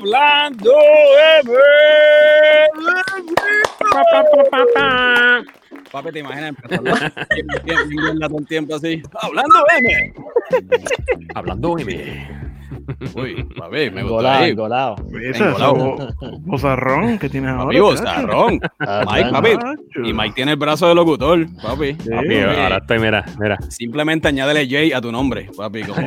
Hablando 0.00 0.72
M. 1.44 1.52
Papi, 5.92 6.10
te 6.12 6.18
imaginas 6.20 6.54
empezando 6.56 8.36
un 8.36 8.46
tiempo 8.46 8.76
así. 8.76 9.02
Hablando 9.20 9.58
M. 9.78 10.14
Hablando 11.34 11.78
M. 11.78 12.50
Uy, 13.14 13.44
papi, 13.56 13.90
me 13.90 14.02
gustó 14.02 14.20
Engolado, 14.20 14.42
ahí. 14.44 14.50
engolado. 14.50 14.96
Bozarrón 16.40 17.18
que 17.18 17.28
tienes 17.28 17.52
Papi, 17.52 17.62
ahora. 17.76 17.80
bozarrón. 17.80 18.60
Ah, 18.80 19.04
Mike, 19.10 19.30
papi. 19.30 19.48
Y 20.04 20.12
Mike 20.12 20.32
tiene 20.34 20.52
el 20.52 20.56
brazo 20.58 20.88
de 20.88 20.94
locutor, 20.94 21.46
papi. 21.62 21.96
Sí. 22.00 22.10
Papi, 22.10 22.38
ahora 22.40 22.76
estoy, 22.78 22.98
mira, 22.98 23.24
mira. 23.38 23.58
Simplemente 23.68 24.28
añádele 24.28 24.66
J 24.68 24.96
a 24.96 25.00
tu 25.00 25.12
nombre, 25.12 25.48
papi. 25.56 25.82
Como 25.82 26.00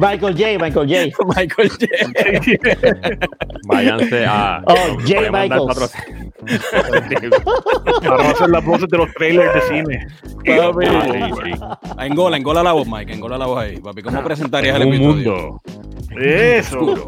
Michael 0.00 0.34
J, 0.36 0.58
Michael 0.58 0.88
J. 0.88 1.10
Michael 1.36 1.70
J. 1.70 1.86
Váyanse 3.68 4.24
a. 4.26 4.62
Oh, 4.66 4.96
J. 5.06 5.30
patrocinio. 5.30 6.32
Para 8.02 8.30
hacer 8.30 8.48
las 8.48 8.64
voces 8.64 8.88
de 8.88 8.96
los 8.98 9.12
trailers 9.14 9.52
de 9.54 9.60
cine. 9.62 10.06
Papi. 10.46 10.86
Sí, 10.86 10.92
sí. 11.52 11.60
Ah, 11.60 11.78
Engola, 12.06 12.36
engola 12.36 12.62
la 12.62 12.72
voz, 12.72 12.86
Mike. 12.88 13.12
Engola 13.12 13.36
la 13.36 13.46
voz 13.46 13.58
ahí, 13.58 13.78
papi. 13.80 14.02
¿Cómo 14.02 14.22
presentarías 14.22 14.76
el 14.82 14.88
Un 14.88 14.94
episodio? 14.94 15.32
mundo. 15.34 15.60
Eso. 16.20 16.78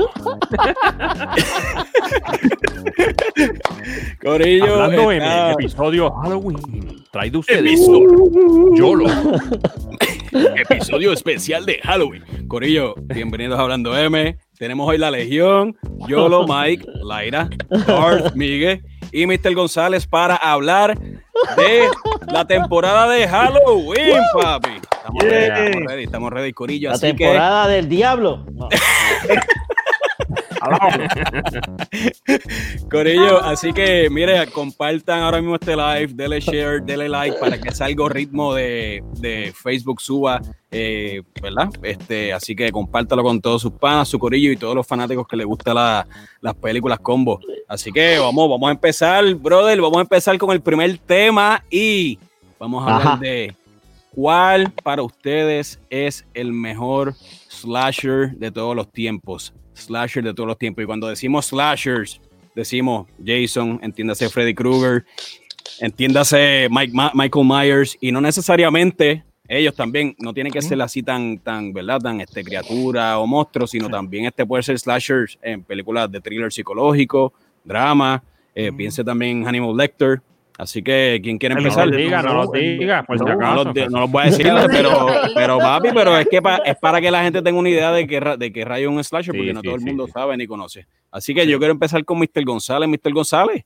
Corillo. 4.23 4.75
Hablando 4.83 5.11
M, 5.13 5.17
está- 5.25 5.53
episodio 5.53 6.11
Halloween. 6.13 7.05
Traído 7.11 7.41
ustedes 7.41 7.81
por 7.87 8.79
Yolo. 8.79 9.07
Episodio 10.33 11.13
especial 11.13 11.67
de 11.67 11.81
Halloween. 11.83 12.23
Corillo, 12.47 12.95
bienvenidos 13.07 13.59
a 13.59 13.63
Hablando 13.63 13.97
M. 13.99 14.37
Tenemos 14.59 14.89
hoy 14.89 14.99
la 14.99 15.11
Legión, 15.11 15.77
Yolo, 16.07 16.47
Mike, 16.47 16.85
Laira, 17.03 17.49
Darth, 17.87 18.35
Miguel 18.37 18.83
y 19.13 19.27
Mr. 19.27 19.55
González 19.55 20.07
para 20.07 20.37
hablar 20.37 20.99
de 21.57 21.89
la 22.31 22.45
temporada 22.47 23.09
de 23.09 23.27
Halloween, 23.29 24.19
papi. 24.41 24.71
Estamos 25.01 25.23
ready, 25.25 25.47
Yeah. 25.47 25.65
estamos 25.65 25.87
ready, 25.91 26.03
estamos 26.05 26.33
ready, 26.33 26.53
Corillo. 26.53 26.89
La 26.91 26.95
Así 26.97 27.07
que, 27.09 27.15
temporada 27.25 27.67
del 27.69 27.89
diablo. 27.89 28.45
No. 28.53 28.69
Corillo, 32.91 33.43
así 33.43 33.73
que 33.73 34.09
mire, 34.11 34.47
compartan 34.49 35.21
ahora 35.23 35.41
mismo 35.41 35.55
este 35.57 35.77
live, 35.77 36.09
denle 36.15 36.41
share, 36.41 36.83
denle 36.83 37.09
like 37.09 37.37
para 37.39 37.61
que 37.61 37.69
ese 37.69 37.85
algoritmo 37.85 38.55
de, 38.55 39.03
de 39.19 39.53
Facebook 39.55 40.01
suba, 40.01 40.41
eh, 40.71 41.23
¿verdad? 41.43 41.69
Este, 41.83 42.33
así 42.33 42.55
que 42.55 42.71
compártalo 42.73 43.23
con 43.23 43.41
todos 43.41 43.63
sus 43.63 43.73
panas, 43.73 44.09
su 44.09 44.19
corillo 44.19 44.51
y 44.53 44.57
todos 44.57 44.75
los 44.75 44.87
fanáticos 44.87 45.27
que 45.27 45.37
les 45.37 45.47
gustan 45.47 45.75
la- 45.77 46.07
las 46.41 46.55
películas 46.55 46.99
combo. 47.01 47.41
Así 47.69 47.93
que 47.93 48.19
vamos, 48.19 48.49
vamos 48.49 48.69
a 48.69 48.73
empezar, 48.73 49.35
brother, 49.35 49.81
vamos 49.81 49.99
a 49.99 50.03
empezar 50.03 50.37
con 50.39 50.51
el 50.51 50.61
primer 50.61 50.99
tema 50.99 51.63
y 51.71 52.19
vamos 52.59 52.87
a 52.87 52.97
hablar 52.97 53.07
Ajá. 53.15 53.17
de 53.21 53.55
cuál 54.15 54.71
para 54.83 55.03
ustedes 55.03 55.79
es 55.89 56.25
el 56.35 56.53
mejor 56.53 57.15
slasher 57.49 58.31
de 58.37 58.51
todos 58.51 58.75
los 58.75 58.91
tiempos. 58.91 59.53
Slasher 59.81 60.23
de 60.23 60.35
todos 60.35 60.47
los 60.47 60.59
tiempos. 60.59 60.83
Y 60.83 60.87
cuando 60.87 61.09
decimos 61.09 61.47
slashers, 61.47 62.21
decimos 62.55 63.07
Jason, 63.25 63.79
entiéndase 63.83 64.29
Freddy 64.29 64.55
Krueger, 64.55 65.05
entiéndase 65.81 66.69
Mike, 66.71 66.93
Ma- 66.93 67.13
Michael 67.15 67.47
Myers, 67.47 67.97
y 68.01 68.13
no 68.13 68.21
necesariamente 68.21 69.25
ellos 69.49 69.75
también, 69.75 70.15
no 70.19 70.33
tienen 70.33 70.53
que 70.53 70.63
ser 70.63 70.81
así 70.81 71.03
tan, 71.03 71.39
tan, 71.39 71.73
¿verdad? 71.73 71.99
Tan 72.01 72.21
este, 72.21 72.45
criatura 72.45 73.19
o 73.19 73.27
monstruo, 73.27 73.67
sino 73.67 73.89
también 73.89 74.27
este 74.27 74.47
puede 74.47 74.63
ser 74.63 74.79
slashers 74.79 75.39
en 75.43 75.65
películas 75.65 76.11
de 76.11 76.21
thriller 76.21 76.53
psicológico, 76.53 77.33
drama, 77.65 78.23
eh, 78.55 78.71
piense 78.73 79.03
también 79.03 79.39
en 79.39 79.45
Hannibal 79.45 79.77
Lecter. 79.77 80.23
Así 80.61 80.83
que, 80.83 81.19
¿quién 81.23 81.39
quiere 81.39 81.55
El 81.55 81.63
No 81.63 81.69
empezar? 81.69 81.89
los 81.89 81.97
diga, 81.97 82.23
no 82.23 82.35
los 82.35 82.53
diga, 82.53 83.03
por 83.05 83.19
si 83.19 83.25
No, 83.25 83.55
los, 83.65 83.75
los 83.91 84.11
voy 84.11 84.23
a 84.23 84.27
decir, 84.27 84.47
pero, 84.71 85.07
pero 85.35 85.57
papi, 85.59 85.89
pero 85.95 86.19
es 86.19 86.29
que 86.29 86.43
pa- 86.43 86.59
es 86.67 86.77
para 86.77 87.01
que 87.01 87.11
la 87.11 87.23
gente 87.23 87.41
tenga 87.41 87.59
una 87.59 87.71
idea 87.71 87.91
de 87.93 88.21
ra- 88.21 88.37
de 88.37 88.65
rayo 88.67 88.91
es 88.91 88.95
un 88.97 89.03
slasher, 89.03 89.33
Sí, 89.33 89.39
porque 89.39 89.55
no 89.55 89.61
sí, 89.61 89.67
todo 89.67 89.77
el 89.77 89.81
mundo 89.81 90.07
sí. 90.07 90.13
sabe 90.13 90.37
ni 90.37 90.47
conoce. 90.47 90.87
Así 91.11 91.35
que 91.35 91.47
yo 91.47 91.59
quiero 91.59 91.73
empezar 91.73 92.05
con 92.05 92.19
Mr. 92.19 92.45
González. 92.45 92.89
Mr. 92.91 93.11
González, 93.13 93.65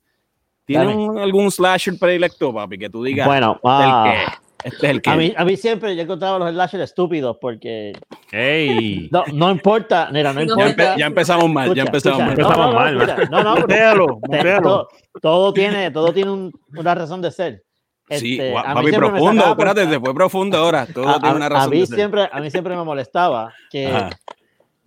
¿tiene 0.65 0.87
un- 0.95 1.19
algún 1.19 1.51
slasher 1.51 1.99
predilecto, 1.99 2.55
papi? 2.55 2.79
Que 2.79 2.89
tú 2.89 3.03
digas, 3.03 3.27
Bueno, 3.27 3.59
ah, 3.65 4.13
que. 4.15 4.44
Este 4.65 4.87
es 4.87 4.91
el 4.93 5.03
que. 5.03 5.11
a 5.11 5.17
mí, 5.17 5.33
a 5.37 5.45
mí 5.45 5.57
siempre 5.57 5.95
yo 5.95 6.01
he 6.01 6.05
encontrado 6.05 6.39
los 6.39 6.51
slashers 6.51 6.85
estúpidos 6.85 7.37
porque 7.41 7.93
¡Ey! 8.33 9.09
no, 9.13 9.23
no 9.33 9.51
importa, 9.51 10.09
mira, 10.13 10.33
no 10.33 10.41
ya, 10.41 10.47
importa. 10.47 10.95
empe- 10.95 10.99
ya 10.99 11.07
empezamos 11.07 11.51
mal, 11.51 11.75
ya 11.75 11.83
Escucha, 11.85 12.11
empezamos 12.15 12.21
escucha, 12.21 12.25
mal. 12.27 12.31
Empezamos 12.33 12.67
no, 12.67 12.73
no, 12.73 12.79
mal, 12.81 12.95
no, 12.95 13.03
escucha, 13.05 13.31
no, 13.31 13.43
no, 13.43 13.57
Mutealo, 13.61 14.07
te- 14.07 14.37
mutealo. 14.37 14.63
todo, 14.63 14.89
todo 15.21 15.53
tiene, 15.53 15.91
todo 15.91 16.13
tiene 16.13 16.31
un- 16.31 16.53
una 16.77 16.95
razón 16.95 17.21
de 17.23 17.31
ser. 17.31 17.63
Sí, 18.11 18.33
Este, 18.35 18.53
gua- 18.53 18.63
a 18.67 18.75
mí 18.83 18.91
papi, 18.91 18.97
profundo. 18.97 19.45
Espérate, 19.51 19.87
se 19.89 20.01
fue 20.01 20.15
profundo 20.15 20.59
ahora. 20.59 20.87
Todo 20.87 21.09
a, 21.09 21.15
tiene 21.21 21.29
a- 21.29 21.37
una 21.37 21.47
a 21.47 21.49
razón. 21.49 21.71
mí 21.71 21.81
de 21.81 21.87
ser. 21.87 21.97
siempre, 21.97 22.29
a 22.31 22.41
mí 22.41 22.51
siempre 22.51 22.77
me 22.77 22.85
molestaba 22.85 23.53
que 23.71 23.87
Ajá. 23.87 24.11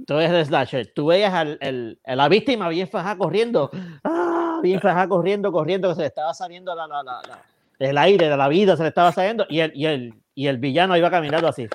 tú 0.05 0.16
veías 0.16 0.31
el 0.33 0.45
slasher, 0.45 0.91
tú 0.93 1.07
veías 1.07 1.33
al, 1.33 1.57
el- 1.61 1.99
a 2.05 2.16
la 2.16 2.29
víctima 2.29 2.69
bien 2.69 2.87
fajada 2.87 3.17
corriendo, 3.17 3.71
¡ah! 4.03 4.59
bien 4.61 4.79
fajada 4.81 5.07
corriendo, 5.07 5.51
corriendo, 5.51 5.89
que 5.89 5.95
se 5.95 6.01
le 6.01 6.07
estaba 6.07 6.33
saliendo 6.33 6.75
la, 6.75 6.85
la, 6.87 7.03
la- 7.03 7.21
la- 7.27 7.41
el 7.79 7.97
aire, 7.97 8.29
de 8.29 8.38
la 8.38 8.47
vida 8.47 8.75
se 8.77 8.83
le 8.83 8.89
estaba 8.89 9.11
saliendo, 9.11 9.45
y 9.49 9.59
el, 9.59 9.71
y 9.75 9.85
el, 9.85 10.13
y 10.35 10.47
el 10.47 10.57
villano 10.57 10.95
iba 10.97 11.09
caminando 11.11 11.47
así, 11.47 11.67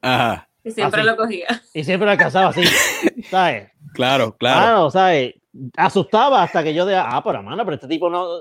Ajá, 0.00 0.48
Y 0.64 0.70
siempre 0.70 1.00
Así. 1.00 1.10
lo 1.10 1.16
cogía. 1.16 1.46
y 1.74 1.84
siempre 1.84 2.06
lo 2.06 2.12
alcanzaba 2.12 2.48
así, 2.50 2.62
¿sabes? 3.30 3.70
claro, 3.94 4.36
claro. 4.36 4.60
Claro, 4.60 4.90
¿sabes? 4.90 5.34
Asustaba 5.76 6.42
hasta 6.42 6.62
que 6.62 6.72
yo 6.74 6.86
de, 6.86 6.94
ah, 6.96 7.20
pero 7.24 7.42
mano, 7.42 7.64
pero 7.64 7.74
este 7.76 7.88
tipo 7.88 8.08
no, 8.10 8.40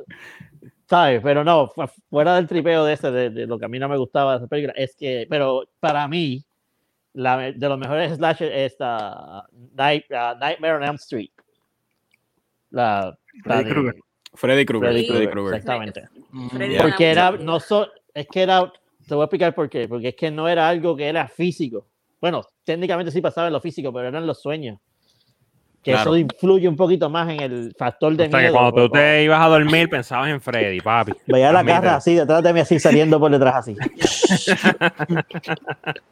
¿sabes? 0.88 1.19
Pero 1.24 1.44
no, 1.44 1.68
fu- 1.69 1.84
fuera 2.09 2.36
del 2.36 2.47
tripeo 2.47 2.86
de 2.86 2.94
ese, 2.94 3.09
de, 3.12 3.30
de 3.31 3.47
lo 3.47 3.57
que 3.57 3.66
a 3.66 3.69
mí 3.69 3.80
no 3.80 3.90
me 3.90 3.97
gustaba 3.97 4.34
de 4.34 4.38
esa 4.38 4.47
película, 4.47 4.74
es 4.75 4.96
que, 4.96 5.25
pero 5.30 5.63
para 5.80 6.07
mí, 6.07 6.44
la, 7.13 7.38
de 7.38 7.69
los 7.69 7.80
mejores 7.80 8.13
slasher 8.18 8.52
es 8.52 8.75
ah, 8.81 9.47
Night, 9.74 10.06
ah, 10.12 10.36
Nightmare 10.40 10.75
on 10.75 10.84
Elm 10.84 10.96
Street. 10.96 11.31
La, 12.69 13.18
la 13.46 13.63
de. 13.63 13.94
Freddy 14.34 14.66
Krueger. 14.66 14.90
Freddy 14.90 15.08
Freddy 15.08 15.28
Krueger, 15.28 15.32
Krueger. 15.32 15.56
Exactamente. 15.58 16.04
Freddy 16.56 16.74
Yeah. 16.74 16.82
Porque 16.84 17.10
era- 17.12 17.32
no 17.32 17.60
so- 17.60 17.88
es 18.14 18.28
que 18.28 18.42
era, 18.42 18.72
te 19.08 19.16
voy 19.16 19.24
a 19.24 19.26
explicar 19.26 19.54
por 19.56 19.70
qué, 19.70 19.88
porque 19.88 20.10
es 20.10 20.16
que 20.16 20.30
no 20.32 20.48
era 20.48 20.68
algo 20.68 20.96
que 20.96 21.08
era 21.08 21.28
físico. 21.28 21.88
Bueno, 22.20 22.42
técnicamente 22.64 23.12
sí 23.12 23.22
pasaba 23.22 23.48
en 23.48 23.54
lo 23.54 23.62
físico, 23.62 23.92
pero 23.94 24.08
eran 24.08 24.26
los 24.28 24.42
sueños. 24.42 24.80
Que 25.84 25.92
Claro. 25.94 26.10
eso 26.16 26.18
influye 26.18 26.68
un 26.68 26.76
poquito 26.76 27.10
más 27.10 27.30
en 27.30 27.40
el 27.40 27.74
factor 27.78 28.14
de 28.18 28.26
O 28.26 28.30
sea 28.30 28.40
que 28.40 28.46
miedo. 28.48 28.54
cuando 28.56 28.72
tú 28.74 28.90
te 28.90 29.24
ibas 29.24 29.40
a 29.40 29.48
dormir 29.48 29.88
pensabas 29.88 30.30
en 30.30 30.42
Freddy, 30.42 30.82
papi. 30.82 31.14
Veía 31.28 31.52
la 31.54 31.64
garra 31.64 31.96
así 31.96 32.16
detrás 32.16 32.44
de 32.44 32.52
mí, 32.52 32.60
así 32.60 32.78
saliendo 32.80 33.20
por 33.20 33.32
detrás 33.32 33.56
así. 33.56 33.78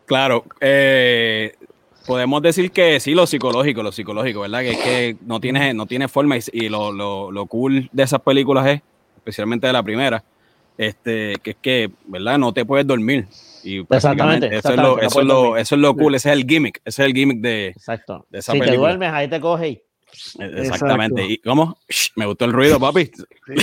Claro, 0.06 0.46
eh, 0.62 1.54
podemos 2.06 2.42
decir 2.42 2.72
que 2.72 3.00
sí, 3.00 3.14
lo 3.14 3.28
psicológico, 3.28 3.84
lo 3.84 3.92
psicológico, 3.92 4.42
¿verdad? 4.42 4.62
Que 4.62 4.72
es 4.72 4.78
que 4.78 5.18
no 5.26 5.40
tiene, 5.40 5.74
no 5.74 5.86
tiene 5.86 6.08
forma 6.08 6.38
y, 6.38 6.42
y 6.54 6.70
lo, 6.70 6.92
lo, 6.92 7.32
lo 7.32 7.46
cool 7.48 7.90
de 7.92 8.04
esas 8.04 8.22
películas 8.22 8.68
es, 8.68 8.82
especialmente 9.18 9.68
de 9.68 9.74
la 9.74 9.84
primera, 9.84 10.24
este, 10.78 11.36
que 11.42 11.52
es 11.52 11.58
que, 11.62 11.92
¿verdad? 12.06 12.38
No 12.38 12.54
te 12.54 12.66
puedes 12.66 12.86
dormir. 12.86 13.28
Y 13.64 13.80
Exactamente, 13.80 14.48
Eso, 14.56 14.70
es 14.70 14.76
lo, 14.78 15.00
exactamente, 15.00 15.02
no 15.02 15.08
eso, 15.08 15.20
es 15.22 15.26
lo, 15.28 15.34
dormir. 15.34 15.62
eso 15.62 15.76
es 15.76 15.82
lo 15.82 15.96
cool, 15.96 16.16
ese 16.16 16.30
es 16.32 16.38
el 16.38 16.46
gimmick, 16.46 16.82
ese 16.86 17.02
es 17.02 17.08
el 17.08 17.14
gimmick 17.14 17.40
de... 17.40 17.68
Exacto. 17.68 18.26
De 18.30 18.40
esa 18.40 18.52
si 18.52 18.60
te 18.60 18.66
película. 18.66 18.90
duermes, 18.90 19.12
ahí 19.12 19.28
te 19.28 19.40
coge 19.40 19.70
y 19.70 19.82
Exactamente. 20.40 21.22
Exacto. 21.22 21.34
¿Y 21.34 21.38
cómo? 21.40 21.78
Shh, 21.90 22.12
me 22.16 22.26
gustó 22.26 22.46
el 22.46 22.54
ruido, 22.54 22.80
papi. 22.80 23.12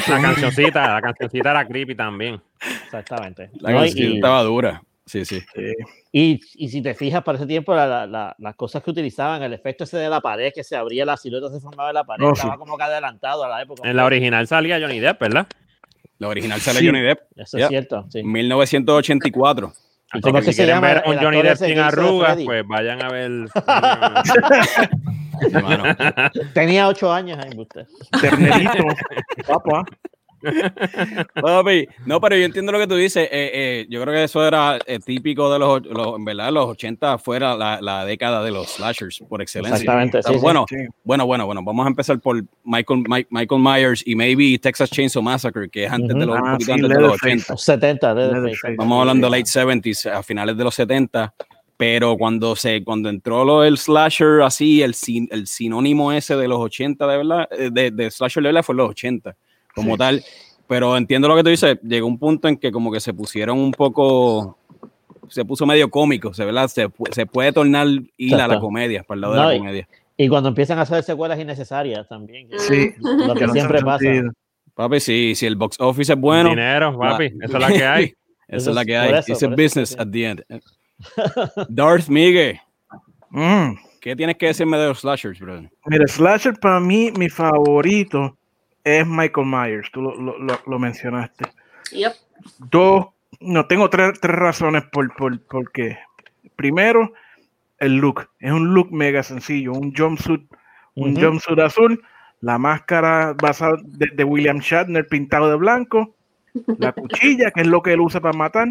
La 0.08 0.20
cancioncita, 0.20 0.94
la 0.94 1.00
cancioncita 1.00 1.50
era 1.50 1.66
creepy 1.66 1.94
también. 1.94 2.40
Exactamente. 2.84 3.50
La 3.60 3.72
No, 3.72 3.86
y, 3.86 4.16
estaba 4.16 4.42
dura. 4.42 4.82
Sí, 5.04 5.24
sí. 5.24 5.40
Sí. 5.54 5.72
y, 6.12 6.40
y 6.54 6.68
si 6.68 6.80
te 6.80 6.94
fijas, 6.94 7.22
para 7.24 7.36
ese 7.36 7.46
tiempo, 7.46 7.74
la- 7.74 7.86
la- 7.86 8.06
la- 8.06 8.36
las 8.38 8.54
cosas 8.54 8.82
que 8.84 8.90
utilizaban, 8.92 9.42
el 9.42 9.52
efecto 9.52 9.82
ese 9.84 9.96
de 9.98 10.08
la 10.08 10.20
pared, 10.20 10.52
que 10.54 10.62
se 10.62 10.76
abría 10.76 11.04
la 11.04 11.16
silueta, 11.16 11.50
se 11.50 11.60
formaba 11.60 11.90
en 11.90 11.94
la 11.94 12.04
pared, 12.04 12.24
No, 12.24 12.32
estaba 12.32 12.52
sí. 12.54 12.58
como 12.58 12.76
que 12.76 12.84
adelantado 12.84 13.42
a 13.44 13.48
la 13.48 13.62
época. 13.62 13.88
En 13.88 13.96
la 13.96 14.04
original 14.04 14.46
salía 14.46 14.78
Johnny 14.80 15.00
Depp, 15.00 15.20
¿verdad? 15.20 15.46
La 16.18 16.28
original 16.28 16.60
sale 16.60 16.78
Sí. 16.78 16.86
Johnny 16.86 17.00
Depp, 17.00 17.18
Eso 17.36 17.58
Ya. 17.58 17.64
es 17.64 17.68
cierto. 17.70 18.06
Sí. 18.10 18.22
1984. 18.22 19.72
¿Y 20.14 20.18
Así 20.18 20.22
cómo 20.22 20.38
que 20.38 20.44
si 20.44 20.52
se 20.52 20.56
quieren 20.64 20.76
llama 20.76 20.86
ver 20.88 21.02
un 21.06 21.16
Johnny 21.18 21.42
Depp 21.42 21.56
sin 21.56 21.74
de 21.74 21.80
arrugas, 21.80 22.32
Freddy? 22.34 22.44
pues 22.44 22.64
vayan 22.68 23.02
a 23.02 23.08
ver. 23.08 23.30
Tenía 26.54 26.88
ocho 26.88 27.12
años 27.12 27.38
ahí, 27.42 27.58
usted. 27.58 27.86
Ternerito. 28.20 28.84
Papá. 29.48 29.84
Papi, 31.34 31.88
no, 32.06 32.20
pero 32.20 32.36
yo 32.36 32.44
entiendo 32.44 32.72
lo 32.72 32.78
que 32.78 32.86
tú 32.86 32.96
dices. 32.96 33.24
eh, 33.30 33.50
eh, 33.54 33.86
yo 33.88 34.00
creo 34.02 34.14
que 34.14 34.24
eso 34.24 34.46
era 34.46 34.78
eh, 34.86 34.98
típico 34.98 35.52
de 35.52 35.58
los, 35.58 35.82
los- 35.86 36.16
en 36.16 36.24
verdad, 36.24 36.52
los 36.52 36.66
80 36.66 37.18
fuera 37.18 37.56
la, 37.56 37.80
la 37.80 38.04
década 38.04 38.42
de 38.42 38.50
los 38.50 38.68
slashers 38.74 39.22
por 39.28 39.42
excelencia. 39.42 39.76
Exactamente, 39.76 40.22
sí, 40.22 40.34
bueno, 40.40 40.66
Sí. 40.68 40.76
bueno, 41.04 41.26
bueno, 41.26 41.46
bueno. 41.46 41.62
Vamos 41.64 41.84
a 41.86 41.88
empezar 41.88 42.18
por 42.20 42.42
Michael, 42.64 43.04
Mike- 43.08 43.28
Michael 43.30 43.60
Myers 43.60 44.02
y 44.06 44.14
maybe 44.14 44.58
Texas 44.58 44.90
Chainsaw 44.90 45.22
Massacre, 45.22 45.68
que 45.68 45.84
es 45.84 45.90
antes 45.92 46.14
de 46.16 46.26
los, 46.26 46.36
Ah, 46.38 46.56
sí, 46.60 46.70
antes 46.72 46.88
de 46.88 46.94
los 46.94 47.02
Leatherface. 47.02 47.26
80. 47.34 47.52
Los 47.52 47.62
70, 47.62 48.14
de- 48.14 48.22
de- 48.28 48.32
Leatherface. 48.32 48.72
Estamos 48.72 49.00
hablando 49.00 49.28
late 49.28 49.44
70s, 49.46 50.06
a 50.06 50.22
finales 50.22 50.56
de 50.56 50.64
los 50.64 50.74
70. 50.74 51.34
pero 51.74 52.16
cuando 52.16 52.54
se 52.54 52.84
cuando 52.84 53.08
entró 53.08 53.44
lo 53.44 53.62
del 53.62 53.76
slasher 53.76 54.42
así, 54.42 54.82
el, 54.82 54.94
sin- 54.94 55.26
el 55.32 55.48
sinónimo 55.48 56.12
ese 56.12 56.36
de 56.36 56.46
los 56.46 56.60
80, 56.60 57.08
de 57.08 57.16
verdad, 57.16 57.48
eh, 57.50 57.70
de, 57.72 57.90
de 57.90 58.08
slasher 58.08 58.40
de 58.40 58.50
verdad 58.50 58.62
fue 58.62 58.76
los 58.76 58.90
80, 58.90 59.34
como 59.74 59.92
Sí. 59.94 59.98
tal. 59.98 60.24
Pero 60.68 60.96
entiendo 60.96 61.28
lo 61.28 61.36
que 61.36 61.42
tú 61.42 61.50
dices, 61.50 61.78
llegó 61.82 62.06
un 62.06 62.18
punto 62.18 62.48
en 62.48 62.56
que 62.56 62.72
como 62.72 62.90
que 62.92 63.00
se 63.00 63.12
pusieron 63.12 63.58
un 63.58 63.72
poco, 63.72 64.56
se 65.28 65.44
puso 65.44 65.66
medio 65.66 65.90
cómico, 65.90 66.32
se, 66.32 66.44
¿verdad? 66.44 66.68
se, 66.68 66.88
se 67.10 67.26
puede 67.26 67.52
tornar 67.52 67.86
ir 68.16 68.34
a 68.36 68.48
la 68.48 68.58
comedia, 68.60 69.02
para 69.02 69.16
el 69.16 69.20
lado 69.22 69.34
No, 69.34 69.48
de 69.48 69.54
la 69.54 69.58
comedia. 69.58 69.88
Y 70.16 70.28
cuando 70.28 70.48
empiezan 70.50 70.78
a 70.78 70.82
hacer 70.82 71.02
secuelas 71.02 71.38
innecesarias 71.40 72.08
también. 72.08 72.48
Sí. 72.58 72.90
Lo 73.00 73.34
que 73.34 73.40
Que 73.40 73.46
no 73.48 73.52
siempre 73.52 73.80
pasa. 73.82 74.04
Papi, 74.74 75.00
si, 75.00 75.34
si 75.34 75.44
el 75.46 75.56
box 75.56 75.76
office 75.80 76.12
es 76.14 76.18
bueno, 76.18 76.50
Dinero, 76.50 76.96
papi. 76.98 77.30
la- 77.30 77.44
Esa 77.46 77.56
es 77.58 77.62
la 77.68 77.68
que 77.68 77.84
hay. 77.84 78.04
esa 78.04 78.56
Eso 78.56 78.70
es 78.70 78.76
la 78.76 78.84
que 78.86 78.96
hay. 78.96 79.12
eso, 79.14 79.32
It's 79.32 79.42
a 79.42 79.48
business 79.48 79.88
sí. 79.90 79.96
at 79.98 80.08
the 80.10 80.24
end. 80.24 80.44
Darth 81.68 82.08
Miguel, 82.08 82.58
Mm. 83.30 83.74
¿qué 84.00 84.14
tienes 84.14 84.36
que 84.36 84.46
decirme 84.46 84.76
de 84.78 84.88
los 84.88 85.00
slashers, 85.00 85.40
brother? 85.40 85.70
Mira, 85.86 86.06
Slasher 86.06 86.54
para 86.60 86.78
mí, 86.80 87.10
mi 87.18 87.28
favorito 87.30 88.36
es 88.84 89.06
Michael 89.06 89.46
Myers. 89.46 89.90
Tú 89.92 90.02
lo, 90.02 90.14
lo- 90.20 90.38
lo- 90.38 90.60
lo 90.66 90.78
mencionaste. 90.78 91.44
Yep. 91.92 92.12
Dos, 92.70 93.06
no 93.40 93.66
tengo 93.66 93.88
tres, 93.90 94.18
tres 94.20 94.36
razones 94.36 94.84
por, 94.90 95.14
por, 95.14 95.40
por 95.46 95.70
qué. 95.72 95.98
Primero, 96.56 97.12
el 97.78 97.96
look. 97.96 98.28
Es 98.38 98.52
un 98.52 98.74
look 98.74 98.92
mega 98.92 99.22
sencillo. 99.22 99.72
Un 99.72 99.94
jumpsuit, 99.94 100.42
un 100.94 101.14
jumpsuit 101.20 101.58
azul, 101.58 102.02
la 102.40 102.58
máscara 102.58 103.34
basada 103.40 103.76
de, 103.84 104.08
de 104.14 104.24
William 104.24 104.58
Shatner 104.58 105.06
pintado 105.06 105.48
de 105.50 105.56
blanco, 105.56 106.14
la 106.78 106.92
cuchilla, 106.92 107.50
que 107.50 107.62
es 107.62 107.66
lo 107.66 107.82
que 107.82 107.92
él 107.92 108.00
usa 108.00 108.20
para 108.20 108.36
matar. 108.36 108.68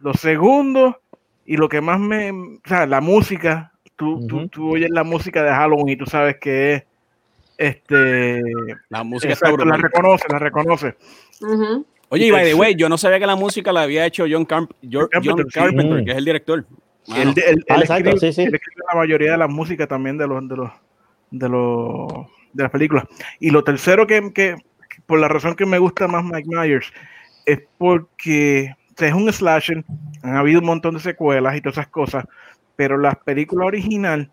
Lo 0.00 0.14
segundo, 0.14 1.00
y 1.44 1.56
lo 1.56 1.68
que 1.68 1.80
más 1.80 1.98
me. 1.98 2.30
O 2.30 2.60
sea, 2.64 2.86
la 2.86 3.00
música. 3.00 3.72
Tú, 3.96 4.24
tú- 4.28 4.46
tú 4.48 4.70
oyes 4.74 4.90
la 4.90 5.02
música 5.02 5.42
de 5.42 5.50
Halloween 5.50 5.88
y 5.88 5.96
tú 5.96 6.06
sabes 6.06 6.36
que 6.40 6.74
es. 6.74 6.84
Este. 7.58 8.40
La 8.88 9.02
música 9.04 9.32
está 9.34 9.50
la 9.50 9.76
reconoce, 9.76 10.24
la 10.30 10.38
reconoce. 10.38 10.96
Oye, 12.10 12.26
y 12.26 12.30
by 12.30 12.44
the 12.44 12.54
way, 12.54 12.74
yo 12.74 12.88
no 12.88 12.96
sabía 12.96 13.18
que 13.18 13.26
la 13.26 13.36
música 13.36 13.72
la 13.72 13.82
había 13.82 14.06
hecho 14.06 14.24
John, 14.30 14.46
Carp- 14.46 14.70
John, 14.90 15.08
Carpenter, 15.10 15.34
John 15.36 15.50
sí. 15.50 15.58
Carpenter, 15.60 16.04
que 16.04 16.10
es 16.12 16.16
el 16.16 16.24
director. 16.24 16.64
Mano, 17.08 17.22
Él, 17.22 17.28
él- 17.46 17.64
Ah, 17.68 17.74
él 17.76 17.80
exacto, 17.82 18.10
escribe, 18.10 18.18
sí, 18.20 18.32
sí. 18.32 18.48
él 18.48 18.54
escribe 18.54 18.82
la 18.90 18.98
mayoría 18.98 19.32
de 19.32 19.38
la 19.38 19.48
música 19.48 19.86
también 19.86 20.16
de 20.16 20.26
los 20.26 20.48
de 20.48 20.56
los 20.56 20.70
de 21.30 21.48
los 21.48 22.08
de 22.52 22.62
las 22.62 22.70
películas. 22.70 23.04
Y 23.40 23.50
lo 23.50 23.62
tercero 23.64 24.06
que, 24.06 24.20
que- 24.32 24.56
que 24.88 25.00
por 25.04 25.18
la 25.18 25.28
razón 25.28 25.54
que 25.54 25.66
me 25.66 25.78
gusta 25.78 26.06
más 26.08 26.24
Mike 26.24 26.48
Myers 26.48 26.92
es 27.44 27.60
porque 27.76 28.74
o 28.94 28.98
sea, 28.98 29.08
es 29.08 29.14
un 29.14 29.30
slasher, 29.32 29.84
han 30.22 30.36
habido 30.36 30.60
un 30.60 30.66
montón 30.66 30.94
de 30.94 31.00
secuelas 31.00 31.56
y 31.56 31.60
todas 31.60 31.78
esas 31.78 31.88
cosas, 31.88 32.24
pero 32.76 32.96
la 32.98 33.12
película 33.12 33.66
original 33.66 34.30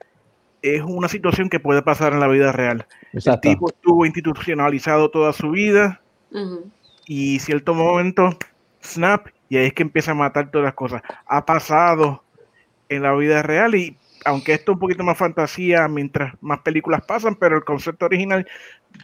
es 0.62 0.82
una 0.82 1.08
situación 1.08 1.50
que 1.50 1.60
puede 1.60 1.82
pasar 1.82 2.14
en 2.14 2.20
la 2.20 2.28
vida 2.28 2.52
real. 2.52 2.86
El 3.16 3.20
Exacto. 3.20 3.48
tipo 3.50 3.70
estuvo 3.70 4.06
institucionalizado 4.06 5.10
toda 5.10 5.32
su 5.32 5.52
vida 5.52 6.02
Ujú. 6.32 6.70
y 7.06 7.40
cierto 7.40 7.74
momento, 7.74 8.38
snap, 8.84 9.28
y 9.48 9.56
ahí 9.56 9.68
es 9.68 9.74
que 9.74 9.84
empieza 9.84 10.12
a 10.12 10.16
matar 10.16 10.52
todas 10.52 10.66
las 10.66 10.74
cosas. 10.74 11.02
Ha 11.26 11.46
pasado 11.46 12.22
en 12.90 13.04
la 13.04 13.16
vida 13.16 13.42
real 13.42 13.74
y 13.74 13.98
aunque 14.26 14.52
esto 14.54 14.74
es 14.74 14.76
un 14.76 14.80
poquito 14.82 15.02
más 15.06 15.18
fantasía 15.18 15.88
mientras 15.88 16.34
más 16.42 16.60
películas 16.60 17.06
pasan, 17.06 17.36
pero 17.36 17.56
el 17.56 17.64
concepto 17.64 18.06
original 18.06 18.46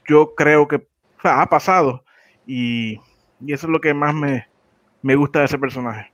yo 0.09 0.35
creo 0.35 0.67
que 0.67 0.75
o 0.75 1.21
sea, 1.21 1.41
ha 1.41 1.45
pasado 1.45 2.03
y, 2.45 2.99
y 3.39 3.53
eso 3.53 3.67
es 3.67 3.71
lo 3.71 3.79
que 3.79 3.93
más 3.93 4.13
me, 4.13 4.45
me 5.03 5.15
gusta 5.15 5.39
de 5.39 5.45
ese 5.45 5.57
personaje. 5.57 6.11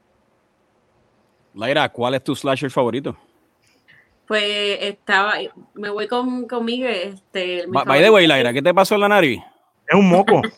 Laira, 1.55 1.89
¿cuál 1.89 2.13
es 2.13 2.23
tu 2.23 2.35
slasher 2.35 2.69
favorito? 2.69 3.17
Pues 4.27 4.43
estaba, 4.81 5.33
me 5.73 5.89
voy 5.89 6.07
con, 6.07 6.47
conmigo. 6.47 6.87
Este, 6.87 7.65
mi 7.67 7.73
Ba- 7.73 7.83
By 7.85 8.01
the 8.01 8.09
way, 8.09 8.27
Laira, 8.27 8.51
¿qué 8.53 8.61
te 8.61 8.73
pasó 8.73 8.95
en 8.95 9.01
la 9.01 9.07
nariz? 9.09 9.39
Es 9.87 9.95
un 9.95 10.09
moco. 10.09 10.41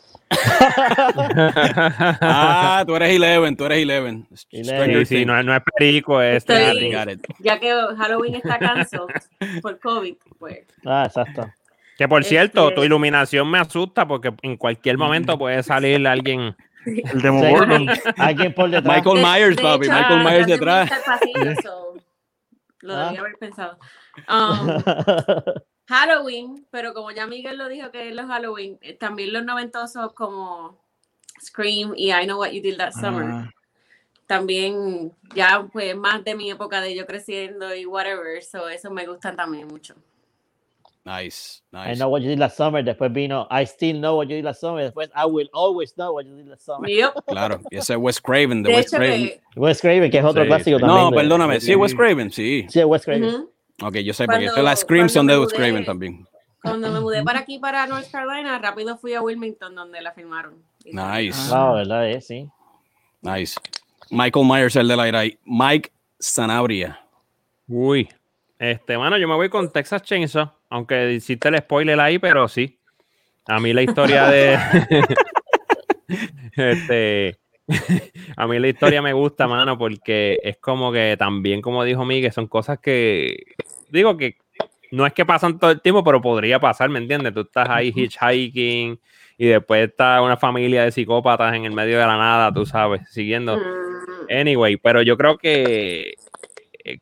Ah, 2.21 2.83
tú 2.86 2.95
eres 2.95 3.10
Eleven, 3.16 3.56
tú 3.57 3.66
eres 3.66 3.80
Eleven. 3.80 4.27
Stranger 4.36 5.06
Sí, 5.06 5.25
no, 5.25 5.38
es- 5.38 5.45
no 5.45 5.56
es 5.56 5.62
perico, 5.75 6.21
es 6.21 6.44
Estoy- 6.45 6.56
Got 6.57 6.74
it, 6.74 6.77
Stranger 6.77 7.06
got 7.06 7.13
it. 7.13 7.36
Ya 7.39 7.60
que 7.60 7.74
Halloween 7.98 8.36
está 8.36 8.57
cancelled 8.60 9.07
por 9.62 9.80
COVID, 9.80 10.15
pues. 10.38 10.60
Ah, 10.86 11.06
exacto. 11.07 11.50
Que 11.98 12.07
por 12.07 12.24
cierto, 12.24 12.63
Este- 12.69 12.75
tu 12.75 12.83
iluminación 12.83 13.50
me 13.50 13.57
asusta 13.60 14.07
porque 14.07 14.31
en 14.44 14.56
cualquier 14.57 14.98
momento 14.98 15.38
puede 15.38 15.63
salir 15.63 16.06
alguien. 16.07 16.56
El 16.86 17.22
Demo 17.22 17.42
Sí. 17.42 17.88
Alguien 18.18 18.54
por 18.54 18.69
detrás. 18.69 18.98
Michael 18.98 19.18
Myers, 19.24 19.56
de 19.57 19.62
papi, 19.63 19.86
hecho, 19.88 19.95
Michael 19.95 20.24
Myers 20.24 20.48
detrás. 20.48 20.89
pasillo, 21.06 21.56
so, 21.62 21.88
Lo 22.81 22.96
Ah. 22.96 23.06
debía 23.06 23.20
haber 23.22 23.38
pensado. 23.38 23.78
Um, 24.30 24.68
Halloween, 25.88 26.68
pero 26.70 26.94
como 26.94 27.12
ya 27.12 27.26
Miguel 27.26 27.58
lo 27.58 27.68
dijo 27.68 27.90
que 27.92 28.10
es 28.10 28.16
los 28.16 28.28
Halloween, 28.28 28.78
eh, 28.81 28.94
también 28.94 29.34
los 29.34 29.44
noventosos 29.44 30.14
como 30.14 30.80
Scream 31.42 31.94
y 31.96 32.12
I 32.12 32.26
Know 32.26 32.40
What 32.40 32.52
You 32.52 32.62
Did 32.62 32.78
That 32.78 32.92
Summer. 32.94 33.26
Ah, 33.31 33.50
También 34.28 35.12
ya 35.34 35.68
pues 35.74 35.96
más 35.96 36.24
de 36.24 36.36
mi 36.36 36.52
época 36.52 36.81
de 36.81 36.96
yo 36.96 37.08
creciendo 37.08 37.74
y 37.74 37.86
whatever, 37.88 38.44
so 38.44 38.70
eso 38.70 38.92
me 38.92 39.08
gustan 39.08 39.36
también 39.36 39.68
mucho. 39.68 39.96
Nice, 41.06 41.62
I 41.74 41.88
nice. 41.90 41.98
know 41.98 42.10
what 42.10 42.22
you 42.22 42.28
did 42.30 42.40
last 42.40 42.57
summer. 42.57 42.84
Después 42.84 43.12
vino 43.12 43.48
I 43.50 43.66
still 43.66 43.98
know 44.00 44.18
what 44.18 44.28
you 44.28 44.36
did 44.36 44.44
last 44.46 44.60
summer. 44.62 44.84
Después 44.84 45.10
I 45.16 45.25
will 45.25 45.50
always 45.54 45.94
know 45.96 46.13
what 46.13 46.25
you 46.25 46.36
did 46.36 46.48
last 46.48 46.66
summer. 46.66 46.88
Yep. 46.90 47.13
Claro, 47.28 47.62
y 47.72 47.78
ese 47.78 47.94
es 47.94 48.00
Wes 48.00 48.22
Craven, 48.22 48.62
de 48.62 48.69
De 48.69 48.75
Wes 48.75 48.92
Craven. 48.92 49.28
que 49.28 49.42
Wes 49.60 49.81
Craven, 49.81 50.12
que 50.12 50.18
es 50.19 50.25
otro 50.25 50.44
Sí, 50.44 50.48
clásico 50.48 50.78
sí. 50.78 50.81
también. 50.86 51.04
No, 51.06 51.10
de- 51.12 51.16
perdóname, 51.18 51.60
sí, 51.62 51.68
de- 51.72 51.75
Wes 51.78 51.96
Craven, 51.96 52.31
sí. 52.31 52.66
Sí, 52.69 52.84
Wes 52.84 53.04
Craven. 53.06 53.24
ujú, 53.25 53.51
Ok, 53.81 53.96
yo 54.00 54.13
sé, 54.13 54.25
porque 54.25 54.40
Cuando- 54.42 54.54
eso, 54.54 54.62
las 54.62 54.80
Scream 54.81 55.07
son 55.10 55.25
de 55.28 55.40
Wes 55.40 55.54
Craven 55.54 55.86
también. 55.86 56.28
cuando 56.62 56.92
me 56.92 57.00
mudé 57.00 57.24
para 57.24 57.40
aquí, 57.40 57.57
para 57.60 57.88
North 57.88 58.12
Carolina, 58.12 58.60
rápido 58.60 58.98
fui 58.98 59.13
a 59.13 59.22
Wilmington 59.22 59.74
donde 59.74 60.01
la 60.01 60.12
filmaron. 60.12 60.62
Nice, 60.84 61.40
Ah, 61.51 61.72
verdad, 61.74 62.10
eh, 62.10 62.19
sí. 62.22 62.50
nice. 63.22 63.57
Michael 64.12 64.46
Myers, 64.46 64.75
el 64.75 64.88
de 64.90 64.96
la 64.98 65.07
era 65.07 65.19
ahí. 65.19 65.40
Mike 65.46 65.92
Sanabria. 66.19 67.00
Uy. 67.68 68.10
Este, 68.57 68.98
mano, 68.98 69.18
yo 69.18 69.28
me 69.28 69.36
voy 69.36 69.48
con 69.50 69.72
Texas 69.72 70.01
Chainsaw, 70.04 70.51
aunque 70.69 71.13
hiciste 71.13 71.50
el 71.50 71.57
spoiler 71.57 72.00
ahí, 72.00 72.19
pero 72.19 72.48
sí. 72.48 72.80
A 73.48 73.60
mí 73.60 73.74
la 73.74 73.81
historia 73.81 74.27
de. 74.27 74.57
este. 76.56 77.38
A 78.36 78.48
mí 78.48 78.60
la 78.60 78.68
historia 78.68 79.01
me 79.01 79.13
gusta, 79.13 79.48
mano, 79.48 79.77
porque 79.77 80.39
es 80.44 80.57
como 80.57 80.92
que 80.92 81.16
también, 81.18 81.62
como 81.62 81.83
dijo 81.83 82.06
Miguel, 82.06 82.31
son 82.31 82.48
cosas 82.48 82.80
que. 82.80 83.38
Digo 83.89 84.17
que 84.17 84.38
no 84.91 85.05
es 85.05 85.13
que 85.13 85.25
pasan 85.25 85.60
todo 85.60 85.72
el 85.72 85.82
tiempo, 85.82 86.03
pero 86.03 86.22
podría 86.22 86.60
pasar, 86.60 86.89
¿me 86.89 87.00
entiendes? 87.00 87.34
Tú 87.34 87.41
estás 87.41 87.70
ahí 87.70 87.91
hitchhiking 87.96 89.00
y 89.38 89.46
después 89.48 89.88
está 89.88 90.22
una 90.22 90.38
familia 90.38 90.84
de 90.84 90.91
psicópatas 90.91 91.55
en 91.55 91.65
el 91.65 91.72
medio 91.72 92.00
de 92.00 92.05
la 92.05 92.17
nada, 92.17 92.51
tú 92.51 92.65
sabes, 92.65 93.01
siguiendo. 93.10 93.58
Mm, 93.58 93.89
Anyway, 94.29 94.77
pero 94.77 95.01
yo 95.01 95.17
creo 95.17 95.38
que 95.38 96.13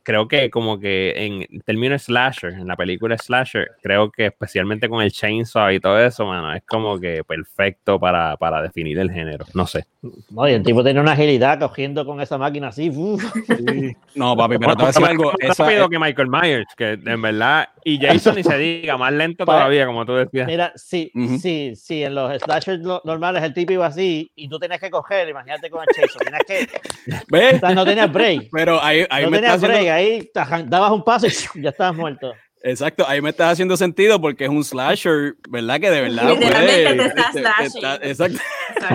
creo 0.03 0.27
que 0.27 0.50
como 0.50 0.79
que 0.79 1.13
en 1.15 1.62
términos 1.62 2.03
slasher, 2.03 2.53
en 2.53 2.67
la 2.67 2.75
película 2.75 3.17
slasher, 3.17 3.72
creo 3.81 4.12
que 4.12 4.27
especialmente 4.27 4.89
con 4.89 5.01
el 5.01 5.12
chainsaw 5.12 5.72
y 5.72 5.79
todo 5.79 6.00
eso, 6.00 6.25
mano, 6.25 6.53
es 6.53 6.63
como 6.65 7.00
que 7.00 7.24
perfecto 7.24 8.00
para, 8.00 8.36
para 8.38 8.62
definir 8.62 8.98
el 9.00 9.12
género. 9.12 9.46
No 9.53 9.65
sé. 9.67 9.86
No, 10.29 10.48
y 10.48 10.53
el 10.53 10.63
tipo 10.63 10.84
tiene 10.84 11.00
una 11.01 11.13
agilidad 11.13 11.60
cogiendo 11.60 12.05
con 12.05 12.22
esa 12.22 12.38
máquina 12.38 12.67
así. 12.69 12.91
sí. 13.46 13.96
No, 14.15 14.36
papi, 14.36 14.57
pero 14.57 14.75
te 14.75 14.84
voy 14.84 14.84
a 14.86 14.88
decir 14.88 15.05
algo. 15.05 15.31
Más 15.48 15.57
rápido 15.57 15.89
que 15.89 16.00
Michael 16.00 16.27
Myers, 16.29 16.67
que 16.75 16.91
en 16.93 17.22
verdad, 17.22 17.67
y 17.84 18.00
Jason 18.00 18.36
ni 18.36 18.43
se 18.43 18.57
diga, 18.57 18.98
más 18.98 19.13
lento 19.13 19.46
todavía, 19.46 19.86
como 19.86 20.05
tú 20.05 20.13
decías. 20.15 20.48
Mira, 20.48 20.72
sí, 20.75 21.12
Ujú. 21.13 21.38
sí, 21.38 21.74
sí, 21.75 22.03
en 22.03 22.15
los 22.15 22.41
slashers 22.41 22.79
lo- 22.81 23.01
normales 23.05 23.43
el 23.43 23.53
tipo 23.53 23.74
iba 23.74 23.86
así 23.86 24.31
y 24.36 24.48
tú 24.50 24.57
tenías 24.60 24.79
que 24.79 24.89
coger, 24.89 25.29
imagínate 25.29 25.69
con 25.69 25.84
el 25.84 25.89
Chainsaw, 25.89 26.22
tenías 26.22 26.43
que, 26.46 26.67
o 27.12 27.24
¿ves? 27.27 27.60
sea, 27.60 27.72
no 27.74 27.86
tenías 27.86 28.12
break. 28.12 28.50
Pero 28.51 28.81
ahí, 28.81 29.05
ahí 29.10 29.24
no 29.25 29.31
me 29.31 29.38
está 29.38 29.51
tenías 29.57 29.62
haciendo, 29.72 29.84
break, 29.86 29.90
ahí 29.90 30.30
dabas 30.70 30.92
un 30.92 31.04
paso 31.04 31.28
y 31.28 31.32
ya 31.62 31.70
estabas 31.70 31.96
muerto. 31.96 32.34
exacto, 32.64 33.06
ahí 33.08 33.22
me 33.22 33.30
estás 33.30 33.54
haciendo 33.54 33.78
sentido 33.78 34.20
porque 34.20 34.44
es 34.46 34.50
un 34.50 34.64
slasher, 34.64 35.36
¿verdad? 35.50 35.80
Que 35.80 35.90
de 35.92 36.02
verdad 36.02 36.30
Literalmente 36.30 36.84
puede- 36.84 36.98
te 36.98 37.06
está 37.08 37.32
te- 37.32 37.34
te 37.34 37.40
slashing. 37.40 37.78
está- 37.78 37.96
exacto. 38.08 38.40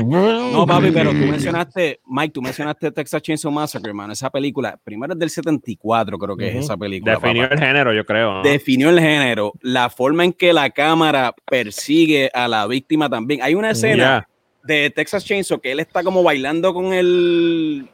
No, 0.07 0.67
papi, 0.67 0.91
pero 0.91 1.11
tú 1.11 1.17
mencionaste, 1.17 2.01
Mike, 2.07 2.33
tú 2.33 2.43
mencionaste 2.43 2.91
Texas 2.93 3.23
Chainsaw 3.23 3.51
Massacre, 3.51 3.89
hermano. 3.89 4.13
Esa 4.13 4.31
película, 4.31 4.79
primero 4.85 5.13
es 5.15 5.19
del 5.19 5.31
74, 5.31 6.19
creo 6.19 6.37
que 6.37 6.49
es 6.51 6.57
esa 6.65 6.77
película. 6.77 7.15
Definió 7.15 7.43
papá. 7.45 7.55
el 7.55 7.61
género, 7.61 7.93
yo 7.93 8.05
creo. 8.05 8.35
¿no? 8.35 8.43
Definió 8.43 8.91
el 8.91 9.01
género, 9.01 9.53
la 9.61 9.91
forma 9.91 10.25
en 10.25 10.33
que 10.33 10.53
la 10.53 10.71
cámara 10.71 11.35
persigue 11.47 12.31
a 12.35 12.47
la 12.49 12.67
víctima 12.67 13.09
también. 13.09 13.43
Hay 13.43 13.55
una 13.55 13.71
escena 13.71 13.97
Ya. 14.05 14.29
de 14.63 14.91
Texas 14.91 15.25
Chainsaw 15.25 15.61
que 15.61 15.73
él 15.73 15.81
está 15.81 16.03
como 16.03 16.23
bailando 16.23 16.73
con 16.75 16.93
el 16.93 17.89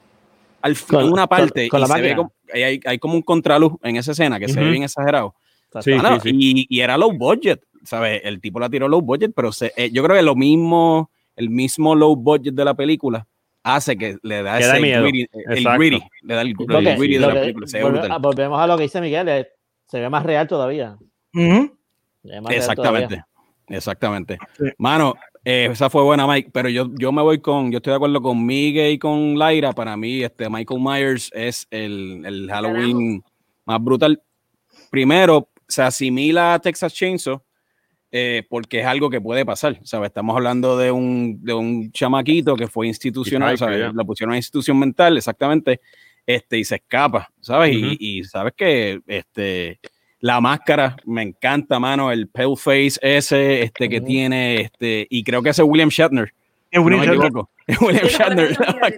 al 0.62 0.76
Con- 0.78 1.04
en 1.06 1.12
una 1.12 1.26
con- 1.26 1.38
parte 1.38 1.68
con 1.68 1.78
y 1.80 1.82
la 1.82 1.86
se 1.88 2.00
ve 2.02 2.16
como, 2.16 2.32
hay, 2.52 2.80
hay 2.84 2.98
como 2.98 3.14
un 3.14 3.22
contraluz 3.22 3.74
en 3.82 3.96
esa 3.96 4.12
escena 4.12 4.38
que 4.40 4.48
se 4.48 4.58
ve 4.60 4.70
bien 4.70 4.82
exagerado. 4.82 5.34
Sí, 5.80 5.92
Mano, 5.94 6.18
sí, 6.20 6.30
sí. 6.30 6.36
Y, 6.38 6.66
y 6.68 6.80
era 6.80 6.96
low 6.96 7.12
budget, 7.12 7.62
¿sabes? 7.84 8.20
El 8.24 8.40
tipo 8.40 8.58
la 8.58 8.68
tiró 8.70 8.88
low 8.88 9.02
budget, 9.02 9.32
pero 9.36 9.52
se- 9.52 9.72
eh, 9.76 9.90
yo 9.92 10.02
creo 10.02 10.16
que 10.16 10.22
lo 10.22 10.34
mismo, 10.34 11.10
el 11.36 11.50
mismo 11.50 11.94
low 11.94 12.16
budget 12.16 12.54
de 12.54 12.64
la 12.64 12.74
película 12.74 13.26
hace 13.62 13.96
que 13.98 14.16
le 14.22 14.42
da 14.42 14.58
Que 14.58 14.64
da 14.66 14.72
ese 14.74 14.80
miedo. 14.82 15.02
gritty, 15.02 15.26
el 15.46 15.64
gritty, 15.78 16.02
le 16.22 16.34
da 16.34 16.40
el, 16.40 16.48
el 16.48 16.54
gritty 16.56 17.14
de 17.14 17.20
la 17.20 17.32
que- 17.34 17.40
película. 17.40 17.66
Se 17.66 17.78
ve 17.78 17.84
volve- 17.84 18.08
ah, 18.10 18.18
volvemos 18.18 18.58
a 18.60 18.66
lo 18.66 18.76
que 18.78 18.84
dice 18.84 19.00
Miguel, 19.00 19.28
eh, 19.28 19.48
se 19.86 20.00
ve 20.00 20.08
más 20.08 20.22
real 20.24 20.48
todavía. 20.48 20.96
Se 21.34 21.40
ve 21.42 22.40
más 22.40 22.50
real 22.50 22.74
todavía. 22.76 23.04
Exactamente, 23.04 23.24
exactamente. 23.68 24.38
Sí. 24.58 24.64
Mano, 24.78 25.14
eh, 25.44 25.68
esa 25.72 25.88
fue 25.90 26.02
buena, 26.02 26.26
Mike, 26.26 26.50
pero 26.52 26.68
yo, 26.68 26.88
yo 26.98 27.12
me 27.12 27.22
voy 27.22 27.38
con, 27.40 27.70
yo 27.70 27.78
estoy 27.78 27.92
de 27.92 27.96
acuerdo 27.96 28.20
con 28.22 28.44
Miguel 28.44 28.92
y 28.92 28.98
con 28.98 29.38
Laira. 29.38 29.72
Para 29.72 29.96
mí, 29.96 30.22
este 30.22 30.48
Michael 30.50 30.80
Myers 30.80 31.30
es 31.34 31.66
el, 31.70 32.22
el 32.26 32.48
Halloween 32.50 33.22
más 33.64 33.82
brutal. 33.82 34.22
Primero, 34.90 35.48
se 35.66 35.82
asimila 35.82 36.54
a 36.54 36.58
Texas 36.60 36.94
Chainsaw 36.94 37.42
eh, 38.10 38.42
porque 38.48 38.80
es 38.80 38.86
algo 38.86 39.10
que 39.10 39.20
puede 39.20 39.44
pasar. 39.44 39.78
¿sabes? 39.84 40.08
Estamos 40.08 40.34
hablando 40.34 40.78
de 40.78 40.90
un, 40.90 41.42
de 41.44 41.52
un 41.54 41.92
chamaquito 41.92 42.56
que 42.56 42.66
fue 42.68 42.86
institucional, 42.86 43.58
¿sabes? 43.58 43.94
lo 43.94 44.04
pusieron 44.06 44.32
en 44.34 44.38
institución 44.38 44.78
mental, 44.78 45.16
exactamente, 45.16 45.80
este, 46.26 46.58
y 46.58 46.64
se 46.64 46.76
escapa, 46.76 47.30
¿sabes? 47.40 47.74
Y- 47.74 47.96
y, 48.18 48.24
sabes 48.24 48.52
que 48.56 49.00
este, 49.06 49.78
la 50.20 50.40
máscara 50.40 50.96
me 51.04 51.22
encanta, 51.22 51.78
mano, 51.78 52.10
el 52.10 52.28
pale 52.28 52.56
face 52.56 52.98
ese 53.00 53.62
este, 53.62 53.88
que 53.88 54.00
tiene, 54.00 54.62
este, 54.62 55.06
y 55.08 55.22
creo 55.22 55.42
que 55.42 55.50
ese 55.50 55.62
es 55.62 55.68
William 55.68 55.88
Shatner. 55.88 56.32
Es 56.70 56.78
No 56.78 56.82
William 56.86 57.02
Shatner. 57.04 57.24
equivoco. 57.26 57.50
Es 57.66 57.80
William 57.80 58.06
Shatner. 58.06 58.56
La, 58.60 58.92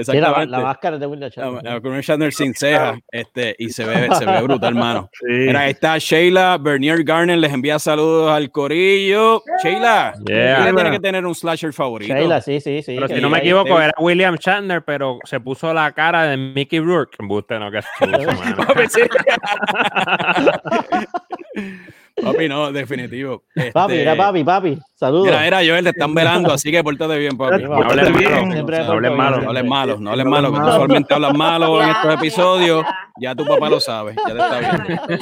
Exactamente. 0.00 0.46
la 0.50 0.60
máscara 0.60 0.98
de 0.98 1.06
William 1.06 1.30
Shatner. 1.30 1.62
la- 1.62 1.78
William 1.78 2.00
Shatner 2.00 2.32
sin 2.32 2.54
cejas, 2.54 2.98
este, 3.10 3.54
y 3.58 3.70
se 3.70 3.84
ve, 3.84 4.08
se 4.16 4.26
ve 4.26 4.42
brutal, 4.42 4.74
mano. 4.74 5.08
Sí. 5.20 5.26
Mira, 5.28 5.60
ahí 5.60 5.70
está 5.70 5.96
Sheila 5.98 6.58
Bernier 6.58 7.02
Garner, 7.04 7.38
les 7.38 7.52
envía 7.52 7.78
saludos 7.78 8.30
al 8.30 8.50
corillo. 8.50 9.42
Sheila, 9.62 10.14
Yeah. 10.28 10.72
tiene 10.74 10.90
que 10.90 11.00
tener 11.00 11.24
un 11.24 11.34
slasher 11.34 11.72
favorito. 11.72 12.12
Sheila, 12.12 12.40
sí, 12.40 12.60
sí, 12.60 12.82
sí. 12.82 12.94
Pero 12.96 13.08
si 13.08 13.20
no 13.20 13.30
me 13.30 13.38
ahí- 13.38 13.44
equivoco, 13.44 13.80
era 13.80 13.92
William 13.98 14.36
Shatner, 14.36 14.82
pero 14.82 15.18
se 15.24 15.40
puso 15.40 15.72
la 15.72 15.92
cara 15.92 16.24
de 16.24 16.36
Mickey 16.36 16.80
Rourke. 16.80 17.16
Embuste, 17.20 17.58
no, 17.58 17.70
que. 17.70 17.80
Papi, 22.22 22.48
no, 22.48 22.72
definitivo. 22.72 23.44
Papi, 23.72 23.92
Este, 23.92 24.02
era 24.02 24.16
papi, 24.16 24.42
papi. 24.42 24.78
Saludos. 24.94 25.26
Mira, 25.26 25.46
era 25.46 25.58
Joel, 25.58 25.84
te 25.84 25.90
están 25.90 26.14
velando, 26.14 26.52
así 26.52 26.70
que 26.70 26.82
pórtate 26.82 27.18
bien, 27.18 27.36
papi. 27.36 27.62
No 27.62 27.74
hables 27.74 28.16
Bien. 28.16 28.64
malo, 28.64 28.66
no 28.86 28.90
hables 28.90 29.12
malo. 29.14 29.40
No 29.40 29.50
hables 29.50 29.64
malo, 29.64 29.98
no 30.00 30.10
hables 30.10 30.26
malo, 30.26 30.48
que 30.50 30.56
tú 30.56 30.62
malo. 30.62 30.72
usualmente 30.74 31.14
hablas 31.14 31.34
malo 31.34 31.82
en 31.82 31.90
estos 31.90 32.14
episodios. 32.18 32.82
ya. 32.84 33.30
Ya 33.30 33.34
tu 33.34 33.44
papá 33.46 33.68
lo 33.68 33.80
sabe, 33.80 34.14
ya 34.28 34.34
te 34.34 34.40
está 34.40 34.58
viendo. 34.60 35.18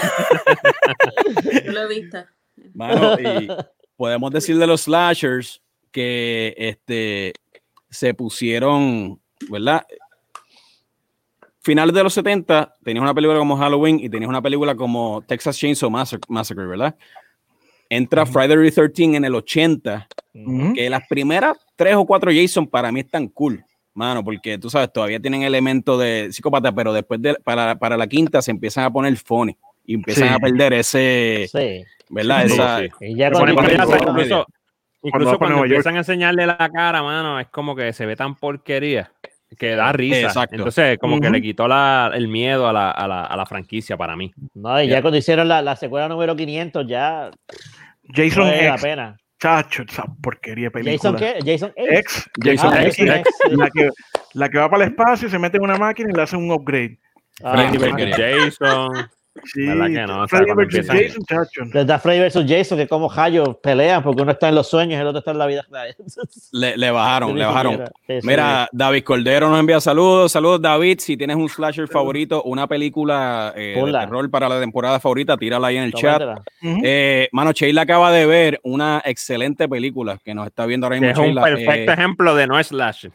Yo 1.65 1.73
lo 1.73 1.81
he 1.83 1.89
visto. 1.89 2.19
Mano, 2.75 3.19
y 3.21 3.49
podemos 3.97 4.31
decir 4.33 4.59
de 4.59 4.67
los 4.67 4.83
slashers 4.83 5.61
que 5.91 6.55
este, 6.57 7.35
se 7.91 8.15
pusieron, 8.15 9.21
¿verdad? 9.49 9.85
Finales 11.65 11.95
de 11.95 12.03
los 12.03 12.13
70, 12.13 12.75
tenías 12.85 13.03
una 13.03 13.15
película 13.15 13.39
como 13.39 13.57
Halloween 13.57 13.99
y 13.99 14.11
tenías 14.11 14.29
una 14.29 14.43
película 14.43 14.75
como 14.75 15.23
Texas 15.27 15.59
Chainsaw 15.59 15.91
Massacre, 15.91 16.27
Massacre, 16.29 16.67
¿verdad? 16.67 16.95
Entra 17.89 18.27
Friday 18.27 18.71
the 18.71 18.71
13 18.89 19.17
en 19.17 19.25
el 19.25 19.35
80, 19.35 20.07
Ujú. 20.35 20.75
que 20.75 20.91
las 20.91 21.07
primeras 21.09 21.57
tres 21.75 21.95
o 21.97 22.05
cuatro 22.05 22.31
Jason 22.35 22.67
para 22.67 22.93
mí 22.93 23.01
están 23.01 23.29
cool, 23.29 23.65
mano, 23.95 24.23
porque 24.23 24.59
tú 24.59 24.69
sabes, 24.69 24.93
todavía 24.93 25.19
tienen 25.21 25.43
elementos 25.43 25.99
de 26.01 26.29
psicópata, 26.33 26.71
pero 26.75 26.93
después 26.93 27.23
de, 27.23 27.35
para, 27.37 27.77
para 27.79 27.97
la 27.97 28.07
quinta 28.07 28.43
se 28.43 28.51
empiezan 28.51 28.85
a 28.85 28.91
poner 28.93 29.17
funny 29.17 29.57
y 29.87 29.95
empiezan 29.95 30.29
Sí. 30.29 30.35
a 30.35 30.39
perder 30.39 30.73
ese, 30.75 31.49
Sí. 31.51 31.85
¿verdad? 32.11 32.47
Sí, 32.47 32.53
Esa, 32.53 32.79
sí. 32.81 32.89
Y 33.01 33.17
ya 33.17 33.31
cuando 33.31 33.53
incluso, 33.53 33.87
Cuando 33.87 34.47
incluso 35.03 35.39
cuando 35.39 35.65
empiezan 35.65 35.95
a 35.95 35.99
enseñarle 35.99 36.47
la 36.47 36.71
cara, 36.71 37.03
mano, 37.03 37.41
es 37.41 37.49
como 37.49 37.75
que 37.75 37.93
se 37.95 38.05
ve 38.05 38.17
tan 38.17 38.35
porquería 38.35 39.11
que 39.59 39.77
da 39.77 39.93
risa. 39.93 40.21
Exacto. 40.29 40.57
Entonces, 40.57 40.99
como 40.99 41.21
que 41.21 41.27
Ujú. 41.27 41.35
le 41.35 41.43
quitó 41.43 41.67
la, 41.69 42.11
el 42.15 42.29
miedo 42.29 42.69
a 42.69 42.73
la, 42.73 42.91
a, 42.91 43.07
la, 43.09 43.25
a 43.25 43.37
la 43.37 43.47
franquicia 43.47 43.97
para 43.97 44.17
mí. 44.17 44.33
No, 44.55 44.81
y 44.83 44.87
ya 44.89 44.97
Ya. 44.97 45.03
cuando 45.03 45.19
hicieron 45.19 45.49
la, 45.49 45.63
la 45.63 45.77
secuela 45.77 46.09
número 46.09 46.35
500, 46.37 46.87
ya 46.87 47.31
Jason 48.13 48.39
no 48.45 48.51
vale 48.51 48.63
la 48.65 48.73
X, 48.75 48.83
pena. 48.83 49.17
chacho, 49.41 49.83
esa 49.89 50.05
porquería 50.23 50.67
de 50.67 50.71
película. 50.71 51.13
¿Jason 51.13 51.17
qué? 51.17 51.53
Jason 51.53 51.73
X. 51.77 51.99
X, 51.99 52.31
Jason 52.43 52.71
Ah, 52.73 52.83
X, 52.85 52.97
Jason 52.97 53.17
X, 53.19 53.33
la 53.51 53.71
que, 53.71 53.89
la 54.35 54.49
que 54.49 54.59
va 54.59 54.69
para 54.71 54.85
el 54.85 54.91
espacio, 54.91 55.29
se 55.29 55.39
mete 55.39 55.57
en 55.57 55.63
una 55.65 55.77
máquina 55.77 56.11
y 56.11 56.17
le 56.17 56.23
hace 56.23 56.37
un 56.37 56.51
upgrade. 56.51 56.99
Ah, 57.43 57.71
Jason. 58.17 59.11
Sí, 59.45 59.67
¿Verdad 59.67 59.87
que 59.87 60.07
no? 60.07 60.23
O 60.23 60.29
sea, 60.29 60.39
Freddy 60.39 60.53
versus 60.55 60.87
Jason, 60.87 61.23
chacho. 61.29 61.63
Desde 61.73 61.99
Freddy 61.99 62.21
versus 62.21 62.45
Jason, 62.49 62.79
que 62.79 62.87
como 62.87 63.11
Hayo 63.13 63.61
pelean 63.61 64.03
porque 64.03 64.23
uno 64.23 64.31
está 64.31 64.49
en 64.49 64.55
los 64.55 64.69
sueños 64.69 64.97
y 64.97 65.01
el 65.01 65.07
otro 65.09 65.19
está 65.19 65.33
en 65.33 65.39
la 65.39 65.47
vida 65.47 65.65
real. 65.71 65.95
le, 66.53 66.77
le 66.77 66.91
bajaron, 66.93 67.37
le 67.37 67.45
bajaron. 67.45 67.85
Sí, 68.07 68.21
sí. 68.21 68.27
Mira, 68.27 68.69
David 68.73 69.03
Cordero 69.03 69.49
nos 69.51 69.59
envía 69.59 69.81
saludos. 69.81 70.31
Saludos, 70.33 70.63
David. 70.63 71.01
Si 71.01 71.17
tienes 71.17 71.37
un 71.37 71.49
slasher 71.49 71.89
favorito, 71.89 72.43
una 72.45 72.67
película 72.69 73.53
eh, 73.57 73.75
de 73.85 73.93
terror 73.93 74.31
para 74.31 74.49
la 74.49 74.61
temporada 74.61 75.01
favorita, 75.01 75.37
tírala 75.37 75.67
ahí 75.67 75.79
en 75.79 75.83
el 75.85 75.93
chat. 75.95 76.23
Eh, 76.63 77.29
mano, 77.33 77.51
Sheila 77.53 77.83
acaba 77.83 78.13
de 78.13 78.27
ver 78.27 78.61
una 78.63 79.03
excelente 79.05 79.69
película 79.69 80.19
que 80.25 80.33
nos 80.35 80.47
está 80.47 80.65
viendo 80.65 80.87
ahora 80.87 81.01
mismo. 81.01 81.11
es 81.11 81.19
un 81.19 81.25
Sheila. 81.25 81.43
perfecto 81.43 81.91
Eh, 81.91 81.95
ejemplo 81.95 82.35
de 82.37 82.47
no 82.47 82.63
slash. 82.63 83.07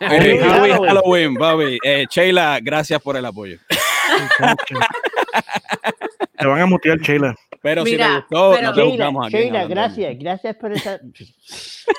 eh, 0.00 0.40
Halloween, 0.88 1.34
Halloween. 1.36 1.78
Eh, 1.84 2.06
Sheila, 2.10 2.58
gracias 2.62 3.00
por 3.02 3.16
el 3.16 3.24
apoyo. 3.26 3.58
Te 6.38 6.46
van 6.46 6.60
a 6.60 6.66
mutear, 6.66 6.98
Sheila. 6.98 7.34
Pero 7.62 7.84
si 7.84 7.96
te 7.96 8.04
gustó, 8.14 8.52
pero- 8.54 8.62
no 8.68 8.74
te 8.74 8.80
Sheila, 8.80 8.90
buscamos 9.06 9.26
aquí. 9.26 9.36
Sheila, 9.36 9.64
gracias, 9.66 10.18
gracias 10.18 10.56
por 10.56 10.72
esa. 10.72 11.00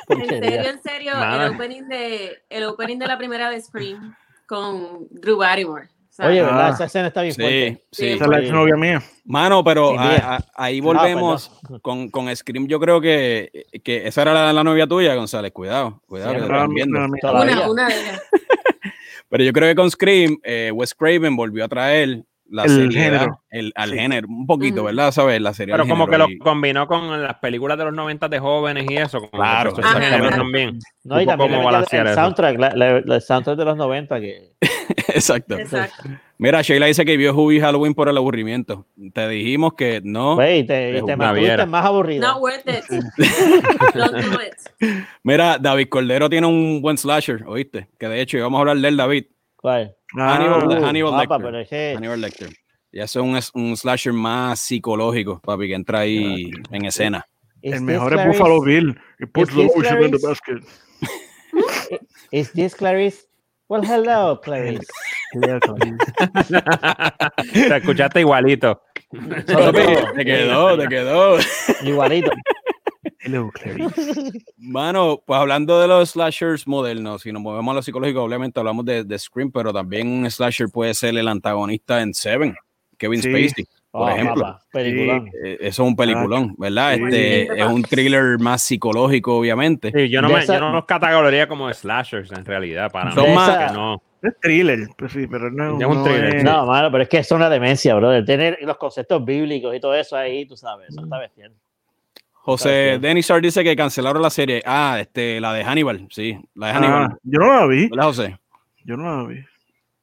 En 0.09 0.25
serio, 0.27 0.61
en 0.69 0.81
serio, 0.81 1.11
el 1.15 1.53
opening, 1.53 1.83
de, 1.83 2.37
el 2.49 2.63
opening 2.65 2.97
de 2.97 3.07
la 3.07 3.17
primera 3.17 3.49
de 3.49 3.61
Scream 3.61 4.13
con 4.45 5.07
Drew 5.09 5.37
Barrymore. 5.37 5.87
¿sabes? 6.09 6.31
Oye, 6.31 6.41
Ah. 6.41 6.45
¿verdad? 6.45 6.69
Esa 6.73 6.85
escena 6.85 7.07
está 7.07 7.21
bien 7.21 7.33
Sí, 7.33 7.41
fuerte. 7.41 7.85
sí. 7.91 8.07
Esa 8.09 8.23
es 8.23 8.29
la 8.29 8.39
exnovia 8.39 8.75
mía. 8.75 9.01
Mano, 9.25 9.63
pero 9.63 9.91
Sí, 9.91 9.95
a- 9.99 10.01
mía. 10.03 10.23
a- 10.23 10.45
ahí 10.63 10.79
volvemos 10.81 11.49
perdón. 11.61 11.79
con, 11.81 12.09
con 12.09 12.35
Scream. 12.35 12.67
Yo 12.67 12.79
creo 12.79 12.99
que, 13.01 13.65
que 13.83 14.07
esa 14.07 14.21
era 14.23 14.33
la, 14.33 14.53
la 14.53 14.63
novia 14.63 14.87
tuya, 14.87 15.13
González. 15.15 15.51
Cuidado, 15.51 16.01
cuidado. 16.07 16.33
Que 16.33 16.37
te 16.39 16.43
están 16.45 16.73
viendo. 16.73 16.99
Una, 17.05 17.69
una 17.69 17.87
de 17.87 17.99
ellas. 18.01 18.21
Pero 19.29 19.43
yo 19.43 19.53
creo 19.53 19.67
que 19.69 19.75
con 19.75 19.89
Scream, 19.91 20.37
eh, 20.43 20.71
Wes 20.73 20.93
Craven 20.95 21.35
volvió 21.35 21.65
a 21.65 21.67
traer 21.67 22.23
la 22.49 22.63
El 22.63 22.69
seriedad, 22.69 23.03
género. 23.19 23.43
el, 23.49 23.73
al 23.75 23.89
Sí. 23.89 23.97
género, 23.97 24.27
un 24.29 24.47
poquito. 24.47 24.83
¿verdad? 24.85 25.11
¿Sabes? 25.11 25.41
La 25.41 25.53
serie 25.53 25.73
Pero 25.73 25.85
como 25.85 26.05
que 26.05 26.11
género 26.13 26.27
lo 26.29 26.33
y- 26.33 26.37
combinó 26.37 26.87
con 26.87 27.21
las 27.21 27.35
películas 27.39 27.77
de 27.77 27.83
los 27.85 27.93
90 27.93 28.29
de 28.29 28.39
jóvenes 28.39 28.85
y 28.89 28.95
eso. 28.95 29.19
Como 29.19 29.31
Claro, 29.31 29.71
ese 29.71 29.81
género 29.83 29.97
exactamente. 30.05 30.37
también. 30.37 30.79
No, 31.03 31.21
y 31.21 31.25
también 31.25 31.37
cómo 31.37 31.41
le 31.49 31.49
metió 31.57 31.65
balancear 31.65 32.05
el 32.07 32.11
eso. 32.13 32.21
soundtrack, 32.21 32.57
la, 32.59 32.69
la- 32.75 33.01
la 33.01 33.19
soundtrack 33.19 33.57
de 33.57 33.65
los 33.65 33.75
90 33.77 34.19
que 34.21 34.51
Exacto. 35.09 35.57
Exacto. 35.57 36.03
Mira, 36.39 36.61
Sheila 36.61 36.85
dice 36.85 37.03
que 37.03 37.17
vio 37.17 37.33
Hubie 37.33 37.59
Halloween 37.59 37.95
por 37.95 38.09
el 38.09 38.17
aburrimiento. 38.17 38.85
Te 39.13 39.27
dijimos 39.27 39.73
que 39.73 40.01
no. 40.03 40.35
Güey, 40.35 40.65
te, 40.65 40.97
es 40.99 41.05
te 41.05 41.15
más 41.65 41.83
aburrido. 41.85 42.27
Not 42.27 42.41
worth 42.41 42.67
it. 42.67 42.83
Don't 43.95 44.15
do 44.17 44.39
it. 44.41 44.97
Mira, 45.23 45.57
David 45.57 45.87
Cordero 45.89 46.29
tiene 46.29 46.45
un 46.45 46.79
buen 46.81 46.97
slasher, 46.97 47.43
¿oíste? 47.47 47.87
Que 47.99 48.07
de 48.07 48.21
hecho 48.21 48.37
íbamos 48.37 48.57
a 48.57 48.61
hablar 48.61 48.77
de 48.77 48.87
él, 48.87 48.97
David. 48.97 49.25
¿Cuál? 49.55 49.95
Ah, 50.15 50.35
Hannibal- 50.37 50.67
Uh, 50.81 50.85
Hannibal 50.85 51.11
papá, 51.11 51.21
Lecter. 51.37 51.45
pero 51.51 51.59
es 51.59 51.69
que- 51.69 51.93
Hannibal 51.95 52.21
Lecter. 52.21 52.49
Y 52.91 52.99
eso 52.99 53.19
es 53.19 53.25
un, 53.25 53.35
es 53.35 53.51
un 53.55 53.75
slasher 53.75 54.13
más 54.13 54.59
psicológico, 54.59 55.39
papi, 55.43 55.67
que 55.67 55.73
entra 55.73 55.99
ahí 55.99 56.51
en 56.71 56.85
escena. 56.85 57.25
¿Is 57.61 57.73
el 57.73 57.81
mejor 57.81 58.13
es? 58.17 58.27
Buffalo 58.27 58.61
Bill. 58.61 58.99
Puts 59.33 59.49
Is 59.49 59.55
the 59.55 60.05
in 60.05 60.11
the 60.11 60.19
basket. 60.25 60.59
¿Is 62.31 62.51
this 62.53 62.75
Clarice? 62.75 63.27
Well, 63.69 63.83
hello, 63.83 64.39
Clarice. 64.41 64.87
Te 67.53 67.77
escuchaste 67.77 68.21
igualito. 68.21 68.81
Te 69.11 70.25
quedó, 70.25 70.77
te 70.77 70.87
quedó. 70.87 71.37
Igualito. 71.83 72.31
Hello, 73.19 73.49
Clarice. 73.51 74.31
Mano, 74.57 75.21
pues 75.25 75.39
hablando 75.39 75.81
de 75.81 75.87
los 75.87 76.11
slashers 76.11 76.65
modernos, 76.67 77.23
si 77.23 77.31
nos 77.31 77.41
movemos 77.41 77.71
a 77.71 77.75
lo 77.75 77.81
psicológico, 77.81 78.23
obviamente 78.23 78.59
hablamos 78.59 78.85
de, 78.85 79.03
de 79.03 79.19
Scream, 79.19 79.51
pero 79.51 79.73
también 79.73 80.07
un 80.07 80.29
slasher 80.31 80.69
puede 80.69 80.93
ser 80.93 81.17
el 81.17 81.27
antagonista 81.27 82.01
en 82.01 82.13
Seven, 82.13 82.55
Kevin 82.97 83.21
Sí. 83.21 83.29
Spacey, 83.29 83.67
por 83.91 84.01
Oh, 84.03 84.09
ejemplo. 84.09 84.43
papá, 84.43 84.59
peliculón. 84.71 85.27
Eh, 85.43 85.57
Eso 85.61 85.83
es 85.83 85.89
un 85.89 85.95
peliculón, 85.95 86.55
¿verdad? 86.57 86.95
Sí. 86.95 87.03
Este, 87.03 87.59
es 87.61 87.65
un 87.65 87.81
thriller 87.83 88.37
más 88.39 88.61
psicológico, 88.63 89.37
obviamente. 89.37 89.91
Sí, 89.95 90.09
yo, 90.09 90.21
no 90.21 90.29
me, 90.29 90.39
esa- 90.39 90.55
yo 90.55 90.59
no 90.61 90.71
los 90.73 90.85
categorizaría 90.85 91.47
como 91.47 91.71
slashers 91.73 92.31
en 92.31 92.45
realidad. 92.45 92.91
Para 92.91 93.11
Son 93.11 93.27
mí, 93.29 93.33
más- 93.35 93.73
no. 93.73 94.01
Es 94.21 94.33
thriller, 94.41 94.87
pues 94.97 95.11
sí, 95.13 95.27
pero 95.27 95.49
no, 95.51 95.79
Es 95.79 95.85
un 95.85 95.95
no 95.97 96.03
thriller, 96.03 96.25
es- 96.35 96.41
sí. 96.41 96.43
No, 96.47 96.65
mano, 96.65 96.91
pero 96.91 97.03
es 97.03 97.09
que 97.09 97.17
es 97.19 97.31
una 97.31 97.49
demencia, 97.49 97.93
brother. 97.95 98.25
Tener 98.25 98.57
los 98.61 98.77
conceptos 98.77 99.23
bíblicos 99.23 99.75
y 99.75 99.79
todo 99.79 99.93
eso 99.95 100.15
ahí, 100.17 100.45
tú 100.45 100.57
sabes, 100.57 100.89
eso 100.89 101.03
está 101.03 101.17
bestial. 101.19 101.53
José. 102.31 102.97
Denizar 103.01 103.41
dice 103.41 103.63
que 103.63 103.75
cancelaron 103.75 104.21
la 104.21 104.29
serie. 104.29 104.61
Ah, 104.65 104.97
este, 104.99 105.39
la 105.41 105.53
de 105.53 105.63
Hannibal, 105.65 106.07
sí, 106.09 106.37
la 106.55 106.67
de 106.67 106.73
Hannibal. 106.73 107.07
Ah, 107.11 107.17
yo 107.23 107.39
no 107.39 107.53
la 107.59 107.67
vi. 107.67 107.89
¿Verdad, 107.89 108.05
José? 108.05 108.37
Yo 108.85 108.95
no 108.97 109.03
la 109.23 109.27
vi. 109.27 109.39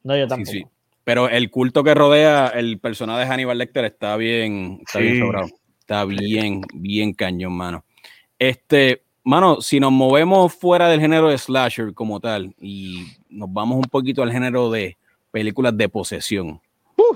No, 0.03 0.15
yo 0.15 0.23
Sí, 0.25 0.29
tampoco. 0.29 0.51
sí. 0.51 0.65
Pero 1.05 1.29
el 1.29 1.49
culto 1.49 1.83
que 1.83 1.93
rodea 1.93 2.47
el 2.49 2.79
personaje 2.79 3.21
de 3.21 3.25
Hannibal 3.27 3.57
Lecter 3.57 3.85
está 3.85 4.17
bien, 4.17 4.79
está 4.85 4.99
bien 4.99 5.13
Sí. 5.13 5.19
sobrado. 5.21 5.47
Está 5.79 6.03
bien, 6.03 6.61
bien 6.73 7.13
cañón, 7.13 7.53
mano. 7.53 7.85
Este, 8.39 9.03
mano, 9.23 9.61
si 9.61 9.79
nos 9.79 9.91
movemos 9.91 10.53
fuera 10.53 10.89
del 10.89 10.99
género 10.99 11.29
de 11.29 11.37
slasher 11.37 11.93
como 11.93 12.19
tal 12.19 12.53
y 12.59 13.05
nos 13.29 13.51
vamos 13.53 13.77
un 13.77 13.83
poquito 13.83 14.23
al 14.23 14.31
género 14.31 14.69
de 14.71 14.97
películas 15.31 15.77
de 15.77 15.87
posesión. 15.87 16.59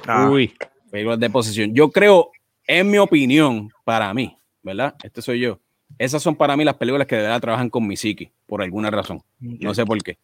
Ah, 0.08 0.30
Uy, 0.30 0.54
Películas 0.92 1.20
de 1.20 1.30
posesión. 1.30 1.74
Yo 1.74 1.90
creo, 1.92 2.32
en 2.68 2.90
mi 2.90 2.98
opinión, 3.00 3.70
para 3.84 4.14
mí, 4.14 4.36
¿verdad? 4.64 4.96
Este 5.04 5.22
soy 5.22 5.40
yo. 5.40 5.60
Esas 5.98 6.22
son 6.22 6.36
para 6.36 6.56
mí 6.56 6.64
las 6.64 6.76
películas 6.76 7.08
que 7.08 7.16
de 7.16 7.24
verdad 7.24 7.42
trabajan 7.42 7.70
con 7.70 7.86
mi 7.88 7.96
psiqui, 7.98 8.32
por 8.46 8.62
alguna 8.62 8.92
razón. 8.92 9.22
No 9.40 9.74
sé 9.74 9.84
por 9.86 10.02
qué. 10.04 10.18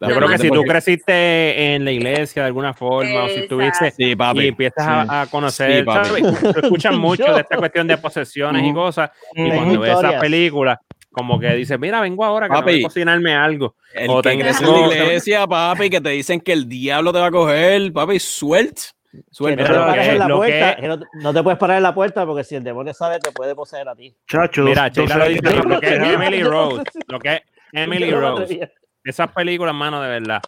Yo 0.00 0.14
creo 0.14 0.28
que 0.28 0.38
si 0.38 0.48
tú 0.50 0.62
creciste 0.62 1.74
en 1.74 1.84
la 1.84 1.90
iglesia 1.90 2.42
de 2.42 2.46
alguna 2.46 2.72
forma, 2.74 3.24
o 3.24 3.28
si 3.28 3.48
tuviste 3.48 3.90
Sí, 3.90 4.14
papi. 4.14 4.40
y 4.42 4.48
empiezas 4.48 4.86
a, 4.86 5.22
a 5.22 5.26
conocer, 5.26 5.78
Sí, 5.78 5.82
papi. 5.82 6.08
¿sabes? 6.08 6.40
Tú 6.54 6.60
escuchas 6.60 6.94
mucho 6.96 7.34
de 7.34 7.40
esta 7.40 7.56
cuestión 7.56 7.86
de 7.88 7.98
posesiones 7.98 8.64
y 8.64 8.72
cosas, 8.72 9.10
y 9.34 9.50
cuando 9.50 9.80
ves 9.80 9.98
esas 9.98 10.14
películas, 10.20 10.78
como 11.10 11.40
que 11.40 11.52
dices, 11.54 11.80
mira, 11.80 12.00
vengo 12.00 12.24
ahora 12.24 12.46
que 12.46 12.52
no 12.54 12.62
voy 12.62 12.72
Papi. 12.74 12.84
a 12.84 12.86
cocinarme 12.86 13.34
algo. 13.34 13.74
El 13.92 14.08
O 14.10 14.22
que 14.22 14.28
te 14.28 14.34
ingresa 14.36 14.60
en 14.60 14.72
tengo- 14.72 14.86
la 14.86 14.94
iglesia, 14.96 15.46
papi, 15.48 15.90
que 15.90 16.00
te 16.00 16.10
dicen 16.10 16.40
que 16.40 16.52
el 16.52 16.68
diablo 16.68 17.12
te 17.12 17.18
va 17.18 17.26
a 17.26 17.30
coger, 17.32 17.92
papi, 17.92 18.20
suelta. 18.20 18.82
Que 19.10 19.22
Suelta. 19.30 19.62
no 19.62 19.68
te 19.68 19.72
Pero 19.74 19.86
pares 19.86 20.06
que- 20.06 20.12
en 20.12 20.18
la 20.18 20.28
lo 20.28 20.36
puerta, 20.36 20.76
que- 20.76 20.82
que 20.82 20.88
no, 20.88 21.00
no 21.14 21.34
te 21.34 21.42
puedes 21.42 21.58
parar 21.58 21.76
en 21.78 21.82
la 21.82 21.94
puerta 21.94 22.26
porque 22.26 22.44
si 22.44 22.54
el 22.56 22.62
demonio 22.62 22.92
sabe 22.94 23.18
te 23.18 23.32
puede 23.32 23.54
poseer 23.54 23.88
a 23.88 23.96
ti. 23.96 24.14
Chacho, 24.28 24.62
Mira, 24.64 24.88
Sheila 24.90 25.16
lo 25.16 25.28
dice, 25.28 25.40
lo 25.66 25.80
que 25.80 25.86
es 25.88 25.92
Emily 25.94 26.42
Rose, 26.44 26.82
lo 27.08 27.18
que 27.18 27.34
es 27.36 27.40
Emily 27.72 28.10
Rose. 28.12 28.70
Esas 29.04 29.32
películas, 29.32 29.74
mano, 29.74 30.00
de 30.02 30.08
verdad. 30.08 30.40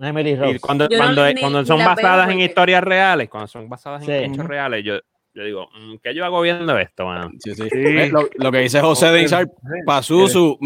Emily 0.00 0.32
Y 0.32 0.58
cuando, 0.58 0.88
no 0.88 0.96
cuando, 0.96 1.26
ni- 1.32 1.40
cuando 1.40 1.60
ni 1.60 1.66
son 1.66 1.78
basadas 1.78 2.30
en 2.30 2.40
historias 2.40 2.82
reales, 2.82 3.28
cuando 3.28 3.46
son 3.46 3.68
basadas 3.68 4.06
en 4.08 4.32
hechos 4.32 4.46
reales, 4.46 4.84
yo, 4.84 4.96
yo 5.34 5.44
digo, 5.44 5.68
mm, 5.78 5.96
¿qué 6.02 6.14
yo 6.14 6.24
hago 6.24 6.40
viendo 6.40 6.76
esto, 6.78 7.06
mano? 7.06 7.30
Sí, 7.38 7.54
sí. 7.54 7.62
Sí. 7.64 7.68
Eh, 7.72 8.08
Lo, 8.10 8.28
lo 8.36 8.50
que 8.52 8.58
dice 8.58 8.80
José 8.80 9.06
de 9.12 9.22
Insar, 9.22 9.46
Pazuzu, 9.86 10.58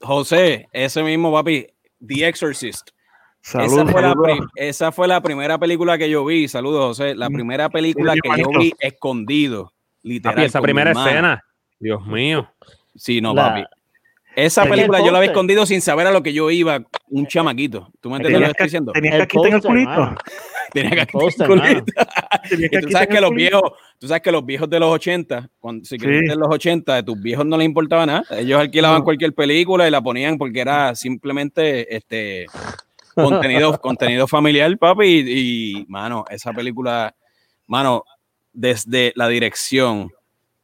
José, 0.00 0.68
ese 0.72 1.02
mismo 1.02 1.32
papi, 1.32 1.66
The 2.06 2.28
Exorcist. 2.28 2.90
esa, 3.42 3.62
Saludos, 3.64 3.90
fue 3.90 4.02
la 4.02 4.14
esa 4.56 4.92
fue 4.92 5.08
la 5.08 5.20
primera 5.20 5.58
película 5.58 5.98
que 5.98 6.08
yo 6.10 6.24
vi. 6.24 6.46
Saludos, 6.48 6.98
José. 6.98 7.14
La 7.14 7.28
primera 7.28 7.68
película 7.68 8.14
que 8.14 8.28
yo 8.40 8.48
vi 8.58 8.72
escondido. 8.78 9.72
Literal. 10.02 10.36
Papi, 10.36 10.46
esa 10.46 10.60
primera 10.60 10.92
escena, 10.92 11.42
Dios 11.80 12.06
mío. 12.06 12.48
Sí, 12.94 13.20
no, 13.20 13.34
La- 13.34 13.48
papi. 13.48 13.64
Esa 14.44 14.62
el 14.62 14.70
película 14.70 15.00
yo 15.04 15.10
la 15.10 15.18
había 15.18 15.30
escondido 15.30 15.66
sin 15.66 15.80
saber 15.80 16.06
a 16.06 16.12
lo 16.12 16.22
que 16.22 16.32
yo 16.32 16.48
iba, 16.50 16.80
un 17.08 17.26
chamaquito. 17.26 17.90
¿Tú 18.00 18.08
me 18.08 18.16
entiendes 18.18 18.40
lo 18.40 18.46
que 18.48 18.54
Tenías 18.54 18.54
estoy 18.54 18.66
diciendo? 18.66 18.92
tenías 18.92 19.14
El 19.14 19.20
que 19.22 19.26
quitar 19.36 19.52
el 19.54 19.62
culito. 19.62 19.90
mano. 19.90 20.16
Tenía 20.72 20.90
que 20.90 21.00
El 21.00 21.06
póster, 21.08 21.46
culito. 21.48 21.84
Tenías 22.48 22.72
Y 22.72 22.80
tú 22.82 22.90
sabes 22.90 23.08
que 23.08 23.20
los 23.20 23.30
viejos, 23.32 23.62
tú 23.98 24.06
sabes 24.06 24.22
que 24.22 24.30
los 24.30 24.46
viejos 24.46 24.70
de 24.70 24.78
los 24.78 24.90
80, 24.90 25.50
cuando 25.58 25.84
si 25.84 25.98
Sí. 25.98 26.06
en 26.06 26.38
los 26.38 26.48
80, 26.50 26.94
de 26.94 27.02
tus 27.02 27.20
viejos 27.20 27.44
no 27.46 27.56
les 27.56 27.64
importaba 27.66 28.06
nada. 28.06 28.22
Ellos 28.30 28.60
alquilaban 28.60 28.98
No. 28.98 29.04
cualquier 29.04 29.32
película 29.34 29.88
y 29.88 29.90
la 29.90 30.00
ponían 30.02 30.38
porque 30.38 30.60
era 30.60 30.94
simplemente 30.94 31.96
este 31.96 32.46
contenido, 33.14 33.76
contenido 33.80 34.28
familiar, 34.28 34.76
papi. 34.78 35.06
Y, 35.26 35.78
y, 35.80 35.84
mano, 35.88 36.24
esa 36.30 36.52
película, 36.52 37.14
mano, 37.66 38.04
desde 38.52 39.12
la 39.16 39.26
dirección, 39.26 40.12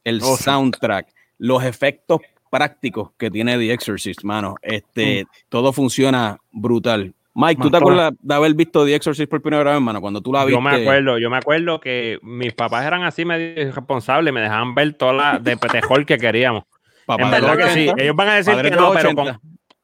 el 0.05 0.21
soundtrack, 0.21 1.09
los 1.39 1.65
efectos 1.65 2.21
prácticos 2.55 3.11
que 3.19 3.33
tiene 3.33 3.59
The 3.59 3.73
Exorcist, 3.73 4.23
mano, 4.23 4.55
este, 4.63 5.27
todo 5.49 5.73
funciona 5.73 6.39
brutal. 6.53 7.13
Mike, 7.35 7.61
¿tú 7.61 7.69
te 7.69 7.79
acuerdas 7.79 8.13
de 8.21 8.33
haber 8.33 8.55
visto 8.55 8.85
The 8.85 8.95
Exorcist 8.95 9.29
por 9.29 9.43
primera 9.43 9.65
vez, 9.65 9.75
hermano? 9.75 10.01
Cuando 10.01 10.21
tú 10.21 10.33
la 10.33 10.45
viste. 10.45 10.53
Yo 10.53 10.61
me 10.61 10.71
acuerdo, 10.71 11.19
yo 11.19 11.31
me 11.31 11.37
acuerdo 11.37 11.81
que 11.81 12.21
mis 12.23 12.53
papás 12.53 12.87
eran 12.87 13.03
así 13.03 13.25
medio 13.25 13.61
irresponsables, 13.61 14.33
me 14.33 14.41
dejaban 14.41 14.73
ver 14.73 14.93
toda 14.93 15.13
la 15.13 15.39
de 15.41 15.57
petejol 15.57 16.07
que 16.07 16.17
queríamos. 16.17 16.63
Papá 17.07 17.25
en 17.25 17.31
verdad 17.33 17.57
que 17.57 17.71
sí. 17.71 17.89
80, 17.89 18.03
Ellos 18.05 18.15
van 18.15 18.29
a 18.29 18.35
decir 18.37 18.55
que 18.55 18.71
no, 18.71 18.93
pero 18.93 19.09
80. 19.11 19.15
con, 19.15 19.41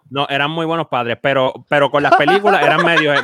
no, 0.09 0.29
eran 0.29 0.53
muy 0.53 0.65
buenos 0.65 0.87
padres, 0.87 1.19
pero, 1.21 1.53
pero 1.69 1.91
con 1.91 2.05
las 2.05 2.15
películas 2.15 2.63
eran 2.63 2.87
medios, 2.87 3.19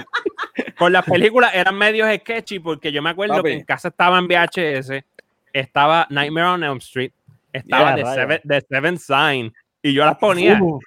con 0.77 0.93
las 0.93 1.05
películas 1.05 1.55
eran 1.55 1.79
medios 1.79 2.13
sketchy, 2.17 2.59
porque 2.59 2.91
yo 2.91 3.01
me 3.01 3.11
acuerdo 3.11 3.37
Papi. 3.37 3.51
que 3.51 3.55
en 3.59 3.65
casa 3.65 3.89
estaba 3.89 4.19
en 4.19 4.27
VHS, 4.27 5.05
estaba 5.53 6.09
Nightmare 6.11 6.49
on 6.49 6.65
Elm 6.65 6.79
Street, 6.79 7.13
estaba 7.57 7.93
rayos. 7.97 8.15
Seven, 8.15 8.41
The 8.47 8.61
Seven 8.69 8.99
Sign, 8.99 9.53
y 9.83 9.93
yo 9.93 10.05
las 10.05 10.17
ponía, 10.19 10.59
Uh, 10.63 10.81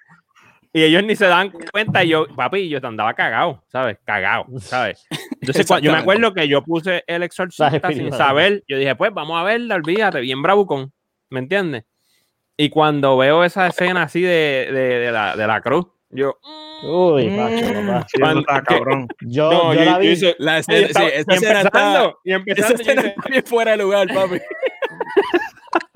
y 0.72 0.84
ellos 0.84 1.04
ni 1.04 1.16
se 1.16 1.26
daban 1.26 1.52
cuenta, 1.72 2.04
y 2.04 2.10
yo, 2.10 2.28
papi, 2.36 2.70
yo 2.70 2.80
andaba 2.84 3.14
cagado, 3.16 3.64
¿sabes? 3.70 3.98
Cagado, 4.06 4.46
¿sabes? 4.60 5.04
Entonces, 5.42 5.66
yo 5.82 5.92
me 5.92 5.98
acuerdo 5.98 6.34
que 6.34 6.48
yo 6.48 6.64
puse 6.64 7.04
El 7.08 7.24
Exorcista 7.24 7.92
sin 7.92 8.12
saber, 8.14 8.64
yo 8.68 8.78
dije, 8.78 8.96
pues 8.96 9.12
vamos 9.14 9.40
a 9.40 9.44
verla, 9.44 9.76
olvídate, 9.76 10.20
bien 10.22 10.42
bravucón, 10.44 10.94
¿me 11.32 11.40
entiendes? 11.40 11.86
Y 12.56 12.70
cuando 12.70 13.18
veo 13.18 13.44
esa 13.44 13.68
escena 13.68 14.04
así 14.04 14.22
de, 14.22 14.70
de, 14.72 15.00
de 15.00 15.12
la, 15.12 15.36
de 15.36 15.48
la 15.48 15.62
cruz, 15.62 15.88
yo, 16.12 16.38
mm, 16.44 16.86
Uy, 16.88 17.30
macho, 17.32 17.66
papá. 17.74 18.06
sí, 18.14 18.22
eso 18.22 18.40
está 18.40 18.62
cabrón. 18.64 19.08
Yo, 19.22 19.50
no, 19.52 19.74
yo 19.74 19.80
yo- 19.80 19.86
la 19.86 19.92
yo 19.94 20.00
vi. 20.00 20.08
hice- 20.10 20.36
La 20.40 20.58
y 20.58 20.60
escena, 20.60 20.78
sí, 20.80 20.84
estaba- 20.86 21.08
esa 21.10 21.32
y 21.32 21.36
escena 21.36 21.62
está, 21.62 21.80
empezando, 21.80 22.20
y 22.24 22.30
esa 22.32 22.38
empezando, 22.40 22.74
yo 22.76 22.82
escena 22.82 23.02
dije, 23.02 23.14
está 23.18 23.30
bien 23.30 23.44
fuera 23.46 23.72
de 23.72 23.78
lugar, 23.78 24.08
papi. 24.14 24.40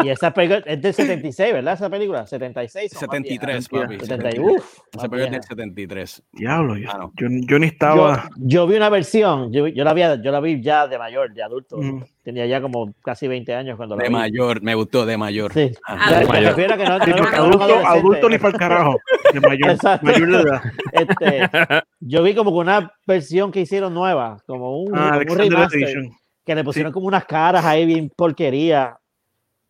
Y 0.04 0.10
esa 0.10 0.32
película 0.34 0.62
es 0.66 0.82
del 0.82 0.94
76, 0.94 1.54
¿verdad? 1.54 1.74
Esa 1.76 1.90
película, 1.90 2.28
76. 2.28 2.92
o 2.92 2.96
más 2.96 3.00
73, 3.00 3.70
vieja. 3.70 3.86
papi. 3.88 4.00
70, 4.06 4.42
uf, 4.42 4.80
Esa 4.94 5.10
película 5.10 5.24
es 5.24 5.24
del 5.24 5.30
vieja. 5.32 5.44
73. 5.48 6.24
Diablo, 6.34 6.78
yo, 6.78 6.88
Mano. 6.88 7.12
yo, 7.16 7.28
yo 7.30 7.60
ni 7.60 7.68
Yo, 7.68 7.72
estaba. 7.74 8.30
yo 8.38 8.68
vi 8.68 8.76
una 8.76 8.90
versión, 8.90 9.52
yo, 9.52 9.68
yo 9.68 9.84
la 9.84 9.94
vi, 9.94 10.02
yo 10.24 10.32
la 10.32 10.40
vi 10.40 10.62
ya 10.62 10.88
de 10.88 10.98
mayor, 10.98 11.34
de 11.34 11.44
adulto. 11.44 11.78
Mm. 11.78 12.04
Tenía 12.24 12.46
ya 12.46 12.62
como 12.62 12.94
casi 13.04 13.28
20 13.28 13.54
años 13.54 13.76
cuando 13.78 13.96
la 13.98 14.04
De 14.04 14.10
vi. 14.10 14.16
mayor, 14.16 14.62
me 14.62 14.76
gustó, 14.76 15.06
de 15.06 15.18
mayor. 15.18 15.52
Sí. 15.54 15.72
Ah, 15.88 16.08
Ya, 16.10 16.20
de 16.20 16.26
mayor. 16.28 16.50
refiero 16.56 16.74
a 16.74 16.78
que 16.78 16.86
no, 16.86 17.00
Sí, 17.04 17.10
no- 17.12 17.18
no 17.18 17.24
un 17.24 17.34
adulto, 17.62 17.88
adulto 17.88 18.30
ni 18.30 18.38
para 18.38 18.50
el 18.50 18.58
carajo. 18.60 18.96
De 19.34 19.40
mayor, 19.42 19.70
Exacto. 19.72 20.06
mayor 20.06 20.32
de 20.32 20.38
edad. 20.42 20.62
Este, 20.94 21.50
yo 22.00 22.24
vi 22.24 22.34
como 22.36 22.52
una 22.52 22.92
versión 23.06 23.52
que 23.52 23.62
hicieron 23.62 23.94
nueva, 23.94 24.38
como 24.48 24.82
un, 24.82 24.96
Ah, 24.96 25.08
un 25.08 25.14
Alexander 25.16 25.50
remaster, 25.50 25.84
Edition. 25.84 26.10
que 26.46 26.56
le 26.56 26.64
pusieron 26.64 26.92
como 26.94 27.08
unas 27.08 27.26
caras 27.26 27.66
ahí 27.66 27.86
bien 27.86 28.10
porquería, 28.16 28.96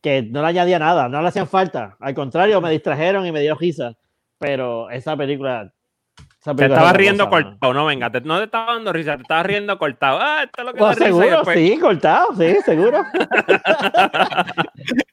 que 0.04 0.22
no 0.22 0.42
le 0.42 0.50
añadía 0.50 0.80
nada, 0.80 1.08
no 1.08 1.22
le 1.22 1.30
hacían 1.30 1.48
falta. 1.48 1.96
Al 2.00 2.14
contrario, 2.14 2.60
me 2.60 2.70
distrajeron 2.70 3.26
y 3.26 3.32
me 3.32 3.40
dio 3.40 3.56
risa. 3.56 3.94
Pero 4.38 4.90
esa 4.90 5.16
película. 5.16 5.74
Te 6.52 6.58
película 6.58 6.66
es 6.66 6.72
estaba 6.72 6.90
otra 6.90 6.98
riendo 7.00 7.30
cosa, 7.30 7.44
cortado, 7.44 7.74
no, 7.74 7.86
venga, 7.86 8.10
te- 8.12 8.22
no 8.22 8.38
te 8.38 8.44
estaba 8.46 8.74
dando 8.74 8.94
risa, 8.94 9.16
te 9.16 9.22
estaba 9.22 9.44
riendo 9.44 9.78
cortado. 9.78 10.20
Ah, 10.22 10.44
esto 10.44 10.62
es 10.62 10.66
lo 10.66 10.74
que 10.74 10.80
Pues 10.80 10.96
risa, 10.98 11.06
seguro, 11.06 11.28
después- 11.30 11.58
sí, 11.58 11.78
cortado, 11.80 12.28
sí, 12.38 12.56
seguro. 12.66 13.04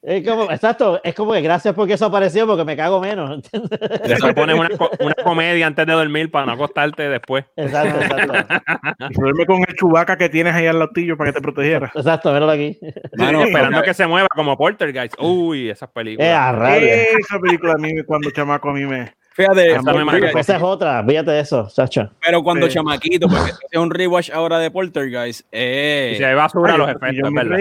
es 0.02 0.28
como, 0.28 0.50
exacto, 0.50 1.00
es 1.04 1.14
como 1.14 1.32
que 1.32 1.40
gracias 1.40 1.74
porque 1.74 1.94
eso 1.94 2.06
apareció, 2.06 2.46
porque 2.46 2.64
me 2.64 2.76
cago 2.76 3.00
menos. 3.00 3.30
¿entiendes? 3.30 3.70
Después 4.06 4.34
pones 4.34 4.58
una, 4.58 4.68
una 5.00 5.14
comedia 5.22 5.66
antes 5.66 5.86
de 5.86 5.92
dormir 5.92 6.30
para 6.30 6.46
no 6.46 6.52
acostarte 6.52 7.08
después. 7.08 7.44
Exacto, 7.56 8.00
exacto. 8.00 8.32
Y 9.10 9.14
duerme 9.14 9.46
con 9.46 9.58
el 9.66 9.74
chubaca 9.76 10.16
que 10.16 10.28
tienes 10.28 10.54
ahí 10.54 10.66
al 10.66 10.78
latillo 10.78 11.16
para 11.16 11.30
que 11.30 11.34
te 11.36 11.42
protegiera. 11.42 11.90
Exacto, 11.94 12.32
míralo 12.32 12.52
aquí. 12.52 12.78
Mano, 13.16 13.42
Esperando 13.42 13.82
que 13.82 13.94
se 13.94 14.06
mueva 14.06 14.28
como 14.34 14.56
Poltergeist. 14.56 15.14
Uy, 15.20 15.70
esas 15.70 15.90
películas. 15.90 16.54
Eh. 16.80 17.08
Esa 17.18 17.38
película 17.38 17.74
a 17.74 17.78
mí, 17.78 18.02
cuando 18.04 18.30
chamaco, 18.30 18.70
a 18.70 18.72
mí 18.72 18.84
me. 18.84 19.12
Fíjate, 19.32 19.70
Esa 19.72 19.82
me 19.82 19.92
fíjate, 19.92 20.04
marcó. 20.22 20.38
Esa 20.38 20.56
es 20.56 20.62
otra, 20.62 21.04
fíjate 21.06 21.30
de 21.30 21.40
eso, 21.40 21.68
Sacha. 21.68 22.10
pero 22.24 22.42
cuando 22.42 22.66
Sí. 22.66 22.74
chamaquito, 22.74 23.28
porque 23.28 23.52
es 23.70 23.78
un 23.80 23.90
rewatch 23.90 24.30
ahora 24.30 24.58
de 24.58 24.70
Poltergeist, 24.70 25.46
eh, 25.52 26.12
Y 26.14 26.18
se 26.18 26.26
ve 26.26 26.34
basura 26.34 26.72
Ay, 26.72 26.78
los 26.78 26.86
yo- 26.88 26.92
efectos, 26.96 27.32
verdad. 27.32 27.58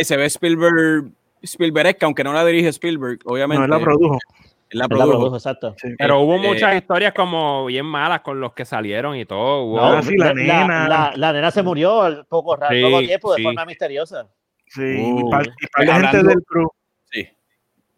y 0.00 0.04
se 0.04 0.16
ve 0.16 0.24
Spielberg, 0.26 1.10
Spielberg, 1.42 1.96
aunque 2.02 2.24
no 2.24 2.32
la 2.32 2.44
dirige 2.44 2.68
Spielberg, 2.68 3.18
obviamente. 3.26 3.58
No, 3.58 3.64
él 3.64 3.70
la 3.80 3.84
produjo. 3.84 4.14
él 4.14 4.78
la 4.78 4.84
Él 4.86 4.88
la 4.88 4.88
produjo. 4.88 5.10
produjo, 5.18 5.36
exacto. 5.36 5.74
Sí. 5.76 5.88
Pero 5.98 6.20
hubo 6.20 6.38
muchas 6.38 6.74
historias 6.74 7.12
como 7.12 7.66
bien 7.66 7.84
malas 7.86 8.22
con 8.22 8.40
los 8.40 8.54
que 8.54 8.64
salieron 8.64 9.14
y 9.14 9.24
todo. 9.26 9.76
No, 9.76 10.02
sí, 10.02 10.16
la 10.16 10.32
nena. 10.34 10.88
La, 10.88 11.12
la 11.14 11.32
nena 11.32 11.50
se 11.52 11.62
murió 11.62 12.02
al 12.02 12.24
poco, 12.26 12.56
ra- 12.56 12.70
Sí, 12.70 12.80
poco 12.82 12.98
tiempo 13.00 13.34
de 13.34 13.42
forma 13.42 13.64
misteriosa. 13.66 14.26
Sí, 14.66 14.80
Uh, 14.82 15.28
y 15.28 15.30
par, 15.30 15.46
y 15.46 15.66
par 15.68 15.84
de 15.84 15.92
hablando- 15.92 16.08
gente 16.18 16.28
del 16.28 16.42
crew. 16.46 16.68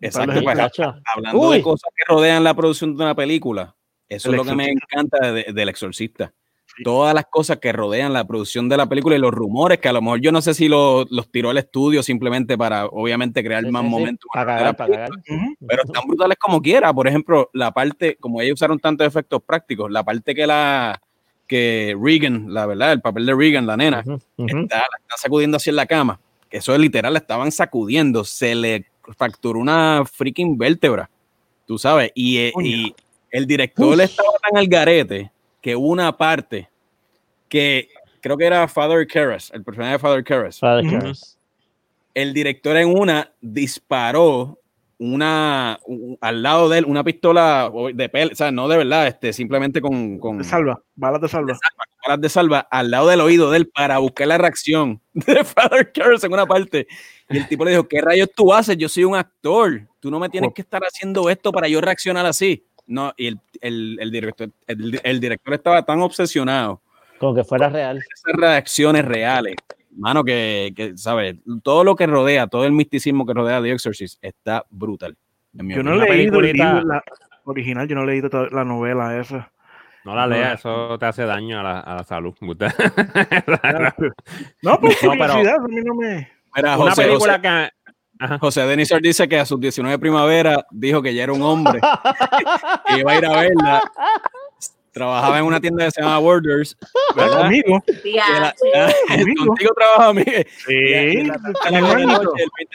Exacto. 0.01 0.41
Pues, 0.43 0.59
hablando 1.15 1.39
Uy. 1.41 1.57
de 1.59 1.63
cosas 1.63 1.91
que 1.97 2.05
rodean 2.13 2.45
la 2.45 2.55
producción 2.55 2.97
de 2.97 3.03
una 3.05 3.15
película, 3.15 3.75
eso 4.09 4.29
El 4.29 4.35
es 4.35 4.39
lo 4.39 4.45
que 4.51 4.55
me 4.57 4.71
encanta 4.71 5.33
de- 5.33 5.53
del 5.53 5.69
Exorcista. 5.69 6.33
Sí. 6.77 6.83
Todas 6.83 7.15
las 7.15 7.25
cosas 7.31 7.57
que 7.59 7.73
rodean 7.73 8.13
la 8.13 8.27
producción 8.27 8.69
de 8.69 8.77
la 8.77 8.87
película 8.87 9.17
y 9.17 9.19
los 9.19 9.31
rumores 9.33 9.79
que 9.79 9.89
a 9.89 9.93
lo 9.95 10.03
mejor 10.03 10.21
yo 10.21 10.31
no 10.31 10.43
sé 10.43 10.53
si 10.53 10.69
lo- 10.69 11.07
los 11.11 11.31
tiró 11.33 11.49
al 11.49 11.57
estudio 11.57 12.03
simplemente 12.03 12.59
para 12.59 12.85
obviamente 12.87 13.43
crear 13.43 13.65
Sí, 13.65 13.71
más 13.71 13.83
sí, 13.83 13.89
de. 13.89 13.95
Ujú. 15.29 15.55
Pero 15.67 15.83
están 15.85 16.07
brutales 16.07 16.37
como 16.39 16.61
quiera. 16.61 16.93
Por 16.93 17.09
ejemplo, 17.09 17.49
la 17.55 17.71
parte, 17.73 18.17
como 18.21 18.43
ellos 18.43 18.55
usaron 18.55 18.79
tantos 18.79 19.07
efectos 19.07 19.43
prácticos, 19.43 19.91
la 19.91 20.05
parte 20.05 20.35
que 20.35 20.47
la 20.47 21.01
que 21.49 21.97
Regan, 21.99 22.53
la 22.53 22.67
verdad, 22.67 22.93
el 22.93 23.01
papel 23.01 23.25
de 23.25 23.35
Regan, 23.35 23.67
la 23.67 23.77
nena, 23.77 24.01
está, 24.01 24.79
la 24.79 24.99
están 25.01 25.19
sacudiendo 25.19 25.57
así 25.57 25.71
en 25.71 25.77
la 25.77 25.87
cama. 25.87 26.21
Que 26.51 26.59
eso 26.59 26.75
es 26.75 26.81
literal, 26.81 27.13
la 27.13 27.21
estaban 27.21 27.53
sacudiendo. 27.53 28.25
Se 28.25 28.55
le 28.55 28.85
fracturó 29.17 29.59
una 29.59 30.05
freaking 30.11 30.57
vértebra. 30.59 31.09
Tú 31.67 31.79
sabes. 31.79 32.11
Y, 32.15 32.39
eh, 32.39 32.53
y 32.63 32.95
el 33.31 33.47
director 33.47 34.01
estaba 34.01 34.29
tan 34.43 34.57
al 34.59 34.67
garete 34.69 35.31
que 35.61 35.75
hubo 35.77 35.89
una 35.89 36.17
parte 36.17 36.69
que 37.49 37.89
creo 38.21 38.37
que 38.37 38.45
era 38.47 38.67
Father 38.69 39.07
Karras, 39.07 39.51
el 39.53 39.63
personaje 39.65 39.93
de 39.93 39.99
Father 39.99 40.25
Karras. 40.25 40.59
Father. 40.59 40.89
Karras. 40.91 41.39
El 42.15 42.33
director 42.33 42.77
en 42.77 42.89
una 42.97 43.31
disparó 43.41 44.59
una 44.99 45.79
un- 45.85 46.17
al 46.23 46.43
lado 46.43 46.71
de 46.71 46.79
él 46.79 46.87
una 46.87 47.05
pistola 47.05 47.71
o- 47.73 47.93
de 47.93 48.09
pel, 48.09 48.31
o 48.33 48.35
sea, 48.35 48.51
no 48.51 48.67
de 48.69 48.79
verdad, 48.79 49.07
este, 49.07 49.33
simplemente 49.35 49.83
con, 49.83 50.19
con 50.19 50.43
salva, 50.43 50.81
balas 50.95 51.21
de 51.21 51.29
salva. 51.29 51.59
balas 52.07 52.21
de 52.23 52.29
salva 52.31 52.61
al 52.71 52.91
lado 52.91 53.09
del 53.09 53.21
oído 53.21 53.51
de 53.51 53.59
él 53.59 53.69
para 53.69 53.99
buscar 53.99 54.29
la 54.29 54.39
reacción 54.39 55.01
de 55.13 55.45
Father 55.45 55.93
Karras 55.93 56.25
en 56.25 56.33
una 56.33 56.47
parte. 56.47 56.87
Y 57.29 57.39
el 57.39 57.49
tipo 57.49 57.65
le 57.65 57.73
dijo, 57.73 57.89
¿qué 57.89 58.01
rayos 58.01 58.31
tú 58.35 58.53
haces? 58.53 58.77
Yo 58.77 58.89
soy 58.89 59.05
un 59.05 59.17
actor. 59.17 59.83
Tú 60.01 60.11
no 60.11 60.19
me 60.21 60.29
tienes 60.29 60.53
que 60.55 60.63
estar 60.63 60.81
haciendo 60.85 61.29
esto 61.29 61.51
para 61.53 61.67
yo 61.69 61.81
reaccionar 61.81 62.25
así. 62.27 62.65
No, 62.87 63.13
y 63.17 63.27
el, 63.27 63.41
el, 63.61 63.99
el 64.01 64.11
director, 64.13 64.49
el, 64.69 65.01
el 65.03 65.21
director 65.21 65.55
estaba 65.55 65.85
tan 65.85 66.01
obsesionado 66.03 66.81
Como 67.19 67.35
que 67.35 67.43
fuera 67.43 67.69
real. 67.69 67.97
esas 67.99 68.41
reacciones 68.41 69.05
reales. 69.05 69.57
Mano, 69.99 70.23
que, 70.23 70.73
que, 70.77 70.97
¿sabes? 70.97 71.35
Todo 71.65 71.83
lo 71.83 71.97
que 71.97 72.07
rodea, 72.07 72.47
todo 72.47 72.65
el 72.65 72.71
misticismo 72.73 73.27
que 73.27 73.35
rodea 73.35 73.61
The 73.61 73.73
Exorcist 73.73 74.23
está 74.23 74.65
brutal. 74.71 75.17
en 75.59 75.67
mi 75.67 75.75
Yo 75.75 75.83
no 75.83 75.95
he 75.95 75.97
leído 76.09 76.39
el 76.39 76.53
peliculita- 76.53 76.75
libro, 76.75 76.87
la 76.95 77.03
original, 77.45 77.89
yo 77.89 77.97
no 77.97 78.03
he 78.03 78.07
leído 78.07 78.31
toda 78.31 78.49
la 78.51 78.65
novela 78.65 79.19
esa. 79.19 79.51
No 80.05 80.15
la 80.15 80.27
leas, 80.29 80.61
eso 80.61 80.97
te 81.01 81.07
hace 81.07 81.25
daño 81.25 81.59
a 81.59 81.63
la, 81.65 81.81
a 81.81 81.95
la 81.97 82.05
salud. 82.05 82.35
No, 82.41 82.53
por 82.53 84.11
No, 84.63 84.79
pero- 84.81 84.81
curiosidad, 84.81 85.57
a 85.57 85.69
mí 85.69 85.77
no 85.85 85.95
me... 85.95 86.36
Mira, 86.57 86.77
Una 86.79 86.91
José, 86.91 87.03
película 87.03 87.33
José, 87.35 87.43
que. 87.43 87.71
Ajá. 88.19 88.39
José 88.39 88.63
Denisor 88.67 89.03
dice 89.03 89.29
que 89.29 89.39
a 89.39 89.45
sus 89.45 89.61
19 89.61 89.99
primavera 89.99 90.65
dijo 90.71 91.03
que 91.03 91.15
ya 91.15 91.25
era 91.25 91.33
un 91.35 91.43
hombre 91.43 91.81
que 92.89 93.01
iba 93.01 93.13
a 93.13 93.19
ir 93.19 93.27
a 93.27 93.41
verla. 93.43 93.83
Trabajaba 94.91 95.39
en 95.39 95.45
una 95.45 95.61
tienda 95.61 95.85
que 95.85 95.91
se 95.91 96.01
llama 96.01 96.17
Borders. 96.21 96.75
¿verdad? 97.15 97.43
Conmigo. 97.43 97.83
Y 98.03 98.17
Conmigo. 99.19 99.45
Contigo 99.47 99.75
trabaja, 99.77 100.13
Miguel. 100.15 100.47
Sí, 100.67 100.73
Y 100.73 100.95
de 100.95 101.21
el 101.21 101.31
20 101.31 101.35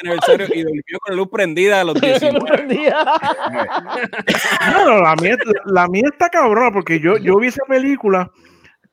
aniversario 0.03 0.47
y 0.53 0.61
durmió 0.61 0.99
con 1.01 1.09
la 1.09 1.15
luz 1.15 1.27
prendida 1.31 1.81
a 1.81 1.83
los 1.85 1.95
19. 1.99 2.93
No, 4.73 4.85
no, 4.85 5.01
la 5.01 5.15
mía, 5.15 5.37
la 5.65 5.87
mía 5.87 6.03
está 6.11 6.29
cabrona 6.29 6.71
porque 6.71 6.99
yo, 6.99 7.17
yo 7.17 7.37
vi 7.37 7.47
esa 7.47 7.63
película 7.67 8.29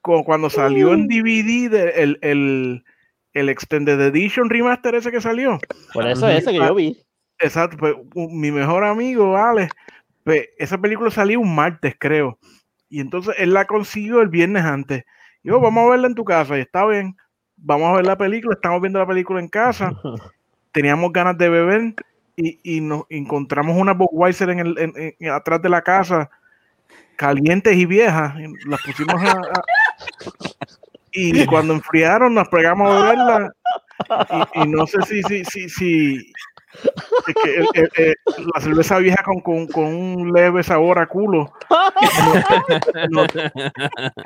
cu- 0.01 0.25
cuando 0.25 0.49
salió 0.51 0.95
en 0.95 1.07
DVD 1.09 1.69
de- 1.71 1.91
el, 2.03 2.19
el, 2.23 2.85
el 3.39 3.49
Extended 3.49 4.01
Edition 4.01 4.51
Remaster 4.51 4.95
ese 4.95 5.11
que 5.11 5.21
salió. 5.21 5.59
Por 5.93 6.07
eso 6.07 6.29
ese 6.29 6.51
que 6.53 6.57
yo 6.59 6.75
vi. 6.75 6.97
Exacto, 7.41 7.77
pues, 7.77 7.95
mi 8.15 8.51
mejor 8.51 8.85
amigo, 8.85 9.37
Alex, 9.37 9.73
pues, 10.25 10.49
esa 10.59 10.79
película 10.79 11.11
salió 11.11 11.41
un 11.41 11.55
martes, 11.55 11.95
creo. 11.99 12.39
Y 12.89 13.01
entonces 13.01 13.35
él 13.39 13.53
la 13.55 13.67
consiguió 13.67 14.21
el 14.23 14.29
viernes 14.29 14.65
antes. 14.65 15.05
Y 15.43 15.49
yo, 15.49 15.61
vamos 15.61 15.87
a 15.87 15.91
verla 15.91 16.07
en 16.09 16.15
tu 16.15 16.25
casa. 16.25 16.57
Y 16.59 16.63
está 16.63 16.85
bien, 16.87 17.17
vamos 17.57 17.89
a 17.91 17.97
ver 17.97 18.07
la 18.07 18.17
película. 18.19 18.55
Estamos 18.55 18.81
viendo 18.81 18.99
la 18.99 19.07
película 19.07 19.41
en 19.41 19.49
casa. 19.49 19.93
Teníamos 20.73 21.13
ganas 21.13 21.37
de 21.39 21.49
beber 21.49 21.95
y, 22.37 22.59
y 22.63 22.81
nos 22.81 23.03
encontramos 23.09 23.77
una 23.77 23.93
Budweiser 23.95 24.51
en 24.51 24.59
el, 24.61 24.79
en- 24.79 25.15
en- 25.19 25.31
atrás 25.31 25.61
de 25.63 25.69
la 25.69 25.83
casa, 25.83 26.31
calientes 27.17 27.77
y 27.77 27.87
viejas. 27.87 28.35
y 28.39 28.69
Las 28.69 28.81
pusimos 28.83 29.15
a, 29.23 29.31
a- 29.33 29.63
y 31.19 31.47
cuando 31.47 31.75
enfriaron 31.75 32.35
nos 32.35 32.49
pegamos 32.49 32.91
a 32.91 33.03
beberla. 33.03 33.53
Y, 34.55 34.63
y 34.63 34.69
no 34.69 34.87
sé 34.87 35.03
si, 35.03 35.23
si, 35.25 35.45
si, 35.45 35.69
si, 35.69 36.33
es 37.27 37.35
que 37.43 37.57
el- 37.57 37.67
el- 37.75 37.91
el- 37.97 38.15
la 38.55 38.61
cerveza 38.61 38.99
vieja 38.99 39.23
con, 39.25 39.41
con, 39.41 39.67
con 39.67 39.85
un 39.87 40.33
leve 40.33 40.63
sabor 40.63 40.99
a 40.99 41.07
culo. 41.07 41.53
No, 43.11 43.23
no, 43.23 43.27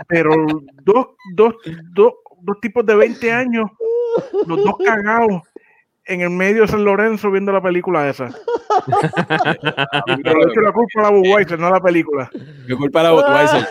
pero 0.08 0.30
dos, 0.84 1.06
dos, 1.34 1.54
dos, 1.94 2.12
dos 2.42 2.60
tipos 2.60 2.84
de 2.84 2.94
20 2.96 3.32
años, 3.32 3.70
los 4.46 4.62
dos 4.62 4.74
cagados 4.84 5.42
en 6.04 6.20
el 6.20 6.30
medio 6.30 6.62
de 6.62 6.68
San 6.68 6.84
Lorenzo 6.84 7.30
viendo 7.30 7.52
la 7.52 7.62
película 7.62 8.08
esa. 8.08 8.28
Pero 10.22 10.40
le 10.40 10.50
echo 10.50 10.60
la 10.60 10.72
culpa 10.72 11.00
a 11.00 11.02
la 11.02 11.10
Budweiser, 11.10 11.58
no 11.58 11.66
a 11.68 11.70
la 11.72 11.80
película. 11.80 12.28
Qué 12.66 12.74
culpa 12.74 13.02
la 13.02 13.10
Budweiser. 13.12 13.66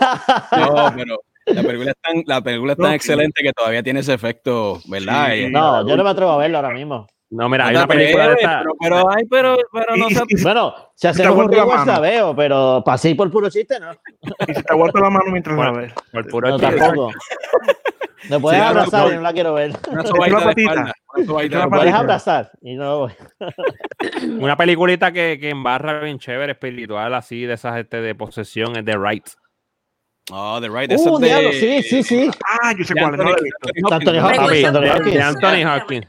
No, 0.58 0.92
pero 0.96 1.18
la 1.46 1.62
película 1.62 1.90
es 1.90 1.96
tan, 2.00 2.22
la 2.26 2.40
película 2.40 2.72
es 2.72 2.78
tan 2.78 2.86
No, 2.88 2.92
excelente 2.94 3.42
que 3.42 3.52
todavía 3.52 3.82
tiene 3.82 4.00
ese 4.00 4.14
efecto, 4.14 4.80
¿verdad? 4.86 5.28
Sí. 5.32 5.40
Y- 5.44 5.50
No, 5.50 5.86
yo 5.88 5.96
no 5.96 6.04
me 6.04 6.10
atrevo 6.10 6.32
a 6.32 6.36
verlo 6.38 6.58
ahora 6.58 6.70
mismo. 6.70 7.06
No, 7.30 7.48
mira, 7.48 7.66
hay 7.68 7.72
No 7.72 7.78
una 7.80 7.88
película 7.88 8.28
de 8.28 8.34
esta. 8.34 8.58
Pero, 8.58 8.72
pero, 8.78 9.10
ay, 9.10 9.24
pero, 9.30 9.56
pero 9.72 9.96
no 9.96 10.10
se 10.10 10.22
Bueno, 10.42 10.74
si 10.94 11.06
hacemos 11.06 11.34
un 11.36 11.50
la 11.50 11.56
rewatch 11.56 11.78
la 11.78 11.84
mano. 11.86 12.00
veo, 12.02 12.36
pero 12.36 12.82
pasé 12.84 13.14
por 13.14 13.30
puro 13.30 13.48
chiste, 13.48 13.80
¿no? 13.80 13.92
y 14.46 14.52
se 14.54 14.62
te 14.62 14.70
aguanta 14.72 15.00
la 15.00 15.08
mano 15.08 15.24
mientras 15.30 15.56
la 15.56 15.70
Bueno, 15.70 15.78
ves. 15.86 15.92
Por 16.12 16.28
puro 16.28 16.48
No, 16.50 16.58
chiste. 16.58 16.76
tampoco. 16.76 17.10
Me 18.28 18.38
puedes 18.38 18.60
Sí, 18.60 18.66
abrazar 18.66 19.06
no, 19.08 19.12
y 19.12 19.16
no 19.16 19.20
la 19.22 19.32
quiero 19.32 19.54
ver. 19.54 19.72
Una 19.90 20.02
la 20.28 20.40
patita. 20.44 20.74
la 20.74 20.92
Me 21.16 21.68
puedes 21.68 21.94
abrazar 21.94 22.50
y 22.60 22.74
no 22.76 22.98
voy. 22.98 23.12
Una 24.38 24.56
peliculita 24.56 25.10
que, 25.10 25.38
que 25.40 25.50
embarra 25.50 26.00
bien 26.00 26.18
chévere, 26.18 26.52
espiritual, 26.52 27.14
así, 27.14 27.46
de 27.46 27.54
esas 27.54 27.78
este, 27.78 28.00
de 28.00 28.14
posesión, 28.14 28.76
es 28.76 28.84
The 28.84 28.96
Right. 28.96 29.26
Oh, 30.34 30.58
The 30.60 30.68
Right. 30.70 30.90
Uh, 30.96 31.18
de- 31.18 31.26
diablo, 31.26 31.52
sí, 31.52 31.82
sí, 31.82 32.02
sí. 32.02 32.30
Ah, 32.62 32.72
yo 32.76 32.84
sé 32.84 32.94
de 32.94 33.00
cuál 33.00 33.16
no 33.16 33.22
Anthony- 33.24 33.32
Hopkins. 33.32 33.92
Anthony 33.92 34.12
de- 34.12 34.20
Hopkins. 34.90 35.12
de 35.14 35.22
Anthony 35.22 35.64
Hopkins. 35.76 36.06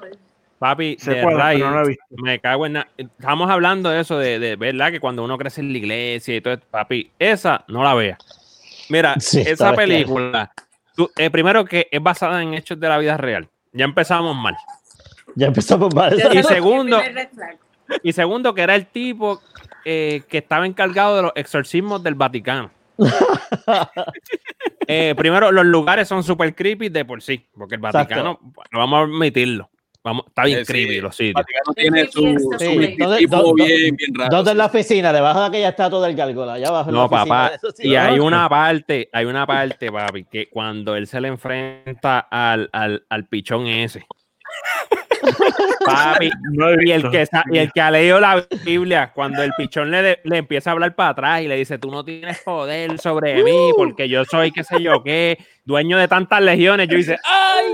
Papi, 0.60 0.94
es, 0.94 1.06
Right, 1.08 1.26
pero 1.26 1.58
no 1.70 1.76
la 1.76 1.82
he 1.84 1.88
visto. 1.88 2.06
me 2.24 2.40
cago 2.40 2.66
en... 2.66 2.74
na- 2.74 2.88
Estamos 2.98 3.50
hablando 3.50 3.90
de 3.90 4.00
eso, 4.00 4.18
de, 4.18 4.40
de 4.40 4.56
verdad, 4.56 4.92
que 4.92 5.02
cuando 5.02 5.22
uno 5.26 5.38
crece 5.38 5.60
en 5.60 5.74
la 5.74 5.78
iglesia 5.78 6.38
y 6.38 6.40
todo 6.42 6.54
esto, 6.54 6.66
papi, 6.72 7.12
esa 7.20 7.66
no 7.68 7.84
la 7.84 7.94
vea. 7.96 8.18
Mira, 8.88 9.16
Sí, 9.20 9.42
esa 9.42 9.74
película, 9.74 10.54
tú- 10.96 11.12
eh, 11.18 11.30
primero 11.30 11.66
que 11.66 11.90
es 11.92 12.02
basada 12.02 12.42
en 12.42 12.54
hechos 12.54 12.80
de 12.80 12.88
la 12.88 12.98
vida 12.98 13.18
real. 13.18 13.50
Ya 13.74 13.84
empezamos 13.84 14.34
mal. 14.38 14.56
Ya 15.36 15.48
empezamos 15.48 15.94
mal. 15.94 16.16
Y 16.34 16.44
segundo-. 16.44 17.02
Y 18.02 18.14
segundo, 18.14 18.54
que 18.54 18.62
era 18.62 18.76
el 18.76 18.86
tipo 18.86 19.42
eh, 19.84 20.22
que 20.30 20.38
estaba 20.38 20.66
encargado 20.66 21.18
de 21.18 21.22
los 21.24 21.32
exorcismos 21.36 22.02
del 22.04 22.16
Vaticano. 22.16 22.72
Eh, 24.88 25.14
primero, 25.18 25.52
los 25.52 25.66
lugares 25.66 26.08
son 26.10 26.24
super 26.24 26.54
creepy 26.54 26.90
de 26.90 27.06
por 27.06 27.22
sí, 27.22 27.46
porque 27.58 27.76
el 27.76 27.82
Vaticano, 27.82 28.38
bueno, 28.42 28.70
vamos 28.74 29.00
a 29.00 29.04
admitirlo, 29.04 29.70
vamos, 30.04 30.26
está 30.28 30.44
bien 30.44 30.60
Sí, 30.60 30.66
sí. 30.66 30.72
creepy 30.74 31.00
los 31.02 31.16
sitios. 31.16 31.36
Vaticano 31.36 31.74
tiene 31.74 32.08
su, 32.12 32.20
Sí, 32.22 32.36
su 32.40 32.60
sí. 32.60 32.78
misticismo 32.78 33.42
¿Dónde- 33.44 33.64
bien, 33.66 33.96
bien 33.96 34.14
raro. 34.14 34.36
¿Dónde 34.36 34.52
es 34.52 34.58
la 34.58 34.66
oficina? 34.66 35.14
Debajo 35.14 35.40
de 35.40 35.46
aquella 35.48 35.70
estatua 35.70 36.06
del 36.06 36.16
gárgola. 36.18 36.54
Allá 36.56 36.68
abajo. 36.68 36.92
No, 36.92 37.10
papá, 37.10 37.50
de 37.52 37.56
eso, 37.56 37.72
sí, 37.72 37.88
y 37.88 37.96
hay 37.96 38.18
¿no? 38.18 38.26
una 38.26 38.50
parte, 38.50 39.10
hay 39.14 39.26
una 39.26 39.48
parte, 39.48 39.90
papi, 39.90 40.26
que 40.26 40.50
cuando 40.50 40.96
él 40.98 41.08
se 41.08 41.22
le 41.22 41.30
enfrenta 41.30 42.20
al, 42.30 42.70
al, 42.74 43.06
al 43.10 43.26
pichón 43.28 43.68
ese. 43.68 44.06
Papi, 45.86 46.30
No 46.52 46.82
Y 46.82 46.92
el, 46.92 47.10
que, 47.10 47.26
y 47.52 47.58
el 47.58 47.72
que 47.72 47.82
ha 47.82 47.92
leído 47.92 48.20
la 48.20 48.46
Biblia, 48.66 49.12
cuando 49.14 49.42
el 49.44 49.52
pichón 49.58 49.92
le, 49.92 50.02
de- 50.02 50.20
le 50.24 50.38
empieza 50.38 50.70
a 50.70 50.74
hablar 50.74 50.96
para 50.96 51.10
atrás 51.10 51.42
y 51.42 51.48
le 51.48 51.56
dice, 51.56 51.78
tú 51.78 51.92
no 51.92 52.04
tienes 52.04 52.40
poder 52.40 52.98
sobre 53.00 53.44
mí 53.44 53.72
porque 53.76 54.08
yo 54.10 54.26
soy 54.26 54.52
qué 54.52 54.64
sé 54.64 54.82
yo 54.82 55.04
qué, 55.04 55.38
dueño 55.66 55.98
de 55.98 56.08
tantas 56.08 56.42
legiones, 56.42 56.88
yo 56.88 56.98
dice, 56.98 57.18
¡ay! 57.24 57.66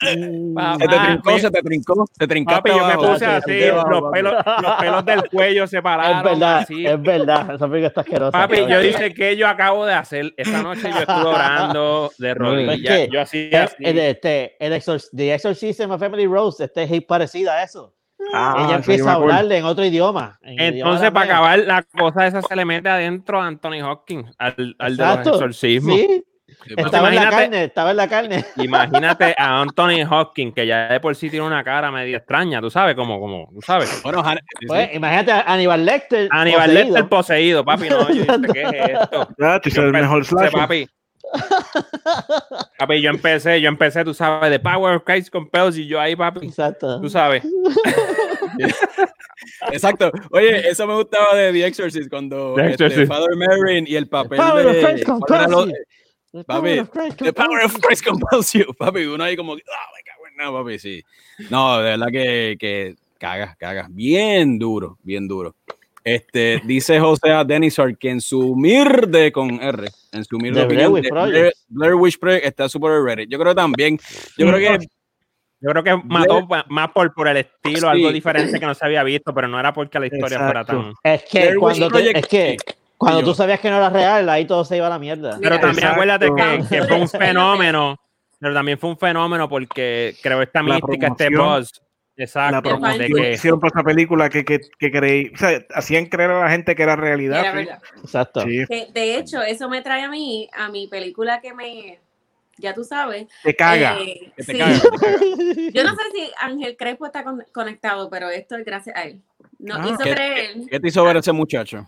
Se 0.00 0.16
te 0.16 0.98
trincó, 0.98 1.30
me- 1.32 1.40
se 1.40 1.50
te 1.50 1.62
trincó, 1.62 2.04
se 2.18 2.26
trincó. 2.28 2.52
Papi, 2.52 2.70
yo 2.70 2.86
me 2.86 2.94
puse 2.96 3.26
así, 3.26 3.60
los 3.68 3.84
los 3.88 4.12
pelos, 4.12 4.34
los 4.62 4.72
pelos 4.74 5.04
del 5.04 5.22
cuello 5.30 5.66
se 5.66 5.80
pararon. 5.82 6.18
Es 6.18 6.24
verdad, 6.24 6.58
así. 6.58 6.86
es 6.86 7.00
verdad. 7.02 7.54
Esa 7.54 7.66
película 7.68 7.86
está 7.88 8.00
asquerosa. 8.02 8.32
Papi, 8.32 8.66
yo 8.68 8.80
dije 8.80 9.14
que 9.14 9.36
yo 9.36 9.48
acabo 9.48 9.86
de 9.86 9.94
hacer. 9.94 10.34
Esta 10.36 10.62
noche 10.62 10.90
yo 10.90 10.98
estuve 10.98 11.24
orando 11.26 12.10
de 12.18 12.34
rodillas. 12.34 12.96
que 12.96 13.08
Yo 13.12 13.20
así, 13.20 13.48
El, 13.50 13.56
así. 13.62 13.76
el, 13.80 13.98
este, 13.98 14.56
el 14.64 14.72
exor- 14.72 15.08
The 15.14 15.34
Exorcism 15.34 15.90
of 15.90 16.00
Family 16.00 16.26
Rose, 16.26 16.64
este 16.64 16.82
es 16.82 17.04
parecida 17.04 17.54
a 17.54 17.62
eso. 17.62 17.94
Ah, 18.32 18.64
Ella 18.66 18.76
empieza 18.76 19.10
a 19.12 19.14
hablarle 19.14 19.58
en 19.58 19.64
otro 19.64 19.84
idioma. 19.84 20.38
en 20.42 20.58
el 20.58 20.74
idioma 20.74 20.90
Entonces, 20.92 21.10
para 21.12 21.26
acabar, 21.26 21.58
la 21.60 21.82
cosa 21.82 22.26
esa 22.26 22.40
se 22.42 22.56
le 22.56 22.64
mete 22.64 22.88
adentro 22.88 23.40
a 23.40 23.46
Anthony 23.46 23.82
Hopkins, 23.84 24.30
al, 24.38 24.74
al 24.78 24.96
de 24.96 25.04
los 25.04 25.18
exorcismos. 25.26 25.96
Sí, 25.98 26.24
estaba 26.76 27.08
en 27.08 27.14
la 27.14 27.22
imagínate- 27.22 27.30
carne, 27.36 27.64
estaba 27.64 27.90
en 27.90 27.96
la 27.96 28.08
carne. 28.08 28.44
Imagínate 28.56 29.34
a 29.38 29.60
Anthony 29.60 30.04
Hopkins, 30.08 30.54
que 30.54 30.66
ya 30.66 30.88
de 30.88 31.00
por 31.00 31.14
sí 31.16 31.30
tiene 31.30 31.46
una 31.46 31.62
cara 31.64 31.90
medio 31.90 32.16
extraña, 32.16 32.60
tú 32.60 32.70
sabes, 32.70 32.94
como, 32.94 33.18
como, 33.20 33.48
tú 33.52 33.60
sabes. 33.62 34.00
Bueno, 34.02 34.20
Han- 34.24 34.36
sí, 34.38 34.42
sí. 34.60 34.66
Pues, 34.66 34.94
imagínate 34.94 35.32
a 35.32 35.40
Aníbal 35.40 35.84
Lecter. 35.84 36.28
Aníbal 36.30 36.68
poseído. 36.70 36.84
Lecter 36.84 37.08
poseído, 37.08 37.64
papi, 37.64 37.88
no, 37.88 38.08
yo 38.12 38.38
dije, 38.38 38.52
¿qué 38.52 38.62
es 38.62 38.90
esto? 39.00 39.28
Ya, 39.38 39.60
tú 39.60 39.68
el 39.68 39.76
empecé, 39.76 39.90
mejor 39.92 40.24
slasher. 40.24 40.52
papi. 40.52 40.88
Papi, 42.78 43.00
yo 43.00 43.10
empecé, 43.10 43.60
yo 43.60 43.68
empecé, 43.68 44.04
tú 44.04 44.14
sabes, 44.14 44.50
de 44.50 44.60
Power 44.60 44.96
of 44.96 45.02
Christ 45.04 45.30
Compels 45.30 45.76
y 45.78 45.86
yo 45.86 46.00
ahí, 46.00 46.14
papi, 46.14 46.46
Exacto. 46.46 47.00
tú 47.00 47.08
sabes. 47.08 47.42
Exacto. 49.72 50.10
Oye, 50.30 50.68
eso 50.68 50.86
me 50.86 50.94
gustaba 50.94 51.34
de 51.34 51.52
The 51.52 51.66
Exorcist 51.66 52.08
cuando 52.10 52.54
The 52.54 52.70
este, 52.70 52.86
Exorcist. 52.86 53.12
Father 53.12 53.36
Merrin 53.36 53.84
y 53.88 53.96
el 53.96 54.08
papel 54.08 54.38
Power 54.38 54.66
of 54.66 54.72
de 54.74 54.80
Christ 56.34 56.46
¿cuál 56.46 56.66
era 56.66 56.82
lo- 56.82 56.88
compels 56.88 57.16
you. 57.16 57.24
The 57.24 57.32
papi, 57.32 57.48
power 57.48 57.64
of 57.64 57.64
Christ 57.64 57.64
The 57.64 57.64
Power 57.64 57.64
of 57.64 57.80
Christ 57.80 58.04
compels 58.06 58.52
you, 58.52 58.74
papi. 58.78 59.04
Uno 59.06 59.24
ahí 59.24 59.36
como, 59.36 59.52
ah, 59.54 59.56
me 59.56 60.02
cago 60.02 60.26
en 60.28 60.36
nada, 60.36 60.52
papi, 60.52 60.78
sí. 60.78 61.02
No, 61.50 61.78
de 61.78 61.84
verdad 61.84 62.06
que, 62.12 62.56
que 62.58 62.94
cagas, 63.18 63.56
cagas. 63.56 63.86
Bien 63.90 64.58
duro, 64.58 64.98
bien 65.02 65.26
duro. 65.28 65.54
Este, 66.02 66.60
dice 66.64 67.00
José 67.00 67.30
A. 67.30 67.44
Denisar 67.44 67.96
que 67.96 68.10
en 68.10 68.20
su 68.20 68.54
mirde 68.54 69.32
con 69.32 69.52
R, 69.62 69.88
en 70.12 70.24
su 70.24 70.36
mirde 70.38 70.66
Blair. 70.66 70.90
Blair, 70.90 71.52
Blair 71.68 71.94
Witch 71.94 72.18
Project 72.18 72.44
está 72.44 72.68
super 72.68 72.90
Reddit. 73.02 73.30
Yo 73.30 73.38
creo 73.38 73.54
también, 73.54 73.98
yo 74.36 74.46
creo 74.46 74.58
que 74.78 74.86
Yo 75.60 75.70
creo 75.70 75.82
que 75.82 75.96
mató 76.04 76.46
pa- 76.46 76.66
más 76.68 76.90
por, 76.90 77.14
por 77.14 77.26
el 77.28 77.38
estilo, 77.38 77.78
Sí. 77.80 77.86
algo 77.86 78.12
diferente 78.12 78.60
que 78.60 78.66
no 78.66 78.74
se 78.74 78.84
había 78.84 79.02
visto, 79.02 79.32
pero 79.32 79.48
no 79.48 79.58
era 79.58 79.72
porque 79.72 79.98
la 79.98 80.06
historia 80.06 80.38
fuera 80.40 80.60
Exacto. 80.60 80.92
tan. 81.02 81.12
Es 81.14 81.22
que 81.22 81.38
Blair 81.40 81.56
Witch 81.58 81.78
cuando, 81.78 81.90
te- 81.98 82.18
es 82.18 82.26
que 82.26 82.56
sí. 82.60 82.74
Cuando 83.04 83.20
yo. 83.20 83.26
tú 83.26 83.34
sabías 83.34 83.60
que 83.60 83.70
no 83.70 83.76
era 83.76 83.90
real, 83.90 84.28
ahí 84.28 84.46
todo 84.46 84.64
se 84.64 84.76
iba 84.76 84.86
a 84.86 84.90
la 84.90 84.98
mierda. 84.98 85.38
Pero 85.40 85.56
Mira, 85.56 85.60
también 85.60 85.84
Exacto. 85.88 85.92
acuérdate 85.94 86.66
que, 86.68 86.76
que 86.76 86.82
fue 86.84 87.00
un 87.00 87.08
fenómeno, 87.08 88.00
pero 88.40 88.54
también 88.54 88.78
fue 88.78 88.90
un 88.90 88.98
fenómeno 88.98 89.48
porque 89.48 90.14
creó 90.22 90.42
esta 90.42 90.62
La 90.62 90.74
mística, 90.74 91.06
este 91.08 91.26
promoción. 91.30 91.60
buzz. 91.60 91.80
La 92.16 92.24
Exacto, 92.24 92.56
de 92.56 92.62
promoción 92.62 93.06
que 93.08 93.12
que 93.12 93.32
hicieron 93.32 93.58
para 93.58 93.70
esa 93.74 93.82
película 93.82 94.28
que, 94.30 94.44
que, 94.44 94.60
que 94.78 94.90
creí, 94.92 95.32
o 95.34 95.36
sea, 95.36 95.64
hacían 95.74 96.06
creer 96.06 96.30
a 96.30 96.44
la 96.44 96.50
gente 96.50 96.76
que 96.76 96.82
era 96.84 96.94
realidad. 96.94 97.40
Era 97.40 97.50
sí. 97.50 97.56
verdad. 97.56 97.82
Exacto. 98.02 98.40
Sí, 98.42 98.64
Que, 98.68 98.86
de 98.92 99.16
hecho, 99.16 99.42
eso 99.42 99.68
me 99.68 99.82
trae 99.82 100.02
a 100.04 100.08
mí, 100.08 100.48
a 100.56 100.68
mi 100.68 100.86
película 100.86 101.40
que 101.40 101.52
me, 101.54 101.98
ya 102.58 102.72
tú 102.72 102.84
sabes. 102.84 103.26
te 103.42 103.56
caga. 103.56 103.98
eh, 104.00 104.30
Que 104.36 104.44
te 104.44 104.52
sí. 104.52 104.58
caga, 104.58 104.80
que 104.80 104.88
te 104.90 104.98
caga. 104.98 105.70
Yo 105.72 105.82
no 105.82 105.90
sé 105.96 106.02
si 106.14 106.30
Ángel 106.38 106.76
Crespo 106.76 107.06
está 107.06 107.24
con- 107.24 107.44
conectado, 107.52 108.08
pero 108.08 108.30
esto 108.30 108.54
es 108.56 108.64
gracias 108.64 108.94
a 108.96 109.02
él. 109.02 109.20
Ah. 109.72 109.84
hizo 109.84 109.98
¿Qué, 109.98 110.14
creer, 110.14 110.52
qué- 110.54 110.66
qué 110.70 110.78
te 110.80 110.86
hizo 110.88 111.02
ver 111.02 111.16
ese 111.16 111.32
muchacho? 111.32 111.84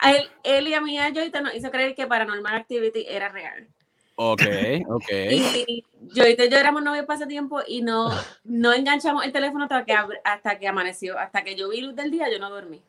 A 0.00 0.12
él, 0.12 0.28
él 0.44 0.68
y 0.68 0.74
a 0.74 0.80
mí, 0.80 0.98
a 0.98 1.12
Joyita, 1.12 1.40
nos 1.40 1.54
hizo 1.54 1.70
creer 1.70 1.94
que 1.94 2.06
Paranormal 2.06 2.54
Activity 2.54 3.06
era 3.08 3.28
real. 3.28 3.68
Ok, 4.16 4.42
ok. 4.88 5.08
Y 5.30 5.84
Joyita 6.14 6.44
y 6.44 6.50
yo 6.50 6.58
éramos 6.58 6.82
novios 6.82 7.06
pasatiempo 7.06 7.60
y 7.66 7.82
no, 7.82 8.10
no 8.44 8.72
enganchamos 8.72 9.24
el 9.24 9.32
teléfono 9.32 9.64
hasta 9.64 9.84
que, 9.84 9.94
hasta 10.24 10.58
que 10.58 10.68
amaneció. 10.68 11.18
Hasta 11.18 11.42
que 11.42 11.54
yo 11.56 11.68
vi 11.70 11.80
luz 11.80 11.94
del 11.96 12.10
día, 12.10 12.30
yo 12.30 12.38
no 12.38 12.50
dormí. 12.50 12.82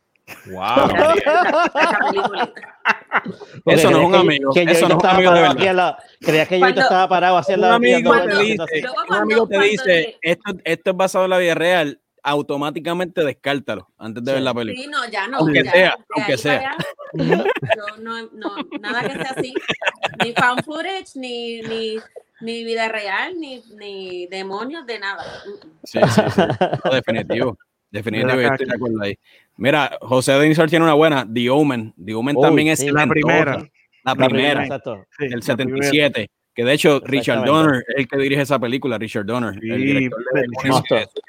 wow. 0.47 0.89
Eso 3.65 3.91
no 3.91 4.00
es 4.00 4.06
un 4.06 4.12
que- 4.12 4.17
amigo, 4.17 4.52
Que 4.54 4.62
eso 4.63 4.82
yo 4.82 4.88
no 4.89 4.97
es 4.97 5.04
un 5.04 5.10
amigo 5.10 5.32
de 5.34 5.41
verdad. 5.41 5.74
lado. 5.76 5.97
Creías 6.19 6.47
que 6.47 6.60
yo 6.60 6.65
estaba 6.67 7.08
parado 7.10 7.38
hacia 7.38 7.56
Un 7.56 7.62
la 7.62 7.76
amigo 7.76 8.10
Cuando- 8.10 8.38
te 8.38 8.43
dice, 8.43 8.82
Luego 8.82 8.95
un 9.10 9.15
amigo 9.15 9.47
te 9.47 9.60
dice, 9.60 9.86
le- 9.86 10.17
esto, 10.21 10.52
esto 10.63 10.91
es 10.91 10.97
basado 10.97 11.26
en 11.26 11.30
la 11.32 11.38
vida 11.38 11.56
real, 11.56 12.00
automáticamente 12.24 13.24
descártalo 13.24 13.89
antes 13.97 14.24
de 14.24 14.32
Sí. 14.32 14.36
ver 14.36 14.43
la 14.43 14.54
película. 14.54 14.84
Sí, 14.84 14.89
no, 14.89 15.12
ya 15.12 15.28
no. 15.28 15.38
Aunque 15.39 15.63
ya, 15.63 15.71
sea, 15.71 15.95
aunque 16.15 16.38
sea. 16.38 16.76
Yo 17.78 17.97
no, 18.02 18.21
no, 18.34 18.56
nada 18.80 19.02
que 19.04 19.13
sea 19.13 19.34
así. 19.38 19.54
Ni 20.24 20.34
fan 20.34 20.58
footage, 20.63 21.15
ni, 21.15 21.62
ni, 21.62 21.97
ni 22.41 22.63
vida 22.63 22.89
real, 22.89 23.34
ni, 23.39 23.62
ni 23.78 24.28
demonios, 24.28 24.86
de 24.86 25.00
nada. 25.00 25.24
Sí, 25.84 26.00
sí, 26.04 26.21
sí. 26.36 26.41
No, 26.86 26.91
definitivo. 26.91 27.58
De 27.91 28.02
la 28.04 28.56
estoy 28.56 28.67
de 28.67 29.06
ahí. 29.06 29.19
Mira, 29.58 29.97
José 30.02 30.32
Denisor 30.34 30.69
tiene 30.69 30.86
una 30.86 30.93
buena, 30.93 31.28
The 31.32 31.50
Omen. 31.50 31.93
The 32.04 32.15
Omen 32.15 32.38
Uy, 32.38 32.41
también 32.41 32.67
es 32.69 32.80
sí. 32.80 32.89
La 32.89 33.06
primera. 33.06 33.58
La 33.58 33.69
La 34.04 34.15
primera, 34.15 34.30
primera, 34.30 34.63
exacto. 34.63 35.06
el 35.19 35.32
la 35.32 35.41
77. 35.41 36.30
Que 36.54 36.63
de 36.65 36.74
hecho, 36.74 37.02
Richard. 37.04 37.45
Donner 37.45 37.84
es 37.88 37.95
el 37.97 38.08
que 38.08 38.17
dirige 38.17 38.41
esa 38.41 38.60
película, 38.60 38.97
Richard 38.97 39.26
Donner. 39.26 39.54
Sí, 39.60 39.69
el 39.69 39.82
director 39.82 40.24
de, 40.34 40.41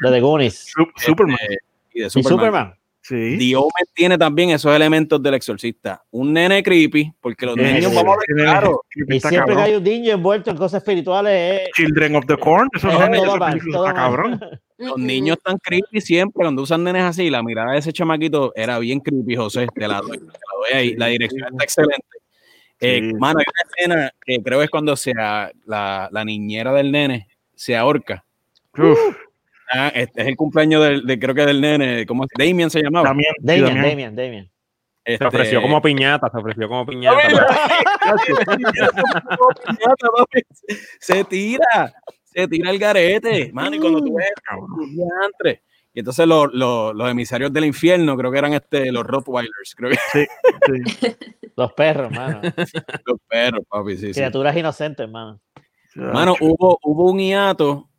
de 0.00 0.10
The 0.10 0.20
Goonies. 0.20 0.72
Su- 0.72 0.88
Superman. 0.96 1.38
este, 1.40 1.58
y 1.94 2.00
de 2.00 2.06
Y 2.06 2.22
Superman. 2.22 2.74
Sí. 3.02 3.52
Tiene 3.94 4.16
también 4.16 4.50
esos 4.50 4.74
elementos 4.74 5.20
del 5.20 5.34
exorcista. 5.34 6.02
Un 6.12 6.32
nene 6.32 6.62
creepy, 6.62 7.12
porque 7.20 7.46
los 7.46 7.56
niños, 7.56 7.90
sí, 7.90 7.96
vamos 7.96 8.14
a 8.14 8.18
ver, 8.34 8.44
claro, 8.44 8.80
Y 8.94 9.20
siempre 9.20 9.56
que 9.56 9.60
hay 9.60 9.74
un 9.74 9.82
niño 9.82 10.12
envuelto 10.12 10.50
en 10.50 10.56
cosas 10.56 10.82
espirituales, 10.82 11.62
es, 11.62 11.70
Children 11.74 12.14
of 12.16 12.26
the 12.26 12.36
Corn, 12.36 12.68
esos 12.74 12.92
es 12.92 12.98
nenes, 13.00 13.24
todo 13.24 13.38
película 13.40 13.72
todo 13.76 13.86
está 13.88 13.94
cabrón. 14.00 14.40
los 14.78 14.98
niños 14.98 15.36
están 15.36 15.58
creepy 15.58 16.00
siempre. 16.00 16.42
Cuando 16.44 16.62
usan 16.62 16.84
nenes 16.84 17.02
así, 17.02 17.28
la 17.28 17.42
mirada 17.42 17.72
de 17.72 17.78
ese 17.78 17.92
chamaquito 17.92 18.52
era 18.54 18.78
bien 18.78 19.00
creepy, 19.00 19.34
José. 19.34 19.66
Te 19.74 19.88
la 19.88 20.00
doy, 20.00 20.18
te 20.18 20.24
la 20.24 20.30
doy 20.30 20.72
ahí. 20.80 20.94
La 20.94 21.06
dirección 21.06 21.48
está 21.50 21.64
excelente. 21.64 22.06
Eh, 22.80 23.00
Sí. 23.00 23.14
Mano, 23.14 23.38
hay 23.40 23.44
una 23.48 23.70
escena 24.00 24.10
que 24.24 24.42
creo 24.42 24.62
es 24.62 24.70
cuando 24.70 24.96
se 24.96 25.12
a- 25.18 25.50
la, 25.66 26.08
la 26.12 26.24
niñera 26.24 26.72
del 26.72 26.90
nene 26.92 27.28
se 27.54 27.76
ahorca. 27.76 28.24
Uf, 28.78 28.98
Ah, 29.74 29.88
este 29.94 30.22
es 30.22 30.28
el 30.28 30.36
cumpleaños 30.36 30.82
del, 30.82 31.06
de, 31.06 31.18
creo 31.18 31.34
que 31.34 31.46
del 31.46 31.60
nene, 31.60 32.04
¿cómo 32.06 32.24
es? 32.24 32.30
Damien 32.36 32.70
se 32.70 32.82
llamaba. 32.82 33.08
Damián, 33.08 33.34
sí, 33.38 33.44
Damian, 33.46 33.66
Damián. 33.66 33.84
Damian, 33.90 34.16
Damian. 34.16 34.50
Se 35.04 35.14
Este, 35.14 35.26
ofreció 35.26 35.60
como 35.62 35.82
piñata, 35.82 36.28
se 36.30 36.38
ofreció 36.38 36.68
como 36.68 36.86
piñata. 36.86 37.18
se 41.00 41.24
tira, 41.24 41.92
se 42.24 42.46
tira 42.48 42.70
el 42.70 42.78
garete, 42.78 43.50
mano, 43.52 43.76
y 43.76 43.80
cuando 43.80 44.00
tú 44.00 44.14
ves 44.14 44.28
diantre. 44.94 45.62
Y 45.94 45.98
entonces 46.00 46.26
los, 46.26 46.48
los, 46.54 46.94
los 46.94 47.10
emisarios 47.10 47.52
del 47.52 47.66
infierno, 47.66 48.16
creo 48.16 48.30
que 48.32 48.38
eran 48.38 48.54
este, 48.54 48.90
los 48.92 49.04
Rottweilers, 49.04 49.74
creo 49.76 49.90
que 49.90 49.98
Sí. 50.12 50.26
Los 51.54 51.74
perros, 51.74 52.10
mano. 52.10 52.40
los 53.04 53.18
perros, 53.28 53.62
papi, 53.68 53.94
sí, 53.98 54.06
sí. 54.06 54.12
Criaturas 54.14 54.56
inocentes, 54.56 55.06
mano. 55.06 55.38
Mano, 55.94 56.34
hubo, 56.40 56.78
hubo 56.82 57.10
un 57.10 57.18
hiato, 57.18 57.90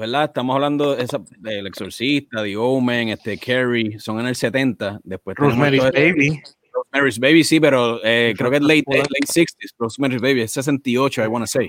¿verdad? 0.00 0.24
Estamos 0.24 0.54
hablando 0.54 0.96
de 0.96 1.04
esa- 1.04 1.20
del 1.38 1.66
Exorcista, 1.66 2.42
The 2.42 2.56
Omen, 2.56 3.10
este, 3.10 3.38
Carrie, 3.38 3.98
son 4.00 4.18
en 4.18 4.26
el 4.26 4.34
70. 4.34 4.98
Después 5.04 5.36
Rosemary's 5.36 5.82
Baby. 5.92 6.42
Rosemary's 6.72 7.18
Baby, 7.20 7.44
sí, 7.44 7.60
pero 7.60 8.00
eh, 8.02 8.34
creo 8.36 8.50
que 8.50 8.56
es 8.56 8.62
late, 8.62 8.84
eh, 8.88 8.98
late 8.98 9.26
60s. 9.26 9.74
Rosemary's 9.78 10.20
Baby 10.22 10.40
es 10.42 10.52
68, 10.52 11.22
I 11.22 11.26
wanna 11.28 11.46
say. 11.46 11.68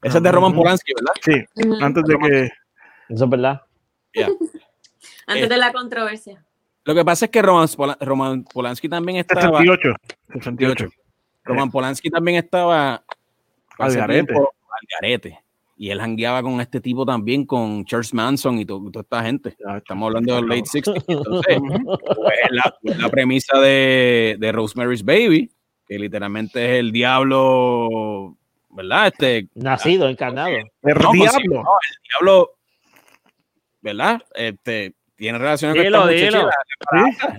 Ese 0.00 0.16
es 0.18 0.22
de 0.22 0.32
Roman. 0.32 0.54
Polanski, 0.54 0.92
¿verdad? 0.94 1.12
Sí, 1.22 1.74
antes 1.82 2.04
de 2.04 2.18
que. 2.18 2.44
Eso 3.08 3.24
es 3.24 3.30
verdad. 3.30 3.62
Yeah. 4.14 4.28
Antes 5.26 5.48
de 5.48 5.56
la 5.56 5.72
controversia. 5.72 6.44
Lo 6.84 6.94
que 6.94 7.04
pasa 7.04 7.26
es 7.26 7.30
que 7.30 7.40
Roman, 7.42 7.68
Roman 8.00 8.44
Polanski 8.44 8.88
también 8.88 9.18
estaba. 9.18 9.58
68. 9.60 9.94
68. 10.32 10.88
Roman 11.44 11.70
Polanski 11.70 12.10
también 12.10 12.38
estaba. 12.38 13.04
Al 13.78 13.94
garete. 13.94 14.24
tiempo, 14.26 14.52
al 14.68 14.88
garete. 15.00 15.38
Y 15.82 15.90
él 15.90 15.98
jangueaba 16.00 16.44
con 16.44 16.60
este 16.60 16.80
tipo 16.80 17.04
también, 17.04 17.44
con 17.44 17.84
Charles 17.84 18.14
Manson 18.14 18.56
y 18.60 18.64
to- 18.64 18.80
toda 18.92 19.02
esta 19.02 19.24
gente. 19.24 19.56
Estamos 19.78 20.06
hablando 20.06 20.36
del 20.36 20.46
late 20.46 20.62
60s. 20.62 21.04
Entonces, 21.08 21.58
pues, 22.14 22.36
la, 22.52 22.76
pues, 22.80 22.98
la 22.98 23.08
premisa 23.08 23.58
de, 23.58 24.36
de 24.38 24.52
Rosemary's 24.52 25.04
Baby, 25.04 25.50
que 25.88 25.98
literalmente 25.98 26.64
es 26.64 26.78
el 26.78 26.92
diablo, 26.92 28.36
¿verdad? 28.70 29.08
Este, 29.08 29.48
Nacido, 29.56 30.08
encarnado. 30.08 30.50
El 30.50 30.64
no, 30.84 31.10
pues, 31.16 31.32
sí, 31.32 31.38
diablo. 31.48 31.62
no, 31.64 31.70
el 31.72 31.98
diablo, 32.08 32.50
¿verdad? 33.80 34.22
Este, 34.36 34.94
tiene 35.16 35.38
relación 35.38 35.72
con 35.74 35.84
esta 35.84 36.00
muchacha, 36.06 36.48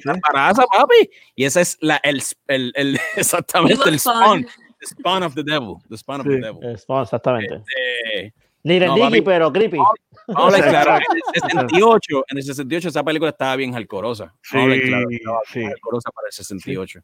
la- 0.03 0.13
embaraza, 0.15 0.65
papi. 0.65 1.09
Y 1.35 1.45
ese 1.45 1.61
es 1.61 1.77
la, 1.79 1.95
el, 2.03 2.21
el, 2.47 2.73
el- 2.75 2.99
exactamente 3.15 3.87
el 3.87 3.99
spawn. 3.99 4.45
The 4.89 4.95
spawn 4.95 5.23
of 5.23 5.33
the 5.35 5.43
devil, 5.43 5.77
the 5.89 5.97
spawn 5.97 6.21
of 6.21 6.27
Sí. 6.27 6.33
the 6.33 6.39
devil. 6.41 6.77
Spawn, 6.77 7.03
exactamente. 7.03 7.55
Este, 7.55 8.33
Ni 8.63 8.79
no, 8.79 8.95
pero 9.25 9.51
creepy. 9.51 9.77
A 9.77 10.45
hablar 10.45 10.61
claro, 10.69 10.95
en 10.95 11.17
el 11.17 11.21
68, 11.69 12.25
en 12.29 12.37
el 12.37 12.43
68 12.43 12.87
esa 12.89 13.03
película 13.03 13.29
estaba 13.31 13.55
bien 13.57 13.73
jalcorosa. 13.73 14.33
Sí, 14.41 14.51
claro, 14.57 14.73
estaba 15.09 15.39
sí. 15.51 15.65
jalcorosa 15.65 16.11
para 16.11 16.27
el 16.27 16.31
68. 16.33 16.99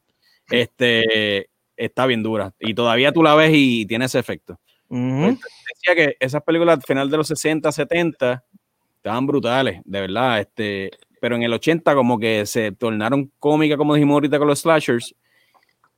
Este, 0.49 1.49
está 1.75 2.05
bien 2.05 2.23
dura. 2.23 2.53
Y 2.59 2.73
todavía 2.73 3.11
tú 3.11 3.21
la 3.23 3.35
ves 3.35 3.51
y 3.53 3.85
tiene 3.85 4.05
ese 4.05 4.19
efecto. 4.19 4.59
Ujú. 4.87 5.37
Decía 5.37 5.95
que 5.95 6.15
esas 6.19 6.41
películas 6.43 6.77
al 6.77 6.83
final 6.83 7.09
de 7.11 7.17
los 7.17 7.27
60, 7.27 7.71
70 7.71 8.43
estaban 8.95 9.27
brutales, 9.27 9.81
de 9.83 10.01
verdad. 10.01 10.39
Este, 10.39 10.91
pero 11.19 11.35
en 11.35 11.43
el 11.43 11.53
80 11.53 11.93
como 11.93 12.17
que 12.17 12.45
se 12.45 12.71
tornaron 12.71 13.31
cómicas, 13.37 13.77
como 13.77 13.95
dijimos 13.95 14.15
ahorita 14.15 14.39
con 14.39 14.47
los 14.47 14.59
slashers. 14.59 15.13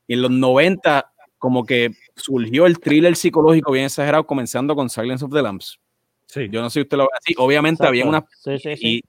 Y 0.07 0.15
en 0.15 0.23
los 0.23 0.31
90 0.31 1.10
como 1.41 1.65
que 1.65 1.89
surgió 2.15 2.67
el 2.67 2.79
thriller 2.79 3.15
psicológico 3.15 3.71
bien 3.71 3.85
exagerado, 3.85 4.27
comenzando 4.27 4.75
con 4.75 4.91
Silence 4.91 5.25
of 5.25 5.33
the 5.33 5.41
Lambs. 5.41 5.79
Sí. 6.27 6.47
Yo 6.51 6.61
no 6.61 6.69
sé 6.69 6.75
si 6.75 6.81
usted 6.81 6.97
lo 6.97 7.05
ve 7.05 7.09
así. 7.19 7.33
Obviamente 7.35 7.83
había 7.85 8.05
una 8.05 8.23
Sí, 8.29 8.59
sí, 8.59 8.77
sí. 8.77 8.87
y, 8.87 9.01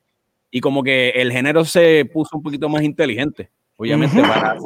y 0.50 0.60
como 0.62 0.82
que 0.82 1.10
el 1.10 1.30
género 1.30 1.62
se 1.66 2.06
puso 2.10 2.38
un 2.38 2.42
poquito 2.42 2.70
más 2.70 2.82
inteligente, 2.82 3.50
obviamente, 3.76 4.20
para, 4.22 4.56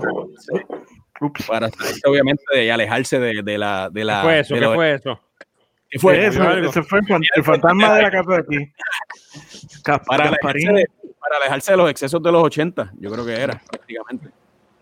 Ups. 1.20 1.44
para 1.46 1.68
obviamente 2.06 2.44
de 2.54 2.70
alejarse 2.70 3.18
de, 3.18 3.42
de 3.42 3.58
la 3.58 3.90
de 3.90 4.00
¿Qué 4.00 4.04
la 4.04 4.22
fue 4.22 4.38
eso? 4.40 4.54
de 4.54 4.60
¿Qué 4.60 4.66
fue 4.68 4.94
eso? 4.94 5.20
¿qué 5.90 5.98
fue? 5.98 6.24
Algo. 6.24 6.70
ese 6.70 6.82
fue 6.84 6.98
el, 7.00 7.06
fan- 7.06 7.22
el 7.34 7.42
fantasma 7.44 7.94
de 7.96 8.02
la 8.02 8.10
casa 8.12 8.30
de 8.30 8.38
aquí. 8.38 8.72
Para, 9.84 9.96
alejarse 10.28 10.30
Gasparín. 10.30 10.74
de, 10.74 10.86
para 11.20 11.36
alejarse 11.38 11.72
de 11.72 11.76
los 11.78 11.90
excesos 11.90 12.22
de 12.22 12.30
los 12.32 12.42
80, 12.44 12.92
yo 12.98 13.10
creo 13.10 13.26
que 13.26 13.32
era 13.34 13.60
prácticamente. 13.70 14.30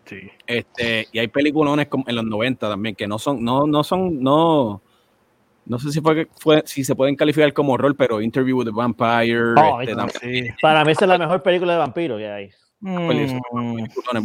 Sí. 0.05 0.29
Este, 0.45 1.07
y 1.11 1.19
hay 1.19 1.27
peliculones 1.27 1.87
como 1.87 2.03
en 2.07 2.15
los 2.15 2.25
90 2.25 2.69
también 2.69 2.95
que 2.95 3.07
no 3.07 3.17
son, 3.19 3.43
no, 3.43 3.65
no 3.65 3.83
son, 3.83 4.21
no, 4.21 4.81
no 5.65 5.79
sé 5.79 5.91
si 5.91 5.99
fue, 6.01 6.27
fue 6.39 6.61
si 6.65 6.83
se 6.83 6.95
pueden 6.95 7.15
calificar 7.15 7.51
como 7.53 7.73
horror, 7.73 7.95
pero 7.97 8.21
Interview 8.21 8.57
with 8.59 8.65
the 8.65 8.71
Vampire, 8.71 9.53
Oh, 9.57 9.81
este, 9.81 9.95
no, 9.95 10.05
también, 10.07 10.45
Sí. 10.45 10.51
Para 10.61 10.85
mí 10.85 10.91
esa 10.91 11.05
es 11.05 11.09
la 11.09 11.17
mejor 11.17 11.41
película 11.41 11.73
de 11.73 11.79
vampiro 11.79 12.17
que 12.17 12.29
hay. 12.29 12.49
Mm, 12.81 13.07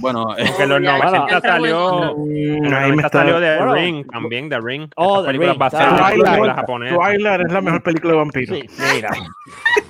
bueno, 0.00 0.36
eh, 0.36 0.44
los 0.66 0.82
Ya, 0.82 0.98
90 0.98 1.26
ya 1.30 1.40
salió, 1.40 2.12
en 2.26 2.62
los 2.64 2.72
ahí 2.74 2.90
me 2.90 2.96
90 3.02 3.06
está. 3.06 3.18
salió 3.20 3.40
The 3.40 3.56
Bueno. 3.56 3.74
Ring 3.74 4.06
también, 4.10 4.48
The 4.50 4.60
Ring. 4.60 4.90
Oh, 4.96 5.20
Esta 5.20 5.20
The 5.20 5.26
película 5.28 5.50
Ring, 5.52 5.58
basada 5.58 5.88
en 5.88 5.94
claro. 5.96 6.08
películas 6.10 6.36
Twilight, 6.36 6.56
japonesas. 6.56 6.98
Twilight 6.98 7.40
es 7.46 7.52
la 7.52 7.60
mejor 7.62 7.82
película 7.82 8.12
de 8.12 8.18
vampiro. 8.18 8.54
Sí, 8.56 8.62
mira. 8.94 9.10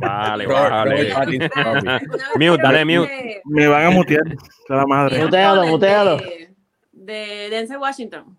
Vale, 0.00 0.46
vale. 0.46 1.14
Mute, 2.36 2.62
dale 2.62 2.84
mute. 2.84 3.42
Me 3.44 3.66
van 3.66 3.86
a 3.86 3.90
mutear. 3.90 4.22
La 4.68 4.86
madre. 4.86 5.22
Mutealo, 5.22 5.66
mutealo. 5.66 6.16
De, 6.18 6.50
de 6.92 7.48
Denzel 7.50 7.78
Washington. 7.78 8.36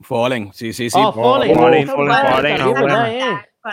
Fallen, 0.00 0.52
sí, 0.52 0.72
sí, 0.72 0.90
sí. 0.90 0.98
Oh, 1.00 1.12
Fallen. 1.12 1.56
Fallen, 1.56 1.88
Oh, 1.90 2.06
Fallen, 2.06 2.58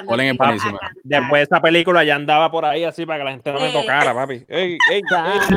Fallen, 0.07 0.27
es 0.31 0.37
buenísima. 0.37 0.79
Después 1.03 1.39
de 1.41 1.43
esa 1.43 1.61
película 1.61 2.03
ya 2.03 2.15
andaba 2.15 2.49
por 2.49 2.65
ahí 2.65 2.83
así 2.83 3.05
para 3.05 3.19
que 3.19 3.25
la 3.25 3.31
gente 3.31 3.51
no 3.53 3.59
me 3.59 3.69
tocara, 3.71 4.13
papi. 4.13 4.43
Ey, 4.47 4.77
ey. 4.91 5.01
Time 5.03 5.53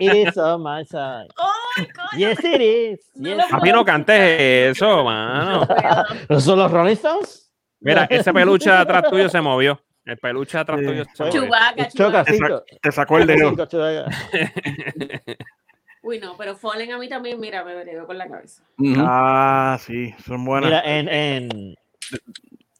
is 0.00 0.36
on 0.36 0.62
my 0.62 0.84
side. 0.84 1.28
¡Ay, 1.36 1.86
coño! 1.86 2.18
Yes, 2.18 2.44
it 2.44 2.60
is. 2.60 3.00
Papi, 3.50 3.72
no 3.72 3.84
cantes 3.84 4.20
eso, 4.76 5.02
mano. 5.04 5.66
¿No 6.28 6.40
son 6.40 6.58
los 6.58 6.70
Rolling 6.70 6.92
Stones? 6.94 7.47
Mira, 7.80 8.04
ese 8.10 8.32
peluche 8.32 8.70
de 8.70 8.76
atrás 8.76 9.04
tuyo 9.10 9.28
se 9.28 9.40
movió. 9.40 9.80
El 10.04 10.16
peluche 10.18 10.56
de 10.56 10.62
atrás 10.62 10.80
Sí. 10.80 10.86
tuyo 10.86 11.04
se 11.14 11.22
movió. 11.24 11.40
Chewbacca, 11.42 11.88
Choca 11.88 12.24
Chewbacca. 12.24 12.32
cinco. 12.32 12.64
Te 12.82 12.92
sacó 12.92 13.18
el 13.18 13.26
dedo. 13.26 13.54
Uy, 16.02 16.18
no, 16.20 16.36
pero 16.36 16.56
Fallen 16.56 16.92
a 16.92 16.98
mí 16.98 17.08
también, 17.08 17.38
mira, 17.40 17.64
me 17.64 17.74
pegó 17.84 18.06
con 18.06 18.16
la 18.16 18.28
cabeza. 18.28 18.62
Ah, 18.98 19.78
sí, 19.84 20.14
son 20.24 20.44
buenas. 20.44 20.70
Mira, 20.70 20.82
en, 20.84 21.08
en, 21.08 21.74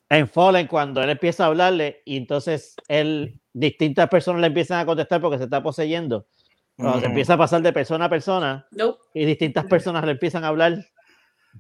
en 0.08 0.28
Fallen, 0.28 0.66
cuando 0.66 1.02
él 1.02 1.10
empieza 1.10 1.44
a 1.44 1.48
hablarle 1.48 2.00
y 2.04 2.16
entonces 2.16 2.76
él, 2.86 3.40
distintas 3.52 4.08
personas 4.08 4.40
le 4.40 4.46
empiezan 4.46 4.78
a 4.80 4.86
contestar 4.86 5.20
porque 5.20 5.38
se 5.38 5.44
está 5.44 5.62
poseyendo. 5.62 6.26
Cuando 6.76 6.94
se 6.94 6.98
Ujú. 7.00 7.08
empieza 7.10 7.34
a 7.34 7.38
pasar 7.38 7.60
de 7.60 7.72
persona 7.72 8.04
a 8.04 8.08
persona 8.08 8.66
Nope. 8.70 9.00
y 9.12 9.24
distintas 9.24 9.64
personas 9.66 10.04
le 10.04 10.12
empiezan 10.12 10.44
a 10.44 10.48
hablar. 10.48 10.78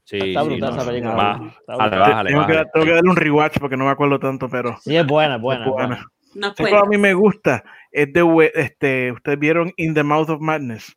Sí, 0.04 0.18
está 0.18 0.42
sí, 0.42 0.48
brutal 0.48 0.70
no, 0.70 0.76
esa 0.76 0.86
película. 0.90 1.14
va. 1.14 1.54
Está 1.60 1.76
tengo, 1.76 1.90
que, 1.90 1.96
bájale. 1.98 2.30
tengo 2.72 2.86
que 2.86 2.92
darle 2.92 3.10
un 3.10 3.16
rewatch 3.16 3.58
porque 3.58 3.76
no 3.76 3.84
me 3.84 3.90
acuerdo 3.90 4.18
tanto, 4.18 4.48
pero 4.48 4.76
Sí, 4.82 4.96
es 4.96 5.06
buena, 5.06 5.36
es 5.36 5.40
buena. 5.42 5.64
es 5.64 5.70
buena. 5.70 5.86
buena. 5.88 6.06
Nos 6.34 6.56
¿Sabes 6.56 6.72
cuál 6.72 6.84
a 6.84 6.88
mí 6.88 6.98
me 6.98 7.14
gusta? 7.14 7.64
Es 7.90 8.12
de, 8.12 8.52
este, 8.54 9.12
ustedes 9.12 9.38
vieron 9.38 9.72
In 9.76 9.94
the 9.94 10.02
Mouth 10.02 10.28
of 10.30 10.40
Madness. 10.40 10.96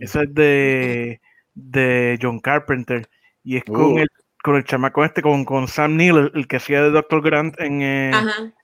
Esa 0.00 0.22
es 0.22 0.34
de, 0.34 1.20
de 1.54 2.18
John 2.20 2.38
Carpenter. 2.40 3.08
Y 3.42 3.56
es 3.56 3.64
con, 3.64 3.92
Uh. 3.94 3.98
el, 3.98 4.08
con 4.42 4.56
el 4.56 4.64
chamaco 4.64 5.04
este, 5.04 5.22
con, 5.22 5.44
con 5.44 5.68
Sam 5.68 5.96
Neill, 5.96 6.30
el, 6.34 6.46
que 6.48 6.56
hacía 6.56 6.82
de 6.82 6.90
Dr. 6.90 7.22
Grant 7.22 7.58
en, 7.60 7.80
eh, 7.82 8.10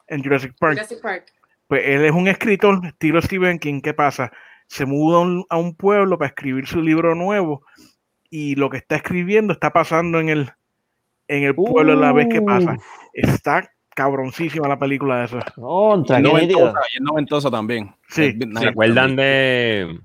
en 0.09 0.23
Jurassic 0.23 0.53
Park. 0.59 0.75
Jurassic 0.75 1.01
Park. 1.01 1.25
Pues 1.69 1.83
él 1.87 2.05
es 2.05 2.13
un 2.13 2.29
escritor, 2.29 2.85
estilo 2.85 3.23
Stephen 3.23 3.59
King. 3.59 3.81
¿Qué 3.81 3.95
pasa? 3.95 4.31
Se 4.67 4.85
muda 4.85 5.21
un, 5.21 5.45
a 5.49 5.57
un 5.57 5.75
pueblo 5.75 6.19
para 6.19 6.29
escribir 6.29 6.67
su 6.67 6.83
libro 6.83 7.15
nuevo 7.15 7.65
y 8.35 8.55
lo 8.55 8.71
que 8.71 8.79
está 8.79 8.97
escribiendo 8.97 9.53
está 9.53 9.75
pasando 9.75 10.19
en 10.19 10.31
el, 10.31 10.51
en 11.29 11.43
el 11.45 11.55
pueblo 11.55 11.93
a 11.93 11.97
la 11.97 12.13
vez 12.13 12.29
que 12.31 12.41
pasa. 12.41 12.79
Está 13.13 13.71
cabroncísima 13.95 14.67
la 14.67 14.79
película 14.79 15.23
esa. 15.25 15.45
Contra, 15.55 16.19
noventosa, 16.19 16.41
nítido. 16.41 16.75
y 16.93 16.97
es 16.97 17.01
noventosa 17.03 17.51
también. 17.51 17.95
Sí. 18.09 18.35
¿Se 18.59 18.69
acuerdan 18.69 19.17
de 19.17 19.99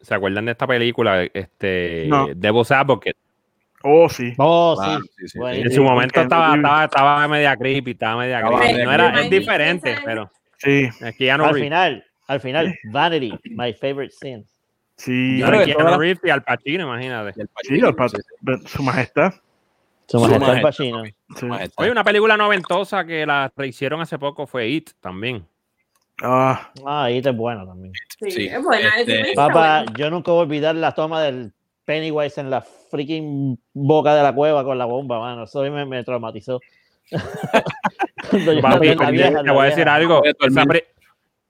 ¿Se 0.00 0.14
acuerdan 0.14 0.44
de 0.44 0.52
esta 0.52 0.68
película? 0.68 1.24
Este 1.34 2.06
No. 2.08 2.28
Devil's 2.32 2.70
Advocate. 2.70 3.16
Oh, 3.82 4.08
sí. 4.08 4.32
Oh, 4.38 4.76
Ah, 4.80 4.98
sí. 5.02 5.08
sí, 5.18 5.28
sí, 5.30 5.38
Bueno, 5.40 5.56
sí. 5.56 5.62
En 5.62 5.72
su 5.72 5.82
momento 5.82 6.20
estaba, 6.20 6.54
estaba, 6.54 6.84
estaba 6.84 7.28
media 7.28 7.56
creepy, 7.56 7.90
estaba 7.90 8.20
media 8.22 8.38
Estaba 8.38 8.58
creepy. 8.60 8.72
media 8.74 8.84
No 8.86 8.92
era, 8.92 9.20
es 9.20 9.30
diferente, 9.30 9.96
pero 10.04 10.30
Sí, 10.58 10.88
aquí 11.04 11.24
ya 11.26 11.36
no 11.36 11.46
Al 11.46 11.54
final, 11.56 12.04
al 12.28 12.40
final, 12.40 12.72
Vanity, 12.92 13.32
my 13.50 13.72
favorite 13.74 14.14
sin. 14.18 14.46
Sí. 15.04 15.42
Keanu 15.64 15.98
Reeves 15.98 16.20
y 16.24 16.30
Al 16.30 16.42
Pacino, 16.42 16.84
imagínate. 16.84 17.32
Y 17.36 17.40
el 17.42 17.46
Sí, 17.48 17.52
Pacino, 17.54 18.08
sí, 18.08 18.68
su 18.68 18.82
majestad. 18.82 19.34
Su 20.06 20.20
majestad 20.20 20.40
majestad, 20.46 20.62
Pacino. 20.62 21.04
Sí. 21.04 21.14
su 21.38 21.46
majestad. 21.46 21.82
Oye, 21.82 21.90
una 21.92 22.04
película 22.04 22.36
noventosa 22.36 23.04
que 23.04 23.24
la 23.26 23.52
rehicieron 23.56 24.00
hace 24.00 24.18
poco 24.18 24.46
fue 24.46 24.68
It 24.68 24.90
también. 25.00 25.46
Ah, 26.22 26.70
Ah, 26.86 27.04
ahí 27.04 27.18
está 27.18 27.32
bueno 27.32 27.66
también. 27.66 27.92
Sí, 28.20 28.30
Sí, 28.30 28.46
es 28.46 28.62
buena. 28.62 28.88
este- 28.98 29.32
Papá, 29.34 29.84
yo 29.96 30.10
nunca 30.10 30.30
voy 30.30 30.40
a 30.40 30.42
olvidar 30.44 30.74
la 30.76 30.92
toma 30.92 31.20
del 31.22 31.52
Pennywise 31.84 32.40
en 32.40 32.50
la 32.50 32.60
freaking 32.62 33.58
boca 33.72 34.14
de 34.14 34.22
la 34.22 34.32
cueva 34.34 34.62
con 34.64 34.78
la 34.78 34.84
bomba, 34.84 35.18
mano. 35.18 35.44
Eso 35.44 35.62
me, 35.62 35.84
me 35.84 36.04
traumatizó. 36.04 36.60
Papi, 38.30 38.60
la 38.62 38.78
vi, 38.78 38.94
la 38.94 39.10
vieja, 39.10 39.42
te 39.42 39.50
voy 39.50 39.66
a 39.66 39.70
decir 39.70 39.88
algo. 39.88 40.22
Esa, 40.24 40.64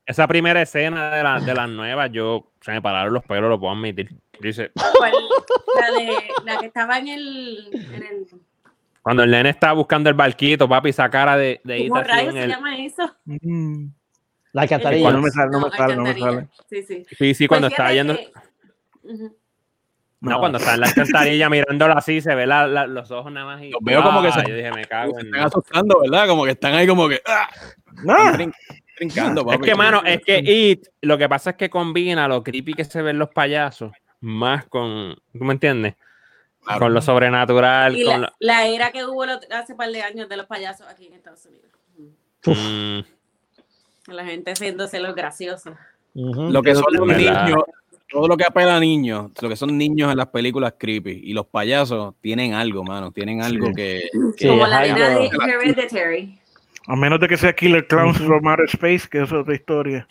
esa 0.07 0.27
primera 0.29 0.61
escena 0.63 1.11
de, 1.15 1.23
la- 1.23 1.41
de 1.41 1.55
las 1.55 1.69
nuevas, 1.69 2.11
yo 2.13 2.51
se 2.61 2.73
me 2.73 2.83
pararon 2.83 3.15
los 3.15 3.25
pelos, 3.25 3.49
lo 3.49 3.59
puedo 3.59 3.73
admitir. 3.75 4.11
Dice, 4.41 4.71
¿Cuál? 4.99 5.13
La, 5.81 5.99
de, 5.99 6.19
la 6.45 6.59
que 6.59 6.67
estaba 6.67 6.99
en 6.99 7.09
el. 7.09 7.69
En 7.73 8.03
el 8.03 8.27
cuando 9.03 9.23
el 9.23 9.31
nene 9.31 9.51
estaba 9.51 9.75
buscando 9.75 10.09
el 10.09 10.15
barquito, 10.17 10.67
papi, 10.69 10.89
esa 10.89 11.11
cara 11.11 11.37
de, 11.37 11.61
de 11.63 11.89
¿Cómo 11.89 12.03
rayos 12.03 12.33
se 12.33 12.43
el- 12.45 12.49
llama 12.51 12.79
eso? 12.79 13.03
mm, 13.27 13.87
La 14.53 14.63
alcantarilla. 14.63 15.11
No 15.11 15.21
me 15.21 15.31
sale, 15.31 15.51
no 15.51 15.61
me 15.61 15.71
sale, 15.77 15.97
no 15.97 16.03
me 16.03 16.19
sale. 16.19 16.49
Sí, 16.71 16.83
sí. 16.83 17.07
Sí, 17.11 17.35
sí, 17.35 17.47
cuando 17.47 17.67
Pues 17.69 17.73
estaba 17.73 17.93
yendo. 17.93 18.17
que-. 18.17 18.33
No, 20.21 20.31
No. 20.31 20.39
cuando 20.41 20.57
está 20.57 20.73
en 20.75 20.81
la 20.81 20.87
alcantarilla 20.87 21.51
mirándolo 21.51 21.93
así, 21.99 22.23
se 22.23 22.35
ve 22.35 22.47
la- 22.47 22.67
la- 22.67 22.87
los 22.87 23.11
ojos 23.11 23.31
nada 23.31 23.45
más. 23.47 23.63
Y, 23.63 23.71
Los 23.71 23.81
veo 23.83 24.03
como 24.03 24.23
que 24.23 24.29
Ah, 24.29 24.33
se- 24.33 24.49
Yo 24.49 24.57
dije, 24.57 24.71
me 24.73 24.85
cago 24.87 25.13
Se 25.15 25.21
en. 25.21 25.27
están 25.27 25.41
asustando, 25.49 26.01
¿verdad? 26.01 26.27
Como 26.27 26.45
que 26.45 26.51
están 26.53 26.73
ahí 26.75 26.87
como 26.87 27.07
que... 27.09 27.21
¡ah! 27.27 27.49
Ah, 28.09 28.37
Trincando, 28.97 29.41
Es 29.43 29.47
papi. 29.47 29.65
que, 29.65 29.75
mano, 29.75 30.03
es 30.05 30.23
que 30.25 30.39
It, 30.39 30.87
lo 31.03 31.19
que 31.19 31.29
pasa 31.29 31.51
es 31.51 31.57
que 31.57 31.69
combina 31.71 32.29
lo 32.29 32.43
creepy 32.43 32.75
que 32.75 32.85
se 32.85 33.03
ven 33.03 33.19
los 33.19 33.31
payasos 33.31 33.93
más 34.21 34.67
con. 34.67 35.15
¿Tú 35.37 35.45
me 35.45 35.53
entiendes? 35.55 35.95
Claro. 36.65 36.81
Con 36.81 36.95
lo 36.95 37.03
sobrenatural. 37.03 37.97
Y 37.99 38.05
con 38.05 38.23
la, 38.23 38.33
la 38.39 38.67
era 38.67 38.91
que 38.91 39.05
hubo 39.05 39.27
lo- 39.27 39.39
hace 39.51 39.75
par 39.75 39.91
de 39.91 40.03
años 40.03 40.29
de 40.29 40.37
los 40.37 40.47
payasos 40.47 40.87
aquí 40.89 41.07
en 41.09 41.15
Estados 41.15 41.45
Unidos. 41.47 41.71
Mm, 42.47 44.13
La 44.13 44.25
gente 44.25 44.53
haciéndose 44.53 45.01
los 45.01 45.15
graciosos. 45.15 45.75
Lo 46.15 46.63
que 46.63 46.75
son 46.75 46.85
los 46.93 47.07
niños, 47.07 47.63
todo 48.09 48.29
lo 48.29 48.37
que 48.37 48.45
apela 48.45 48.77
a 48.77 48.81
niños, 48.81 49.31
lo 49.41 49.49
que 49.49 49.57
son 49.57 49.77
niños 49.77 50.11
en 50.13 50.17
las 50.19 50.29
películas 50.29 50.75
creepy 50.79 51.21
y 51.25 51.33
los 51.33 51.47
payasos 51.47 52.15
tienen 52.21 52.55
algo, 52.55 52.85
mano, 52.85 53.11
tienen 53.11 53.43
algo 53.43 53.73
que, 53.75 54.09
Como 54.41 54.65
es 54.65 54.71
la 54.71 54.81
nena 54.83 55.09
de 55.09 55.29
algo- 55.29 55.43
Hereditary. 55.43 56.39
A 56.87 56.97
menos 56.97 57.19
de 57.21 57.29
que 57.29 57.37
sea 57.37 57.53
Killer 57.55 57.87
Clowns 57.87 58.19
from 58.19 58.47
Outer 58.47 58.67
Space, 58.67 59.09
que 59.09 59.23
es 59.23 59.33
otra 59.33 59.55
historia. 59.55 60.07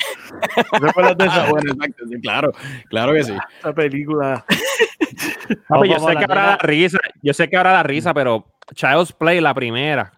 ¿Te 0.55 0.89
acuerdas 0.89 1.17
de 1.17 1.23
Ah, 1.25 1.27
esa, 1.27 1.49
bueno, 1.51 1.71
exacto, 1.73 2.03
sí, 2.09 2.21
claro, 2.21 2.51
claro 2.89 3.13
que 3.13 3.23
sí. 3.23 3.33
esa 3.59 3.73
película? 3.73 4.45
papi, 5.67 5.89
yo 5.89 5.99
sé 5.99 6.13
la 6.13 6.19
que 6.19 6.25
ahora 6.25 6.35
nena- 6.41 6.47
da 6.47 6.57
risa. 6.57 6.99
Yo 7.21 7.33
sé 7.33 7.49
que 7.49 7.57
ahora 7.57 7.71
da 7.73 7.83
risa, 7.83 8.13
pero 8.13 8.45
Child's 8.73 9.13
Play, 9.13 9.39
la 9.41 9.53
primera. 9.53 10.11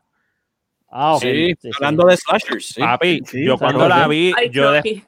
Ah, 0.89 1.15
ok. 1.15 1.21
Sí, 1.21 1.47
Sí, 1.47 1.55
sí. 1.61 1.69
hablando 1.75 2.05
de 2.07 2.17
slashers, 2.17 2.65
sí. 2.67 2.81
Papi, 2.81 3.21
Sí, 3.25 3.45
yo 3.45 3.57
cuando 3.57 3.87
la 3.89 4.07
vi, 4.07 4.33
Ay, 4.37 4.49
yo, 4.49 4.71
de- 4.71 4.79
Chucky. 4.81 5.03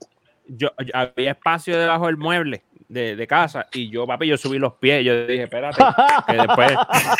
yo, 0.47 0.69
yo- 0.83 0.91
había 0.93 1.31
espacio 1.31 1.77
debajo 1.77 2.07
del 2.07 2.17
mueble 2.17 2.63
de, 2.89 3.15
de 3.15 3.27
casa 3.27 3.67
y 3.71 3.89
yo, 3.89 4.05
papi, 4.05 4.27
yo 4.27 4.37
subí 4.37 4.59
los 4.59 4.73
pies. 4.75 5.05
Yo 5.05 5.25
dije, 5.27 5.43
espérate, 5.43 5.81
que 6.27 6.33
después 6.33 6.71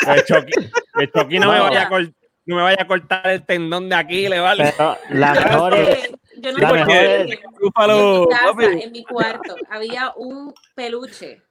el 0.07 0.23
Chucky, 0.25 0.69
el 0.99 1.11
Chucky 1.11 1.39
no, 1.39 1.51
me 1.51 1.59
vaya 1.61 1.83
a 1.83 1.89
cort- 1.89 2.13
no 2.47 2.55
me 2.55 2.62
vaya 2.63 2.81
a 2.81 2.88
cortar 2.88 3.27
el 3.27 3.45
tendón 3.45 3.89
de 3.89 3.95
aquí, 3.95 4.27
le 4.27 4.39
vale. 4.39 4.73
Pero 4.77 4.97
la 5.12 5.33
mejor 5.33 5.73
es. 5.75 6.12
Yo 6.39 6.51
no 6.51 6.57
La 6.60 6.71
mejor 6.73 6.91
es- 6.95 7.19
En 7.21 7.27
mi 7.27 7.71
casa, 7.71 8.83
en 8.83 8.91
mi 8.91 9.03
cuarto, 9.03 9.55
había 9.69 10.13
un 10.15 10.53
peluche, 10.75 11.41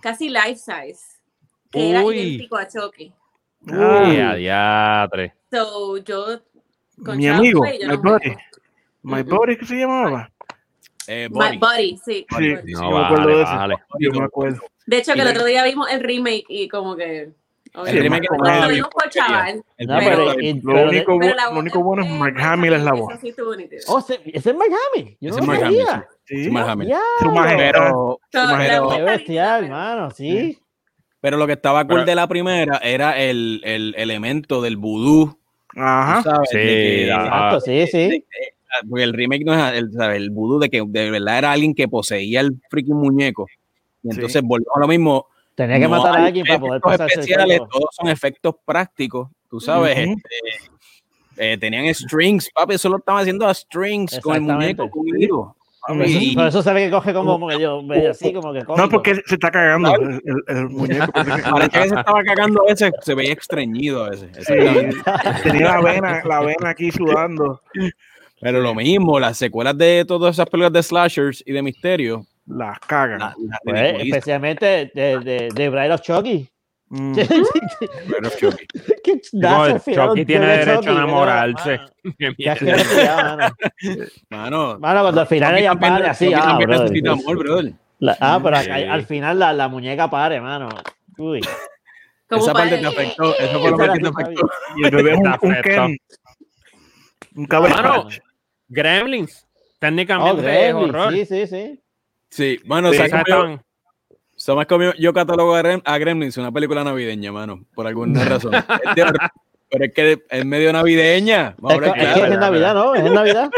casi 0.00 0.28
life 0.28 0.56
size, 0.56 1.18
que 1.70 1.90
era 1.90 2.02
Uy. 2.04 2.18
idéntico 2.18 2.56
a 2.56 2.66
Chucky. 2.68 3.12
Uy, 3.66 4.20
a 4.20 4.34
diatre. 4.34 5.34
So, 5.50 5.96
yo 5.98 6.40
con 7.04 7.16
Mi 7.16 7.28
amigo, 7.28 7.60
Play, 7.60 7.80
yo 7.80 7.88
my 7.88 7.96
no 7.96 8.02
buddy. 8.02 8.28
juego. 8.30 8.40
My. 9.02 9.22
Buddy, 9.22 9.56
¿qué 9.58 9.66
se 9.66 9.74
llamaba? 9.76 10.30
Eh, 11.06 11.28
My. 11.30 11.58
Buddy, 11.58 11.98
sí. 12.04 12.26
No, 12.66 12.90
me 12.90 13.04
acuerdo 13.04 13.38
de. 13.38 13.76
Yo 14.00 14.12
me 14.12 14.24
acuerdo. 14.24 14.60
De 14.86 14.98
hecho, 14.98 15.12
que 15.14 15.20
el 15.20 15.28
otro 15.28 15.44
día 15.44 15.64
vimos 15.64 15.90
el 15.90 16.00
remake 16.00 16.44
y 16.48 16.68
como 16.68 16.94
que... 16.96 17.32
Lo 17.76 17.82
único, 20.88 21.18
pero 21.18 21.18
bu- 21.18 21.34
la 21.34 21.44
lo 21.44 21.50
voz 21.50 21.58
único 21.58 21.78
de- 21.78 21.84
bueno 21.84 22.02
es 22.04 22.10
Mark 22.10 22.36
Hamill 22.40 22.72
es 22.72 22.82
la 22.82 22.92
voz. 22.92 23.14
Sí. 23.20 23.34
Oh, 23.88 23.98
ese 24.00 24.20
es 24.34 24.56
Mark 24.56 24.70
Hamill. 24.94 25.16
Yo 25.20 25.30
Ese 25.30 25.36
no 25.36 25.36
es 25.36 25.40
lo 25.40 25.46
Mark 25.46 25.62
Hamill, 25.64 25.86
sabía. 25.86 26.08
sí. 26.24 26.44
Sí. 26.44 26.50
Mark 26.50 26.68
Hamill. 26.70 26.92
Pero, 27.56 28.20
Qué 28.30 29.02
bestial, 29.02 29.64
hermano. 29.64 30.10
Sí. 30.10 30.58
pero 31.20 31.36
lo 31.38 31.46
que 31.46 31.54
estaba 31.54 31.84
cool 31.84 31.94
Pero- 31.96 32.06
de 32.06 32.14
la 32.14 32.26
primera 32.28 32.76
era 32.78 33.18
el, 33.18 33.60
el 33.64 33.94
elemento 33.98 34.60
del 34.62 34.76
vudú. 34.76 35.36
Ajá. 35.74 36.22
¿sabes? 36.22 36.48
Sí, 36.50 36.56
que- 36.58 37.10
ah, 37.12 37.24
Exacto, 37.24 37.60
sí, 37.60 37.86
sí. 37.88 38.24
porque 38.88 39.04
el 39.04 39.12
remake 39.12 39.44
no 39.44 39.52
es 39.54 39.72
el, 39.74 39.92
¿sabes? 39.92 40.16
el 40.18 40.30
vudú 40.30 40.58
de 40.58 40.68
que 40.70 40.82
de 40.86 41.10
verdad 41.10 41.38
era 41.38 41.52
alguien 41.52 41.74
que 41.74 41.88
poseía 41.88 42.40
el 42.40 42.60
freaking 42.70 42.96
muñeco. 42.96 43.46
Y 44.02 44.10
Sí. 44.10 44.14
entonces 44.16 44.42
volvemos 44.42 44.76
a 44.76 44.80
lo 44.80 44.88
mismo. 44.88 45.26
Tenía 45.56 45.76
que 45.78 45.82
no 45.84 45.88
matar 45.88 46.20
a 46.20 46.24
alguien 46.26 46.46
para 46.46 46.60
poder 46.60 46.80
el 47.00 47.06
especiales, 47.08 47.60
todos 47.70 47.88
son 47.92 48.08
efectos 48.08 48.54
prácticos, 48.64 49.28
tú 49.50 49.58
sabes. 49.60 49.98
Ujú. 50.06 50.12
este, 50.16 50.72
eh, 51.38 51.58
tenían 51.58 51.92
strings, 51.94 52.48
papi, 52.54 52.74
eso 52.74 52.88
lo 52.88 52.98
estaban 52.98 53.22
haciendo 53.22 53.46
a 53.48 53.52
strings 53.54 54.20
con 54.20 54.36
el 54.36 54.42
muñeco, 54.42 54.88
con 54.90 55.06
hilo. 55.08 55.56
papi, 55.86 55.98
Por 55.98 56.02
eso- 56.06 56.18
y- 56.20 56.34
Por 56.34 56.46
eso 56.46 56.62
se 56.62 56.72
ve 56.72 56.84
que 56.86 56.90
coge 56.90 57.12
como 57.14 57.38
medio, 57.46 57.82
medio 57.82 58.10
así, 58.10 58.32
como 58.32 58.52
que 58.52 58.60
No, 58.60 58.66
cómico. 58.66 58.88
porque 58.90 59.14
se 59.26 59.34
está 59.34 59.50
cagando 59.50 59.94
el, 59.94 60.20
el- 60.24 60.56
el 60.56 60.68
muñeco. 60.70 61.12
Parecía 61.12 61.82
que 61.82 61.88
se 61.88 61.94
estaba 61.94 62.22
cagando 62.24 62.62
a 62.62 62.66
veces, 62.66 62.92
se 63.02 63.14
veía 63.14 63.32
estreñido 63.32 64.04
a 64.04 64.10
veces. 64.10 64.28
exactamente. 64.36 64.96
Tenía 65.42 65.68
la 65.68 65.80
vena, 65.80 66.22
la 66.24 66.40
vena 66.40 66.68
aquí 66.70 66.90
sudando. 66.92 67.60
Pero 68.40 68.60
lo 68.60 68.74
mismo, 68.74 69.18
las 69.18 69.38
secuelas 69.38 69.76
de 69.78 70.04
todas 70.06 70.34
esas 70.34 70.46
películas 70.50 70.72
de 70.72 70.82
slashers 70.82 71.42
y 71.46 71.52
de 71.52 71.62
misterio, 71.62 72.26
Las 72.46 72.78
cagan. 72.80 73.18
la- 73.18 73.34
la 73.38 73.58
Pues, 73.64 73.94
especialmente 74.02 74.90
de, 74.94 75.18
de, 75.20 75.48
de 75.54 75.68
Bride 75.68 75.92
of 75.94 76.00
Chucky. 76.02 76.48
Mm. 76.88 77.16
Pero 77.16 78.28
es 78.28 78.36
Chucky. 78.38 78.66
¿Qué 79.02 79.20
Digo, 79.32 79.48
nace 79.48 79.72
al 79.72 79.80
final 79.80 80.08
Chucky 80.08 80.20
un 80.20 80.26
tiene 80.26 80.46
derecho 80.46 80.74
Chucky, 80.76 80.88
a 80.88 80.92
enamorarse. 80.92 81.80
Mano, 82.04 82.34
asquerosidad, 82.52 83.36
mano. 83.36 83.54
Mano, 84.30 84.78
Mano, 84.78 85.02
cuando 85.02 85.20
al 85.22 85.26
final 85.26 85.58
ella 85.58 85.74
pare 85.74 86.06
así, 86.06 86.26
Chucky 86.26 86.38
ah, 86.40 86.44
también 86.46 86.68
brother. 86.70 86.84
necesita 86.90 87.12
amor, 87.12 87.38
brother. 87.38 87.72
La- 87.98 88.16
ah, 88.20 88.40
pero 88.42 88.56
al, 88.56 88.70
al 88.90 89.04
final 89.06 89.38
la, 89.38 89.52
la 89.52 89.68
muñeca 89.68 90.08
pare, 90.08 90.40
mano. 90.40 90.68
Uy. 91.18 91.40
Esa 92.30 92.52
parte 92.52 92.78
te 92.78 92.86
afectó. 92.86 93.36
Eso 93.36 93.60
fue 93.60 93.70
lo 93.70 93.76
Esa 93.82 93.92
que 93.92 93.98
te 93.98 94.02
la- 94.04 94.08
afectó. 94.10 94.50
Y 94.76 94.84
el 94.84 94.90
bebé 94.94 95.12
es 95.12 95.18
un, 95.18 95.26
un. 95.42 95.54
Ken. 95.62 95.96
Un. 97.34 97.46
Mano, 97.70 98.08
Gremlins. 98.68 99.44
Oh, 99.44 99.78
Técnicamente 99.80 100.68
es 100.68 100.74
horror. 100.74 101.12
sí, 101.12 101.26
sí, 101.26 101.46
sí. 101.46 101.80
Sí, 102.30 102.60
bueno, 102.66 102.90
Sí, 102.90 102.96
¿sabes 102.98 103.12
esas 103.12 103.24
cómo 103.24 103.36
yo- 103.36 103.42
estaban- 103.44 103.64
¿sabes 104.36 104.66
cómo 104.66 104.82
yo, 104.84 104.92
yo 104.98 105.12
catalogo 105.12 105.54
a, 105.54 105.62
Grem- 105.62 105.82
a 105.84 105.98
Gremlins? 105.98 106.36
Una 106.36 106.52
película 106.52 106.84
navideña, 106.84 107.32
mano. 107.32 107.64
Por 107.74 107.86
alguna 107.86 108.24
razón. 108.24 108.54
Es 108.54 108.94
de 108.94 109.02
horror, 109.02 109.30
pero 109.70 109.84
es 109.84 109.92
que 109.94 110.18
es 110.30 110.44
medio 110.44 110.72
navideña. 110.72 111.56
Es, 111.68 111.78
que- 111.78 111.86
es 111.86 111.92
que 111.92 111.98
claro. 112.00 112.24
es 112.26 112.32
en 112.32 112.40
Navidad, 112.40 112.74
¿no? 112.74 112.94
Es 112.94 113.04
en 113.06 113.14
Navidad. 113.14 113.50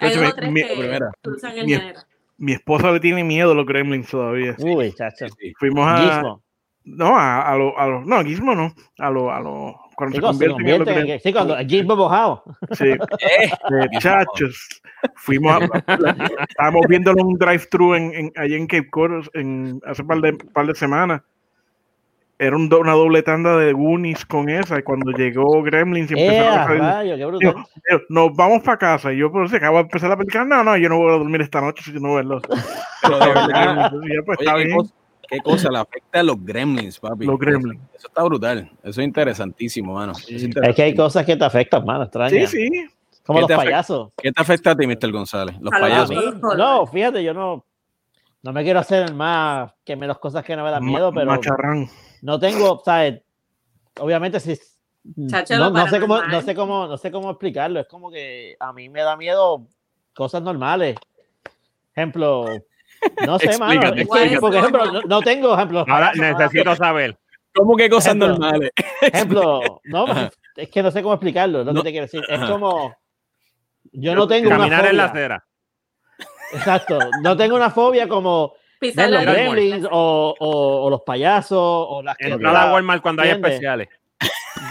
Hay 0.00 0.16
Mi- 0.16 0.22
dos 0.24 0.34
tres 0.36 0.50
mi- 0.52 0.62
que 0.62 0.74
primera. 0.76 1.10
cruzan 1.22 1.58
el 1.58 1.66
Mi- 1.66 1.72
género. 1.74 2.00
Mi 2.38 2.52
esposa 2.52 2.90
le 2.90 3.00
tiene 3.00 3.22
miedo 3.22 3.52
a 3.52 3.54
los 3.54 3.66
gremlins 3.66 4.08
todavía. 4.08 4.56
Uy, 4.58 4.92
chacho. 4.94 5.28
Sí, 5.28 5.34
sí. 5.38 5.52
Fuimos 5.58 5.86
a. 5.86 5.98
Gizmo. 5.98 6.42
No, 6.84 7.14
a, 7.18 7.42
a 7.42 7.54
los. 7.56 7.74
A 7.76 7.86
lo, 7.86 8.00
no, 8.02 8.24
Gizmo 8.24 8.54
no. 8.54 8.74
A 8.98 9.10
los. 9.10 9.30
A 9.30 9.40
lo, 9.40 9.76
cuando 10.00 10.16
se 10.16 10.20
se 10.20 10.26
convierten 10.26 10.66
en 10.66 10.78
los 10.78 10.78
convierten 10.86 11.10
en, 11.14 11.20
sí, 11.20 11.32
cuando 11.32 11.56
el 11.58 11.66
Gizmo 11.68 11.96
mojado. 11.96 12.44
Sí. 12.72 12.94
Muchachos. 13.92 14.82
Fuimos 15.14 15.52
a. 15.62 15.64
estábamos 16.48 16.82
viéndolo 16.88 17.20
en 17.20 17.26
un 17.26 17.38
drive-thru 17.38 17.94
en, 17.94 18.14
en, 18.14 18.32
allá 18.36 18.56
en 18.56 18.66
Cape 18.66 18.90
Cod 18.90 19.26
en, 19.34 19.80
hace 19.86 20.02
un 20.02 20.08
par 20.08 20.20
de, 20.20 20.32
par 20.34 20.66
de 20.66 20.74
semanas. 20.74 21.22
Era 22.38 22.56
un 22.56 22.70
do- 22.70 22.80
una 22.80 22.92
doble 22.92 23.22
tanda 23.22 23.54
de 23.58 23.74
Goonies 23.74 24.24
con 24.24 24.48
esa. 24.48 24.78
Y 24.78 24.82
cuando 24.82 25.10
llegó 25.12 25.62
Gremlins 25.62 26.10
y 26.10 26.14
¡Eh, 26.14 26.24
empezaron 26.26 26.58
a 26.58 26.62
a 26.62 26.66
salir- 26.66 26.80
rayo, 26.82 27.16
qué 27.16 27.24
brutal! 27.26 27.40
Digo, 27.54 27.64
digo, 27.90 28.02
nos 28.08 28.34
vamos 28.36 28.62
para 28.62 28.78
casa. 28.78 29.12
Y 29.12 29.18
yo, 29.18 29.30
pues, 29.30 29.52
acabo 29.52 29.76
de 29.76 29.82
empezar 29.82 30.08
la 30.08 30.16
película. 30.16 30.44
No, 30.46 30.64
no, 30.64 30.76
yo 30.78 30.88
no 30.88 30.96
voy 30.96 31.08
a 31.14 31.18
dormir 31.18 31.42
esta 31.42 31.60
noche 31.60 31.82
si 31.84 31.92
no 32.00 32.14
verlo. 32.14 32.40
Pero 33.02 33.18
de 33.18 33.26
verdad, 33.26 33.90
pues, 33.90 34.02
oye, 34.02 34.14
está 34.40 34.54
¿qué 34.54 34.64
bien. 34.64 34.76
cosa, 34.78 34.94
qué 35.30 35.38
cosa 35.40 35.70
le 35.70 35.78
afecta 35.78 36.20
a 36.20 36.22
los 36.22 36.44
Gremlins, 36.44 36.98
papi? 36.98 37.24
Los 37.24 37.38
Gremlins. 37.38 37.80
Eso, 37.84 37.96
eso 37.96 38.08
está 38.08 38.22
brutal. 38.24 38.70
Eso 38.82 39.00
es 39.00 39.06
interesantísimo, 39.06 39.94
mano. 39.94 40.12
Es 40.28 40.42
Es 40.44 40.76
que 40.76 40.82
hay 40.82 40.94
cosas 40.94 41.24
que 41.24 41.36
te 41.36 41.44
afectan, 41.44 41.84
mano, 41.84 42.04
Sí, 42.04 42.06
extrañas. 42.08 42.50
sí. 42.50 42.68
Como 43.24 43.38
¿Qué 43.38 43.40
los 43.42 43.50
afecta? 43.50 43.64
payasos. 43.64 44.08
¿Qué 44.16 44.32
te 44.32 44.42
afecta 44.42 44.70
a 44.72 44.76
ti, 44.76 44.86
Mr. 44.86 45.12
González? 45.12 45.56
Los 45.60 45.72
A 45.72 45.78
payasos. 45.80 46.10
mí, 46.10 46.40
no, 46.56 46.86
fíjate, 46.86 47.22
yo 47.22 47.32
no, 47.32 47.64
no 48.42 48.52
me 48.52 48.64
quiero 48.64 48.80
hacer 48.80 49.04
el 49.08 49.14
más 49.14 49.72
que 49.84 49.94
menos 49.96 50.18
cosas 50.18 50.44
que 50.44 50.56
no 50.56 50.64
me 50.64 50.70
dan 50.70 50.84
miedo, 50.84 51.12
pero 51.12 51.26
Macharrán. 51.26 51.86
no 52.22 52.38
tengo, 52.40 52.82
¿sabes? 52.84 53.22
Obviamente 53.98 54.40
si 54.40 54.58
no, 55.04 55.70
no 55.70 55.86
sé 55.88 56.00
cómo, 56.00 56.22
no 56.22 56.40
sé 56.42 56.54
cómo, 56.54 56.86
no 56.86 56.96
sé 56.98 57.10
cómo 57.10 57.30
explicarlo. 57.30 57.80
Es 57.80 57.86
como 57.86 58.10
que 58.10 58.56
a 58.58 58.72
mí 58.72 58.88
me 58.88 59.02
da 59.02 59.16
miedo 59.16 59.66
cosas 60.14 60.42
normales. 60.42 60.96
Ejemplo, 61.94 62.46
no 63.26 63.38
sé. 63.38 63.46
Explícate, 63.46 64.06
que, 64.28 64.38
porque 64.40 64.58
ejemplo, 64.58 64.92
no, 64.92 65.00
no 65.02 65.20
tengo 65.22 65.54
ejemplo. 65.54 65.84
Ahora 65.88 66.12
necesito 66.14 66.74
saber. 66.76 67.18
¿Cómo 67.54 67.76
que 67.76 67.90
cosas 67.90 68.08
Ejemplo. 68.14 68.28
normales? 68.28 68.70
Ejemplo, 69.00 69.80
no, 69.84 70.04
Ajá. 70.04 70.30
es 70.56 70.68
que 70.70 70.82
no 70.82 70.90
sé 70.90 71.02
cómo 71.02 71.14
explicarlo, 71.14 71.60
es 71.60 71.66
lo 71.66 71.72
No. 71.72 71.82
que 71.82 71.88
te 71.88 71.90
quiero 71.92 72.06
decir. 72.06 72.22
Es 72.28 72.40
como 72.48 72.94
yo 73.92 74.14
no 74.14 74.28
tengo 74.28 74.48
una 74.48 74.58
Caminar 74.58 74.86
en 74.86 74.96
la 74.96 75.08
fobia. 75.08 75.22
acera. 75.24 75.46
Exacto, 76.52 76.98
no 77.22 77.36
tengo 77.36 77.56
una 77.56 77.70
fobia 77.70 78.08
como 78.08 78.54
Pisar 78.78 79.10
los 79.10 79.22
gremlins 79.22 79.86
o, 79.90 80.34
o- 80.38 80.84
o 80.84 80.90
los 80.90 81.02
payasos 81.02 81.58
o 81.60 82.02
las 82.02 82.16
Entrar 82.18 82.56
a 82.56 82.72
Walmart 82.72 83.02
cuando 83.02 83.22
hay 83.22 83.30
especiales. 83.30 83.88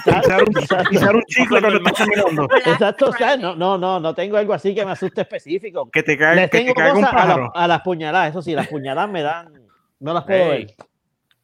Pisar 0.06 0.44
un, 0.44 0.54
pisar 0.90 1.16
un 1.16 1.24
chicle 1.24 1.60
cuando 1.62 1.78
estás 1.78 1.94
caminando. 1.94 2.48
Exacto, 2.66 3.06
o 3.10 3.14
sea, 3.14 3.38
no, 3.38 3.56
no, 3.56 3.78
no, 3.78 4.00
no 4.00 4.14
tengo 4.14 4.38
algo 4.38 4.54
así 4.54 4.76
que 4.76 4.86
me 4.86 4.92
asuste 4.92 5.22
específico. 5.22 5.90
Que 5.92 6.04
te 6.04 6.18
caiga, 6.18 6.36
Les 6.42 6.50
que 6.50 6.58
tengo 6.60 6.74
te 6.74 6.80
caiga 6.82 6.94
un 6.98 7.06
a, 7.06 7.08
la- 7.08 7.14
pájaro. 7.14 7.52
a 7.56 7.68
las 7.68 7.82
puñaladas, 7.82 8.30
eso 8.32 8.42
sí, 8.42 8.54
las 8.54 8.68
puñaladas 8.68 9.10
me 9.10 9.22
dan, 9.22 9.54
no 10.00 10.14
las 10.14 10.24
puedo 10.26 10.50
ver. 10.50 10.76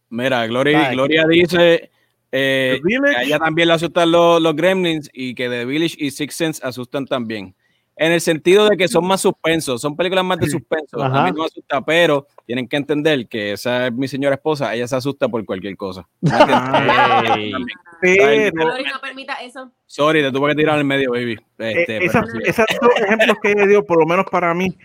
Mira, 0.10 0.46
Gloria. 0.48 0.92
Gloria 0.92 1.26
dice 1.28 1.90
eh, 2.32 2.80
que 2.86 3.16
a 3.18 3.24
ella 3.24 3.40
también 3.40 3.68
le 3.70 3.74
asustan 3.74 4.12
los, 4.12 4.42
los 4.42 4.56
Gremlins 4.56 5.10
y 5.14 5.34
que 5.36 5.50
The 5.50 5.66
Village 5.66 5.96
y 5.98 6.12
Six 6.12 6.36
Sense 6.36 6.62
asustan 6.66 7.06
también. 7.06 7.56
En 7.98 8.12
el 8.12 8.20
sentido 8.20 8.68
de 8.68 8.76
que 8.76 8.90
son 8.90 9.08
más 9.08 9.22
suspensos, 9.22 9.80
son 9.82 9.96
películas 9.96 10.26
más 10.26 10.38
de 10.38 10.50
suspenso. 10.50 11.02
A 11.02 11.08
Ajá. 11.08 11.24
mí 11.24 11.32
no 11.32 11.40
me 11.40 11.46
asusta, 11.46 11.80
pero 11.82 12.28
tienen 12.46 12.68
que 12.68 12.76
entender 12.76 13.26
que 13.28 13.54
esa 13.54 13.88
es 13.88 13.94
mi 13.94 14.08
señora 14.10 14.36
esposa, 14.36 14.74
ella 14.76 14.86
se 14.88 14.98
asusta 14.98 15.30
por 15.30 15.46
cualquier 15.46 15.78
cosa. 15.78 16.06
Ey. 16.22 17.54
pero 18.02 18.52
Glory, 18.52 18.84
no 18.84 19.00
permita 19.02 19.34
eso. 19.36 19.72
Sorry, 19.86 20.22
te 20.22 20.32
tuve 20.32 20.50
que 20.50 20.56
tirar 20.56 20.78
al 20.78 20.84
medio, 20.84 21.12
baby. 21.12 21.34
eh, 21.60 21.74
Este, 21.78 22.06
esas, 22.06 22.26
pero 22.26 22.66
sí. 22.68 22.76
dos 22.82 22.92
ejemplos 23.00 23.38
que 23.42 23.52
ella 23.52 23.66
dio, 23.66 23.86
por 23.86 24.00
lo 24.00 24.06
menos 24.06 24.26
para 24.30 24.54
mí, 24.54 24.78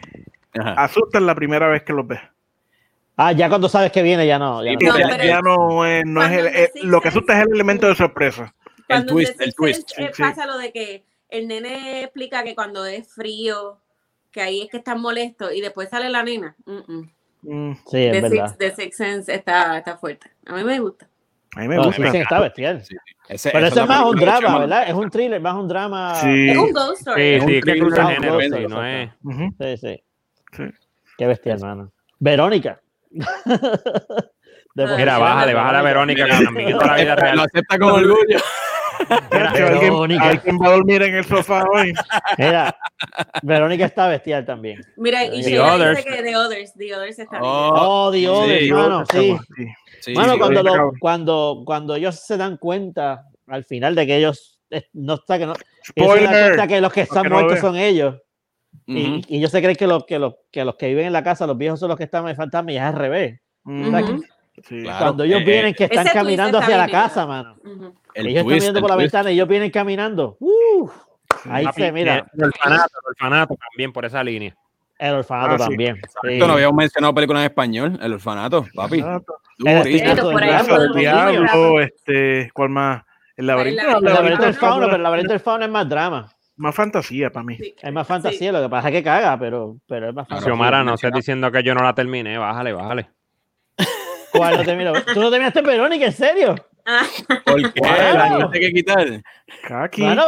Ajá. 0.58 0.74
asustan 0.74 1.26
la 1.26 1.34
primera 1.34 1.66
vez 1.68 1.82
que 1.82 1.92
los 1.92 2.06
ves. 2.06 2.20
Ah, 3.16 3.32
ya 3.32 3.48
cuando 3.48 3.68
sabes 3.68 3.92
que 3.92 4.02
viene, 4.02 4.26
ya 4.26 4.38
no. 4.38 4.64
Ya 4.64 4.72
no. 4.72 4.78
No, 4.80 4.98
ya, 4.98 5.08
pero- 5.10 5.24
ya 5.24 5.40
no 5.40 5.84
es, 5.84 6.06
no 6.06 6.22
es 6.24 6.30
el- 6.32 6.44
The 6.52 6.62
eh, 6.64 6.70
lo 6.84 7.00
que 7.00 7.08
asusta 7.08 7.38
es 7.38 7.46
el 7.46 7.54
elemento 7.54 7.86
de 7.86 7.94
sorpresa. 7.94 8.54
Cuando 8.88 9.12
twist, 9.12 9.40
el 9.40 9.54
twist, 9.54 9.88
Sense, 9.90 10.02
eh, 10.04 10.10
sí. 10.14 10.22
pasa 10.22 10.46
lo 10.46 10.56
de 10.58 10.72
que 10.72 11.04
el 11.30 11.48
nene 11.48 12.02
explica 12.02 12.42
que 12.44 12.54
cuando 12.54 12.84
es 12.86 13.12
frío, 13.12 13.78
que 14.30 14.40
ahí 14.42 14.62
es 14.62 14.70
que 14.70 14.76
están 14.78 15.00
molestos 15.00 15.52
y 15.54 15.60
después 15.60 15.88
sale 15.88 16.08
la 16.08 16.22
nena. 16.22 16.56
Mm, 16.66 16.92
mm. 16.92 17.10
Mm, 17.42 17.74
Sí, 17.86 17.96
es 18.04 18.12
The, 18.12 18.20
verdad. 18.20 18.46
Sixth, 18.48 18.58
The 18.58 18.70
Sixth 18.82 18.96
Sense 18.98 19.34
está, 19.34 19.78
está 19.78 19.96
fuerte. 19.96 20.30
A 20.46 20.54
mí 20.54 20.62
me 20.64 20.78
gusta. 20.78 21.08
a 21.56 21.60
mí 21.60 21.68
me 21.68 21.76
No, 21.76 21.84
gusta. 21.84 22.02
sí, 22.04 22.10
sí, 22.10 22.16
está 22.18 22.40
bestial. 22.40 22.84
Sí, 22.84 22.94
sí. 22.94 23.14
Ese- 23.28 23.50
Pero 23.50 23.66
esa 23.66 23.74
eso 23.74 23.82
es 23.84 23.88
más 23.88 24.04
un 24.04 24.16
drama, 24.16 24.58
¿verdad? 24.58 24.88
Es 24.88 24.94
un 24.94 25.08
thriller, 25.10 25.40
más 25.40 25.54
un 25.54 25.66
drama. 25.68 26.14
Sí. 26.16 26.50
Es 26.50 26.56
un 26.58 26.72
ghost 26.72 26.98
story. 27.00 27.22
Sí, 27.22 27.40
sí, 27.40 27.46
que 27.54 27.60
thriller, 27.62 27.78
cruza 27.80 28.06
un 28.06 28.12
género, 28.12 28.40
sí, 28.40 28.48
no 28.68 28.84
es. 28.86 29.04
exacto. 29.04 29.28
Ujú. 29.28 29.54
Sí, 29.58 29.76
sí. 29.78 30.02
Sí. 30.52 30.62
Qué 31.16 31.26
bestia, 31.26 31.52
hermano. 31.54 31.92
Verónica. 32.18 32.80
De 34.74 34.86
Mira, 34.96 35.18
bájale, 35.18 35.48
de 35.48 35.54
bájale 35.54 35.78
a 35.78 35.82
Verónica, 35.82 36.24
que 36.26 36.44
también 36.44 36.76
la 36.78 36.94
vida 36.96 37.14
Lo 37.16 37.20
real. 37.22 37.40
acepta 37.40 37.78
con 37.78 37.90
orgullo. 37.92 38.38
Mira, 39.32 39.50
¿alguien, 39.50 39.80
Verónica. 39.80 40.28
alguien 40.28 40.58
va 40.60 40.66
a 40.66 40.70
dormir 40.72 41.02
en 41.02 41.14
el 41.16 41.24
sofá 41.24 41.64
hoy. 41.72 41.92
Mira, 42.38 42.76
Verónica 43.42 43.84
está 43.86 44.08
bestial 44.08 44.44
también. 44.44 44.80
Mira, 44.96 45.24
y 45.24 45.42
The 45.42 45.50
Sheila 45.50 45.74
Others. 45.74 45.96
dice 46.04 46.08
que 46.16 46.22
The 46.22 46.36
Others, 46.36 46.74
The 46.74 46.94
Others 46.96 47.18
está 47.18 47.40
bien. 47.40 47.50
Oh, 47.52 47.70
Oh, 48.06 48.10
Dios, 48.10 48.46
sí, 48.46 48.68
hermano, 48.68 49.04
sí. 49.10 49.36
Sí. 50.00 50.14
Mano, 50.14 50.32
sí, 50.34 50.38
cuando, 50.38 50.62
lo- 50.62 50.92
cuando, 51.00 51.62
cuando 51.66 51.94
ellos 51.94 52.16
se 52.24 52.36
dan 52.36 52.56
cuenta 52.56 53.24
al 53.48 53.64
final 53.64 53.94
de 53.94 54.06
que 54.06 54.16
ellos 54.16 54.60
no 54.92 55.14
está 55.14 55.38
que 55.38 55.46
no, 55.46 55.54
se 55.54 55.60
dan 55.96 56.04
Spoiler. 56.06 56.28
cuenta 56.30 56.66
que 56.68 56.80
los 56.80 56.92
que 56.92 57.00
están 57.02 57.22
que 57.24 57.28
muertos 57.30 57.58
son 57.58 57.76
ellos 57.76 58.14
Ujú. 58.86 58.96
y, 58.98 59.24
y 59.28 59.36
ellos 59.38 59.50
se 59.50 59.60
creen 59.60 59.76
que 59.76 59.86
los, 59.86 60.04
que, 60.06 60.18
los, 60.18 60.34
que 60.52 60.64
los 60.64 60.76
que 60.76 60.86
viven 60.88 61.06
en 61.06 61.12
la 61.12 61.22
casa, 61.24 61.46
los 61.46 61.58
viejos 61.58 61.80
son 61.80 61.88
los 61.88 61.98
que 61.98 62.04
están 62.04 62.26
en 62.28 62.36
fantasma 62.36 62.72
y 62.72 62.76
es 62.76 62.82
al 62.82 62.94
revés. 62.94 63.40
Mm, 63.64 63.94
Ujú. 63.94 64.22
Sí. 64.62 64.82
Claro. 64.82 64.98
Cuando 65.04 65.24
ellos 65.24 65.40
eh, 65.40 65.44
vienen 65.44 65.74
que 65.74 65.84
están 65.84 66.06
caminando 66.06 66.58
hacia 66.58 66.76
la 66.76 66.88
casa, 66.88 67.26
mano. 67.26 67.56
Ujú. 67.64 67.94
El 68.14 68.26
ellos 68.28 68.44
twist, 68.44 68.56
están 68.58 68.72
viendo 68.74 68.80
por 68.80 68.90
la 68.90 68.96
twist. 68.96 69.12
ventana 69.12 69.30
y 69.30 69.34
ellos 69.34 69.48
vienen 69.48 69.70
caminando. 69.70 70.36
¡Uf! 70.40 70.92
ahí 71.48 71.64
se 71.74 71.92
mira. 71.92 72.26
El 72.36 72.44
orfanato, 72.44 72.84
el 73.00 73.10
orfanato 73.10 73.56
también 73.70 73.92
por 73.92 74.04
esa 74.04 74.22
línea. 74.24 74.54
El 74.98 75.14
orfanato 75.14 75.54
Ah, 75.54 75.58
sí. 75.58 75.64
también. 75.64 75.96
sí. 76.28 76.38
No 76.38 76.46
habíamos 76.46 76.76
mencionado 76.76 77.14
películas 77.14 77.40
en 77.42 77.46
español, 77.46 77.98
El 78.02 78.12
Orfanato, 78.14 78.66
papi. 78.74 78.98
El 78.98 79.22
lo 79.58 79.70
El 79.70 80.92
diablo. 80.94 81.80
este, 81.80 82.50
¿cuál 82.52 82.68
más? 82.70 83.02
El 83.36 83.46
laberinto. 83.46 83.82
El 83.98 84.04
laberinto 84.04 84.44
del 84.44 84.54
fauno, 84.54 84.84
pero 84.86 84.96
el 84.96 85.02
laberinto 85.02 85.32
del 85.32 85.40
fauno 85.40 85.64
es 85.64 85.70
más 85.70 85.88
drama. 85.88 86.30
Más 86.56 86.74
fantasía 86.74 87.30
para 87.30 87.44
mí. 87.44 87.56
Sí. 87.56 87.74
Es 87.80 87.92
más 87.92 88.06
Sí. 88.06 88.12
fantasía, 88.12 88.52
lo 88.52 88.60
que 88.60 88.68
pasa 88.68 88.88
es 88.88 88.94
que 88.94 89.02
caga, 89.02 89.38
pero, 89.38 89.76
pero 89.86 90.10
es 90.10 90.14
más 90.14 90.28
fantasía. 90.28 90.44
Xiomara, 90.52 90.84
no 90.84 90.94
estés 90.94 91.12
diciendo 91.12 91.50
que 91.50 91.62
yo 91.62 91.74
no 91.74 91.82
la 91.82 91.94
terminé. 91.94 92.36
Bájale, 92.36 92.72
bájale. 92.74 93.08
¿Cuál 94.32 94.56
no 94.58 94.64
terminó? 94.64 94.92
¿Tú 95.14 95.20
no 95.20 95.30
terminaste 95.30 95.62
Verónica, 95.62 96.06
en 96.06 96.12
serio? 96.12 96.54
Ah, 96.86 97.04
¿Por 97.44 97.72
qué? 97.72 97.80
La 97.82 98.36
tuviste 98.38 98.60
que 98.60 98.72
quitar. 98.72 99.22
Kaki. 99.68 100.02
Bueno, 100.02 100.24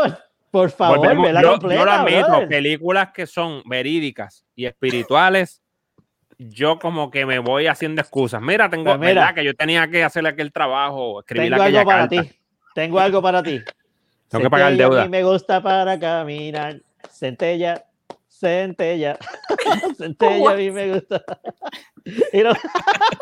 por 0.50 0.70
favor, 0.70 0.98
Volvemos. 0.98 1.26
vela 1.26 1.42
Yo, 1.42 1.50
completa, 1.52 1.78
yo 1.80 1.84
lo 1.84 1.92
admito, 1.92 2.48
películas 2.48 3.08
que 3.14 3.26
son 3.26 3.62
verídicas 3.64 4.44
y 4.54 4.66
espirituales, 4.66 5.62
yo 6.38 6.78
como 6.78 7.10
que 7.10 7.24
me 7.24 7.38
voy 7.38 7.66
haciendo 7.68 8.02
excusas. 8.02 8.42
Mira, 8.42 8.68
tengo, 8.68 8.84
Pues 8.84 8.98
mira. 8.98 9.12
¿verdad? 9.22 9.34
Que 9.34 9.44
yo 9.44 9.54
tenía 9.54 9.88
que 9.88 10.04
hacer 10.04 10.26
aquel 10.26 10.52
trabajo, 10.52 11.20
escribir 11.20 11.50
Tengo 11.50 11.62
aquella 11.62 11.80
algo 11.80 11.90
para 11.90 12.08
carta. 12.08 12.22
ti. 12.22 12.38
Tengo 12.74 13.00
algo 13.00 13.22
para 13.22 13.42
ti. 13.42 13.60
Tengo 14.28 14.44
que 14.44 14.50
pagar 14.50 14.68
Centella, 14.70 14.88
deuda. 14.88 15.02
A 15.02 15.04
mí 15.04 15.10
me 15.10 15.22
gusta 15.24 15.62
para 15.62 15.98
caminar. 15.98 16.80
Centella, 17.10 17.84
centella. 18.42 19.16
centella, 19.96 20.50
a 20.52 20.54
mí 20.54 20.70
me 20.70 20.92
gusta. 20.92 21.22
No- 22.32 22.52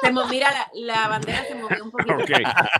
se 0.02 0.10
mo- 0.10 0.26
mira, 0.28 0.48
la, 0.50 0.70
la 0.94 1.08
bandera 1.08 1.44
se 1.44 1.54
movió 1.54 1.84
un 1.84 1.90
poquito. 1.90 2.14
Ok. 2.14 2.30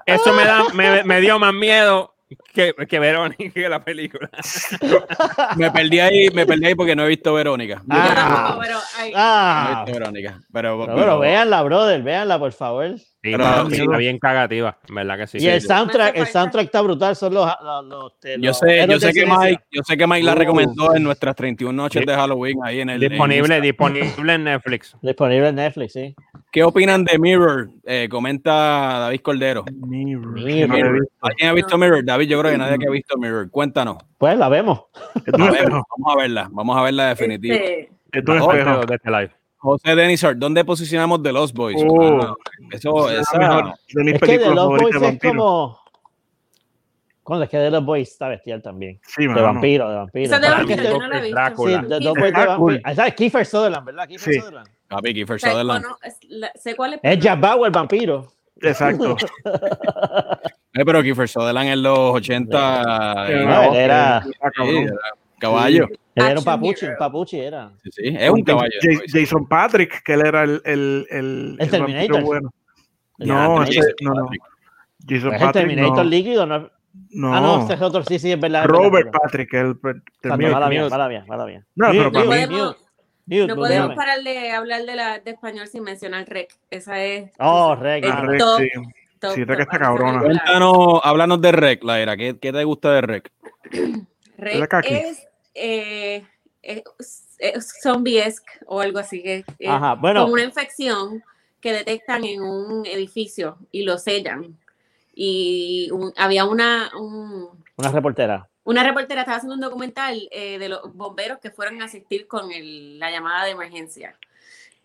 Eso 0.07 0.33
me, 0.33 0.45
da, 0.47 0.65
me, 0.73 1.05
me 1.05 1.21
dio 1.21 1.39
más 1.39 1.53
miedo 1.53 2.15
que, 2.55 2.73
que 2.89 2.99
Verónica 2.99 3.53
que 3.53 3.69
la 3.69 3.85
película. 3.85 4.31
Me 5.57 5.71
perdí 5.71 6.01
ahí, 6.01 6.31
me 6.31 6.47
perdí 6.47 6.67
ahí 6.69 6.75
porque 6.75 6.97
no 6.97 7.05
he 7.05 7.09
visto 7.09 7.35
Verónica. 7.35 7.83
No 7.87 7.97
Ah. 7.99 8.13
tampoco, 8.15 8.61
pero 8.63 8.79
ay, 8.99 9.11
he 9.11 9.15
Ah, 9.15 9.83
visto 9.85 9.99
Verónica. 9.99 10.31
Pero, 10.53 10.79
pero, 10.79 10.79
pero- 10.79 10.95
bueno, 10.97 11.19
véanla, 11.19 11.63
brother, 11.65 12.03
véanla, 12.03 12.39
por 12.39 12.53
favor. 12.53 12.95
Sí, 13.23 13.33
Pero- 13.33 13.45
pero 13.45 13.71
sí, 13.71 13.83
está 13.83 13.97
bien 13.99 14.19
cagativa, 14.19 14.79
¿verdad 14.89 15.19
que 15.19 15.27
sí? 15.27 15.39
y 15.41 15.47
el 15.47 15.61
soundtrack, 15.61 16.17
el 16.17 16.27
soundtrack 16.27 16.65
está 16.65 16.81
brutal, 16.81 17.15
son 17.15 17.35
los, 17.35 17.47
los, 17.63 17.85
los- 17.85 18.13
yo 18.41 18.55
sé, 18.55 18.87
yo 18.89 18.99
sé 18.99 19.13
que. 19.13 19.27
Mike, 19.27 19.63
yo 19.71 19.83
sé 19.85 19.99
que 19.99 20.07
Mike 20.07 20.23
la 20.25 20.33
Uh. 20.33 20.37
recomendó 20.37 20.95
en 20.97 21.03
nuestras 21.03 21.37
31 21.37 21.71
noches 21.83 22.07
de 22.07 22.15
Halloween 22.15 22.57
ahí 22.65 22.81
en 22.81 22.89
el 22.89 23.03
en 23.03 23.11
Disponible, 23.11 23.57
Instagram. 23.57 23.63
disponible 23.63 24.35
en 24.35 24.45
Netflix. 24.45 24.97
Disponible 25.03 25.49
en 25.49 25.55
Netflix, 25.55 25.93
sí. 25.93 26.15
¿Qué 26.51 26.63
opinan 26.65 27.05
de 27.05 27.19
Mirror? 27.19 27.69
Eh, 27.85 28.09
comenta 28.11 28.53
David 28.53 29.21
Cordero. 29.21 29.65
Mirror. 29.71 30.39
¿Alguien 31.21 31.49
ha 31.51 31.53
visto 31.53 31.77
Mirror? 31.77 32.03
David, 32.05 32.27
yo 32.27 32.41
creo 32.41 32.53
que 32.53 32.59
nadie 32.59 32.79
que 32.79 32.87
ha 32.87 32.91
visto 32.91 33.19
Mirror. 33.19 33.51
Cuéntanos. 33.51 33.99
Pues 34.17 34.39
la 34.39 34.49
vemos. 34.49 34.85
Vamos 35.31 35.57
a 36.07 36.17
verla, 36.17 36.49
vamos 36.51 36.77
a 36.79 36.83
verla 36.83 37.09
definitiva. 37.09 37.55
este, 37.55 37.81
Es 38.13 38.23
este 38.91 39.11
live. 39.11 39.31
José 39.63 39.95
Denizar, 39.95 40.37
¿dónde 40.39 40.65
posicionamos 40.65 41.23
The 41.23 41.33
Lost 41.33 41.55
Boys? 41.55 41.77
Oh. 41.87 42.21
Ah, 42.23 42.35
eso, 42.73 43.11
Es 43.11 43.27
mejor 43.39 43.75
de 43.93 44.05
mis 44.05 44.15
Es 44.15 44.21
que 44.21 44.27
de 44.27 44.39
películas 44.39 44.55
los 44.55 44.65
favoritas 44.65 45.01
Boys 45.01 45.01
de 45.03 45.09
es 45.17 45.23
como. 45.35 45.81
Cuando 47.23 47.45
es 47.45 47.51
que 47.51 47.59
de 47.59 47.71
los 47.71 47.85
Boys 47.85 48.09
está 48.11 48.29
bestial 48.29 48.63
también. 48.63 48.99
Sí, 49.07 49.27
De 49.27 49.41
vampiro, 49.41 49.89
de 49.91 49.97
vampiro. 49.97 50.25
Esa 50.25 50.39
de 50.39 50.49
vampiro 50.49 50.77
que 50.79 50.83
yo 50.85 50.93
se- 50.93 50.99
no 50.99 51.07
la 51.09 51.19
he 51.19 51.23
visto. 51.23 51.37
Drácula. 51.37 51.81
Sí, 51.83 51.87
de 51.89 51.99
Sí, 51.99 52.05
dos 52.05 52.15
Boys 52.19 52.33
de 52.35 52.47
vampiro. 52.47 52.81
Ah, 52.85 52.95
¿Sabes? 52.95 53.15
Kiefer 53.15 53.47
Sutherland, 53.47 53.85
¿verdad? 53.87 54.09
Kiefer 54.09 54.33
Sí. 54.35 54.41
Sutherland. 54.41 54.69
Papi, 54.89 55.15
Kiefer 55.15 55.41
Sutherland. 55.41 55.85
es- 56.03 56.19
la- 56.31 56.53
sé 56.55 56.75
cuál 56.75 56.95
es. 56.95 56.97
Es 56.97 57.01
pero- 57.03 57.21
Jack 57.23 57.41
Bauer, 57.41 57.67
el 57.67 57.73
vampiro. 57.73 58.27
Exacto. 58.63 59.17
Eh, 60.73 60.85
pero 60.85 61.03
Kiefer 61.03 61.29
Sutherland 61.29 61.69
en 61.69 61.83
los 61.83 61.99
80 62.15 63.27
Sí, 63.27 63.33
eh, 63.33 63.45
no, 63.45 63.75
era- 63.75 64.25
está 65.47 65.69
sí, 65.69 65.75
era 65.75 65.87
caballo. 65.87 65.89
Él 66.15 66.27
era 66.27 66.39
un 66.39 66.45
papuchi, 66.45 66.87
un 66.87 66.97
papuchi 66.99 67.41
era. 67.41 67.73
Sí, 67.83 67.91
sí, 67.93 68.17
es 68.19 68.31
un 68.31 68.43
caballo. 68.43 68.71
Ja- 68.83 69.03
Jason 69.21 69.47
Patrick, 69.49 70.03
que 70.03 70.13
él 70.15 70.27
era 70.27 70.43
el, 70.45 70.61
el, 70.65 71.07
el, 71.11 71.57
El 71.59 71.71
Terminator. 71.71 72.23
bueno. 72.23 72.51
El 73.19 73.29
No, 73.29 73.63
ese- 73.63 73.81
no, 74.03 74.15
no. 74.15 74.23
Patrick. 74.25 74.43
Jason 75.09 75.17
Es 75.17 75.25
el 75.25 75.31
Patrick, 75.47 75.53
Terminator 75.53 75.97
no. 75.97 76.05
líquido, 76.05 76.47
¿no? 76.47 76.71
no. 77.11 77.35
Ah, 77.35 77.41
no, 77.41 77.63
ese 77.65 77.75
es 77.75 77.81
otro, 77.81 78.03
sí, 78.05 78.19
sí, 78.19 78.33
es 78.33 78.41
verdad. 78.41 78.63
es 78.65 78.69
Robert 78.69 78.93
verdad, 79.07 79.13
Patrick, 79.23 79.55
el 79.55 79.77
Terminator. 80.21 80.53
Mala 80.61 80.69
mía, 80.69 80.89
mala 80.91 81.09
mía, 81.09 81.25
mala 81.27 81.47
mía. 81.47 81.67
No, 81.75 81.91
pero 81.91 82.13
para 82.13 82.25
No 82.25 82.31
mí- 82.31 82.37
mute, 82.47 83.47
no 83.47 83.55
podemos 83.57 83.69
dígame. 83.91 83.95
parar 83.95 84.23
de 84.23 84.51
hablar 84.51 84.83
de, 84.85 84.97
la, 84.97 85.19
de 85.21 85.31
español 85.31 85.67
sin 85.69 85.85
mencionar 85.85 86.29
Rec. 86.29 86.53
Esa 86.69 87.03
es. 87.03 87.31
Oh, 87.39 87.77
Rec, 87.77 88.05
es 88.05 88.11
Ah, 88.11 88.23
Rec, 88.23 88.39
top, 88.41 88.59
sí. 88.61 88.69
top, 89.21 89.31
Sí, 89.35 89.45
Rec 89.45 89.59
top. 89.59 89.61
está 89.61 89.79
cabrona. 89.79 90.21
Cuéntanos, 90.21 91.01
háblanos 91.05 91.41
de 91.41 91.53
Rec, 91.53 91.85
Laira. 91.85 92.17
¿Qué, 92.17 92.39
¿Qué 92.41 92.53
te 92.53 92.65
gusta 92.65 92.93
de 92.93 93.01
Rec? 93.03 93.31
Rec 94.37 94.73
la 94.73 94.81
es, 94.81 95.29
eh, 95.55 96.25
es, 96.63 96.83
es 97.39 97.75
zombie-esque 97.83 98.61
o 98.67 98.81
algo 98.81 98.99
así. 98.99 99.23
Que, 99.23 99.45
es 99.59 99.69
Ajá, 99.69 99.95
bueno. 99.95 100.23
como 100.23 100.35
una 100.35 100.45
infección 100.45 101.23
que 101.61 101.73
detectan 101.73 102.25
en 102.25 102.43
un 102.43 102.87
edificio 102.87 103.59
y 103.71 103.83
lo 103.83 103.99
sellan. 103.99 104.57
Y 105.15 105.91
un- 105.93 106.13
había 106.17 106.45
una, 106.47 106.91
un- 106.99 107.49
Una 107.77 107.91
reportera. 107.93 108.49
una 108.65 108.83
reportera 108.85 109.23
estaba 109.23 109.37
haciendo 109.39 109.55
un 109.57 109.61
documental 109.61 110.29
eh, 110.31 110.59
de 110.59 110.69
los 110.69 110.95
bomberos 110.95 111.39
que 111.39 111.51
fueron 111.51 111.83
a 111.83 111.87
asistir 111.87 112.27
con 112.27 112.53
el- 112.53 112.99
la 112.99 113.11
llamada 113.11 113.45
de 113.45 113.51
emergencia. 113.53 114.17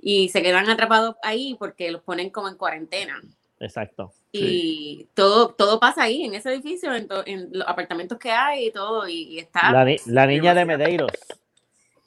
Y 0.01 0.29
se 0.29 0.41
quedan 0.41 0.69
atrapados 0.69 1.15
ahí 1.23 1.55
porque 1.57 1.91
los 1.91 2.01
ponen 2.01 2.29
como 2.29 2.49
en 2.49 2.55
cuarentena. 2.55 3.21
Exacto. 3.59 4.11
Y 4.41 5.09
todo, 5.13 5.49
todo 5.49 5.79
pasa 5.79 6.03
ahí, 6.03 6.23
en 6.23 6.33
ese 6.35 6.51
edificio, 6.53 6.93
en, 6.93 7.07
to- 7.07 7.25
en 7.25 7.49
los 7.51 7.67
apartamentos 7.67 8.17
que 8.17 8.31
hay 8.31 8.67
y 8.67 8.71
todo. 8.71 9.07
Y, 9.07 9.21
y 9.35 9.39
está, 9.39 9.71
La, 9.71 9.85
ni- 9.85 9.97
la 10.05 10.25
niña 10.27 10.53
de 10.53 10.59
demasiado. 10.61 10.77
Medeiros. 10.83 11.11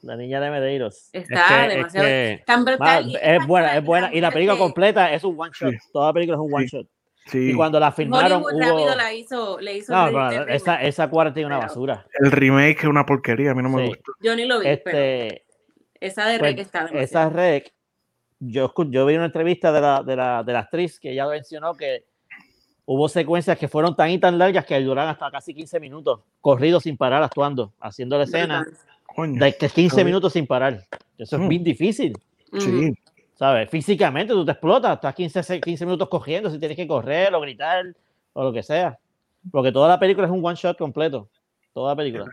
La 0.03 0.17
niña 0.17 0.41
de 0.41 0.51
Medeiros. 0.51 1.09
está 1.13 1.35
Es 1.35 1.49
que- 1.49 1.65
es 1.65 1.77
demasiado. 1.77 2.07
que- 2.07 2.43
tan 2.47 2.65
brutal. 2.65 3.09
y 3.11 3.17
es 3.21 3.47
buena, 3.47 3.77
es 3.77 3.85
buena. 3.85 4.11
Y 4.15 4.21
la 4.21 4.31
película 4.31 4.55
que 4.55 4.61
completa 4.61 5.13
es 5.13 5.25
un 5.25 5.35
one 5.39 5.51
shot. 5.59 5.73
Sí. 5.73 5.79
Toda 5.93 6.07
la 6.09 6.13
película 6.13 6.37
es 6.37 6.41
un 6.41 6.55
one 6.55 6.69
Sí. 6.69 6.77
shot. 6.77 6.87
Sí. 7.27 7.51
Y 7.51 7.55
cuando 7.55 7.79
la 7.79 7.93
filmaron 7.93 8.43
Hollywood 8.43 8.53
hubo... 8.55 8.61
rápido 8.79 8.95
la 8.97 9.13
hizo, 9.13 9.61
le 9.61 9.77
hizo 9.77 9.93
No, 9.93 10.07
el 10.07 10.15
pero 10.15 10.31
remake. 10.31 10.55
esa, 10.55 10.83
esa 10.83 11.11
cuarta 11.11 11.39
es 11.41 11.45
una 11.45 11.57
Pero- 11.59 11.69
basura. 11.69 12.07
El 12.21 12.31
remake 12.33 12.79
es 12.79 12.85
una 12.85 13.05
porquería, 13.05 13.51
a 13.51 13.55
mí 13.55 13.63
no 13.63 13.69
me 13.69 13.83
Sí. 13.83 13.89
gusta. 13.89 14.13
Yo 14.21 14.35
ni 14.37 14.47
lo 14.47 14.61
vi, 14.61 14.65
pero 14.83 14.97
Este, 14.99 15.45
esa 16.01 16.27
de 16.27 16.39
pues, 16.39 16.55
que 16.55 16.61
está 16.63 16.79
demasiado. 16.87 17.05
esa 17.05 17.29
rec, 17.29 17.73
yo, 18.39 18.73
yo 18.89 19.05
vi 19.05 19.17
una 19.17 19.27
entrevista 19.27 19.73
de 19.73 19.81
la, 19.83 20.03
de, 20.03 20.17
la, 20.17 20.43
de 20.43 20.53
la 20.55 20.61
actriz 20.61 20.99
que 20.99 21.11
ella 21.13 21.27
mencionó 21.27 21.75
que 21.75 22.05
hubo 22.91 23.07
secuencias 23.07 23.59
que 23.59 23.69
fueron 23.69 23.95
tan 23.95 24.09
y 24.11 24.19
tan 24.19 24.39
largas 24.39 24.65
que 24.65 24.81
duraron 24.81 25.11
hasta 25.11 25.31
casi 25.31 25.53
15 25.53 25.79
minutos, 25.79 26.21
corridos 26.41 26.85
sin 26.85 26.97
parar, 26.97 27.23
actuando, 27.23 27.75
haciendo 27.81 28.17
la 28.17 28.25
escena. 28.25 28.67
Coño. 29.15 29.39
de 29.45 29.53
que 29.57 29.69
15 29.69 29.97
Ujú. 29.97 30.05
minutos 30.05 30.33
sin 30.33 30.47
parar. 30.47 30.87
Eso 31.19 31.37
es 31.37 31.43
Mm. 31.43 31.49
bien 31.49 31.65
difícil, 31.65 32.13
Sí. 32.59 32.93
¿sabes? 33.35 33.69
Físicamente 33.69 34.33
tú 34.33 34.45
te 34.45 34.53
explotas, 34.53 34.95
estás 34.95 35.15
15, 35.15 35.43
se- 35.43 35.61
15 35.61 35.85
minutos 35.85 36.09
cogiendo, 36.09 36.49
si 36.51 36.59
tienes 36.59 36.77
que 36.77 36.87
correr 36.87 37.35
o 37.35 37.41
gritar 37.41 37.85
o 38.33 38.45
lo 38.45 38.53
que 38.53 38.63
sea. 38.63 38.99
Porque 39.51 39.71
toda 39.73 39.89
la 39.89 39.99
película 39.99 40.27
es 40.27 40.33
un 40.33 40.45
one 40.45 40.55
shot 40.57 40.79
completo. 40.79 41.29
Toda 41.75 41.93
la 41.93 41.97
película. 41.97 42.25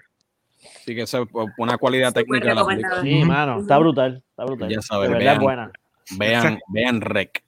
Así 0.82 0.94
que 0.96 1.02
es 1.02 1.14
una 1.58 1.78
cualidad 1.78 2.10
Súper 2.10 2.24
técnica 2.26 2.50
de 2.50 2.56
la 2.56 2.66
película. 2.66 3.02
Sí, 3.02 3.24
mano, 3.26 3.60
está 3.60 3.78
brutal. 3.78 4.24
Está 4.30 4.46
brutal. 4.46 4.70
Ya 4.70 4.82
sabes, 4.82 5.10
de 5.10 5.14
verdad 5.16 5.26
vean. 5.26 5.36
es 5.38 5.44
buena. 5.44 5.72
Vean, 6.18 6.60
vean 6.70 7.02
Rec. 7.02 7.44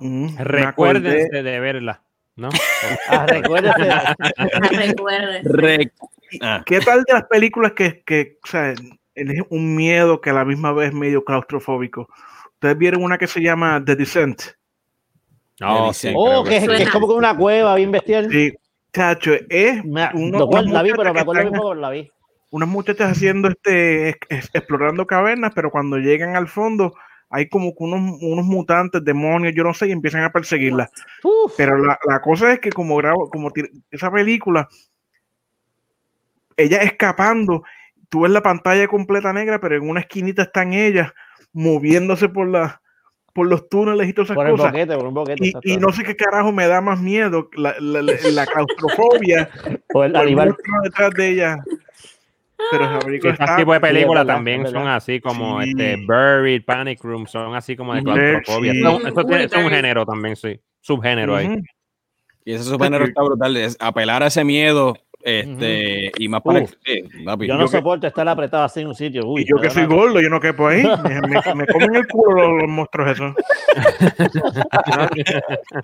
Mm, 0.00 0.36
Recuérdense 0.38 1.42
de 1.42 1.60
verla, 1.60 2.02
¿no? 2.36 2.48
Ah, 3.08 3.26
recuérdese. 3.26 3.90
Rec. 5.44 5.92
Ah, 6.40 6.62
¿Qué 6.66 6.80
tal 6.80 7.04
de 7.04 7.12
las 7.12 7.24
películas 7.24 7.72
que, 7.72 8.02
que 8.04 8.38
o 8.42 8.46
sea, 8.46 8.72
es 8.72 8.80
un 9.50 9.76
miedo 9.76 10.20
que 10.20 10.30
a 10.30 10.34
la 10.34 10.44
misma 10.44 10.72
vez 10.72 10.88
es 10.88 10.94
medio 10.94 11.24
claustrofóbico? 11.24 12.08
Ustedes 12.54 12.76
vieron 12.78 13.02
una 13.02 13.18
que 13.18 13.26
se 13.26 13.40
llama 13.40 13.82
The 13.84 13.96
Descent. 13.96 14.42
No, 15.60 15.82
Delicia. 15.82 16.10
sí. 16.10 16.16
Oh, 16.18 16.42
que, 16.42 16.50
que 16.50 16.56
es- 16.56 16.68
que 16.68 16.82
es 16.84 16.90
como 16.90 17.06
que 17.08 17.14
una 17.14 17.36
cueva 17.36 17.74
bien 17.76 17.92
bestial. 17.92 18.28
Sí, 18.30 18.52
chacho, 18.92 19.32
es 19.48 19.84
Me- 19.84 20.08
uno- 20.14 20.40
lo 20.40 20.46
cual 20.48 20.66
la 20.72 20.82
vi, 20.82 20.90
pero 20.90 21.12
muchachas 21.12 21.14
me 21.14 21.20
acuerdo 21.20 21.50
pero 21.52 21.74
la 21.74 21.90
vi. 21.90 22.10
unas 22.50 22.68
muchachas 22.68 23.12
haciendo 23.12 23.48
este, 23.48 24.08
es- 24.10 24.16
es- 24.28 24.50
explorando 24.52 25.06
cavernas, 25.06 25.52
pero 25.54 25.70
cuando 25.70 25.98
llegan 25.98 26.34
al 26.34 26.48
fondo 26.48 26.94
hay 27.34 27.48
como 27.48 27.70
que 27.72 27.82
unos, 27.82 28.18
unos 28.22 28.44
mutantes, 28.46 29.04
demonios, 29.04 29.52
yo 29.56 29.64
no 29.64 29.74
sé, 29.74 29.88
y 29.88 29.92
empiezan 29.92 30.22
a 30.22 30.30
perseguirla. 30.30 30.88
Uf, 31.24 31.54
Pero 31.56 31.76
la, 31.78 31.98
la 32.08 32.20
cosa 32.20 32.52
es 32.52 32.60
que 32.60 32.70
como 32.70 32.94
grabo, 32.96 33.28
como 33.28 33.50
esa 33.90 34.10
película, 34.12 34.68
ella 36.56 36.78
escapando, 36.82 37.64
tú 38.08 38.20
ves 38.20 38.30
la 38.30 38.42
pantalla 38.42 38.86
completa 38.86 39.32
negra, 39.32 39.60
pero 39.60 39.76
en 39.76 39.88
una 39.88 39.98
esquinita 40.00 40.42
están 40.42 40.72
ellas 40.72 41.12
moviéndose 41.52 42.28
por 42.28 42.46
la, 42.48 42.80
por 43.32 43.48
los 43.48 43.68
túneles 43.68 44.08
y 44.08 44.12
todas 44.12 44.26
esas 44.30 44.36
por 44.36 44.50
cosas. 44.50 44.70
boquete, 44.70 44.94
por 44.96 45.06
un 45.06 45.14
boquete. 45.14 45.52
Y, 45.62 45.76
no 45.76 45.90
sé 45.92 46.04
qué 46.04 46.14
carajo 46.14 46.52
me 46.52 46.68
da 46.68 46.80
más 46.80 47.00
miedo, 47.00 47.50
la, 47.56 47.74
la, 47.80 48.00
la- 48.02 48.14
la 48.30 48.46
claustrofobia, 48.46 49.50
Por 49.90 50.06
el 50.06 50.14
o 50.14 50.20
el 50.20 50.26
animal. 50.26 50.56
detrás 50.84 51.10
de 51.14 51.28
ella. 51.30 51.64
Pero 52.70 52.84
esa 52.84 52.98
película 53.00 53.32
estos 53.32 53.44
está 53.44 53.56
tipos 53.56 53.74
de 53.74 53.80
películas 53.80 54.22
verdad, 54.24 54.34
también 54.36 54.64
son 54.64 54.72
verdad. 54.74 54.96
así 54.96 55.20
como 55.20 55.60
Sí. 55.62 55.70
este 55.70 55.96
Buried, 56.06 56.64
Panic 56.64 57.02
Room, 57.02 57.26
son 57.26 57.54
así 57.54 57.76
como 57.76 57.94
de 57.94 58.02
claustrofobia. 58.02 58.72
sí. 58.72 58.80
Son- 58.80 59.06
Eso, 59.06 59.24
tiene- 59.24 59.44
es 59.44 59.52
un 59.52 59.68
género 59.70 60.06
también, 60.06 60.36
sí. 60.36 60.60
Subgénero 60.80 61.36
ahí. 61.36 61.48
Y 62.44 62.52
ese 62.52 62.64
subgénero 62.64 63.04
está 63.04 63.22
brutal. 63.22 63.56
Es 63.56 63.76
apelar 63.80 64.22
a 64.22 64.26
ese 64.28 64.44
miedo. 64.44 64.94
Este, 65.26 66.12
y 66.18 66.28
más 66.28 66.42
para. 66.42 66.66
Sí, 66.66 67.02
papi. 67.24 67.46
Yo 67.46 67.54
no 67.54 67.60
yo 67.60 67.66
que- 67.70 67.78
soporto 67.78 68.06
estar 68.06 68.28
apretado 68.28 68.62
así 68.64 68.82
en 68.82 68.88
un 68.88 68.94
sitio. 68.94 69.26
Uy, 69.26 69.40
y 69.40 69.46
yo 69.48 69.56
que 69.56 69.70
soy 69.70 69.86
gordo, 69.86 70.20
yo 70.20 70.28
no 70.28 70.38
quepo 70.38 70.68
ahí. 70.68 70.82
Me, 71.02 71.18
me- 71.22 71.54
me 71.54 71.66
comen 71.66 71.94
el 71.94 72.06
culo 72.08 72.36
los, 72.36 72.60
los 72.62 72.70
monstruos 72.70 73.12
esos. 73.12 73.34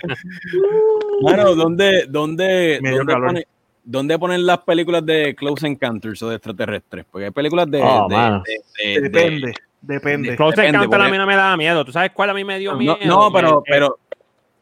Mano, 1.23 1.55
¿dónde, 1.55 2.07
dónde, 2.09 2.79
Me 2.83 2.91
dio 2.91 3.05
dónde, 3.05 3.47
dónde 3.85 4.19
ponen 4.19 4.45
las 4.47 4.59
películas 4.59 5.05
de 5.07 5.35
Close 5.35 5.67
Encounters 5.67 6.23
o 6.23 6.29
de 6.29 6.37
extraterrestres? 6.37 7.05
Porque 7.11 7.27
hay 7.27 7.31
películas 7.31 7.71
de. 7.71 7.81
Oh, 7.83 8.07
de- 8.09 8.17
de- 8.17 9.01
de- 9.01 9.01
de- 9.01 9.09
Depende, 9.11 9.55
depende. 9.83 10.37
Close 10.37 10.57
Depende, 10.57 10.77
Encounter 10.79 11.01
a 11.01 11.09
mí 11.09 11.17
no 11.19 11.27
me 11.27 11.37
daba 11.37 11.57
miedo. 11.57 11.85
¿Tú 11.85 11.93
sabes 11.93 12.11
cuál 12.13 12.31
a 12.31 12.35
mí 12.35 12.45
me 12.45 12.59
dio 12.59 12.73
No, 12.73 12.79
miedo? 12.79 12.97
no, 13.05 13.33
pero, 13.33 13.59
Eh, 13.61 13.63
pero, 13.67 13.99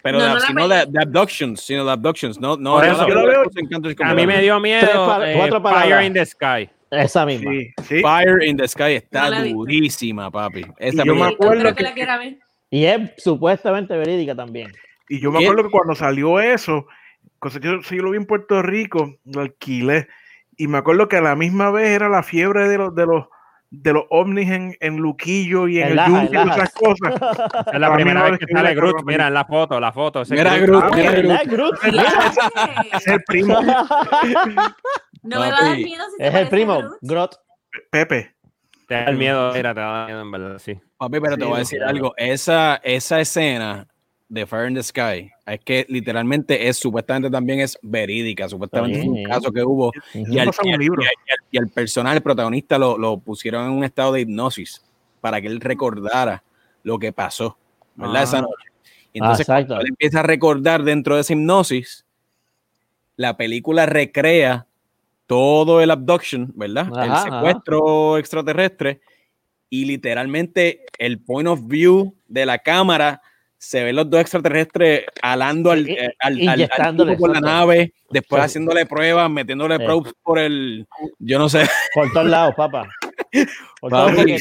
pero 0.03 0.19
No, 0.19 0.35
de, 0.37 0.41
no 0.55 0.69
de, 0.69 0.87
de 0.87 1.03
abductions, 1.03 1.61
sino 1.61 1.85
de 1.85 1.91
abductions, 1.91 2.39
no, 2.41 2.57
no, 2.57 2.75
Por 2.75 2.87
no 2.87 2.93
eso. 2.93 3.09
Yo 3.09 3.15
veo- 3.27 3.43
Encounters 3.57 3.97
a 4.01 4.15
mí 4.15 4.27
me 4.27 4.41
dio 4.41 4.61
miedo 4.61 5.23
eh, 5.25 5.51
Fire 5.63 6.03
in 6.05 6.13
the 6.13 6.25
Sky. 6.25 6.71
Esa 6.91 7.27
misma. 7.27 7.51
Sí, 7.51 7.71
sí. 7.83 8.01
Fire 8.01 8.43
in 8.45 8.57
the 8.57 8.67
Sky 8.67 8.93
está 8.95 9.29
No 9.31 9.45
durísima, 9.45 10.31
papi. 10.31 10.65
Esa 10.79 11.03
Y 11.03 11.07
yo 11.07 11.15
me 11.15 11.27
acuerdo 11.27 11.69
que 11.71 11.75
que- 11.75 11.83
la 11.83 11.93
quiera 11.93 12.17
ver. 12.17 12.39
Y 12.71 12.85
es 12.85 13.11
supuestamente 13.19 13.97
verídica 13.97 14.35
también. 14.35 14.71
Y 15.09 15.21
yo 15.21 15.33
me 15.33 15.43
acuerdo 15.43 15.65
que 15.65 15.71
cuando 15.71 15.95
salió 15.95 16.39
eso, 16.39 16.87
cosa 17.39 17.61
que 17.61 17.69
yo, 17.69 17.81
yo 17.81 18.03
lo 18.03 18.11
vi 18.11 18.17
en 18.17 18.27
Puerto 18.27 18.63
Rico, 18.63 19.17
lo 19.25 19.41
alquilé. 19.41 20.09
Y 20.57 20.67
me 20.67 20.79
acuerdo 20.79 21.09
que 21.09 21.17
a 21.17 21.21
la 21.21 21.37
misma 21.37 21.71
vez 21.71 21.89
era 21.89 22.09
la 22.09 22.23
fiebre 22.23 22.69
de 22.69 22.79
los, 22.79 22.95
de 22.95 23.07
los, 23.07 23.27
de 23.71 23.93
los 23.93 24.05
ovnis 24.11 24.51
en, 24.51 24.77
en 24.81 24.97
Luquillo 24.97 25.69
y 25.69 25.81
en 25.81 25.89
el 25.89 25.97
Laja, 25.97 26.25
yunque 26.25 26.37
y 26.37 26.51
esas 26.51 26.73
cosas. 26.73 27.15
Es 27.73 27.81
la 27.81 27.95
primera 27.95 28.23
vez 28.25 28.39
que 28.39 28.47
que 28.47 28.53
sale 28.53 28.75
Groot. 28.75 29.05
Mira 29.05 29.29
en 29.29 29.35
la 29.35 29.45
foto, 29.45 29.79
la 29.79 29.93
foto. 29.93 30.23
ese 30.23 30.35
Mira, 30.35 30.57
Groot. 30.59 30.83
Groot, 30.83 30.93
Ah, 30.93 30.97
mira, 30.97 31.11
¿verdad, 31.13 31.41
Groot. 31.47 31.81
Groot? 31.81 31.93
Mira. 31.93 32.87
Es 32.93 33.07
el 33.07 33.23
primo, 33.25 33.61
No 35.23 35.41
me 35.41 35.51
va 35.51 35.59
a 35.59 35.65
dar 35.65 35.77
miedo 35.77 36.05
si 36.17 36.23
Es 36.25 36.35
el 36.35 36.49
primo, 36.49 36.81
Groot. 37.03 37.35
Pepe. 37.91 38.35
Te 38.89 38.95
da 38.95 39.05
el 39.05 39.17
miedo, 39.19 39.53
mira, 39.53 39.75
te 39.75 39.81
da 39.81 40.07
miedo 40.07 40.23
en 40.23 40.31
verdad, 40.31 40.59
sí. 40.59 40.81
Papi, 40.97 41.21
pero 41.21 41.37
te 41.37 41.45
voy 41.45 41.57
a 41.57 41.59
decir 41.59 41.79
claro. 41.79 41.91
algo. 41.91 42.15
Esa, 42.17 42.77
esa 42.83 43.21
escena 43.21 43.87
de 44.31 44.47
Fire 44.47 44.69
in 44.69 44.75
the 44.75 44.83
Sky 44.83 45.31
es 45.47 45.61
que 45.65 45.87
literalmente 45.89 46.69
es 46.69 46.77
supuestamente 46.77 47.31
también 47.31 47.61
es 47.61 47.79
verídica. 47.83 48.49
Supuestamente 48.49 48.99
fue 49.03 49.09
un 49.09 49.25
caso 49.25 49.51
que 49.51 49.63
hubo. 49.65 49.91
Y 50.13 50.19
y 50.37 50.39
al- 50.39 50.51
y 50.63 50.73
al- 50.73 50.83
y 50.83 50.87
al- 50.87 51.09
y 51.51 51.59
al 51.59 51.69
personaje, 51.69 52.17
el 52.17 52.23
protagonista, 52.23 52.79
lo, 52.79 52.99
lo 52.99 53.19
pusieron 53.19 53.65
en 53.67 53.71
un 53.73 53.85
estado 53.85 54.13
de 54.13 54.21
hipnosis 54.21 54.85
para 55.21 55.41
que 55.41 55.47
él 55.47 55.61
recordara 55.61 56.43
lo 56.83 56.99
que 56.99 57.13
pasó, 57.13 57.57
¿verdad? 57.95 58.17
Ah. 58.21 58.23
Esa 58.25 58.41
noche. 58.43 58.55
Y 59.15 59.21
Ah, 59.21 59.25
entonces, 59.25 59.41
exacto. 59.49 59.67
cuando 59.69 59.83
él 59.85 59.89
empieza 59.89 60.21
a 60.21 60.23
recordar 60.25 60.83
dentro 60.85 61.15
de 61.15 61.23
esa 61.23 61.33
hipnosis, 61.33 62.05
la 63.17 63.37
película 63.37 63.87
recrea 63.87 64.67
todo 65.27 65.81
el 65.81 65.91
abduction, 65.91 66.53
¿verdad? 66.55 66.87
el 67.03 67.11
Ajá, 67.13 67.23
secuestro 67.25 68.19
extraterrestre 68.19 69.01
y 69.71 69.87
literalmente 69.87 70.85
el 70.99 71.19
point 71.21 71.49
of 71.49 71.61
view 71.67 72.15
de 72.29 72.47
la 72.47 72.59
cámara 72.59 73.21
se 73.59 73.83
ven 73.85 73.97
los 73.97 74.09
dos 74.09 74.21
extraterrestres 74.21 75.05
alando 75.21 75.71
al, 75.73 75.89
eh, 75.89 76.15
al, 76.21 76.35
al- 76.41 76.49
al 76.49 76.55
inyectándole, 76.61 77.13
tipo 77.13 77.27
por 77.27 77.35
la 77.35 77.41
nave, 77.41 77.93
después 78.11 78.41
Sí. 78.43 78.47
haciéndole 78.47 78.87
pruebas, 78.87 79.29
metiéndole 79.31 79.77
Sí. 79.79 79.85
probes 79.85 80.13
por 80.23 80.39
el, 80.39 80.87
yo 81.19 81.39
no 81.39 81.49
sé, 81.49 81.67
Por 81.95 82.13
todos 82.13 82.27
lados, 82.29 82.55
papá. 82.57 82.89
Por 83.81 83.91
Papi. 83.91 84.37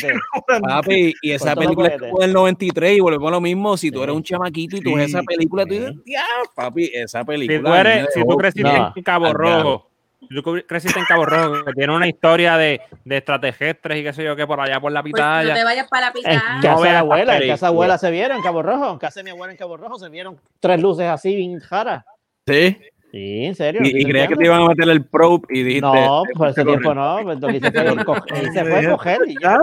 papi, 0.62 1.14
y 1.22 1.32
esa 1.32 1.56
película 1.56 1.90
es 1.90 2.02
del 2.20 2.34
93 2.34 2.98
y 2.98 3.00
volvemos 3.02 3.28
a 3.28 3.32
lo 3.32 3.42
mismo, 3.42 3.76
si 3.78 3.92
tú 3.92 4.00
Sí. 4.00 4.04
eres 4.04 4.16
un 4.16 4.24
chamaquito 4.24 4.78
y 4.78 4.82
tú 4.82 4.96
ves 4.96 5.10
esa 5.10 5.20
Sí. 5.20 5.26
película, 5.26 5.64
tú 5.66 5.74
dices, 5.74 5.92
"Ya, 6.06 6.24
papi, 6.56 6.90
esa 6.94 7.20
Si 7.20 7.26
película. 7.26 7.62
tú, 7.62 7.74
eres, 7.76 8.08
si 8.14 8.22
tú 8.22 8.38
creciste 8.38 8.72
No. 8.72 8.94
en 8.96 9.04
Cabo. 9.04 9.34
Rojo, 9.34 9.90
tú 10.30 10.42
creciste 10.68 11.00
en 11.00 11.06
Cabo 11.06 11.26
Rojo, 11.26 11.64
que 11.66 11.74
tiene 11.74 11.96
una 11.96 12.08
historia 12.08 12.58
de, 12.58 12.82
de 13.06 13.18
extraterrestres 13.18 14.00
y 14.00 14.04
qué 14.04 14.14
sé 14.14 14.24
yo, 14.24 14.36
que 14.36 14.46
por 14.48 14.60
allá 14.60 14.80
por 14.80 14.92
la 14.92 15.02
Pues 15.02 15.14
no 15.14 15.18
te 15.18 15.42
pitaya. 15.44 15.64
vayas 15.64 15.88
para 15.88 16.02
la 16.02 16.08
En 16.08 16.14
pitaya. 16.14 16.44
No 16.56 16.62
casa 16.62 16.84
de 16.88 16.92
la 16.94 17.00
abuela, 17.00 17.38
en 17.38 17.48
casa 17.48 17.68
abuela 17.68 17.98
se 17.98 18.12
vieron 18.12 18.38
en 18.38 18.44
Cabo 18.44 18.64
Rojo, 18.64 18.92
en 18.94 18.98
casa 19.00 19.20
de 19.20 19.24
mi 19.26 19.30
abuela 19.32 19.52
en 19.52 19.58
Cabo 19.58 19.78
Rojo 19.78 19.98
se 20.00 20.10
vieron 20.10 20.40
tres 20.60 20.82
luces 20.82 21.08
así 21.08 21.36
bien 21.36 21.62
raras. 21.70 22.04
Sí, 22.46 22.78
Sí, 23.10 23.46
en 23.46 23.56
serio. 23.56 23.82
y, 23.84 24.02
y 24.02 24.04
creía 24.04 24.28
que 24.28 24.36
te 24.36 24.44
iban 24.46 24.62
a 24.62 24.68
meter 24.68 24.90
el 24.90 25.06
probe 25.06 25.44
y 25.50 25.64
dijiste. 25.64 25.82
No, 25.82 26.24
"Eh, 26.26 26.30
por 26.36 26.50
ese 26.50 26.62
corre". 26.66 26.74
tiempo 26.78 26.94
no. 26.94 27.20
pues 27.24 27.40
Lo 27.40 27.48
que 27.48 27.58
hice 27.58 27.72
fue, 27.72 28.06
coger, 28.06 28.44
hice 28.44 28.66
fue 28.66 28.90
coger 28.90 29.20
y 29.28 29.36
ya, 29.42 29.58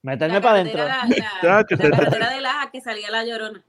meterme 0.00 0.34
La 0.36 0.40
para 0.40 0.54
adentro. 0.54 0.84
La, 0.84 1.06
Chacho, 1.42 1.76
la 1.76 1.82
te- 1.84 1.90
carretera 1.90 2.30
de 2.30 2.40
Laja 2.40 2.70
que 2.72 2.80
salía 2.80 3.10
la 3.10 3.24
llorona. 3.26 3.62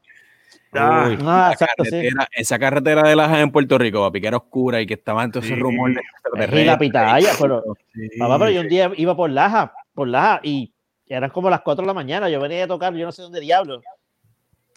Uy, 0.73 1.17
Ah, 1.25 1.49
exacto, 1.53 1.83
sí. 1.85 1.91
carretera- 1.91 2.27
Esa 2.31 2.59
carretera 2.59 3.03
de 3.07 3.15
Lajas 3.15 3.39
en 3.39 3.51
Puerto 3.51 3.77
Rico, 3.77 4.01
papi, 4.01 4.21
que 4.21 4.27
era 4.27 4.37
oscura 4.37 4.81
y 4.81 4.85
que 4.87 4.95
estaba 4.95 5.23
entonces 5.23 5.51
Sí. 5.53 5.59
rumor 5.59 5.91
de 5.93 6.61
Y 6.61 6.65
la 6.65 6.77
pitaya, 6.77 7.29
pero 7.39 7.63
Sí. 7.93 8.09
Papá, 8.19 8.39
pero 8.39 8.51
yo 8.51 8.61
un 8.61 8.67
día 8.69 8.91
iba 8.97 9.15
por 9.15 9.29
Laja, 9.29 9.73
por 9.93 10.07
Laja, 10.07 10.39
y 10.43 10.73
eran 11.07 11.29
como 11.29 11.49
las 11.49 11.61
4 11.61 11.83
de 11.83 11.87
la 11.87 11.93
mañana. 11.93 12.29
Yo 12.29 12.39
venía 12.39 12.63
a 12.63 12.67
tocar, 12.67 12.93
yo 12.95 13.05
no 13.05 13.11
sé 13.11 13.21
dónde 13.21 13.39
diablo. 13.39 13.81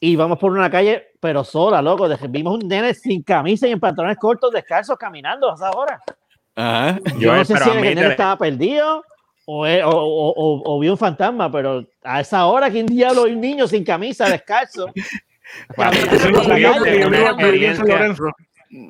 Y 0.01 0.11
íbamos 0.11 0.39
por 0.39 0.53
una 0.53 0.71
calle, 0.71 1.05
pero 1.21 1.43
sola, 1.45 1.81
loco. 1.81 2.07
Vimos 2.29 2.63
un 2.63 2.69
nene 2.69 2.93
sin 2.93 3.23
camisa 3.23 3.67
y 3.67 3.73
en 3.73 3.81
pantalones 3.81 4.19
cortos, 4.19 4.53
descalzos, 4.53 4.99
caminando 4.99 5.51
a 5.51 5.55
esa 5.55 5.71
hora. 5.71 6.03
Ajá. 6.55 6.99
Yo 7.19 7.29
no 7.29 7.33
Joel, 7.35 7.47
sé 7.47 7.57
si 7.57 7.71
el 7.71 7.81
nene 7.83 8.07
estaba 8.09 8.37
perdido 8.37 9.03
o, 9.47 9.67
e- 9.67 9.83
o, 9.83 9.91
o, 9.91 10.31
o- 10.31 10.63
o 10.75 10.79
vio 10.81 10.93
un 10.93 10.99
fantasma, 10.99 11.51
pero 11.51 11.87
a 12.03 12.21
esa 12.21 12.45
hora, 12.47 12.69
¿quién 12.71 12.85
diablo 12.87 13.25
hay 13.25 13.33
un 13.33 13.41
niño 13.41 13.67
sin 13.67 13.85
camisa, 13.85 14.29
descalzo? 14.29 14.87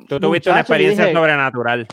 Tú 0.09 0.21
tuviste 0.21 0.51
una 0.51 0.61
experiencia 0.61 1.05
dije- 1.05 1.15
sobrenatural. 1.17 1.87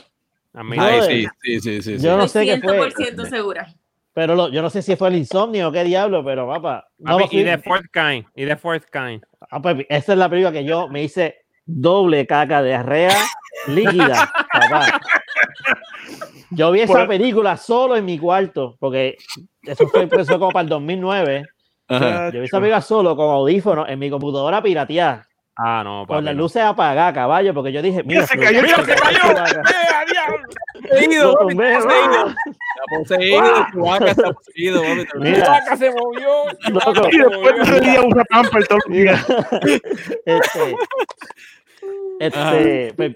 Sí, 1.07 1.27
sí, 1.41 1.59
sí, 1.59 1.81
sí. 1.81 1.97
sí. 1.99 2.03
Yo 2.05 2.17
no 2.17 2.27
sé 2.27 2.45
qué 2.45 2.61
fue. 2.61 2.79
100% 2.91 3.25
segura. 3.29 3.67
Pero 4.13 4.35
lo- 4.35 4.49
yo 4.49 4.61
no 4.61 4.69
sé 4.69 4.81
si 4.83 4.95
fue 4.95 5.09
el 5.09 5.15
insomnio 5.15 5.69
o 5.69 5.71
qué 5.71 5.83
diablo, 5.83 6.23
pero 6.23 6.47
papá. 6.47 6.87
No 6.99 7.17
Papi, 7.17 7.37
y 7.39 7.43
de 7.43 7.57
fourth 7.57 7.85
kind, 7.91 8.25
y 8.35 8.45
de 8.45 8.55
fourth 8.55 8.85
kind. 8.91 9.23
Ah, 9.49 9.59
pues, 9.61 9.85
esa 9.89 10.13
es 10.13 10.19
la 10.19 10.29
película 10.29 10.51
que 10.51 10.63
yo 10.63 10.87
me 10.87 11.01
hice 11.03 11.37
doble 11.65 12.27
caca 12.27 12.61
de 12.61 12.75
arrea 12.75 13.15
líquida, 13.67 14.31
papá. 14.53 15.01
Yo 16.51 16.71
vi 16.71 16.81
esa 16.81 16.93
película 17.07 17.57
solo 17.57 17.95
en 17.95 18.05
mi 18.05 18.19
cuarto, 18.19 18.77
porque 18.79 19.17
eso 19.63 19.87
fue, 19.87 20.03
empezó 20.03 20.37
como 20.37 20.51
para 20.51 20.63
el 20.63 20.69
2009. 20.69 21.47
Ajá. 21.95 22.29
Yo 22.31 22.39
vi 22.39 22.45
esa 22.45 22.59
película 22.59 22.81
solo 22.81 23.15
con 23.15 23.29
audífonos 23.29 23.87
en 23.89 23.99
mi 23.99 24.09
computadora 24.09 24.61
pirateada, 24.61 25.27
Ah, 25.55 25.81
no, 25.83 26.07
con 26.07 26.25
las 26.25 26.33
no. 26.35 26.41
luces 26.41 26.63
apagadas, 26.63 27.13
caballo, 27.13 27.53
porque 27.53 27.71
yo 27.71 27.81
dije, 27.81 28.01
mira, 28.03 28.25
se 28.25 28.37
cayó, 28.39 28.61
mira, 28.63 28.83
se 28.83 28.95
cayó. 28.95 29.19
Poseído. 32.89 33.61
Este, 40.25 40.75
este, 42.19 42.93
pues, 42.95 43.15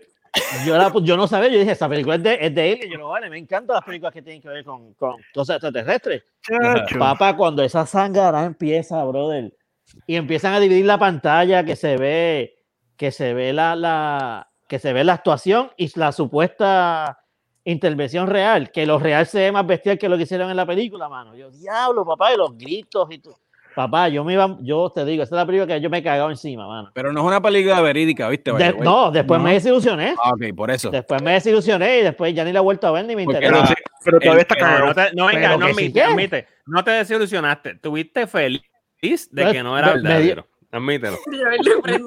yo, 0.66 0.78
la- 0.78 0.92
yo 1.04 1.18
no 1.18 1.28
sabía, 1.28 1.50
yo 1.50 1.60
dije, 1.60 1.72
esa 1.72 1.88
película 1.90 2.16
es 2.16 2.24
de, 2.24 2.38
es 2.42 2.56
de 2.56 2.72
él, 2.74 2.80
y 2.84 2.92
yo 2.92 2.98
no 2.98 3.10
vale, 3.10 3.30
me 3.30 3.38
encantan 3.38 3.76
las 3.76 3.84
películas 3.86 4.14
que 4.14 4.22
tienen 4.22 4.42
que 4.42 4.50
ver 4.50 4.64
con, 4.64 4.94
con 4.94 5.16
cosas 5.34 5.58
extraterrestres. 5.58 6.24
Chacho. 6.42 7.00
Papá, 7.00 7.36
cuando 7.36 7.64
esa 7.64 7.86
sangara 7.86 8.44
empieza, 8.44 9.04
brother, 9.04 9.54
y 10.06 10.16
empiezan 10.16 10.54
a 10.54 10.60
dividir 10.60 10.86
la 10.86 10.98
pantalla, 10.98 11.64
que 11.64 11.76
se 11.76 11.98
ve, 11.98 12.58
que 12.98 13.12
se 13.12 13.34
ve 13.34 13.54
la, 13.54 13.76
la, 13.76 14.50
que 14.68 14.80
se 14.80 14.92
ve 14.94 15.04
la 15.04 15.14
actuación 15.14 15.72
y 15.78 15.98
la 15.98 16.12
supuesta 16.12 17.20
intervención 17.64 18.28
real, 18.28 18.72
que 18.72 18.86
lo 18.86 18.98
real 18.98 19.26
se 19.26 19.40
ve 19.40 19.52
más 19.52 19.68
bestial 19.68 19.98
que 19.98 20.08
lo 20.08 20.16
que 20.18 20.24
hicieron 20.24 20.50
en 20.50 20.56
la 20.58 20.66
película, 20.66 21.10
mano. 21.10 21.36
Yo, 21.36 21.52
diablo, 21.52 22.06
papá, 22.06 22.34
y 22.34 22.38
los 22.38 22.58
gritos 22.58 23.08
y 23.12 23.20
todo. 23.20 23.40
Papá, 23.78 24.10
yo 24.10 24.24
me 24.24 24.34
iba, 24.34 24.58
yo 24.62 24.90
te 24.90 25.06
digo, 25.06 25.22
esa 25.22 25.36
es 25.36 25.38
la 25.38 25.46
película 25.46 25.68
que 25.76 25.80
yo 25.80 25.88
me 25.92 26.00
he 26.00 26.04
cagado 26.04 26.32
encima, 26.32 26.68
mano. 26.68 26.90
Pero 26.96 27.14
no 27.14 27.20
es 27.20 27.28
una 27.28 27.40
película 27.40 27.80
verídica, 27.80 28.28
¿viste? 28.28 28.52
De- 28.52 28.74
no, 28.74 29.12
después 29.12 29.38
No. 29.40 29.44
me 29.44 29.54
desilusioné. 29.54 30.16
Ah, 30.24 30.32
ok, 30.32 30.56
por 30.56 30.72
eso. 30.72 30.90
Después 30.90 31.22
me 31.22 31.34
desilusioné 31.34 32.00
y 32.00 32.02
después 32.02 32.34
ya 32.34 32.44
ni 32.44 32.52
la 32.52 32.58
he 32.58 32.62
vuelto 32.64 32.88
a 32.88 32.92
ver 32.92 33.06
ni 33.06 33.16
me 33.16 33.22
interesa. 33.22 33.46
era- 33.56 33.58
Pero, 33.62 33.68
sí, 33.68 33.74
pero 34.04 34.20
todavía 34.20 34.42
está 34.42 34.56
cagado. 34.56 34.86
no, 34.88 34.96
te, 34.96 35.02
no, 35.14 35.26
venga, 35.28 35.58
no 35.58 35.66
sí 35.68 35.72
admite, 35.74 36.02
admite. 36.04 36.48
No 36.66 36.84
te 36.84 36.90
desilusionaste. 36.90 37.76
Tuviste 37.76 38.26
feliz 38.26 38.64
de 39.32 39.52
que 39.52 39.62
no 39.62 39.78
era 39.78 39.90
me- 39.90 39.94
me 39.94 40.00
dio- 40.02 40.10
verdadero. 40.10 40.48
Admítelo. 40.72 41.18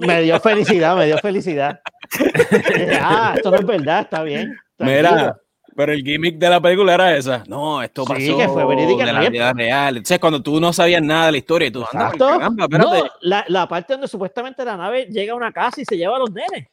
Me 0.01 0.23
dio 0.23 0.41
felicidad, 0.41 0.97
me 0.97 1.07
dio 1.07 1.19
felicidad. 1.19 1.81
Ah, 3.01 3.35
esto 3.37 3.53
no 3.53 3.59
es 3.59 3.65
verdad, 3.67 4.01
está 4.01 4.25
bien. 4.25 4.57
Mira, 4.79 5.09
tranquilo. 5.09 5.37
Pero 5.77 5.93
el 5.93 6.03
gimmick 6.03 6.37
de 6.39 6.49
la 6.51 6.61
película 6.61 6.95
era 6.95 7.17
esa. 7.17 7.45
No, 7.47 7.83
esto 7.83 8.05
Sí, 8.05 8.13
pasó 8.13 8.39
que 8.39 8.49
fue 8.49 8.65
verídica, 8.67 9.05
de 9.05 9.13
la 9.13 9.23
¿no? 9.23 9.31
vida 9.31 9.53
real. 9.53 9.97
Entonces, 9.99 10.19
cuando 10.19 10.43
tú 10.43 10.61
no 10.61 10.73
sabías 10.73 11.03
nada 11.03 11.27
de 11.27 11.33
la 11.33 11.39
historia 11.39 11.69
y 11.69 11.71
tú 11.71 11.81
anda, 11.81 12.07
Exacto. 12.07 12.27
caramba, 12.29 12.65
espérate. 12.65 12.99
No, 12.99 13.05
la, 13.23 13.45
la 13.49 13.69
parte 13.69 13.93
donde 13.95 14.09
supuestamente 14.09 14.65
la 14.65 14.77
nave 14.77 15.07
llega 15.11 15.33
a 15.33 15.37
una 15.37 15.53
casa 15.53 15.81
y 15.81 15.85
se 15.85 15.97
lleva 15.97 16.17
a 16.17 16.19
los 16.21 16.31
nenes. 16.33 16.69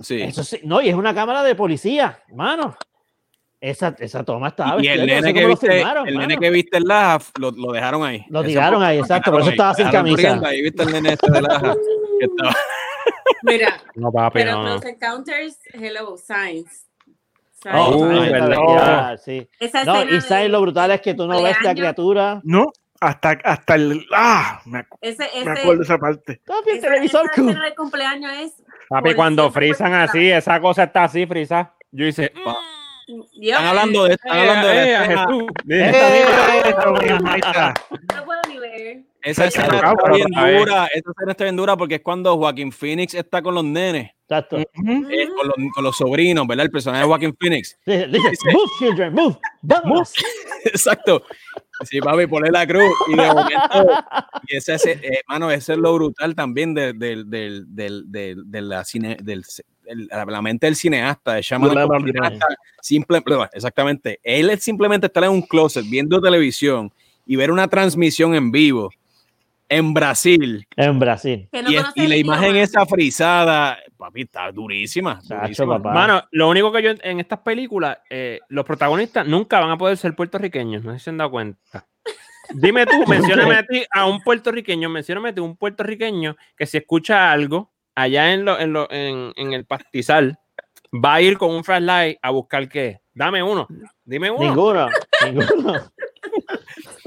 Sí. 0.00 0.20
Eso 0.22 0.42
sí, 0.42 0.60
no, 0.64 0.80
y 0.82 0.88
es 0.88 0.94
una 0.94 1.14
cámara 1.14 1.42
de 1.42 1.54
policía, 1.54 2.18
mano. 2.34 2.76
Esa, 3.60 3.94
esa 3.98 4.22
toma 4.24 4.48
estaba 4.48 4.82
Y 4.82 4.88
el 4.88 5.00
no 5.00 5.06
nene 5.06 5.22
sé 5.22 5.32
que 5.34 5.46
viste, 5.46 5.70
filmaron, 5.72 6.06
el 6.06 6.14
nene 6.18 6.26
mano. 6.34 6.40
que 6.40 6.50
viste 6.50 6.76
en 6.76 6.84
Laja, 6.84 7.18
lo, 7.38 7.50
lo 7.50 7.72
dejaron 7.72 8.04
ahí. 8.04 8.22
Lo 8.28 8.42
tiraron 8.44 8.82
ahí, 8.82 8.98
exacto, 8.98 9.30
por 9.30 9.40
eso 9.40 9.50
estaba 9.50 9.72
sin 9.72 9.88
camisa. 9.88 10.38
Ahí 10.44 10.60
viste 10.60 10.82
el 10.82 10.92
nene 10.92 11.12
este 11.14 11.30
de 11.30 11.40
Laja. 11.40 11.74
que 12.18 12.26
estaba- 12.26 12.54
Mira, 13.42 13.80
No, 13.94 14.10
papi, 14.12 14.38
pero 14.40 14.62
no, 14.62 14.82
Encounters, 14.82 15.58
Hello, 15.72 16.16
Science. 16.18 16.83
Oh, 17.72 17.96
Uy, 17.96 18.08
Science 18.16 18.26
está 18.26 18.46
verdad. 18.48 19.10
bestial, 19.10 19.18
sí. 19.18 19.48
Esa 19.60 19.84
No, 19.84 20.02
y 20.04 20.20
sabes 20.20 20.44
de- 20.44 20.48
lo 20.50 20.60
brutal 20.60 20.90
es 20.90 21.00
que 21.00 21.14
tú 21.14 21.26
no 21.26 21.34
ves 21.34 21.42
la 21.42 21.48
cumpleaños. 21.52 21.78
criatura. 21.80 22.40
No, 22.44 22.66
hasta, 23.00 23.38
hasta 23.44 23.74
el. 23.74 24.06
Ah, 24.14 24.60
me, 24.66 24.80
acu- 24.80 24.98
Ese, 25.00 25.28
me 25.34 25.40
ese, 25.40 25.50
acuerdo 25.62 25.76
de 25.78 25.84
esa 25.84 25.98
parte. 25.98 26.40
Papi, 26.46 26.70
el 26.70 26.76
esa, 26.78 26.88
televisor 26.88 27.30
de 27.34 27.74
cumpleaños 27.76 28.32
es. 28.40 28.62
Papi, 28.88 29.14
cuando 29.14 29.50
frisan 29.50 29.94
así, 29.94 30.30
esa 30.30 30.60
cosa 30.60 30.84
está 30.84 31.04
así, 31.04 31.26
frisa. 31.26 31.72
Yo 31.90 32.06
hice. 32.06 32.32
Dios, 33.06 33.58
Están 33.58 33.66
hablando 33.66 34.04
de, 34.04 34.12
están 34.14 34.34
"Eh, 34.36 34.40
hablando 34.40 34.68
de 34.68 34.74
eh, 34.76 34.94
escena- 34.94 35.26
Jesús". 35.26 35.44
Está. 37.36 37.74
No 38.16 38.24
puedo 38.24 38.40
ni 38.48 38.58
ver. 38.58 39.02
Esa 39.22 39.44
escena 39.46 39.76
está 39.76 40.10
bien 40.12 40.26
dura. 40.30 40.86
Esa 40.86 41.10
escena 41.10 41.30
está 41.32 41.44
bien 41.44 41.56
dura 41.56 41.76
porque 41.76 41.96
es 41.96 42.00
cuando 42.02 42.36
Joaquín 42.38 42.72
Phoenix 42.72 43.12
está 43.14 43.42
con 43.42 43.54
los 43.54 43.64
nenes, 43.64 44.12
Exacto. 44.28 44.56
Ujú. 44.56 45.10
eh, 45.10 45.28
con, 45.28 45.46
los, 45.48 45.72
con 45.74 45.84
los 45.84 45.96
sobrinos, 45.96 46.46
¿verdad? 46.46 46.64
El 46.64 46.70
personaje 46.70 47.02
de 47.02 47.06
Joaquín 47.08 47.36
Phoenix. 47.38 47.76
Dice, 47.84 48.06
dice, 48.08 48.52
move, 48.52 48.70
children, 48.78 49.12
move. 49.14 49.36
Vamos. 49.62 50.12
Exacto. 50.64 51.22
Sí, 51.82 52.00
papi, 52.00 52.26
ponle 52.26 52.50
la 52.50 52.66
cruz. 52.66 52.90
Y 53.08 53.16
de 53.16 53.26
momento, 53.26 53.92
y 54.48 54.56
ese, 54.56 54.74
ese 54.74 54.92
eh, 54.92 55.20
mano, 55.28 55.50
ese 55.50 55.72
es 55.72 55.78
lo 55.78 55.92
brutal 55.94 56.34
también 56.34 56.72
de, 56.72 56.92
del 56.92 57.28
del 57.28 57.64
del 57.74 58.10
del 58.10 58.50
de 58.50 58.62
la 58.62 58.84
cine, 58.84 59.16
del, 59.22 59.44
el- 59.86 60.06
la, 60.06 60.40
mente 60.40 60.66
del 60.66 60.76
cineasta, 60.76 61.34
de 61.34 61.44
como 61.50 61.68
cineasta, 62.00 62.46
simple, 62.80 63.22
exactamente. 63.52 64.20
Él 64.22 64.50
es 64.50 64.62
simplemente 64.62 65.08
estar 65.08 65.24
en 65.24 65.30
un 65.30 65.42
closet 65.42 65.84
viendo 65.88 66.20
televisión 66.20 66.92
y 67.26 67.36
ver 67.36 67.50
una 67.50 67.68
transmisión 67.68 68.34
en 68.34 68.50
vivo 68.50 68.90
en 69.68 69.94
Brasil 69.94 70.66
En 70.76 70.98
Brasil. 70.98 71.48
No 71.52 71.70
y, 71.70 71.76
y 71.96 72.06
la 72.06 72.16
imagen 72.16 72.56
esa 72.56 72.86
frisada, 72.86 73.78
papi, 73.96 74.22
está 74.22 74.50
durísima. 74.52 75.20
Mano, 75.94 76.22
lo 76.32 76.48
único 76.48 76.70
que 76.72 76.82
yo 76.82 76.90
en- 76.90 77.00
en 77.02 77.20
estas 77.20 77.40
películas, 77.40 77.98
eh, 78.10 78.40
los 78.48 78.64
protagonistas 78.64 79.26
nunca 79.26 79.60
van 79.60 79.70
a 79.70 79.78
poder 79.78 79.96
ser 79.96 80.14
puertorriqueños, 80.14 80.84
no 80.84 80.92
sé 80.92 80.98
si 80.98 81.04
se 81.04 81.10
han 81.10 81.18
dado 81.18 81.30
cuenta. 81.30 81.86
Dime 82.52 82.84
tú, 82.86 82.92
mencióname 83.08 83.54
a 83.56 83.66
ti 83.66 83.84
a 83.90 84.06
un 84.06 84.20
puertorriqueño, 84.22 84.88
mencióname 84.90 85.30
a 85.30 85.34
ti 85.34 85.40
un 85.40 85.56
puertorriqueño 85.56 86.36
que 86.56 86.66
si 86.66 86.76
escucha 86.78 87.32
algo 87.32 87.72
allá 87.94 88.32
en, 88.32 88.44
lo, 88.44 88.58
en, 88.58 88.72
lo- 88.72 88.90
en, 88.90 89.32
en 89.36 89.52
el 89.52 89.64
pastizal, 89.64 90.38
va 90.92 91.14
a 91.14 91.20
ir 91.22 91.38
con 91.38 91.50
un 91.50 91.64
flashlight 91.64 92.18
a 92.22 92.30
buscar 92.30 92.68
qué. 92.68 93.00
Dame 93.14 93.42
uno, 93.42 93.66
dime 94.04 94.30
uno. 94.30 94.44
Ninguno. 94.44 94.88
Ninguno. 95.24 95.74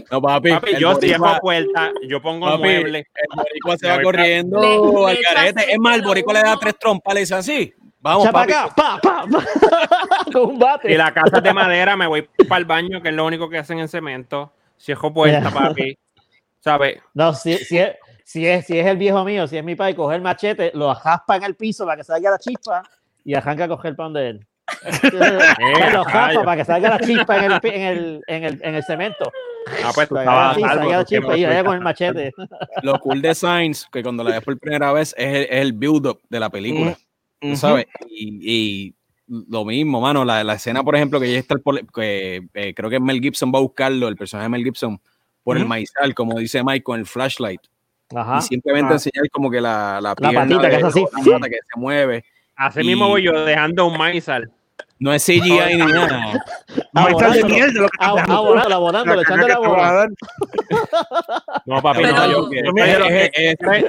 No, 0.10 0.22
papi, 0.22 0.50
Papi, 0.52 0.72
el 0.72 0.80
yo 0.80 0.96
cierro 0.96 1.38
puerta, 1.42 1.92
yo 2.08 2.22
pongo 2.22 2.46
Papi, 2.46 2.60
muebles. 2.60 3.06
el 3.14 3.28
boricua 3.36 3.78
se 3.78 3.90
va 3.90 4.02
corriendo 4.02 4.62
Le- 4.62 5.12
al 5.12 5.18
carete. 5.22 5.72
Es 5.74 5.80
más, 5.80 5.96
el 5.98 6.02
boricua 6.02 6.34
le 6.34 6.42
da 6.44 6.58
tres 6.58 6.78
trompas, 6.80 7.14
le 7.14 7.20
dice 7.22 7.36
así. 7.36 7.74
Vamos, 8.00 8.28
papi. 8.30 8.52
para 8.52 8.64
acá. 8.64 8.76
Pa, 8.76 9.00
pa, 9.02 9.26
pa. 9.30 10.32
Con 10.32 10.42
un 10.52 10.60
bate. 10.60 10.92
Y 10.92 10.96
la 10.96 11.14
casa 11.14 11.38
es 11.38 11.44
de 11.44 11.54
madera, 11.54 11.98
me 11.98 12.08
voy 12.08 12.22
para 12.48 12.60
el 12.60 12.66
baño, 12.66 13.02
que 13.02 13.10
es 13.10 13.16
lo 13.16 13.26
único 13.26 13.50
que 13.50 13.58
hacen 13.58 13.80
en 13.80 13.88
cemento. 13.90 14.54
Cierro 14.80 15.12
puerta, 15.14 15.50
papi. 15.50 15.98
¿Sabes? 16.60 17.00
No, 17.14 17.34
si, 17.34 17.58
si, 17.58 17.78
es, 17.78 17.96
si, 18.24 18.46
es, 18.48 18.66
si 18.66 18.78
es 18.80 18.86
el 18.86 18.98
viejo 18.98 19.24
mío, 19.26 19.48
si 19.48 19.58
es 19.58 19.64
mi 19.64 19.76
padre, 19.76 19.96
coge 19.96 20.16
el 20.16 20.22
machete, 20.22 20.72
lo 20.74 20.94
jaspa 20.96 21.36
en 21.38 21.44
el 21.44 21.56
piso 21.56 21.86
para 21.86 21.98
que 21.98 22.04
salga 22.04 22.32
la 22.32 22.38
chispa 22.40 22.84
y 23.26 23.34
arranca 23.34 23.66
a 23.66 23.68
coger 23.68 23.96
pan 23.96 24.14
de 24.14 24.30
él. 24.30 24.48
Lo 25.14 26.04
jaspa 26.04 26.28
rayo. 26.28 26.44
para 26.44 26.58
que 26.58 26.66
salga 26.66 26.90
la 26.90 27.00
chispa 27.00 27.38
en 27.38 27.52
el, 27.52 27.60
en 27.64 27.82
el, 27.82 28.22
en 28.28 28.44
el, 28.44 28.60
en 28.64 28.76
el 28.76 28.84
cemento. 28.84 29.32
Ah, 29.84 29.92
pues 29.94 30.08
tú 30.08 30.16
Salga 30.16 30.32
estabas 30.32 30.52
así, 30.52 30.62
la 30.62 30.68
y 30.86 30.88
vaya 30.88 31.06
fuiste. 31.48 31.64
con 31.66 31.76
el 31.76 31.82
machete. 31.82 32.34
Lo 32.84 33.00
cool 33.00 33.22
de 33.22 33.36
Signs, 33.36 33.88
que 33.92 34.02
cuando 34.04 34.24
la 34.24 34.32
ves 34.32 34.42
por 34.44 34.58
primera 34.60 34.92
vez, 34.94 35.14
es 35.18 35.28
el, 35.36 35.44
es 35.44 35.62
el 35.62 35.74
build-up 35.74 36.22
de 36.30 36.40
la 36.40 36.50
película. 36.50 36.98
tú 37.42 37.48
Ujú. 37.48 37.56
¿Sabes? 37.58 37.86
Y, 38.10 38.40
y 38.42 38.96
lo 39.28 39.66
mismo, 39.66 40.00
mano, 40.00 40.24
la, 40.24 40.44
la 40.44 40.54
escena, 40.54 40.84
por 40.84 40.96
ejemplo, 40.96 41.20
que 41.20 41.32
ya 41.34 41.40
está 41.40 41.56
el 41.56 41.62
que 41.94 42.48
eh, 42.54 42.74
creo 42.74 42.90
que 42.90 43.00
Mel 43.00 43.20
Gibson 43.20 43.52
va 43.54 43.60
a 43.60 43.62
buscarlo, 43.62 44.08
el 44.08 44.16
personaje 44.16 44.46
de 44.46 44.50
Mel 44.50 44.64
Gibson, 44.64 45.00
por 45.44 45.58
el 45.58 45.66
maizal, 45.66 46.14
como 46.16 46.40
dice 46.40 46.64
Mike, 46.64 46.84
con 46.84 47.00
el 47.00 47.06
flashlight. 47.06 47.62
Ajá. 48.16 48.38
Y 48.38 48.42
simplemente 48.44 48.92
Ah. 48.92 48.96
enseñar 48.96 49.30
como 49.32 49.52
que 49.52 49.60
la, 49.60 50.00
la, 50.02 50.16
pierna 50.16 50.42
patita 50.42 50.62
que 50.62 50.68
de- 50.70 50.76
hace 50.78 50.88
así. 50.88 51.30
la 51.30 51.38
pata 51.40 51.50
que 51.50 51.56
se 51.58 51.80
mueve. 51.80 52.24
Así 52.56 52.80
Y- 52.82 52.84
mismo 52.86 53.08
voy 53.10 53.24
yo 53.24 53.44
dejando 53.46 53.86
un 53.86 53.98
maizal. 53.98 54.50
No 55.00 55.14
es 55.14 55.24
CGI 55.26 55.42
ni 55.42 55.78
nada. 55.78 56.44
Abonándolo. 56.94 57.48
mierda, 57.48 57.88
Ah. 58.00 58.24
Abonándolo, 58.28 58.76
abonándolo, 58.76 59.22
echándole. 59.22 59.54
No, 61.66 61.82
papi, 61.82 62.02
Pero- 62.02 62.16
no. 62.16 62.32
Yo, 62.32 62.50
que- 62.50 62.62
yo 62.64 62.72
es, 62.84 63.56
es- 63.60 63.86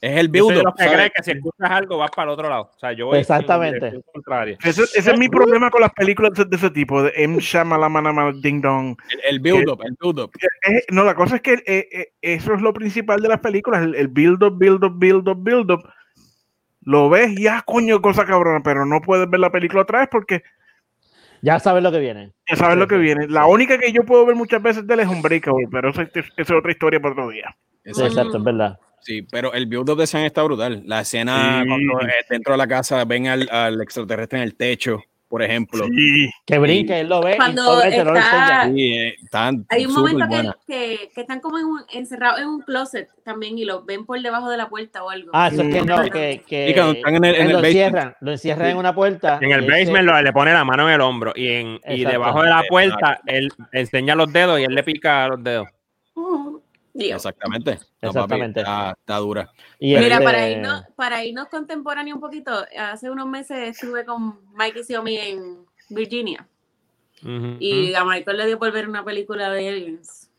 el 0.00 0.28
build-up. 0.28 0.62
los 0.62 0.74
que 0.76 0.84
¿sabes? 0.84 0.96
cree 0.96 1.10
que 1.10 1.22
si 1.24 1.30
escuchas 1.32 1.70
algo 1.72 1.98
vas 1.98 2.10
para 2.14 2.30
el 2.30 2.34
otro 2.34 2.48
lado. 2.48 2.70
O 2.72 2.78
sea, 2.78 2.92
yo 2.92 3.12
Exactamente. 3.14 4.00
contraria. 4.12 4.56
Ese, 4.62 4.82
ese 4.82 5.10
es 5.12 5.18
mi 5.18 5.28
problema 5.28 5.70
con 5.70 5.80
las 5.80 5.90
películas 5.92 6.34
de, 6.34 6.44
de 6.44 6.56
ese 6.56 6.70
tipo, 6.70 7.02
de 7.02 7.12
M. 7.16 7.38
Shyamalan 7.40 8.40
Ding 8.40 8.60
Dong. 8.62 8.96
El, 9.10 9.34
el 9.34 9.40
build-up, 9.40 9.80
el 9.82 9.96
build-up. 10.00 10.30
Eh, 10.68 10.82
no, 10.90 11.02
la 11.02 11.16
cosa 11.16 11.36
es 11.36 11.42
que 11.42 11.54
eh, 11.66 11.88
eh, 11.90 12.12
eso 12.22 12.54
es 12.54 12.60
lo 12.62 12.72
principal 12.72 13.20
de 13.20 13.28
las 13.28 13.40
películas, 13.40 13.82
el, 13.82 13.96
el 13.96 14.06
build 14.06 14.40
up, 14.44 14.56
build 14.56 14.84
up, 14.84 14.92
build 14.98 15.26
up, 15.28 15.42
build 15.42 15.70
up. 15.72 15.82
Lo 16.88 17.10
ves 17.10 17.38
y 17.38 17.46
ah, 17.48 17.62
coño, 17.66 18.00
cosa 18.00 18.24
cabrona, 18.24 18.62
pero 18.64 18.86
no 18.86 19.02
puedes 19.02 19.28
ver 19.28 19.40
la 19.40 19.50
película 19.52 19.82
otra 19.82 19.98
vez 20.00 20.08
porque 20.10 20.42
Ya 21.42 21.58
sabes 21.60 21.82
lo 21.82 21.92
que 21.92 21.98
viene. 21.98 22.32
ya 22.48 22.56
sabes 22.56 22.74
Sí, 22.76 22.80
lo 22.80 22.88
que 22.88 22.94
sí, 22.94 23.02
viene. 23.02 23.28
La 23.28 23.44
única 23.46 23.76
que 23.78 23.92
yo 23.92 24.04
puedo 24.04 24.24
ver 24.24 24.34
muchas 24.34 24.62
veces 24.62 24.86
de 24.86 24.94
él 24.94 25.00
es 25.00 25.06
un 25.08 25.20
breakable, 25.20 25.68
pero 25.70 25.90
eso, 25.90 26.00
es- 26.02 26.50
otra 26.50 26.72
historia 26.72 26.98
para 26.98 27.12
otro 27.12 27.28
día. 27.28 27.54
Sí, 27.84 28.02
Exacto. 28.02 28.38
es 28.38 28.42
verdad. 28.42 28.78
Sí, 29.02 29.20
pero 29.30 29.52
el 29.52 29.66
build-up 29.66 29.98
de 29.98 30.06
Sam 30.06 30.22
está 30.24 30.42
brutal. 30.42 30.82
La 30.86 31.00
escena 31.02 31.60
Sí. 31.62 31.68
cuando 31.68 32.00
eh, 32.08 32.12
dentro 32.30 32.52
de 32.54 32.58
la 32.58 32.66
casa 32.66 33.04
ven 33.04 33.26
al, 33.28 33.48
al 33.50 33.80
extraterrestre 33.82 34.38
en 34.38 34.44
el 34.44 34.56
techo, 34.56 35.02
por 35.28 35.42
ejemplo. 35.42 35.84
Sí. 35.84 36.30
Que 36.46 36.58
brinque, 36.58 37.00
él 37.00 37.08
lo 37.08 37.20
ve 37.22 37.36
Cuando 37.36 37.62
y 37.62 37.66
obviamente 37.76 38.04
no 38.04 38.12
lo 38.12 38.18
está-. 38.18 38.64
Sí, 38.74 38.92
eh, 38.94 39.14
están 39.22 39.66
Hay 39.68 39.84
un 39.86 39.92
momento 39.92 40.26
que, 40.28 40.50
que, 40.66 41.10
que 41.14 41.20
están 41.20 41.40
como 41.40 41.58
en 41.58 41.66
un- 41.66 41.84
encerrados 41.92 42.40
en 42.40 42.48
un 42.48 42.60
closet 42.62 43.08
también 43.24 43.58
y 43.58 43.64
los 43.64 43.84
ven 43.84 44.06
por 44.06 44.20
debajo 44.20 44.48
de 44.50 44.56
la 44.56 44.68
puerta 44.68 45.04
o 45.04 45.10
algo. 45.10 45.30
Ah, 45.34 45.48
eso 45.52 45.62
es 45.62 45.74
que 45.74 45.82
no, 45.82 46.02
que, 46.10 46.42
que 46.46 46.70
Y 46.70 46.74
cuando 46.74 46.92
están 46.94 47.14
en 47.16 47.24
el- 47.24 47.34
en 47.34 47.40
el 47.42 47.48
lo 47.52 47.58
basement. 47.58 47.66
encierran, 47.76 48.16
lo 48.20 48.32
encierran 48.32 48.70
en 48.70 48.76
una 48.78 48.94
puerta. 48.94 49.38
En 49.42 49.52
el 49.52 49.60
basement 49.70 50.04
lo- 50.06 50.22
le 50.22 50.32
pone 50.32 50.52
la 50.52 50.64
mano 50.64 50.88
en 50.88 50.94
el 50.94 51.00
hombro 51.02 51.32
y, 51.36 51.48
en, 51.48 51.80
y 51.88 52.04
debajo 52.04 52.42
de 52.42 52.48
la 52.50 52.62
puerta 52.68 53.20
él 53.26 53.50
enseña 53.72 54.14
los 54.14 54.32
dedos 54.32 54.58
y 54.60 54.64
él 54.64 54.74
le 54.74 54.82
pica 54.82 55.28
los 55.28 55.44
dedos. 55.44 55.68
Dios. 56.98 57.16
Exactamente. 57.24 57.78
No, 58.02 58.08
Exactamente. 58.08 58.60
papi, 58.62 58.70
está, 58.70 58.96
está 58.98 59.16
dura. 59.16 59.52
y 59.78 59.96
Mira, 59.96 60.20
para 60.20 60.48
irnos, 60.48 60.84
para 60.96 61.24
irnos 61.24 61.48
contemporáneo 61.48 62.14
un 62.14 62.20
poquito, 62.20 62.64
hace 62.78 63.10
unos 63.10 63.26
meses 63.26 63.70
estuve 63.80 64.04
con 64.04 64.40
Mike 64.54 64.80
y 64.80 64.84
Xiaomi 64.84 65.16
en 65.16 65.66
Virginia 65.88 66.46
y 67.58 67.94
a 67.94 68.04
Michael 68.04 68.36
le 68.36 68.46
dio 68.46 68.58
por 68.58 68.72
ver 68.72 68.88
una 68.88 69.04
película 69.04 69.50
de 69.50 69.68
aliens. 69.68 70.30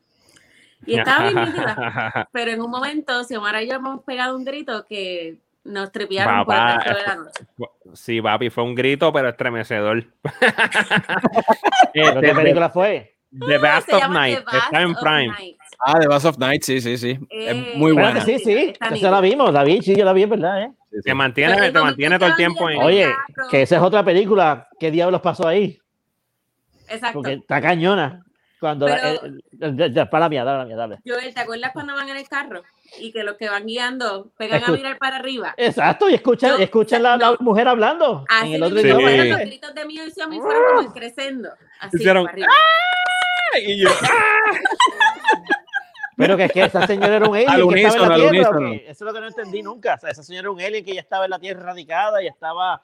Y 0.86 0.98
estaba 0.98 1.30
bien 1.30 1.46
nítida, 1.46 2.30
pero 2.32 2.52
en 2.52 2.62
un 2.62 2.72
momento 2.72 3.24
Xiomara 3.24 3.62
y 3.62 3.68
yo 3.68 3.76
hemos 3.76 4.04
pegado 4.04 4.36
un 4.38 4.46
grito 4.46 4.86
que 4.86 5.38
nos 5.64 5.92
tripearon 5.92 6.46
por 6.46 6.56
el 6.56 6.96
de 6.96 7.04
la 7.06 7.16
noche. 7.16 7.46
Sí, 7.94 8.22
papi, 8.22 8.50
fue 8.50 8.64
un 8.64 8.76
grito, 8.76 9.12
pero 9.12 9.30
estremecedor. 9.30 10.06
¿Pero 11.94 12.08
Este, 12.08 12.22
¿Qué 12.22 12.34
película 12.34 12.70
fue? 12.70 13.19
The 13.32 13.58
Best 13.60 13.90
Se 13.90 13.96
of 13.96 14.10
Night, 14.10 14.40
está 14.52 14.82
en 14.82 14.96
Prime. 14.96 15.28
Night. 15.28 15.58
Ah, 15.86 15.98
The 16.00 16.08
Bass 16.08 16.26
of 16.26 16.38
Night, 16.40 16.64
sí, 16.64 16.82
sí, 16.82 16.98
sí. 16.98 17.18
Eh, 17.30 17.70
es 17.72 17.78
muy 17.78 17.92
buena. 17.94 18.20
sí, 18.22 18.38
sí, 18.40 18.74
esa 18.92 19.12
la 19.12 19.22
vimos, 19.22 19.54
la 19.54 19.64
vi, 19.64 19.82
sí, 19.82 19.96
yo 19.96 20.04
la 20.04 20.14
vi, 20.14 20.26
verdad, 20.26 20.64
¿eh? 20.64 20.72
Sí, 20.90 20.98
sí. 20.98 21.02
Te 21.04 21.14
mantiene, 21.14 21.56
Pero 21.56 21.72
te 21.74 21.80
mantiene 21.80 22.18
todo 22.20 22.30
el 22.30 22.36
tiempo 22.36 22.70
en. 22.70 22.82
Oye, 22.82 23.08
que 23.50 23.62
esa 23.62 23.78
es 23.78 23.82
otra 23.82 24.04
película, 24.04 24.68
¿qué 24.80 24.92
diablos 24.92 25.22
pasó 25.22 25.48
ahí? 25.48 25.80
Exacto. 26.90 27.14
Porque 27.20 27.34
está 27.34 27.62
cañona. 27.62 28.24
Cuando 28.60 28.88
Pero- 28.88 30.10
para 30.10 30.26
la 30.26 30.30
mía, 30.30 30.44
dale, 30.44 30.58
la 30.58 30.66
mía, 30.66 30.76
dale. 30.76 30.98
Joel, 31.08 31.34
¿te 31.34 31.40
acuerdas 31.40 31.72
cuando 31.72 31.94
van 31.96 32.10
en 32.10 32.18
el 32.18 32.28
carro 32.28 32.62
y 33.00 33.14
que 33.14 33.24
los 33.24 33.38
que 33.38 33.48
van 33.48 33.66
guiando 33.66 34.32
pegan 34.38 34.62
a 34.66 34.72
mirar 34.72 34.98
para 34.98 35.16
arriba? 35.16 35.54
Exacto, 35.56 36.10
y 36.10 36.16
escuchan, 36.16 36.60
y 36.60 36.64
escuchan 36.64 37.02
la, 37.04 37.16
la 37.16 37.32
no. 37.32 37.38
mujer 37.40 37.70
hablando 37.70 38.26
Así 38.28 38.50
en 38.50 38.56
el 38.56 38.64
otro 38.64 38.76
mismo 38.76 38.90
Sí. 38.90 38.98
idioma. 38.98 39.10
fueron 39.12 39.30
los 39.30 39.40
gritos 39.48 39.76
de 39.76 39.86
mío 39.86 40.04
y 40.06 40.12
fueron 40.12 40.64
como 40.68 40.82
el 40.82 40.88
crescendo. 40.94 41.50
Así 41.80 41.96
Hicieron, 41.98 42.24
para 42.26 42.34
arriba. 42.34 42.48
Y 43.66 43.82
yo, 43.84 43.90
Pero 46.18 46.36
que 46.36 46.46
es 46.46 46.52
que 46.52 46.64
esa 46.64 46.86
señora 46.86 47.16
era 47.16 47.30
un 47.30 47.36
alien 47.36 47.50
Al 47.50 47.68
que 47.70 47.82
estaba 47.84 48.04
en 48.04 48.10
la 48.10 48.16
al 48.26 48.32
Tierra. 48.32 48.72
Eso 48.74 48.92
es 48.92 49.02
lo 49.02 49.14
que 49.14 49.20
no 49.22 49.28
entendí 49.28 49.62
nunca. 49.64 49.96
O 49.96 50.00
sea, 50.00 50.10
esa 50.10 50.22
señora 50.24 50.42
era 50.42 50.52
un 50.52 50.60
alien 50.62 50.84
que 50.84 50.94
ya 50.94 51.00
estaba 51.02 51.26
en 51.26 51.32
la 51.32 51.40
Tierra 51.40 51.64
radicada 51.64 52.22
y 52.22 52.28
estaba, 52.28 52.82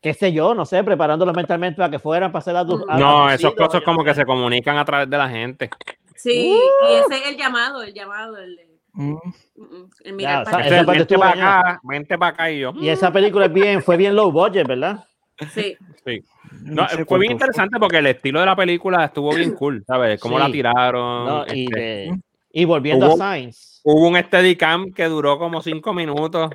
qué 0.00 0.14
sé 0.14 0.32
yo, 0.32 0.54
no 0.54 0.64
sé, 0.64 0.84
preparándolos 0.84 1.34
mentalmente 1.34 1.78
para 1.78 1.90
que 1.90 1.98
fueran 1.98 2.30
para 2.30 2.40
hacer 2.40 2.54
las 2.54 2.66
dos. 2.66 2.84
no, 2.86 3.28
esos 3.30 3.54
cosas 3.54 3.82
como 3.82 4.04
que 4.04 4.14
se 4.14 4.24
comunican 4.24 4.78
a 4.78 4.84
través 4.84 5.10
de 5.10 5.18
la 5.18 5.28
gente. 5.28 5.68
Sí, 6.14 6.54
Uh. 6.54 6.86
y 6.86 6.94
ese 6.96 7.22
es 7.22 7.28
el 7.30 7.36
llamado, 7.36 7.82
el 7.82 7.92
llamado, 7.94 8.36
el, 8.38 8.56
de- 8.56 8.70
Mm. 8.92 9.12
mm, 9.12 9.18
mm, 9.56 9.90
el 10.04 10.12
mirar 10.14 10.44
Ya, 10.44 10.50
para 10.50 10.66
esa 10.66 10.84
parte 10.84 10.98
vente 11.04 11.14
acá, 11.24 11.80
vente 11.84 12.18
para 12.18 12.32
acá 12.32 12.50
y 12.50 12.58
yo. 12.58 12.72
Y 12.74 12.88
esa 12.88 13.12
película 13.12 13.46
es 13.46 13.52
bien, 13.52 13.82
fue 13.82 13.96
bien 13.96 14.16
low 14.16 14.32
budget, 14.32 14.66
¿verdad? 14.66 15.04
Sí. 15.54 15.76
Sí. 16.04 16.22
No, 16.62 16.88
sé 16.88 17.04
fue 17.04 17.18
bien 17.18 17.32
interesante 17.32 17.78
porque 17.78 17.98
el 17.98 18.06
estilo 18.06 18.40
de 18.40 18.46
la 18.46 18.56
película 18.56 19.04
estuvo 19.04 19.34
bien 19.34 19.52
cool, 19.56 19.84
¿sabes? 19.86 20.20
Cómo 20.20 20.36
Sí. 20.38 20.42
la 20.44 20.50
tiraron. 20.52 21.26
No, 21.26 21.44
y, 21.54 21.64
este, 21.64 21.80
de- 21.80 22.18
y 22.52 22.64
volviendo 22.64 23.06
Hubo- 23.08 23.22
a 23.22 23.34
Science. 23.34 23.80
Hubo 23.84 24.08
un 24.08 24.16
Steadicam 24.18 24.92
que 24.92 25.04
duró 25.06 25.38
como 25.38 25.62
cinco 25.62 25.94
minutos. 25.94 26.50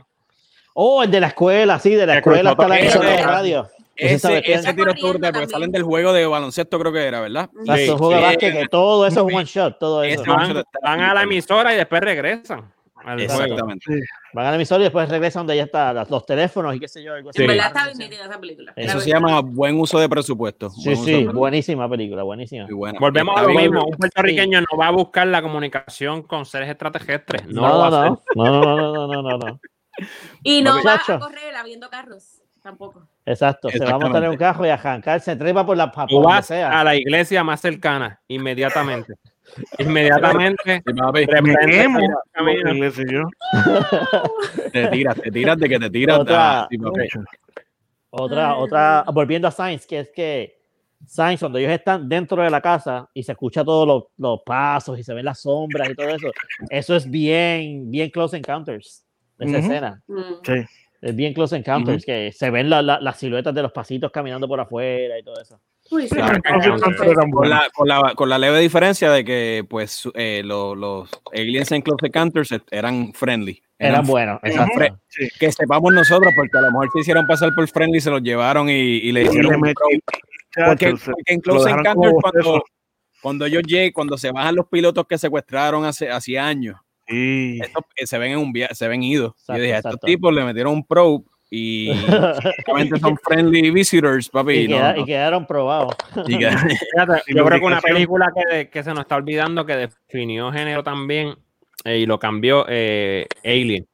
Oh, 0.73 1.01
el 1.03 1.09
de 1.11 1.19
la 1.21 1.27
escuela, 1.27 1.79
sí, 1.79 1.95
de 1.95 2.05
la 2.05 2.17
escuela 2.17 2.51
hasta 2.51 2.67
la 2.67 2.79
emisora 2.79 3.09
de 3.09 3.17
radio. 3.23 3.67
Ese 3.95 4.39
Ese, 4.45 4.73
tiro 4.73 4.91
brutal, 4.91 5.01
porque 5.01 5.21
Corriendo 5.21 5.49
salen 5.49 5.71
del 5.71 5.83
juego 5.83 6.11
de 6.11 6.25
baloncesto, 6.25 6.77
creo 6.77 6.91
que 6.91 7.05
era, 7.05 7.21
¿verdad? 7.21 7.49
Mm. 7.53 7.75
Sí, 7.77 7.87
juego 7.87 8.09
de 8.09 8.15
sí. 8.17 8.21
básquet, 8.23 8.53
que 8.53 8.67
todo 8.67 9.07
eso 9.07 9.21
es 9.21 9.25
un 9.25 9.33
one 9.39 9.45
shot, 9.45 9.79
todo 9.79 10.03
eso. 10.03 10.23
Van, 10.83 10.99
a 11.01 11.13
la 11.13 11.23
emisora 11.23 11.73
y 11.73 11.77
después 11.77 12.01
regresan 12.01 12.69
al 13.05 13.17
juego. 13.17 13.43
Exactamente. 13.43 13.99
Van 14.33 14.45
a 14.45 14.49
la 14.49 14.55
emisora 14.55 14.81
y 14.81 14.83
después 14.83 15.07
regresan 15.09 15.41
donde 15.41 15.55
ya 15.57 15.63
están 15.63 15.95
los 16.09 16.25
teléfonos 16.25 16.75
y 16.75 16.79
qué 16.79 16.87
sé 16.87 17.03
yo. 17.03 17.13
algo 17.13 17.29
así. 17.29 17.37
Sí. 17.37 17.43
En 17.43 17.47
verdad 17.49 17.67
está 17.67 17.87
bien 17.97 18.13
esa 18.13 18.39
película. 18.39 18.73
Eso 18.75 18.99
se 18.99 19.09
llama 19.09 19.39
buen 19.41 19.79
uso 19.79 19.99
de 19.99 20.09
presupuesto. 20.09 20.69
Sí, 20.69 20.81
Buen 20.85 20.93
uso 20.93 21.01
de 21.01 21.05
sí, 21.05 21.11
presupuesto. 21.13 21.39
buenísima 21.39 21.89
película, 21.89 22.23
buenísima. 22.23 22.67
Volvemos 22.99 23.37
a 23.37 23.41
lo 23.43 23.47
bien. 23.49 23.61
mismo. 23.71 23.85
Un 23.85 23.97
puertorriqueño 23.97 24.61
no 24.61 24.77
va 24.77 24.87
a 24.87 24.91
buscar 24.91 25.27
la 25.27 25.41
comunicación 25.41 26.23
con 26.23 26.45
seres 26.45 26.69
extraterrestres. 26.69 27.45
No, 27.47 27.61
No, 27.61 27.67
lo 27.69 27.77
va 27.79 27.89
no, 27.89 27.95
a 27.95 28.01
hacer. 28.05 28.19
no, 28.35 28.45
no, 28.45 28.61
no, 28.61 28.75
no, 28.75 29.07
no, 29.07 29.07
no, 29.07 29.21
no, 29.21 29.37
no. 29.37 29.59
Y 30.43 30.61
no 30.61 30.83
va 30.83 30.95
a 30.95 31.19
correr 31.19 31.55
habiendo 31.55 31.89
carros, 31.89 32.41
tampoco. 32.61 33.07
Exacto, 33.25 33.69
se 33.69 33.79
va 33.83 33.91
a 33.91 33.97
montar 33.99 34.23
en 34.23 34.31
un 34.31 34.37
carro 34.37 34.65
y 34.65 34.69
a 34.69 34.73
arrancar, 34.73 35.19
se 35.21 35.35
trepa 35.35 35.65
por 35.65 35.77
la 35.77 35.91
pa- 35.91 36.05
Tú 36.05 36.15
por 36.15 36.23
donde 36.23 36.35
vas 36.35 36.45
sea. 36.47 36.79
a 36.79 36.83
la 36.83 36.95
iglesia 36.95 37.43
más 37.43 37.61
cercana, 37.61 38.19
inmediatamente. 38.27 39.13
Inmediatamente. 39.79 40.81
Te 44.71 44.87
tiras, 44.87 45.15
te 45.21 45.31
tiras 45.31 45.57
de 45.57 45.69
que 45.69 45.79
te 45.79 45.89
tiras. 45.89 46.19
Otra- 46.19 46.61
ah, 46.63 46.67
sí. 46.69 46.77
Otra, 48.09 48.55
otra, 48.55 49.05
volviendo 49.13 49.47
a 49.47 49.51
Sainz, 49.51 49.85
que 49.85 49.99
es 49.99 50.09
que 50.09 50.57
Sainz, 51.05 51.39
cuando 51.41 51.57
ellos 51.59 51.71
están 51.71 52.07
dentro 52.07 52.41
de 52.41 52.49
la 52.49 52.61
casa 52.61 53.09
y 53.13 53.23
se 53.23 53.33
escucha 53.33 53.63
todos 53.63 53.85
los, 53.87 54.03
los 54.17 54.39
pasos 54.45 54.97
y 54.97 55.03
se 55.03 55.13
ven 55.13 55.25
las 55.25 55.41
sombras 55.41 55.89
y 55.89 55.95
todo 55.95 56.07
eso, 56.09 56.27
eso 56.69 56.95
es 56.95 57.09
bien, 57.09 57.91
bien 57.91 58.09
close 58.09 58.37
encounters, 58.37 59.05
esa 59.37 59.57
Ujú. 59.57 59.67
escena. 59.67 60.01
Mm. 60.07 60.21
Sí. 60.43 60.53
Es 61.01 61.15
bien 61.15 61.33
close 61.33 61.55
encounters, 61.57 62.05
que 62.05 62.31
se 62.31 62.49
ven 62.49 62.69
la- 62.69 62.81
la- 62.81 62.99
las 63.01 63.17
siluetas 63.19 63.53
de 63.53 63.61
los 63.61 63.71
pasitos 63.73 64.09
caminando 64.11 64.47
por 64.47 64.59
afuera 64.59 65.19
y 65.19 65.23
todo 65.23 65.39
eso. 65.41 65.59
Uy, 65.91 66.07
sí, 66.07 66.15
Claro, 66.15 66.39
Con 66.41 67.29
buenos. 67.31 67.49
la, 67.49 67.69
con, 67.73 67.87
la, 67.87 68.13
con 68.15 68.29
la 68.29 68.37
leve 68.39 68.59
diferencia 68.59 69.11
de 69.11 69.23
que 69.23 69.63
pues 69.69 70.09
eh, 70.15 70.41
lo- 70.43 70.73
los 70.75 71.09
aliens 71.33 71.71
en 71.71 71.81
Close 71.83 72.07
Encounters 72.07 72.51
et- 72.51 72.63
eran 72.71 73.13
friendly. 73.13 73.61
Eran 73.77 74.05
buenos. 74.05 74.39
eran 74.41 74.67
Sí. 75.09 75.27
que 75.39 75.51
sepamos 75.51 75.93
nosotros, 75.93 76.33
porque 76.35 76.57
a 76.57 76.61
lo 76.61 76.67
mejor 76.71 76.89
se 76.93 76.99
hicieron 77.01 77.27
pasar 77.27 77.53
por 77.53 77.67
friendly, 77.67 77.99
se 78.01 78.09
los 78.09 78.21
llevaron 78.23 78.69
y, 78.69 78.73
y 78.73 79.11
le 79.11 79.21
Y 79.23 79.25
hicieron 79.25 79.51
le 79.51 79.57
un 79.57 79.63
metí- 79.63 79.73
pro. 79.75 80.65
Porque, 80.67 80.85
en 80.87 80.97
se 80.97 81.11
lo 81.11 81.41
Close 81.41 81.69
Encounters, 81.69 82.13
cuando, 82.21 82.63
cuando 83.21 83.45
ellos 83.45 83.63
llegan, 83.67 83.91
cuando 83.91 84.17
se 84.17 84.31
bajan 84.31 84.55
los 84.55 84.67
pilotos 84.67 85.05
que 85.07 85.17
secuestraron 85.17 85.83
hace, 85.85 86.09
hace 86.09 86.39
años, 86.39 86.77
Sí. 87.07 87.59
estos, 87.61 87.83
eh, 87.97 88.07
se 88.07 88.17
ven 88.17 88.31
en 88.31 88.37
un 88.39 88.51
via- 88.53 88.73
se 88.73 88.87
ven 88.87 89.03
idos. 89.03 89.33
Exacto, 89.33 89.57
yo 89.57 89.61
dije, 89.61 89.73
a 89.75 89.77
estos 89.79 89.99
tipos 89.99 90.33
le 90.33 90.43
metieron 90.45 90.73
un 90.73 90.85
probe 90.87 91.23
y 91.49 91.89
básicamente 92.09 92.99
son 92.99 93.17
friendly 93.17 93.69
visitors, 93.71 94.29
papi. 94.29 94.53
y, 94.53 94.63
y 94.63 94.67
no- 94.67 94.75
queda- 94.77 94.93
no- 94.93 95.01
y 95.01 95.05
quedaron 95.05 95.45
probados. 95.45 95.95
y 96.27 96.39
yo 97.35 97.45
creo 97.45 97.59
que 97.59 97.65
una 97.65 97.81
película 97.81 98.31
que, 98.49 98.69
que 98.69 98.83
se 98.83 98.91
nos 98.91 99.01
está 99.01 99.15
olvidando 99.15 99.65
que 99.65 99.75
definió 99.75 100.51
género 100.51 100.83
también 100.83 101.35
eh, 101.83 101.99
y 101.99 102.05
lo 102.05 102.17
cambió 102.19 102.65
eh, 102.67 103.27
Alien. 103.43 103.87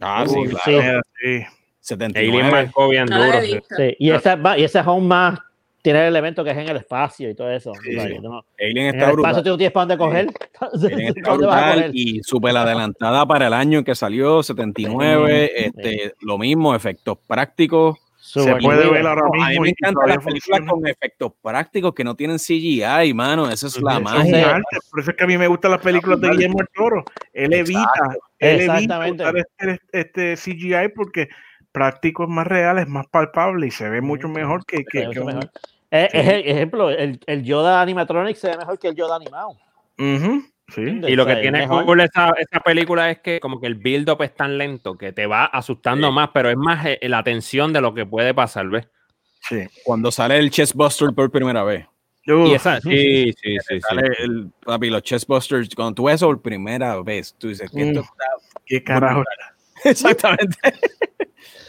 ah, 0.00 0.24
sí, 0.26 0.34
claro. 0.44 0.60
sí. 0.64 0.70
Mira, 0.70 1.00
sí. 1.20 1.44
79. 1.80 2.38
Alien 2.38 2.50
marcó 2.50 2.88
bien 2.88 3.06
duro. 3.06 3.40
sí. 3.76 3.96
y 3.98 4.10
ese, 4.10 4.36
va- 4.36 4.56
y 4.56 4.64
ese 4.64 4.80
home 4.80 5.06
más 5.06 5.38
tiene 5.84 6.00
el 6.00 6.06
elemento 6.06 6.42
que 6.42 6.50
es 6.50 6.56
en 6.56 6.66
el 6.66 6.78
espacio 6.78 7.28
y 7.28 7.34
todo 7.34 7.50
eso. 7.50 7.70
Sí. 7.82 7.94
O 7.94 8.00
sea, 8.00 8.08
que 8.08 8.18
no- 8.18 8.42
Alien 8.58 8.86
en 8.86 8.94
está 8.94 9.10
el 9.10 9.12
brutal. 9.12 9.30
espacio 9.32 9.42
tú 9.44 9.50
no 9.50 9.56
tienes 9.58 9.72
para 9.74 9.86
dónde 9.86 9.98
coger. 10.02 10.26
Alien 10.94 11.08
está 11.14 11.30
¿Dónde 11.30 11.46
vas 11.46 11.56
a 11.56 11.60
brutal 11.66 11.74
coger? 11.74 11.90
y 11.92 12.22
súper 12.22 12.56
adelantada 12.56 13.26
para 13.26 13.46
el 13.48 13.52
año 13.52 13.78
en 13.80 13.84
que 13.84 13.94
salió, 13.94 14.42
79. 14.42 15.52
Este, 15.54 16.14
Lo 16.22 16.38
mismo, 16.38 16.74
efectos 16.74 17.18
prácticos. 17.28 17.98
Se 18.16 18.40
Super 18.40 18.58
puede 18.62 18.78
Weird. 18.88 18.92
ver 18.94 19.06
ahora 19.06 19.20
No, 19.20 19.26
a 19.26 19.36
mí 19.36 19.48
mismo. 19.50 19.62
me 19.64 19.68
encantan 19.68 20.08
las 20.08 20.24
películas 20.24 20.58
funciona. 20.60 20.72
con 20.72 20.86
efectos 20.88 21.32
prácticos 21.42 21.92
que 21.94 22.04
no 22.04 22.16
tienen 22.16 22.38
CGI, 22.38 23.12
mano. 23.12 23.50
Esa 23.50 23.66
es 23.66 23.78
la 23.82 24.00
magia. 24.00 24.56
Sí. 24.70 24.78
Por 24.90 25.00
eso 25.00 25.10
es 25.10 25.16
que 25.18 25.24
a 25.24 25.26
mí 25.26 25.36
me 25.36 25.46
gustan 25.46 25.72
las 25.72 25.82
películas 25.82 26.18
de 26.22 26.30
Guillermo 26.30 26.56
del 26.56 26.68
Toro. 26.74 27.04
Él 27.34 27.52
evita, 27.52 27.82
él 28.38 28.60
evita 28.62 28.74
Exactamente. 28.78 29.22
usar 29.24 29.36
este, 29.36 29.78
este 29.92 30.34
CGI 30.36 30.88
porque 30.96 31.28
práctico 31.70 32.22
es 32.24 32.30
más 32.30 32.46
real, 32.46 32.78
es 32.78 32.86
más 32.88 33.06
palpable 33.08 33.66
y 33.66 33.70
se 33.70 33.90
ve 33.90 34.00
mucho 34.00 34.28
mejor 34.28 34.64
que, 34.64 34.78
Se 34.78 34.84
que, 34.84 35.10
que 35.10 35.20
mejor. 35.20 35.50
Eh, 35.90 36.08
es 36.12 36.28
el- 36.28 36.46
ejemplo, 36.48 36.90
el, 36.90 37.20
el 37.26 37.44
Yoda 37.44 37.80
animatronic 37.80 38.36
se 38.36 38.48
ve 38.50 38.56
mejor 38.58 38.78
que 38.78 38.88
el 38.88 38.94
Yoda 38.96 39.16
animado. 39.16 39.50
Ujú, 39.98 40.42
sí. 40.74 40.80
Y 41.06 41.14
lo 41.14 41.24
que 41.26 41.36
tiene 41.36 41.60
mejor. 41.60 41.84
cool 41.84 42.00
esa, 42.00 42.30
esa 42.38 42.60
película 42.60 43.10
es 43.10 43.20
que 43.20 43.38
como 43.38 43.60
que 43.60 43.66
el 43.68 43.76
build-up 43.76 44.22
es 44.22 44.34
tan 44.34 44.58
lento 44.58 44.96
que 44.98 45.12
te 45.12 45.26
va 45.26 45.44
asustando 45.44 46.08
Sí. 46.08 46.14
más, 46.14 46.30
pero 46.34 46.50
es 46.50 46.56
más 46.56 46.84
eh, 46.86 46.98
la 47.02 47.22
tensión 47.22 47.72
de 47.72 47.80
lo 47.80 47.94
que 47.94 48.06
puede 48.06 48.34
pasar, 48.34 48.66
¿ves? 48.68 48.88
sí. 49.48 49.58
Cuando 49.84 50.10
sale 50.10 50.38
el 50.38 50.50
Chestbuster 50.50 51.12
por 51.14 51.30
primera 51.30 51.62
vez. 51.62 51.86
Uf, 52.26 52.48
Y 52.48 52.54
esa, 52.54 52.80
sí, 52.80 53.32
sí, 53.34 53.34
sí, 53.42 53.56
sí. 53.68 53.80
Sale 53.82 54.08
el, 54.20 54.50
papi, 54.64 54.88
los 54.88 55.02
Chestbusters. 55.02 55.74
Cuando 55.74 55.94
tú 55.94 56.04
ves 56.04 56.14
eso 56.16 56.26
por 56.28 56.40
primera 56.40 57.00
vez, 57.02 57.34
tú 57.38 57.48
dices 57.48 57.70
esto 57.72 58.00
Mm. 58.00 58.04
qué 58.64 58.82
carajo. 58.82 59.22
Exactamente. 59.84 60.56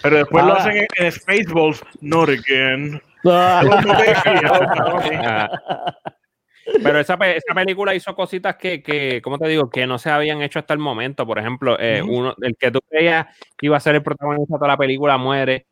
Pero 0.01 0.17
después 0.17 0.45
lo 0.45 0.53
hacen 0.53 0.77
en, 0.77 0.87
en 0.97 1.11
Spaceballs, 1.11 1.83
not 1.99 2.29
again. 2.29 3.01
Pero 6.83 6.99
esa, 6.99 7.13
esa 7.13 7.53
película 7.53 7.93
hizo 7.93 8.15
cositas 8.15 8.55
que, 8.55 8.81
que, 8.81 9.21
¿cómo 9.21 9.37
te 9.37 9.47
digo? 9.47 9.69
Que 9.69 9.85
no 9.85 9.99
se 9.99 10.09
habían 10.09 10.41
hecho 10.41 10.59
hasta 10.59 10.73
el 10.73 10.79
momento. 10.79 11.25
Por 11.25 11.37
ejemplo, 11.37 11.77
eh, 11.79 12.01
uno, 12.01 12.33
el 12.41 12.55
que 12.57 12.71
tú 12.71 12.79
creías 12.89 13.27
que 13.55 13.67
iba 13.67 13.77
a 13.77 13.79
ser 13.79 13.95
el 13.95 14.03
protagonista 14.03 14.55
de 14.55 14.57
toda 14.57 14.67
la 14.69 14.77
película 14.77 15.17
muere. 15.17 15.67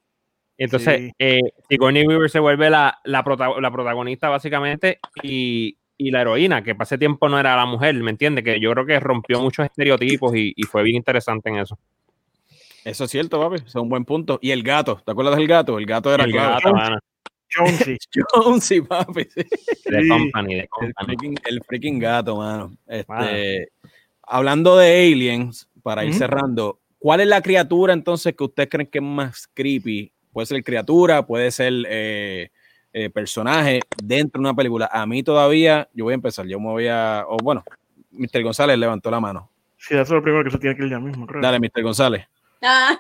Entonces, 0.56 1.00
Sí. 1.00 1.12
eh, 1.18 1.40
Sigourney 1.68 2.06
Weaver 2.06 2.30
se 2.30 2.40
vuelve 2.40 2.70
la, 2.70 3.00
la, 3.06 3.24
prota- 3.24 3.60
la 3.60 3.72
protagonista 3.72 4.30
básicamente 4.30 5.00
y, 5.24 5.76
y 5.98 6.12
la 6.12 6.22
heroína, 6.22 6.64
que 6.64 6.76
para 6.76 6.84
ese 6.84 7.00
tiempo 7.00 7.28
no 7.28 7.40
era 7.40 7.56
la 7.56 7.66
mujer, 7.66 7.96
¿me 7.96 8.12
entiendes? 8.12 8.44
Que 8.44 8.60
yo 8.60 8.72
creo 8.74 8.86
que 8.86 9.00
rompió 9.00 9.42
muchos 9.42 9.66
estereotipos 9.66 10.36
y, 10.36 10.54
y 10.56 10.64
fue 10.64 10.84
bien 10.84 10.98
interesante 10.98 11.50
en 11.50 11.58
eso. 11.58 11.80
Eso 12.86 13.06
es 13.06 13.10
cierto, 13.10 13.40
papi. 13.40 13.56
Eso 13.56 13.66
es 13.66 13.76
un 13.76 13.90
buen 13.90 14.06
punto. 14.06 14.38
Y 14.44 14.52
el 14.52 14.62
gato, 14.62 15.02
¿te 15.04 15.12
acuerdas 15.12 15.38
del 15.38 15.48
gato? 15.48 15.80
El 15.80 15.88
gato 15.88 16.14
era 16.14 16.24
El 16.26 16.34
gato, 16.34 16.72
Jonesy. 17.56 17.98
Jonesy, 18.34 18.82
papi. 18.82 19.24
sí. 19.26 19.42
de 19.86 20.02
Sí. 20.02 20.08
company, 20.10 20.56
de 20.56 20.70
El 20.82 20.94
freaking, 21.06 21.36
el 21.46 21.64
freaking 21.64 22.00
gato, 22.00 22.38
mano. 22.38 22.76
Este. 22.88 23.70
Hablando 24.24 24.78
de 24.78 25.12
aliens, 25.12 25.68
para 25.82 26.06
ir 26.06 26.14
cerrando, 26.14 26.80
¿cuál 26.98 27.20
es 27.22 27.28
la 27.28 27.42
criatura 27.42 27.94
entonces 27.94 28.34
que 28.36 28.44
ustedes 28.44 28.70
creen 28.70 28.88
que 28.88 29.00
es 29.00 29.04
más 29.04 29.48
creepy? 29.54 30.12
Puede 30.32 30.46
ser 30.48 30.64
criatura, 30.64 31.26
puede 31.26 31.52
ser 31.52 31.74
eh, 31.88 32.50
eh, 32.94 33.10
personaje 33.10 33.82
dentro 34.02 34.40
de 34.42 34.48
una 34.48 34.56
película. 34.56 34.90
A 34.92 35.06
mí 35.06 35.22
todavía, 35.24 35.90
yo 35.94 36.06
voy 36.06 36.14
a 36.14 36.16
empezar, 36.16 36.46
yo 36.48 36.60
me 36.60 36.68
voy 36.68 36.88
a, 36.88 37.26
o 37.28 37.38
bueno, 37.38 37.64
Mr. 38.12 38.42
González 38.44 38.78
levantó 38.78 39.12
la 39.12 39.20
mano. 39.20 39.50
Sí, 39.78 39.94
eso 39.96 40.02
es 40.04 40.10
lo 40.12 40.24
primero 40.24 40.44
que 40.46 40.52
se 40.52 40.58
tiene 40.58 40.76
que 40.78 40.84
ir 40.86 40.90
ya 40.90 41.00
mismo, 41.00 41.28
creo. 41.28 41.42
Dale, 41.42 41.60
Mr. 41.60 41.84
González. 41.84 42.26
Ah. 42.64 42.98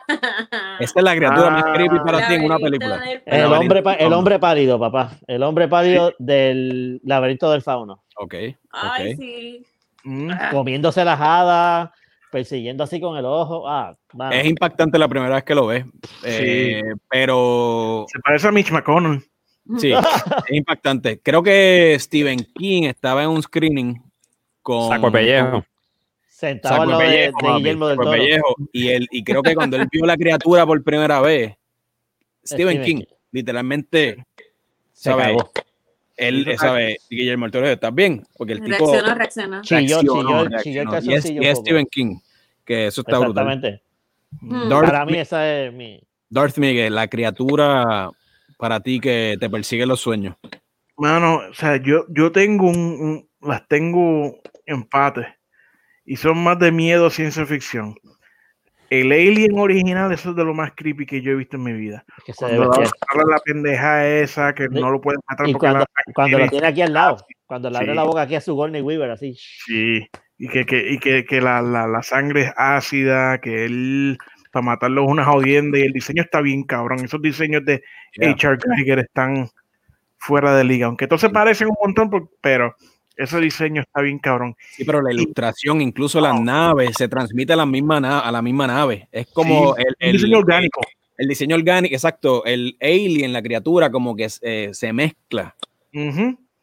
Esta 0.80 0.99
es 0.99 1.03
la 1.03 1.16
criatura 1.16 1.49
más 1.49 1.64
Ah. 1.66 1.74
creepy 1.74 1.97
para 2.05 2.28
ti 2.28 2.34
en 2.36 2.45
una 2.45 2.57
película. 2.57 3.01
El 3.26 3.45
hombre, 3.53 3.84
el 3.99 4.14
hombre 4.14 4.39
pálido, 4.39 4.80
papá. 4.80 5.11
El 5.28 5.41
hombre 5.43 5.68
pálido 5.68 6.14
del 6.20 6.99
laberinto 7.03 7.49
del 7.51 7.61
fauno. 7.61 8.03
Ok, 8.18 8.36
Ay, 8.72 9.16
sí. 9.16 9.66
Mm. 10.03 10.32
Comiéndose 10.51 11.05
las 11.05 11.20
hadas, 11.22 11.89
persiguiendo 12.32 12.84
así 12.84 12.99
con 12.99 13.16
el 13.18 13.26
ojo. 13.26 13.68
Ah. 13.70 13.95
Es 14.32 14.45
impactante 14.45 14.97
la 14.99 15.07
primera 15.07 15.36
vez 15.36 15.43
que 15.43 15.55
lo 15.55 15.68
ves. 15.68 15.86
eh, 16.26 16.82
pero 17.09 18.05
Se 18.11 18.20
parece 18.20 18.47
a 18.47 18.51
Mitch 18.51 18.72
McConnell. 18.72 19.24
Sí, 19.78 19.91
es 20.49 20.51
impactante. 20.57 21.22
Creo 21.22 21.41
que 21.41 21.95
Stephen 21.99 22.39
King 22.53 22.84
estaba 22.84 23.24
en 23.24 23.30
un 23.30 23.41
screening 23.41 24.01
con 24.61 24.89
Saco 24.89 25.05
de 25.05 25.11
pellejo. 25.14 25.64
Sentado 26.48 26.82
al 26.82 26.88
de 26.88 26.91
lado 26.94 27.04
de, 27.04 27.18
de 27.18 27.32
Guillermo 27.58 27.88
del 27.88 27.98
Toro. 27.98 28.12
pellejo, 28.12 28.56
y 28.72 28.88
él 28.89 29.08
y 29.12 29.24
creo 29.24 29.41
que 29.44 29.56
cuando 29.56 29.78
él 29.78 29.88
vio 29.91 30.06
la 30.06 30.18
criatura 30.18 30.66
por 30.66 30.84
primera 30.84 31.22
vez, 31.22 31.56
Stephen 32.46 32.78
Stephen 32.78 32.84
King, 32.84 32.98
King. 33.06 33.16
literalmente, 33.32 34.26
Se 34.91 35.10
¿sabes? 35.12 35.28
cagó. 35.28 35.52
Él 36.16 36.46
Sí, 36.48 36.58
sabe, 36.58 36.98
Guillermo 37.10 37.46
del 37.46 37.52
Toro, 37.52 37.68
¿estás 37.70 37.96
bien? 37.96 38.24
Porque 38.38 38.54
el 38.54 38.62
tipo 38.62 38.91
Reacciona, 38.91 39.16
reacciona. 39.16 39.62
Chilló, 39.62 39.96
reaccionó, 40.02 40.44
chilló, 40.48 40.62
chilló 40.62 40.82
el 40.82 40.88
reaccionó. 40.89 41.16
Y 41.16 41.18
es, 41.18 41.26
y 41.32 41.38
es. 41.48 41.58
Stephen 41.60 41.88
King, 41.89 42.20
que 42.66 42.88
eso 42.88 43.02
está 43.02 43.18
brutal. 43.20 43.48
Exactamente. 43.48 43.84
Hmm. 44.41 44.70
Darth, 44.70 44.86
Para 44.86 45.06
mí 45.06 45.18
esa 45.18 45.50
es 45.66 45.74
mi... 45.74 46.02
Darth 46.30 46.58
Miguel, 46.58 46.94
la 46.96 47.08
criatura 47.08 48.10
para 48.58 48.80
ti 48.80 49.00
que 49.00 49.38
te 49.39 49.50
persigue 49.50 49.86
los 49.86 50.00
sueños. 50.02 50.36
Mano, 50.98 51.41
o 51.50 51.54
sea, 51.54 51.78
yo, 51.78 52.06
yo 52.10 52.32
tengo 52.32 52.68
un, 52.68 52.78
un- 52.78 53.30
las 53.48 53.68
tengo 53.68 54.39
empate 54.66 55.26
y 56.06 56.16
son 56.18 56.43
más 56.43 56.60
de 56.60 56.72
miedo 56.72 57.10
ciencia 57.10 57.45
ficción. 57.45 57.95
El 58.89 59.12
Alien 59.12 59.58
original, 59.58 60.12
eso 60.12 60.32
es 60.32 60.36
de 60.36 60.43
lo 60.43 60.54
más 60.54 60.72
creepy 60.76 61.06
que 61.08 61.22
yo 61.22 61.32
he 61.32 61.36
visto 61.36 61.58
en 61.58 61.64
mi 61.64 61.74
vida. 61.74 62.06
que 62.26 62.34
se 62.34 62.45
Cuando 62.45 62.66
la, 62.70 63.36
la 63.36 63.38
pendeja 63.43 64.08
esa 64.08 64.54
que 64.54 64.64
Sí. 64.66 64.80
no 64.80 64.91
lo 64.91 65.01
pueden 65.01 65.20
matar 65.28 65.47
Y 65.49 65.54
porque 65.54 65.66
cuando, 65.68 65.80
la 65.80 66.14
cuando 66.14 66.38
lo 66.39 66.47
tiene- 66.49 66.68
aquí 66.68 66.82
al 66.84 66.93
lado, 66.93 67.18
cuando 67.47 67.70
le 67.72 67.78
abre 67.78 67.89
Sí. 67.89 67.95
la 67.95 68.04
boca 68.04 68.22
aquí 68.22 68.36
a 68.36 68.41
su 68.41 68.54
Gorney 68.54 68.82
Weaver, 68.82 69.10
así. 69.10 69.36
Sí, 69.66 70.08
y 70.38 70.47
que, 70.47 70.66
que, 70.66 70.91
y 70.91 70.99
que, 70.99 71.26
que 71.26 71.41
la, 71.41 71.62
la, 71.64 71.88
la 71.88 72.04
sangre 72.04 72.41
es 72.43 72.51
ácida, 72.56 73.39
que 73.39 73.66
él 73.66 74.18
para 74.51 74.66
matarlo 74.66 75.04
es 75.06 75.10
una 75.10 75.26
jodienda 75.26 75.80
y 75.80 75.82
el 75.84 75.91
diseño 75.93 76.22
está 76.22 76.41
bien 76.41 76.64
cabrón. 76.64 77.04
Esos 77.04 77.22
diseños 77.22 77.66
de 77.66 77.82
Yeah. 78.16 78.30
H.R. 78.34 78.58
Geiger 78.76 78.99
están 78.99 79.47
fuera 80.20 80.56
de 80.56 80.64
liga, 80.66 80.86
aunque 80.86 81.08
todos 81.08 81.22
se 81.22 81.32
parecen 81.32 81.70
un 81.70 81.76
montón, 81.82 82.30
pero 82.41 82.76
ese 83.18 83.39
diseño 83.39 83.82
está 83.82 84.01
bien 84.01 84.20
cabrón. 84.20 84.55
Sí, 84.72 84.84
pero 84.84 85.01
la 85.01 85.11
ilustración, 85.14 85.82
incluso 85.82 86.20
las 86.22 86.39
naves, 86.39 86.95
se 86.97 87.07
transmite 87.07 87.53
a 87.53 87.55
la 87.57 87.66
misma, 87.66 87.99
na- 87.99 88.20
a 88.20 88.32
la 88.32 88.41
misma 88.41 88.68
nave. 88.68 89.07
Es 89.11 89.28
como 89.28 89.76
Sí, 89.76 89.84
el, 89.88 89.95
el- 89.99 90.11
diseño 90.14 90.38
orgánico. 90.39 90.82
el 91.18 91.28
diseño 91.28 91.55
orgánico, 91.55 91.93
exacto. 91.93 92.43
El 92.45 92.76
alien, 92.82 93.32
la 93.34 93.41
criatura, 93.41 93.91
como 93.91 94.16
que 94.16 94.28
eh, 94.41 94.70
se 94.74 94.93
mezcla 94.93 95.55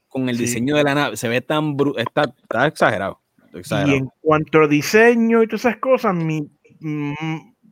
con 0.09 0.28
el 0.28 0.36
Sí. 0.36 0.42
diseño 0.42 0.76
de 0.76 0.82
la 0.84 0.94
nave. 0.94 1.16
Se 1.16 1.28
ve 1.28 1.40
tan 1.40 1.76
está, 1.98 2.24
está 2.42 2.66
exagerado. 2.66 3.20
está 3.46 3.57
Y 3.57 3.61
exagerado. 3.61 3.96
en 3.96 4.09
cuanto 4.20 4.62
a 4.62 4.66
diseño 4.68 5.42
y 5.42 5.46
todas 5.46 5.61
esas 5.66 5.76
cosas, 5.78 6.14
mi, 6.14 6.42
mm, 6.80 7.14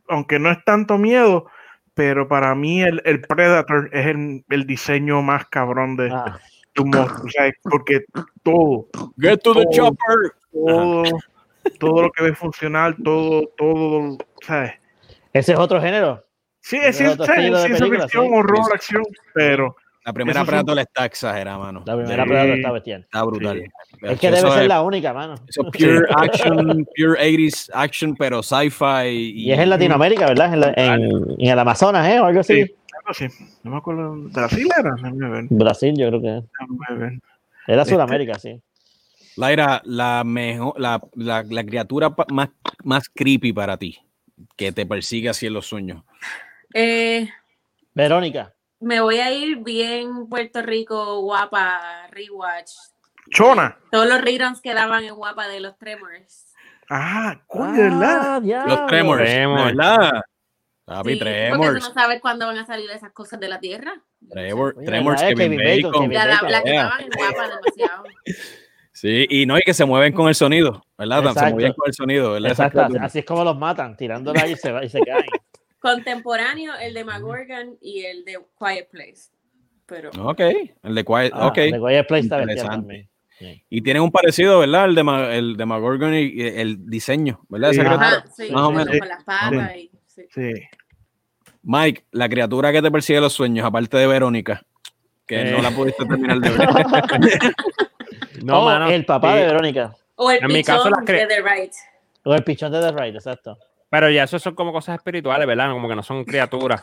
aunque 0.07 0.39
no 0.39 0.49
es 0.51 0.57
tanto 0.65 0.97
miedo, 0.97 1.47
pero 1.93 2.27
para 2.29 2.55
mí 2.55 2.81
el, 2.81 3.01
el 3.03 3.19
Predator 3.21 3.89
es 3.91 4.07
el, 4.07 4.45
el 4.49 4.65
diseño 4.65 5.21
más 5.21 5.47
cabrón 5.49 5.97
de, 5.97 6.09
Ah, 6.11 6.23
de 6.25 6.31
O 6.83 7.29
sea, 7.29 7.51
porque 7.63 8.01
todo, 8.43 8.87
Get 9.19 9.39
to 9.41 9.53
the 9.53 9.63
todo- 9.65 9.71
chopper. 9.71 10.33
todo, 10.51 11.03
todo 11.79 12.01
lo 12.03 12.11
que 12.11 12.23
ve 12.23 12.33
funcional, 12.35 12.95
todo, 13.03 13.49
todo, 13.57 14.17
¿sabes? 14.41 14.73
ese 15.33 15.53
es 15.53 15.59
otro 15.59 15.81
género. 15.81 16.23
Sí, 16.61 16.77
es 16.81 16.97
ciencia 16.97 17.25
ficción, 17.25 18.27
horror, 18.33 18.65
Sí. 18.65 18.71
acción, 18.73 19.03
pero 19.33 19.75
La 20.05 20.13
primera 20.13 20.41
sí. 20.41 20.47
Predator 20.47 20.79
está 20.79 21.05
exagerada, 21.05 21.57
mano. 21.57 21.83
La 21.85 21.95
primera 21.95 22.23
Sí. 22.23 22.29
Predator 22.29 22.55
está 22.57 22.71
bestial. 22.71 23.01
Está 23.01 23.23
brutal. 23.23 23.57
Sí. 23.63 23.97
Es 24.03 24.19
que 24.19 24.27
Eso 24.27 24.35
debe 24.37 24.51
ser 24.51 24.61
es- 24.63 24.67
la 24.67 24.81
única, 24.81 25.13
mano. 25.13 25.35
Eso 25.47 25.61
es 25.63 25.77
pure 25.77 25.99
action, 26.15 26.87
pure 26.95 27.19
80s 27.21 27.69
action, 27.73 28.15
pero 28.15 28.41
sci-fi. 28.41 29.33
Y 29.35 29.51
es 29.51 29.59
en 29.59 29.69
Latinoamérica, 29.69 30.25
¿verdad? 30.27 30.53
En, 30.53 30.59
la- 30.61 30.73
en- 30.75 31.01
en 31.37 31.49
el 31.49 31.59
Amazonas, 31.59 32.07
¿eh? 32.07 32.19
O 32.19 32.25
algo 32.25 32.39
así. 32.39 32.65
Sí. 33.13 33.25
algo 33.25 33.35
así. 33.35 33.59
No 33.63 33.71
me 33.71 33.77
acuerdo. 33.77 34.13
¿Brasil 34.31 34.67
era? 34.77 34.95
Brasil, 35.49 35.93
yo 35.97 36.07
creo 36.09 36.21
que 36.21 36.43
ver. 36.95 37.19
era 37.67 37.81
Este- 37.83 37.93
Sudamérica, 37.93 38.39
sí. 38.39 38.61
Laira, 39.37 39.81
la 39.85 40.23
mejor, 40.25 40.79
la, 40.79 41.01
la, 41.15 41.43
la 41.47 41.63
criatura 41.63 42.13
más, 42.31 42.49
más 42.83 43.07
creepy 43.09 43.53
para 43.53 43.77
ti, 43.77 43.97
que 44.57 44.71
te 44.71 44.85
persigue 44.85 45.29
así 45.29 45.47
en 45.47 45.53
los 45.53 45.65
sueños. 45.67 46.03
Eh, 46.73 47.29
Verónica. 47.93 48.53
me 48.81 48.99
voy 49.01 49.19
a 49.19 49.31
ir 49.31 49.57
bien 49.63 50.27
Puerto 50.27 50.61
Rico, 50.61 51.21
guapa, 51.21 52.07
rewatch. 52.11 52.71
Chona. 53.31 53.77
Todos 53.91 54.07
los 54.09 54.21
reruns 54.21 54.59
que 54.61 54.73
daban 54.73 55.03
en 55.03 55.13
guapa 55.15 55.47
de 55.47 55.59
los 55.61 55.77
Tremors. 55.77 56.47
Ah, 56.89 57.39
coño, 57.47 57.73
de 57.73 57.83
¿verdad? 57.83 58.21
Ah, 58.35 58.39
diablo. 58.41 58.75
Los 58.75 58.87
Tremors, 58.87 59.21
Tremors. 59.23 59.63
¿verdad? 59.75 60.21
Papi, 60.89 61.13
Sí, 61.13 61.19
porque 61.19 61.31
Tremors. 61.33 61.79
tú 61.83 61.87
no 61.89 61.93
sabes 61.93 62.21
cuándo 62.21 62.45
van 62.47 62.57
a 62.57 62.65
salir 62.65 62.89
esas 62.91 63.11
cosas 63.11 63.39
de 63.39 63.47
la 63.47 63.59
tierra. 63.59 64.01
Tremor- 64.29 64.73
Oye, 64.77 64.85
Tremors. 64.85 65.21
Kevin, 65.21 65.37
Kevin 65.37 65.57
Bacon, 65.59 65.81
Bacon. 65.91 66.01
Kevin 66.01 66.13
La, 66.17 66.25
la, 66.25 66.49
la 66.49 66.63
que 66.63 66.69
en 66.71 67.09
guapa 67.17 67.47
demasiado. 67.47 68.03
Sí, 68.91 69.25
y 69.29 69.45
no, 69.45 69.57
y 69.57 69.61
que 69.61 69.73
se 69.73 69.85
mueven 69.85 70.11
con 70.13 70.27
el 70.27 70.35
sonido, 70.35 70.83
¿verdad? 70.97 71.21
Se 71.23 71.29
Exacto. 71.29 71.51
movían 71.51 71.73
con 71.73 71.87
el 71.87 71.93
sonido, 71.93 72.31
¿verdad? 72.33 72.51
Exacto, 72.51 72.81
así, 72.81 72.97
así 72.99 73.19
es 73.19 73.25
como 73.25 73.43
los 73.45 73.57
matan, 73.57 73.95
tirándola 73.95 74.45
y 74.47 74.55
se, 74.57 74.71
va- 74.71 74.83
y 74.83 74.89
se 74.89 74.99
caen. 75.01 75.25
Contemporáneo, 75.79 76.73
el 76.81 76.93
de 76.93 77.03
McGorgan 77.05 77.77
y 77.81 78.01
el 78.05 78.25
de 78.25 78.37
Quiet 78.59 78.89
Place. 78.91 79.29
Pero 79.85 80.09
Ok, 80.23 80.39
el 80.83 80.95
de 80.95 81.05
Quiet, 81.05 81.31
Ah, 81.33 81.47
ok. 81.47 81.55
The 81.55 81.71
Quiet 81.79 82.07
Place 82.07 82.23
está 82.23 82.41
Interesante. 82.41 83.09
Sí. 83.37 83.63
Y 83.69 83.81
tienen 83.81 84.03
un 84.03 84.11
parecido, 84.11 84.59
¿verdad? 84.59 84.85
El 84.85 84.95
de, 84.95 85.03
Ma- 85.03 85.33
el 85.33 85.55
de 85.55 85.65
McGorgon 85.65 86.13
y 86.13 86.41
el 86.41 86.85
diseño, 86.89 87.39
¿verdad? 87.47 87.71
Sí. 87.71 87.79
Ajá. 87.79 88.25
sí, 88.35 88.51
más 88.51 88.63
o 88.63 88.71
menos. 88.71 88.97
con 88.99 89.07
las 89.07 89.23
patas 89.23 89.77
y- 89.77 89.91
sí. 90.29 90.53
Mike, 91.63 92.05
la 92.11 92.29
criatura 92.29 92.71
que 92.71 92.81
te 92.81 92.89
persigue 92.91 93.19
los 93.21 93.33
sueños, 93.33 93.65
aparte 93.65 93.97
de 93.97 94.07
Verónica, 94.07 94.61
que 95.27 95.41
Eh. 95.41 95.51
no 95.51 95.61
la 95.61 95.71
pudiste 95.71 96.05
terminar 96.05 96.39
de 96.39 96.49
ver. 96.49 96.59
No, 98.43 98.61
Oh, 98.61 98.65
mano, 98.65 98.89
el 98.89 99.05
papá 99.05 99.33
sí, 99.33 99.39
de 99.39 99.45
Verónica. 99.47 99.93
O 100.15 100.31
el 100.31 100.41
En 100.41 100.47
mi 100.47 100.63
caso, 100.63 100.83
pichón 100.85 100.91
las 100.91 101.01
cre- 101.05 101.27
de 101.27 101.35
The 101.35 101.41
Right. 101.41 101.71
O 102.23 102.33
el 102.33 102.43
pichón 102.43 102.71
de 102.71 102.79
The 102.79 102.91
Right, 102.93 103.15
exacto. 103.15 103.57
Pero 103.89 104.09
ya 104.09 104.23
eso 104.23 104.39
son 104.39 104.55
como 104.55 104.71
cosas 104.71 104.95
espirituales, 104.95 105.45
¿verdad? 105.45 105.71
Como 105.71 105.89
que 105.89 105.95
no 105.95 106.03
son 106.03 106.23
criaturas. 106.23 106.81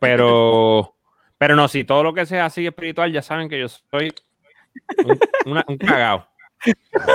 Pero, 0.00 0.94
pero 1.36 1.56
no, 1.56 1.68
si 1.68 1.84
todo 1.84 2.02
lo 2.04 2.14
que 2.14 2.24
sea 2.26 2.46
así 2.46 2.66
espiritual, 2.66 3.12
ya 3.12 3.20
saben 3.22 3.48
que 3.50 3.60
yo 3.60 3.68
soy 3.68 4.14
un, 5.04 5.18
una- 5.46 5.64
un 5.68 5.76
cagao. 5.78 6.26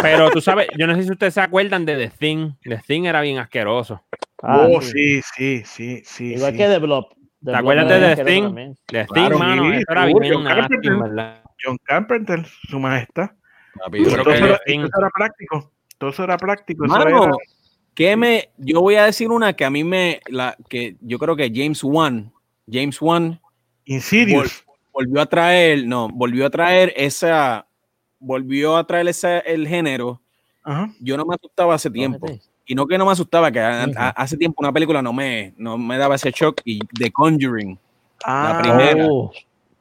Pero 0.01 0.29
tú 0.31 0.41
sabes, 0.41 0.67
yo 0.77 0.85
no 0.87 0.95
sé 0.95 1.03
si 1.03 1.11
ustedes 1.11 1.33
se 1.33 1.41
acuerdan 1.41 1.85
de 1.85 1.95
The 1.95 2.09
Thing. 2.09 2.51
The 2.63 2.77
Thing 2.85 3.05
era 3.05 3.21
bien 3.21 3.37
asqueroso. 3.39 4.03
Ah, 4.41 4.67
oh, 4.69 4.81
sí. 4.81 5.21
sí, 5.35 5.63
sí, 5.65 6.01
sí. 6.05 6.33
Igual 6.35 6.51
sí. 6.51 6.57
que 6.57 6.67
The 6.67 6.77
Blob. 6.79 7.05
The 7.43 7.51
¿Te 7.51 7.57
acuerdas 7.57 7.87
de 7.89 8.15
The 8.15 8.25
Thing? 8.25 8.43
también. 8.43 8.75
The 8.87 9.05
Claro, 9.07 9.29
Thing, 9.31 9.39
mano, 9.39 9.63
sí, 9.63 9.69
eso 9.77 9.85
era 9.91 10.05
seguro, 10.05 10.21
bien 10.21 10.33
John 10.33 10.43
Carpenter. 10.45 10.91
nasty, 10.91 11.01
¿verdad? 11.09 11.43
John 11.63 11.77
Carpenter, 11.83 12.45
su 12.67 12.79
majestad. 12.79 13.29
Papi, 13.83 13.97
yo 13.99 14.03
creo 14.11 14.23
Todo 14.23 14.33
que- 14.33 14.37
eso, 14.37 14.45
era, 14.45 14.59
Thing. 14.65 14.79
todo 14.79 14.87
eso 14.87 14.99
era 14.99 15.09
práctico. 15.09 15.71
Todo 15.97 16.09
eso 16.09 16.23
era 16.23 16.37
práctico. 16.37 16.85
eso 16.85 16.93
Mano, 16.97 17.23
era- 17.23 17.31
que 17.95 18.15
me, 18.15 18.49
yo 18.57 18.81
voy 18.81 18.95
a 18.95 19.05
decir 19.05 19.29
una 19.29 19.53
que 19.53 19.65
a 19.65 19.69
mí 19.69 19.83
me, 19.83 20.21
la, 20.27 20.55
que 20.69 20.95
yo 21.01 21.19
creo 21.19 21.35
que 21.35 21.51
James 21.53 21.83
Wan, 21.83 22.31
James 22.71 23.01
Wan 23.01 23.41
Insidious. 23.85 24.63
volvió 24.93 25.19
a 25.21 25.25
traer, 25.25 25.85
no, 25.85 26.07
volvió 26.07 26.45
a 26.45 26.49
traer 26.49 26.93
esa, 26.95 27.67
volvió 28.19 28.77
a 28.77 28.85
traer 28.85 29.07
ese, 29.07 29.39
el 29.45 29.67
género. 29.67 30.21
Ajá. 30.63 30.89
Yo 30.99 31.17
no 31.17 31.25
me 31.25 31.35
asustaba 31.35 31.75
hace 31.75 31.89
tiempo. 31.89 32.27
Y 32.65 32.75
no 32.75 32.85
que 32.85 32.97
no 32.97 33.05
me 33.05 33.11
asustaba, 33.11 33.51
que 33.51 33.59
a- 33.59 33.85
a- 33.95 34.09
hace 34.09 34.37
tiempo 34.37 34.61
una 34.61 34.71
película 34.71 35.01
no 35.01 35.11
me, 35.11 35.53
no 35.57 35.77
me 35.77 35.97
daba 35.97 36.15
ese 36.15 36.31
shock. 36.31 36.61
Y 36.65 36.79
The 36.97 37.11
Conjuring 37.11 37.79
Ah, 38.23 38.57
primera. 38.61 39.07
Oh, 39.09 39.31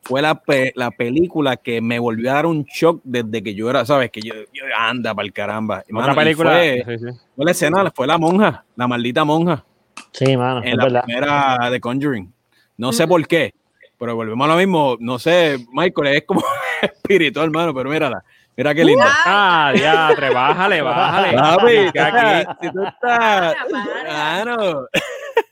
fue 0.02 0.22
la, 0.22 0.36
pe- 0.40 0.72
la 0.76 0.90
película 0.90 1.56
que 1.56 1.82
me 1.82 1.98
volvió 1.98 2.30
a 2.30 2.34
dar 2.34 2.46
un 2.46 2.64
shock 2.64 3.00
desde 3.04 3.42
que 3.42 3.54
yo 3.54 3.68
era, 3.68 3.84
¿sabes? 3.84 4.10
Que 4.10 4.22
yo, 4.22 4.32
yo 4.54 4.62
anda 4.78 5.14
para 5.14 5.26
el 5.26 5.32
caramba. 5.34 5.84
Y, 5.86 5.92
mano, 5.92 6.14
película. 6.14 6.52
Fue, 6.52 6.82
sí, 6.86 6.98
sí. 6.98 7.18
fue 7.36 7.44
la 7.44 7.50
escena, 7.50 7.92
fue 7.94 8.06
la 8.06 8.16
monja, 8.16 8.64
la 8.76 8.88
maldita 8.88 9.24
monja. 9.24 9.64
sí, 10.12 10.34
mano, 10.36 10.60
es 10.62 10.70
en 10.70 10.76
la 10.78 10.84
verdad. 10.84 11.02
primera 11.04 11.70
de 11.70 11.80
Conjuring. 11.80 12.32
No 12.78 12.92
sé 12.92 13.06
por 13.08 13.26
qué, 13.26 13.52
pero 13.98 14.14
volvemos 14.14 14.48
a 14.48 14.52
lo 14.52 14.56
mismo. 14.56 14.96
No 15.00 15.18
sé, 15.18 15.58
Michael, 15.72 16.16
es 16.16 16.22
como 16.24 16.40
espiritual, 16.82 17.46
hermano, 17.46 17.74
pero 17.74 17.90
mírala. 17.90 18.22
Mira 18.56 18.74
qué 18.74 18.84
linda. 18.84 19.06
Ah, 19.24 19.72
diatre, 19.74 20.30
bájale, 20.30 20.82
bájale. 20.82 21.32
Papi, 21.36 21.92
Que 21.92 22.00
aquí- 22.00 22.50
si 22.60 22.72
tú 22.72 22.82
estás. 22.84 23.56
Claro. 24.04 24.88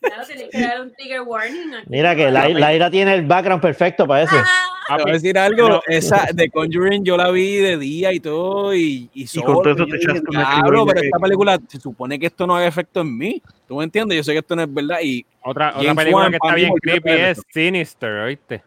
Claro, 0.00 0.24
warning. 1.26 1.74
aquí. 1.74 1.86
Mira 1.88 2.14
que 2.16 2.30
la, 2.30 2.48
la 2.48 2.74
ira 2.74 2.90
tiene 2.90 3.14
el 3.14 3.22
background 3.26 3.62
perfecto 3.62 4.06
para 4.06 4.22
eso. 4.24 4.36
Ah, 4.88 4.98
a 5.04 5.12
decir 5.12 5.36
algo. 5.38 5.80
Esa 5.86 6.26
de 6.32 6.48
Conjuring 6.50 7.04
yo 7.04 7.16
la 7.16 7.30
vi 7.30 7.56
de 7.56 7.76
día 7.76 8.12
y 8.12 8.20
todo. 8.20 8.74
Y, 8.74 9.08
y, 9.14 9.26
con 9.42 9.62
todo 9.62 9.74
solo, 9.74 9.74
eso 9.74 9.84
y 9.86 9.90
te 9.90 9.96
echaste 9.96 10.20
una 10.28 10.40
"Diablo, 10.40 10.68
criolla 10.68 10.92
pero 10.94 11.04
esta 11.06 11.18
película 11.18 11.58
se 11.68 11.80
supone 11.80 12.18
que 12.18 12.26
esto 12.26 12.46
no 12.46 12.56
haga 12.56 12.66
efecto 12.66 13.00
en 13.00 13.16
mí. 13.18 13.42
¿Tú 13.66 13.76
me 13.76 13.84
entiendes? 13.84 14.16
Yo 14.16 14.24
sé 14.24 14.32
que 14.32 14.38
esto 14.38 14.54
no 14.56 14.62
es 14.62 14.72
verdad. 14.72 14.98
Y, 15.02 15.24
Otra, 15.42 15.70
otra 15.70 15.82
James 15.82 15.96
película 15.96 16.30
que 16.30 16.36
está 16.36 16.54
bien 16.54 16.72
creepy 16.80 17.10
es. 17.10 17.42
Sinister, 17.52 18.10
¿oíste? 18.12 18.62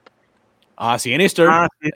ah, 0.77 0.97
Sinister. 0.99 1.47
Ah, 1.49 1.67
sí. 1.81 1.89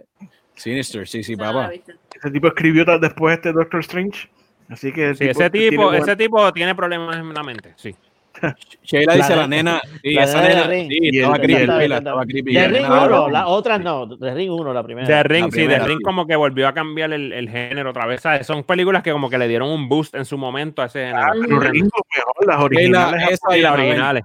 Sinister, 0.56 1.08
sí, 1.08 1.24
sí, 1.24 1.36
papá. 1.36 1.72
Ese 1.74 2.32
tipo 2.32 2.48
escribió 2.48 2.86
después 3.00 3.36
este 3.36 3.52
Doctor 3.52 3.80
Strange. 3.82 4.30
Así 4.70 4.92
que 4.92 5.10
el 5.10 5.12
ese 5.20 5.50
tiene 5.50 5.70
tipo, 5.72 5.84
buen- 5.84 6.02
ese 6.02 6.16
tipo 6.16 6.52
tiene 6.54 6.74
problemas 6.74 7.18
en 7.18 7.34
la 7.34 7.44
mente, 7.44 7.74
sí. 7.76 7.96
Sheila 8.84 9.12
La 9.14 9.16
dice 9.18 9.34
de- 9.34 9.40
la 9.40 9.48
nena. 9.48 9.82
Sí, 10.02 10.12
la 10.14 10.24
esa 10.24 10.42
nena 10.42 10.48
de 10.50 10.56
nena. 10.56 10.68
Ring. 10.68 10.90
Sí, 10.90 10.98
Y 11.02 11.18
estaba 11.20 11.36
el- 11.36 11.42
creepy, 11.42 11.62
estaba 11.84 12.16
la 12.16 12.24
Ring 12.24 12.46
nena 12.74 12.88
hablaba 12.88 13.06
1, 13.08 13.24
con- 13.24 13.34
las 13.34 13.44
otras 13.48 13.82
no. 13.82 14.06
De 14.08 14.34
Ring 14.34 14.52
1, 14.52 14.74
la 14.74 14.84
primera. 14.84 15.08
The 15.08 15.24
Ring, 15.24 15.52
sí, 15.54 15.68
The 15.68 15.80
Ring 15.80 15.98
sí. 15.98 16.04
como 16.04 16.26
que 16.26 16.36
volvió 16.36 16.68
a 16.68 16.74
cambiar 16.74 17.14
el, 17.14 17.32
el 17.34 17.50
género 17.50 17.90
otra 17.92 18.06
vez. 18.08 18.22
¿sabes? 18.22 18.48
Son 18.48 18.64
películas 18.64 19.04
que 19.04 19.12
como 19.12 19.30
que 19.30 19.38
le 19.38 19.48
dieron 19.48 19.70
un 19.70 19.88
boost 19.88 20.16
en 20.16 20.26
su 20.26 20.38
momento 20.38 20.82
a 20.82 20.86
ese 20.86 21.06
género. 21.08 21.20
Ah, 21.20 21.32
pero 21.34 21.60
Ringo 21.60 21.90
mejor, 22.16 22.48
las 22.48 22.60
originales. 22.64 23.30
esa 23.32 23.58
y 23.58 23.62
las 23.62 23.74
originales. 23.74 24.24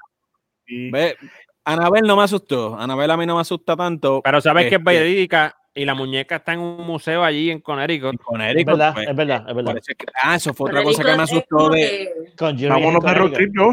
Anabel 1.65 2.03
no 2.07 2.17
me 2.17 2.23
asustó. 2.23 2.79
Anabel 2.79 3.11
a 3.11 3.17
mí 3.17 3.27
no 3.27 3.35
me 3.35 3.41
asusta 3.43 3.77
tanto. 3.77 4.23
Pero 4.25 4.41
sabes 4.41 4.65
que 4.69 4.77
es 4.77 4.81
Este- 4.81 4.91
verídica 4.91 5.55
y 5.75 5.85
la 5.85 5.95
muñeca 5.95 6.37
está 6.37 6.55
en 6.55 6.61
un 6.61 6.85
museo 6.87 7.23
allí 7.23 7.51
en 7.51 7.61
Connecticut. 7.61 8.17
Con 8.23 8.41
Es 8.41 8.51
Eric, 8.51 8.67
verdad, 8.67 8.95
pues, 8.95 9.09
es 9.09 9.15
verdad, 9.17 9.45
es 9.49 9.55
verdad. 9.55 9.75
que- 9.75 10.07
ah, 10.23 10.35
eso 10.37 10.53
fue 10.55 10.71
otra 10.71 10.83
cosa 10.83 11.05
que 11.05 11.17
me 11.17 11.23
asustó 11.23 11.69
de. 11.71 12.09
Conjuring 12.37 12.69
Vámonos 12.71 13.05
de 13.05 13.15
road 13.15 13.33
trip, 13.33 13.53
yo. 13.57 13.71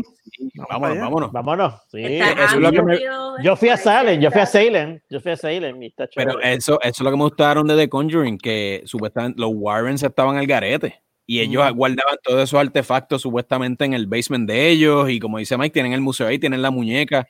Vámonos, 0.70 1.00
vámonos. 1.00 1.32
Vámonos. 1.32 1.74
Sí. 1.92 2.04
eso 2.04 2.24
es 2.44 2.54
lo 2.56 2.72
que 2.72 2.82
me- 2.84 3.00
Yo 3.44 3.56
fui 3.56 3.70
a 3.70 3.78
Salem, 3.78 4.20
yo 4.22 4.30
fui 4.32 4.42
a. 4.42 4.46
Salem, 4.46 5.00
yo 5.10 5.20
fui 5.20 5.32
a 5.32 5.38
Salem 5.38 5.82
y 5.82 5.88
está 5.88 6.08
Pero 6.16 6.40
eso, 6.42 6.80
eso 6.82 6.90
es 6.92 7.00
lo 7.02 7.12
que 7.12 7.18
me 7.18 7.24
gustaron 7.24 7.68
de 7.68 7.76
The 7.76 7.90
Conjuring, 7.90 8.38
que 8.38 8.82
supuestamente 8.86 9.40
los 9.42 9.52
Warrens 9.54 10.04
estaban 10.04 10.38
al 10.38 10.46
garete. 10.46 11.02
Y 11.28 11.40
ellos 11.40 11.64
Mm. 11.72 11.76
guardaban 11.76 12.18
todos 12.24 12.44
esos 12.44 12.60
artefactos 12.60 13.22
supuestamente 13.24 13.84
en 13.84 13.94
el 13.96 14.06
basement 14.06 14.48
de 14.48 14.70
ellos. 14.70 15.10
Y 15.10 15.20
como 15.20 15.40
dice 15.40 15.58
Mike, 15.58 15.74
tienen 15.74 15.94
el 15.94 16.02
museo 16.02 16.28
ahí, 16.28 16.38
tienen 16.38 16.62
la 16.62 16.70
muñeca. 16.70 17.28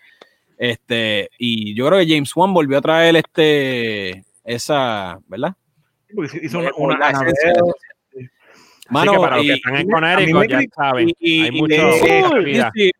Este, 0.57 1.29
y 1.37 1.73
yo 1.75 1.87
creo 1.87 1.99
que 1.99 2.07
James 2.13 2.35
Wan 2.35 2.53
volvió 2.53 2.77
a 2.77 2.81
traer 2.81 3.15
este 3.15 4.23
esa, 4.45 5.19
¿verdad? 5.27 5.53
Hizo 6.41 6.59
una, 6.59 6.69
Volvió 6.71 6.85
una 6.85 6.97
la 6.99 7.07
Annabelle. 7.09 7.33
esencia. 7.33 7.63
Así 8.13 8.29
Mano, 8.93 9.11
que 9.13 9.19
para 9.19 9.35
los 9.37 9.45
y- 9.45 9.47
que 9.47 9.53
están 9.55 9.75
en 9.77 9.89
Connecticut 9.89 10.47
ya 10.47 10.59
saben, 10.75 11.09
y- 11.19 11.41
hay 11.41 11.47
y- 11.47 11.51
mucho 11.61 11.91
sí, 12.73 12.91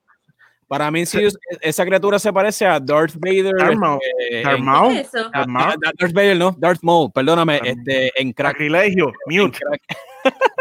para 0.68 0.90
mí 0.90 1.06
sí, 1.06 1.20
esa 1.62 1.86
criatura 1.86 2.18
se 2.18 2.34
parece 2.34 2.66
a 2.66 2.80
Darth 2.80 3.14
Vader. 3.20 3.54
Darth 3.56 3.76
Maul. 3.78 4.00
este, 4.20 4.42
Darth 4.44 4.58
en- 4.58 4.66
Maul. 4.66 4.94
¿Qué 4.96 5.00
es 5.02 5.08
eso? 5.14 5.28
a- 5.28 5.30
Darth 5.38 5.48
Maul. 5.48 5.72
a- 5.74 5.92
Darth 6.00 6.14
Vader, 6.14 6.38
no, 6.38 6.56
Darth 6.58 6.80
Maul, 6.82 7.12
perdóname, 7.14 7.54
Darth 7.60 7.68
este, 7.68 8.12
en 8.20 8.34
crack. 8.34 8.54
Sacrilegio, 8.54 9.14
En 9.30 9.38
mute, 9.44 9.60
crack, 9.60 9.82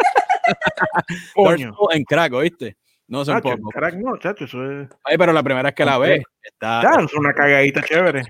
Darth. 1.37 1.61
Maul 1.61 1.89
en 1.93 2.05
crack, 2.05 2.33
¿oíste? 2.35 2.77
No 3.09 3.25
sé 3.25 3.31
un 3.33 3.39
Chacho, 3.43 3.57
poco. 3.57 3.71
crack, 3.71 3.95
no, 3.97 4.17
chacho, 4.19 4.45
eso 4.45 4.71
es. 4.83 4.89
Ay, 5.05 5.17
pero 5.19 5.33
la 5.33 5.43
primera 5.43 5.63
vez 5.69 5.75
que 5.75 5.85
la 5.85 5.99
ve, 5.99 6.23
está. 6.43 6.83
Ya, 6.83 7.03
es 7.03 7.15
una 7.15 7.33
cagadita 7.33 7.83
chévere. 7.83 8.23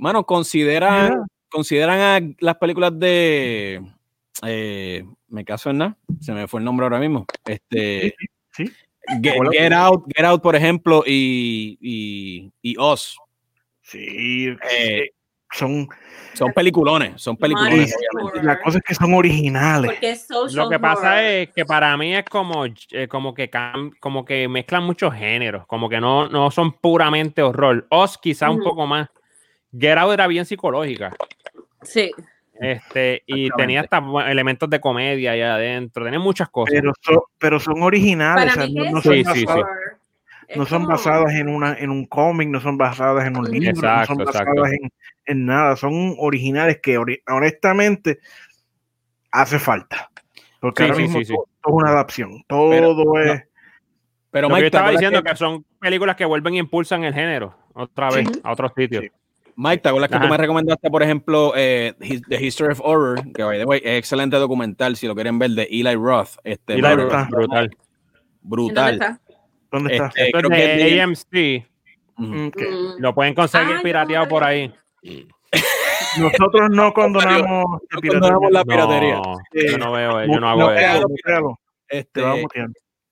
Mano, 0.00 0.24
consideran, 0.24 1.26
consideran 1.50 2.00
a 2.00 2.34
las 2.40 2.56
películas 2.56 2.98
de. 2.98 3.82
eh, 4.46 5.04
me 5.28 5.44
caso 5.44 5.68
en 5.68 5.78
nada, 5.78 5.96
se 6.20 6.32
me 6.32 6.48
fue 6.48 6.60
el 6.60 6.64
nombre 6.64 6.84
ahora 6.86 6.98
mismo. 6.98 7.26
Este. 7.44 8.14
Sí, 8.50 8.64
sí. 8.66 8.72
Get, 9.22 9.72
Out, 9.74 10.04
Get 10.16 10.24
Out, 10.24 10.42
por 10.42 10.56
ejemplo, 10.56 11.04
y, 11.06 11.76
y, 11.82 12.50
y 12.62 12.78
Us. 12.78 13.18
Sí, 13.82 14.48
Eh, 14.74 15.10
son, 15.52 15.86
Son 16.32 16.50
peliculones, 16.54 17.20
son 17.20 17.36
peliculones. 17.36 17.94
La 18.42 18.58
cosa 18.62 18.78
es 18.78 18.84
que 18.84 18.94
son 18.94 19.12
originales. 19.12 19.90
Lo 20.54 20.70
que 20.70 20.78
pasa 20.78 21.10
horror. 21.10 21.24
es 21.24 21.50
que 21.52 21.66
para 21.66 21.94
mí 21.98 22.14
es 22.14 22.24
como, 22.24 22.64
eh, 22.64 23.06
como, 23.06 23.34
que 23.34 23.50
como 24.00 24.24
que 24.24 24.48
mezclan 24.48 24.84
muchos 24.84 25.12
géneros, 25.12 25.66
como 25.66 25.90
que 25.90 26.00
no, 26.00 26.26
no 26.28 26.50
son 26.50 26.72
puramente 26.72 27.42
horror. 27.42 27.86
Oz 27.90 28.16
quizá 28.16 28.48
un 28.48 28.62
poco 28.62 28.86
más. 28.86 29.10
Get 29.78 29.96
Out 29.98 30.12
era 30.12 30.26
bien 30.26 30.44
psicológica. 30.46 31.14
Sí. 31.82 32.10
Este, 32.60 33.22
y 33.26 33.48
tenía 33.50 33.80
hasta 33.80 34.02
elementos 34.28 34.68
de 34.68 34.80
comedia 34.80 35.32
ahí 35.32 35.40
adentro, 35.40 36.04
tenía 36.04 36.18
muchas 36.18 36.50
cosas. 36.50 36.74
Pero 36.74 36.92
son, 37.00 37.18
pero 37.38 37.58
son 37.58 37.82
originales, 37.82 38.52
Para 38.54 38.64
o 38.64 38.66
sea, 38.66 38.82
mí 38.82 38.90
no, 38.90 39.00
son, 39.00 39.12
Sí, 39.14 39.24
sí, 39.24 39.32
sí. 39.32 39.44
basadas, 39.46 39.66
no 40.56 40.66
son 40.66 40.86
basadas 40.86 41.32
en, 41.34 41.48
una, 41.48 41.74
en 41.78 41.88
un 41.90 42.04
cómic, 42.06 42.48
no 42.50 42.60
son 42.60 42.76
basadas 42.76 43.26
en 43.26 43.38
un 43.38 43.50
libro, 43.50 43.70
Exacto, 43.70 44.14
no 44.14 44.16
son 44.16 44.24
basadas 44.26 44.72
en, 44.72 44.90
en 45.24 45.46
nada, 45.46 45.76
son 45.76 46.14
originales 46.18 46.80
que 46.82 46.98
ori- 46.98 47.22
honestamente 47.28 48.18
hace 49.30 49.58
falta. 49.58 50.10
Porque 50.60 50.82
Sí, 50.82 50.90
ahora 50.90 50.96
sí, 50.96 51.02
mismo 51.02 51.18
sí, 51.20 51.24
sí. 51.24 51.32
todo, 51.34 51.46
todo 51.62 51.74
es 51.78 51.82
una 51.82 51.90
adaptación, 51.92 52.44
todo 52.46 52.70
Pero, 52.70 53.20
es... 53.22 53.44
Pero 54.32 54.48
Mike, 54.48 54.60
yo 54.60 54.70
¿te 54.70 54.76
estaba 54.76 54.90
diciendo 54.90 55.22
que, 55.22 55.30
que 55.30 55.36
son 55.36 55.64
películas 55.80 56.14
que 56.14 56.26
vuelven 56.26 56.54
e 56.54 56.58
impulsan 56.58 57.04
el 57.04 57.14
género 57.14 57.54
otra 57.72 58.10
vez 58.10 58.28
Sí. 58.28 58.40
a 58.44 58.52
otros 58.52 58.72
sitios. 58.76 59.04
Mike, 59.62 59.82
¿te 59.82 59.88
acuerdas 59.90 60.08
que 60.10 60.16
tú 60.16 60.22
Ajá. 60.22 60.30
me 60.30 60.36
recomendaste, 60.38 60.90
por 60.90 61.02
ejemplo, 61.02 61.52
eh, 61.54 61.92
The 62.28 62.42
History 62.42 62.72
of 62.72 62.80
Horror? 62.82 63.30
Que, 63.32 63.42
by 63.42 63.58
the 63.58 63.64
way, 63.66 63.80
es 63.84 63.98
excelente 63.98 64.36
documental, 64.38 64.96
si 64.96 65.06
lo 65.06 65.14
quieren 65.14 65.38
ver, 65.38 65.50
de 65.50 65.64
Eli 65.70 65.94
Roth. 65.96 66.36
Este, 66.44 66.78
mano, 66.80 66.96
verdad. 67.08 67.28
brutal. 67.28 67.64
¿En 67.64 67.70
dónde 67.70 67.76
brutal. 68.42 68.94
está? 68.94 69.20
¿Dónde 69.70 69.92
está? 69.92 70.06
Este, 70.16 70.32
creo 70.32 70.50
que 70.50 70.74
es 70.86 70.92
de 70.94 71.00
AMC. 71.02 71.66
Mm, 72.16 72.48
que 72.48 72.64
Mm. 72.70 73.00
Lo 73.00 73.14
pueden 73.14 73.34
conseguir 73.34 73.76
Ay, 73.76 73.82
pirateado 73.82 74.24
no, 74.24 74.30
por 74.30 74.42
no. 74.42 74.48
ahí. 74.48 74.74
Nosotros 76.18 76.70
no 76.70 76.92
condonamos 76.94 77.64
el 78.02 78.08
condonamos 78.10 78.50
la 78.50 78.64
piratería. 78.64 79.16
No, 79.16 79.36
Sí. 79.52 79.66
yo 79.70 79.78
no 79.78 79.92
veo, 79.92 80.24
yo 80.24 80.40
no 80.40 80.48
hago 80.48 80.60
No, 80.60 80.72
eso. 80.72 81.58
Este, 81.88 82.22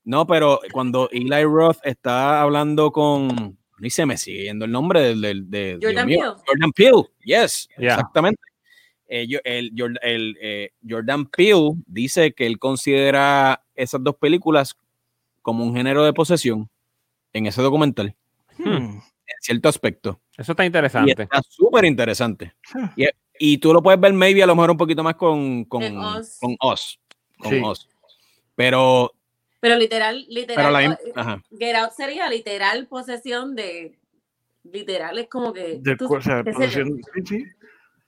no, 0.05 0.27
pero 0.27 0.61
cuando 0.73 1.09
Eli 1.13 1.45
Roth 1.45 1.79
está 1.85 2.41
hablando 2.41 2.91
con. 2.91 3.59
Ni 3.81 3.91
se 3.91 4.07
me 4.07 4.17
sigue 4.17 4.45
yendo 4.45 4.65
el 4.65 4.71
nombre 4.73 5.01
del. 5.01 5.21
del- 5.21 5.51
de, 5.51 5.79
Dios 5.79 5.93
Jordan 5.93 6.07
Peele. 6.09 6.23
Jordan 6.47 6.73
Peele, 6.73 7.03
yes, 7.25 7.69
Yeah. 7.79 7.95
exactamente. 7.95 8.41
Eh, 9.09 9.27
yo- 9.27 9.39
el, 9.45 9.73
el, 10.03 10.37
eh, 10.41 10.71
Jordan 10.87 11.27
Peele 11.27 11.73
dice 11.87 12.33
que 12.33 12.47
él 12.47 12.59
considera 12.59 13.65
esas 13.75 14.03
dos 14.05 14.17
películas 14.17 14.77
como 15.43 15.65
un 15.65 15.75
género 15.75 16.05
de 16.05 16.13
posesión 16.13 16.69
en 17.33 17.47
ese 17.47 17.63
documental, 17.63 18.15
Hmm. 18.59 18.99
En 19.31 19.37
cierto 19.43 19.69
aspecto. 19.69 20.21
Eso 20.37 20.53
está 20.53 20.65
Y 20.65 20.67
interesante. 20.67 21.23
está 21.23 21.41
súper 21.49 21.85
interesante. 21.85 22.55
Y, 22.97 23.07
y 23.39 23.59
tú 23.59 23.73
lo 23.73 23.83
puedes 23.83 24.01
ver, 24.01 24.13
maybe, 24.13 24.43
a 24.43 24.47
lo 24.47 24.55
mejor 24.57 24.71
un 24.73 24.77
poquito 24.77 25.03
más 25.03 25.15
con, 25.17 25.65
con, 25.67 25.83
En 25.83 25.97
Oz. 25.99 26.39
con 26.41 26.57
Oz. 26.61 26.99
Con 27.39 27.51
Sí. 27.53 27.61
Oz. 27.65 27.89
Pero, 28.57 29.13
Pero 29.61 29.77
literal, 29.77 30.25
literal. 30.29 30.57
pero 30.57 30.71
la, 30.71 30.85
eh, 30.85 30.99
ajá. 31.15 31.43
Get 31.59 31.75
Out 31.77 31.91
sería 31.93 32.29
literal 32.29 32.87
posesión 32.87 33.55
de. 33.55 33.99
Literal, 34.65 35.19
es 35.19 35.29
como 35.29 35.53
que. 35.53 35.79
Del 35.81 35.97
tú- 35.97 36.15
o 36.15 36.21
sea, 36.21 36.43
posesión- 36.45 37.01
sí, 37.15 37.23
sí. 37.27 37.45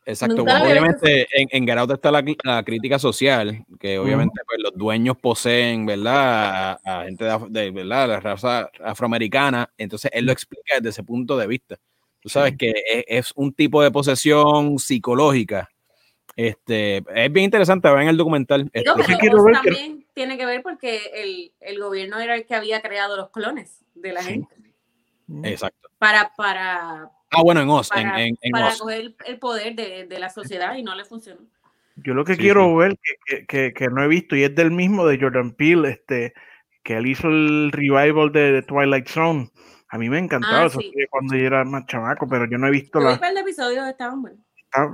Exacto. 0.07 0.44
Bueno, 0.44 0.64
obviamente, 0.64 1.26
en, 1.32 1.48
en 1.53 1.66
Get 1.66 1.78
Out 1.78 1.90
está 1.92 2.11
la, 2.11 2.24
la 2.42 2.62
crítica 2.64 2.98
social, 2.98 3.64
que 3.78 3.98
obviamente 3.98 4.40
pues, 4.46 4.59
los 4.61 4.74
dueños 4.74 5.16
poseen, 5.18 5.86
¿verdad? 5.86 6.78
A, 6.84 7.01
a 7.01 7.05
gente 7.05 7.24
de, 7.24 7.38
de, 7.51 7.70
¿verdad? 7.70 8.09
la 8.09 8.20
raza 8.20 8.70
afroamericana. 8.82 9.70
Entonces, 9.76 10.11
él 10.14 10.24
lo 10.26 10.32
explica 10.32 10.76
desde 10.76 10.88
ese 10.90 11.03
punto 11.05 11.36
de 11.36 11.46
vista. 11.46 11.78
Tú 12.20 12.28
sabes 12.28 12.57
que 12.57 12.70
es, 12.70 13.05
es 13.09 13.32
un 13.36 13.53
tipo 13.53 13.82
de 13.82 13.90
posesión 13.90 14.78
psicológica. 14.78 15.68
Este, 16.34 16.98
es 17.14 17.32
bien 17.32 17.44
interesante 17.44 17.88
ver 17.90 18.03
en 18.03 18.09
el 18.09 18.16
documental. 18.16 18.62
Digo, 18.72 18.96
Este, 18.96 19.03
pero 19.07 19.18
quiero 19.18 19.44
ver 19.44 19.55
que- 19.62 19.70
también 19.70 20.07
tiene 20.20 20.36
que 20.36 20.44
ver 20.44 20.62
porque 20.62 21.00
el, 21.14 21.54
el 21.60 21.80
gobierno 21.80 22.20
era 22.20 22.34
el 22.34 22.44
que 22.44 22.54
había 22.54 22.82
creado 22.82 23.16
los 23.16 23.30
clones 23.30 23.86
de 23.94 24.12
la 24.12 24.20
Sí. 24.20 24.32
gente. 24.34 24.54
exacto. 25.44 25.88
Para, 25.96 26.30
para, 26.36 27.10
Ah, 27.30 27.42
bueno, 27.42 27.62
en 27.62 27.70
Oz, 27.70 27.88
para, 27.88 28.22
en, 28.22 28.36
en 28.42 28.52
para 28.52 28.68
Oz. 28.68 28.80
coger 28.80 29.14
el 29.24 29.38
poder 29.38 29.74
de, 29.74 30.04
de 30.06 30.18
la 30.18 30.28
sociedad 30.28 30.76
y 30.76 30.82
no 30.82 30.94
le 30.94 31.06
funcionó. 31.06 31.40
Yo 31.96 32.12
lo 32.12 32.26
que 32.26 32.34
Sí, 32.34 32.42
quiero 32.42 32.66
sí. 32.66 32.74
ver, 32.76 32.98
que, 33.24 33.46
que, 33.46 33.72
que, 33.72 33.88
no 33.88 34.02
he 34.02 34.08
visto, 34.08 34.36
y 34.36 34.42
es 34.42 34.54
del 34.54 34.72
mismo 34.72 35.06
de 35.06 35.18
Jordan 35.18 35.52
Peele, 35.52 35.88
este, 35.88 36.34
que 36.82 36.98
él 36.98 37.06
hizo 37.06 37.28
el 37.28 37.72
revival 37.72 38.30
de, 38.30 38.52
de 38.52 38.62
Twilight 38.62 39.08
Zone. 39.08 39.50
A 39.88 39.96
mí 39.96 40.10
me 40.10 40.18
encantaba 40.18 40.66
Ah, 40.66 40.68
serie 40.68 41.08
cuando 41.08 41.34
yo 41.34 41.46
era 41.46 41.64
más 41.64 41.86
chamaco, 41.86 42.28
pero 42.28 42.44
yo 42.44 42.58
no 42.58 42.66
he 42.66 42.70
visto 42.70 43.00
Yo 43.00 43.08
vi 43.08 43.20
la. 43.20 43.40
episodios, 43.40 43.88
estaban 43.88 44.20
buenos. 44.20 44.40
está- 44.54 44.86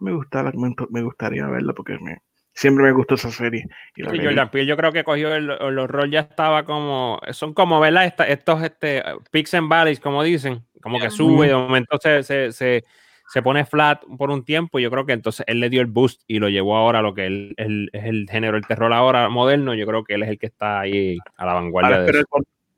me, 0.00 0.12
gusta, 0.14 0.42
me, 0.44 0.74
me 0.88 1.02
gustaría 1.02 1.46
verla 1.46 1.74
porque 1.74 1.98
me, 1.98 2.22
siempre 2.54 2.84
me 2.84 2.92
gustó 2.92 3.14
esa 3.14 3.30
serie. 3.30 3.66
Y 3.96 4.02
Sí. 4.04 4.18
Jordan 4.24 4.50
Peele 4.50 4.66
yo 4.66 4.76
creo 4.76 4.92
que 4.92 5.04
cogió 5.04 5.34
el, 5.34 5.50
el 5.50 5.78
horror 5.78 6.08
ya 6.10 6.20
estaba 6.20 6.64
como 6.64 7.20
son 7.32 7.54
como 7.54 7.80
¿verdad? 7.80 8.04
Esta- 8.06 8.26
estos 8.28 8.62
este 8.62 9.02
peaks 9.30 9.54
and 9.54 9.68
valleys 9.70 10.00
como 10.00 10.22
dicen 10.22 10.62
como 10.82 10.98
que 10.98 11.10
sube 11.10 11.48
de 11.48 11.54
momento 11.54 11.96
se, 12.00 12.22
se, 12.22 12.52
se, 12.52 12.84
se 13.28 13.42
pone 13.42 13.64
flat 13.64 14.02
por 14.18 14.30
un 14.30 14.44
tiempo 14.44 14.78
y 14.78 14.82
yo 14.82 14.90
creo 14.90 15.06
que 15.06 15.12
entonces 15.12 15.44
él 15.48 15.60
le 15.60 15.70
dio 15.70 15.80
el 15.80 15.86
boost 15.86 16.22
y 16.26 16.38
lo 16.40 16.48
llevó 16.48 16.76
ahora 16.76 16.98
a 16.98 17.02
lo 17.02 17.14
que 17.14 17.26
él, 17.26 17.54
él- 17.56 17.88
es 17.92 18.04
el 18.04 18.26
género 18.30 18.56
el 18.56 18.66
terror 18.66 18.92
ahora 18.92 19.28
moderno 19.28 19.74
yo 19.74 19.86
creo 19.86 20.04
que 20.04 20.14
él 20.14 20.22
es 20.24 20.28
el 20.28 20.38
que 20.38 20.46
está 20.46 20.80
ahí 20.80 21.18
a 21.36 21.46
la 21.46 21.54
vanguardia 21.54 21.96
Ahora 21.96 22.04
de 22.12 22.18
eso. 22.18 22.26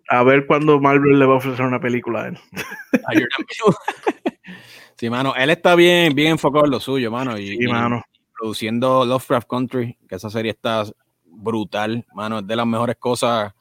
a 0.09 0.23
ver 0.23 0.47
cuando 0.47 0.79
Marvel 0.81 1.19
le 1.19 1.27
va 1.27 1.35
a 1.35 1.37
ofrecer 1.39 1.65
una 1.65 1.81
película 1.81 2.25
a 2.25 2.29
él. 2.29 2.39
a 2.93 3.13
Jordan 3.13 3.29
Peele. 3.49 3.77
sí, 4.97 5.11
mano, 5.11 5.35
él 5.37 5.51
está 5.51 5.75
bien, 5.75 6.15
bien 6.15 6.33
enfocado 6.33 6.67
en 6.67 6.71
lo 6.71 6.81
suyo, 6.81 7.11
mano. 7.11 7.37
Y, 7.39 7.49
Sí, 7.49 7.57
y 7.61 7.67
mano. 7.67 8.03
Produciendo 8.45 9.07
Lovecraft 9.07 9.49
Country, 9.49 9.97
que 10.07 10.17
esa 10.17 10.29
serie 10.29 10.51
está 10.51 10.85
brutal, 11.25 12.05
mano, 12.13 12.41
es 12.41 12.47
de 12.47 12.55
las 12.57 12.67
mejores 12.67 12.97
cosas, 12.97 13.55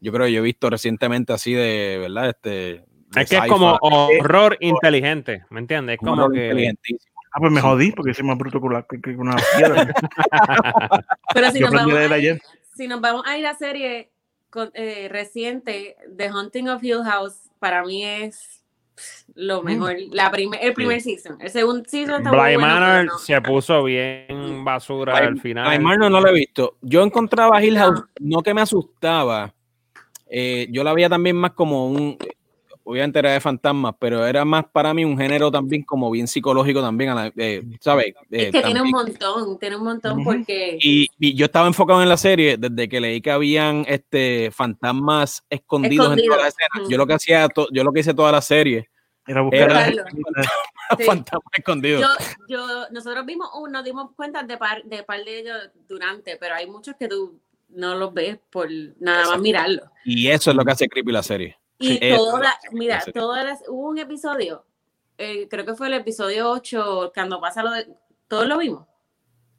yo 0.00 0.12
creo 0.12 0.26
que 0.26 0.32
yo 0.32 0.38
he 0.38 0.42
visto 0.44 0.70
recientemente 0.70 1.32
así 1.32 1.52
de, 1.54 1.98
¿verdad? 1.98 2.28
Este, 2.28 2.50
de 2.50 2.84
es 3.22 3.28
que 3.28 3.36
es 3.36 3.46
como 3.46 3.76
horror 3.80 4.56
inteligente 4.60 5.44
¿me 5.50 5.58
entiendes? 5.58 5.96
es 5.96 6.02
un 6.02 6.08
como 6.08 6.22
horror 6.22 6.34
que 6.36 6.44
inteligentísimo. 6.44 7.12
Ah, 7.32 7.40
pues 7.40 7.52
me 7.52 7.60
jodí 7.60 7.90
porque 7.90 8.14
soy 8.14 8.24
más 8.26 8.38
bruto 8.38 8.60
que, 8.60 8.68
la- 8.68 8.82
que- 8.88 9.00
que 9.00 9.10
una 9.10 9.36
piedra. 9.56 9.92
Pero 11.34 11.50
si 11.50 11.60
nos, 11.60 11.72
vamos 11.72 11.94
a 11.94 12.04
ir, 12.04 12.12
ayer. 12.12 12.40
si 12.76 12.86
nos 12.86 13.00
vamos 13.00 13.22
a 13.26 13.36
ir 13.36 13.46
a 13.46 13.54
serie 13.56 14.10
con- 14.50 14.70
eh, 14.74 15.08
reciente, 15.10 15.96
The 16.16 16.32
Hunting 16.32 16.68
of 16.68 16.82
Hill 16.84 17.02
House, 17.04 17.50
para 17.58 17.84
mí 17.84 18.04
es 18.04 18.57
lo 19.34 19.62
mejor. 19.62 19.96
La 20.12 20.30
primer, 20.30 20.58
el 20.62 20.72
primer 20.74 21.00
season. 21.00 21.36
El 21.40 21.50
segundo 21.50 21.84
season 21.88 22.16
está 22.16 22.30
muy 22.30 22.38
Bly 22.40 22.54
bueno, 22.56 22.68
pero 22.74 22.80
Manor 22.80 23.04
no. 23.06 23.18
se 23.18 23.40
puso 23.42 23.84
bien 23.84 24.64
basura 24.64 25.14
Bly- 25.14 25.26
al 25.26 25.40
final 25.40 25.68
Ay, 25.68 25.78
Marno 25.78 26.08
no 26.10 26.20
lo 26.20 26.28
he 26.28 26.32
visto. 26.32 26.76
Yo 26.82 27.02
encontraba 27.02 27.62
Hill 27.62 27.78
House, 27.78 28.04
no 28.20 28.42
que 28.42 28.54
me 28.54 28.60
asustaba. 28.62 29.54
eh, 30.30 30.66
yo 30.70 30.84
la 30.84 30.92
veía 30.92 31.08
también 31.08 31.36
más 31.36 31.52
como 31.52 31.88
un. 31.88 32.18
Obviamente 32.90 33.18
era 33.18 33.32
de 33.32 33.40
fantasmas, 33.40 33.94
pero 34.00 34.26
era 34.26 34.46
más 34.46 34.64
para 34.72 34.94
mí 34.94 35.04
un 35.04 35.18
género 35.18 35.50
también 35.50 35.82
como 35.82 36.10
bien 36.10 36.26
psicológico 36.26 36.80
también, 36.80 37.12
eh, 37.36 37.62
¿sabes? 37.82 38.14
Es 38.30 38.44
Eh, 38.46 38.50
que 38.50 38.62
tiene 38.62 38.80
un 38.80 38.90
también. 38.90 38.92
montón, 38.92 39.58
tiene 39.58 39.76
un 39.76 39.84
montón 39.84 40.12
Ujú. 40.20 40.24
porque... 40.24 40.78
Y, 40.80 41.06
y 41.18 41.34
yo 41.34 41.44
estaba 41.44 41.66
enfocado 41.66 42.02
en 42.02 42.08
la 42.08 42.16
serie 42.16 42.56
desde 42.56 42.88
que 42.88 42.98
leí 42.98 43.20
que 43.20 43.30
habían 43.30 43.84
este 43.86 44.50
fantasmas 44.52 45.44
escondidos, 45.50 46.16
en 46.18 46.24
todas 46.24 46.40
las 46.40 46.48
escenas. 46.54 46.80
ujú. 46.80 46.90
Yo 46.90 46.96
lo 46.96 47.06
que 47.06 47.12
hacía, 47.12 47.48
to- 47.50 47.68
yo 47.70 47.84
lo 47.84 47.92
que 47.92 48.00
hice 48.00 48.14
toda 48.14 48.32
la 48.32 48.40
serie, 48.40 48.88
Era 49.26 49.42
buscar 49.42 49.70
Era-. 49.70 50.04
Sí. 50.96 51.04
fantasmas 51.04 51.52
escondidos. 51.58 52.00
Yo, 52.00 52.56
yo, 52.56 52.88
nosotros 52.90 53.26
vimos 53.26 53.50
uno, 53.54 53.68
nos 53.70 53.84
dimos 53.84 54.12
cuenta 54.16 54.42
de 54.44 54.56
par, 54.56 54.82
de 54.84 55.02
par 55.02 55.22
de 55.22 55.40
ellos 55.40 55.56
durante, 55.86 56.38
pero 56.38 56.54
hay 56.54 56.66
muchos 56.66 56.94
que 56.98 57.06
tú 57.06 57.38
no 57.68 57.94
los 57.96 58.14
ves 58.14 58.38
por 58.50 58.70
nada 58.98 59.18
más 59.18 59.26
Exacto. 59.26 59.42
mirarlo. 59.42 59.82
Y 60.06 60.28
eso 60.28 60.50
es 60.52 60.56
lo 60.56 60.64
que 60.64 60.72
hace 60.72 60.88
creepy 60.88 61.12
la 61.12 61.22
serie. 61.22 61.58
Y 61.78 61.88
Sí, 61.88 61.98
eso 62.02 62.16
toda, 62.16 62.58
mira, 62.72 63.02
todas 63.14 63.44
las, 63.44 63.62
hubo 63.68 63.88
un 63.88 63.98
episodio, 63.98 64.64
eh, 65.16 65.46
creo 65.48 65.64
que 65.64 65.74
fue 65.74 65.86
el 65.88 65.94
episodio 65.94 66.50
8, 66.50 67.12
cuando 67.14 67.40
pasa 67.40 67.62
lo 67.62 67.70
de, 67.70 67.86
todos 68.26 68.46
lo 68.46 68.58
vimos. 68.58 68.86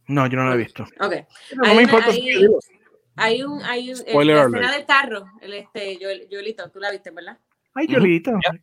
No, 0.07 0.27
yo 0.27 0.37
no 0.37 0.45
lo 0.45 0.53
he 0.53 0.57
visto. 0.57 0.83
Ok. 0.99 1.13
No 1.55 1.63
Hay 1.65 1.75
me 1.77 1.83
importa. 1.83 2.07
hay- 2.09 2.21
si- 2.21 2.47
Hay 3.15 3.43
un, 3.43 3.61
hay 3.63 3.89
un, 3.91 3.97
Spoiler 3.97 4.35
la 4.37 4.41
alert. 4.43 4.55
escena 4.55 4.71
del 4.77 4.85
carro, 4.85 5.25
el 5.41 5.53
este, 5.53 5.99
Joelito, 6.29 6.69
tú 6.71 6.79
la 6.79 6.89
viste, 6.91 7.11
¿verdad? 7.11 7.37
Ay, 7.73 7.87
que 7.87 7.95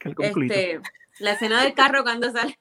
el 0.09 0.15
concluito. 0.15 0.55
Este, 0.55 0.81
la 1.21 1.33
escena 1.33 1.63
del 1.63 1.75
carro 1.75 2.03
cuando 2.03 2.31
sale 2.33 2.59